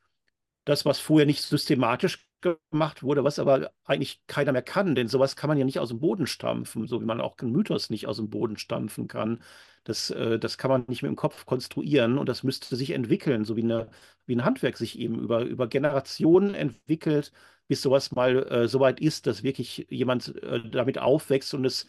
Das, 0.66 0.86
was 0.86 1.00
vorher 1.00 1.26
nicht 1.26 1.42
systematisch 1.44 2.28
gemacht 2.42 3.04
wurde, 3.04 3.24
was 3.24 3.40
aber 3.40 3.72
eigentlich 3.86 4.22
keiner 4.28 4.52
mehr 4.52 4.62
kann, 4.62 4.96
denn 4.96 5.08
sowas 5.08 5.36
kann 5.36 5.48
man 5.48 5.58
ja 5.58 5.66
nicht 5.66 5.80
aus 5.80 5.90
dem 5.90 6.00
Boden 6.00 6.28
stampfen, 6.28 6.88
so 6.88 7.02
wie 7.02 7.06
man 7.06 7.22
auch 7.22 7.38
einen 7.40 7.52
Mythos 7.52 7.90
nicht 7.90 8.08
aus 8.08 8.18
dem 8.18 8.30
Boden 8.30 8.58
stampfen 8.58 9.08
kann. 9.08 9.42
Das, 9.84 10.10
äh, 10.12 10.38
das 10.40 10.58
kann 10.58 10.70
man 10.70 10.86
nicht 10.88 11.02
mit 11.02 11.10
dem 11.10 11.16
Kopf 11.16 11.46
konstruieren 11.46 12.18
und 12.18 12.28
das 12.30 12.44
müsste 12.44 12.76
sich 12.76 12.92
entwickeln, 12.92 13.46
so 13.46 13.56
wie, 13.56 13.64
eine, 13.64 13.90
wie 14.26 14.36
ein 14.36 14.46
Handwerk 14.46 14.78
sich 14.78 15.00
eben 15.00 15.20
über, 15.20 15.42
über 15.44 15.68
Generationen 15.68 16.54
entwickelt, 16.54 17.32
bis 17.68 17.82
sowas 17.82 18.12
mal 18.12 18.44
äh, 18.52 18.68
so 18.68 18.80
weit 18.80 19.00
ist, 19.00 19.26
dass 19.28 19.44
wirklich 19.44 19.88
jemand 19.90 20.36
äh, 20.44 20.70
damit 20.70 21.00
aufwächst 21.00 21.54
und 21.54 21.66
es 21.66 21.88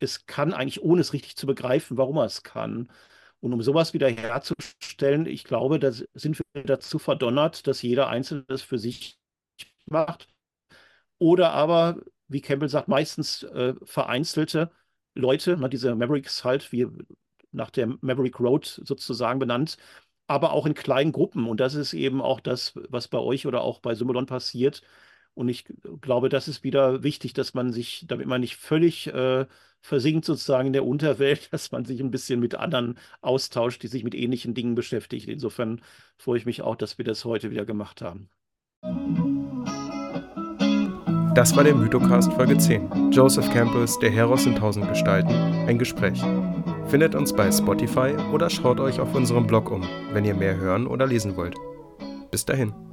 es 0.00 0.26
kann 0.26 0.54
eigentlich, 0.54 0.82
ohne 0.82 1.00
es 1.02 1.12
richtig 1.12 1.36
zu 1.36 1.46
begreifen, 1.46 1.96
warum 1.98 2.18
er 2.18 2.24
es 2.26 2.42
kann. 2.42 2.90
Und 3.40 3.52
um 3.52 3.62
sowas 3.62 3.94
wieder 3.94 4.08
herzustellen, 4.10 5.26
ich 5.26 5.44
glaube, 5.44 5.78
da 5.78 5.92
sind 5.92 6.40
wir 6.54 6.64
dazu 6.64 6.98
verdonnert, 6.98 7.66
dass 7.66 7.82
jeder 7.82 8.08
Einzelne 8.08 8.44
das 8.48 8.62
für 8.62 8.78
sich 8.78 9.18
macht. 9.86 10.28
Oder 11.18 11.52
aber, 11.52 11.98
wie 12.28 12.40
Campbell 12.40 12.68
sagt, 12.68 12.88
meistens 12.88 13.42
äh, 13.44 13.74
vereinzelte 13.84 14.70
Leute, 15.14 15.56
na, 15.58 15.68
diese 15.68 15.94
Mavericks 15.94 16.44
halt, 16.44 16.72
wie 16.72 16.86
nach 17.52 17.70
der 17.70 17.88
Maverick 18.00 18.40
Road 18.40 18.80
sozusagen 18.84 19.38
benannt, 19.38 19.76
aber 20.26 20.52
auch 20.52 20.66
in 20.66 20.74
kleinen 20.74 21.12
Gruppen. 21.12 21.46
Und 21.48 21.60
das 21.60 21.74
ist 21.74 21.92
eben 21.94 22.22
auch 22.22 22.40
das, 22.40 22.74
was 22.88 23.08
bei 23.08 23.18
euch 23.18 23.46
oder 23.46 23.62
auch 23.62 23.80
bei 23.80 23.94
Symbolon 23.94 24.26
passiert. 24.26 24.82
Und 25.34 25.48
ich 25.48 25.64
glaube, 26.00 26.28
das 26.28 26.48
ist 26.48 26.64
wieder 26.64 27.02
wichtig, 27.02 27.32
dass 27.32 27.54
man 27.54 27.72
sich, 27.72 28.04
damit 28.06 28.26
man 28.26 28.40
nicht 28.40 28.56
völlig 28.56 29.06
äh, 29.08 29.46
versinkt 29.80 30.24
sozusagen 30.24 30.66
in 30.68 30.72
der 30.72 30.86
Unterwelt, 30.86 31.48
dass 31.52 31.72
man 31.72 31.84
sich 31.84 32.00
ein 32.00 32.10
bisschen 32.10 32.40
mit 32.40 32.54
anderen 32.54 32.98
austauscht, 33.20 33.82
die 33.82 33.88
sich 33.88 34.04
mit 34.04 34.14
ähnlichen 34.14 34.54
Dingen 34.54 34.74
beschäftigen. 34.74 35.30
Insofern 35.30 35.80
freue 36.16 36.38
ich 36.38 36.46
mich 36.46 36.62
auch, 36.62 36.76
dass 36.76 36.98
wir 36.98 37.04
das 37.04 37.24
heute 37.24 37.50
wieder 37.50 37.64
gemacht 37.64 38.02
haben. 38.02 38.28
Das 41.34 41.54
war 41.56 41.62
der 41.62 41.76
Mythocast 41.76 42.32
Folge 42.32 42.58
10. 42.58 43.12
Joseph 43.12 43.48
Campbells 43.52 43.98
Der 44.00 44.10
Heros 44.10 44.46
in 44.46 44.56
tausend 44.56 44.88
Gestalten. 44.88 45.30
Ein 45.30 45.78
Gespräch. 45.78 46.20
Findet 46.88 47.14
uns 47.14 47.32
bei 47.32 47.50
Spotify 47.52 48.16
oder 48.32 48.50
schaut 48.50 48.80
euch 48.80 48.98
auf 48.98 49.14
unserem 49.14 49.46
Blog 49.46 49.70
um, 49.70 49.86
wenn 50.12 50.24
ihr 50.24 50.34
mehr 50.34 50.56
hören 50.56 50.88
oder 50.88 51.06
lesen 51.06 51.36
wollt. 51.36 51.54
Bis 52.32 52.44
dahin. 52.44 52.89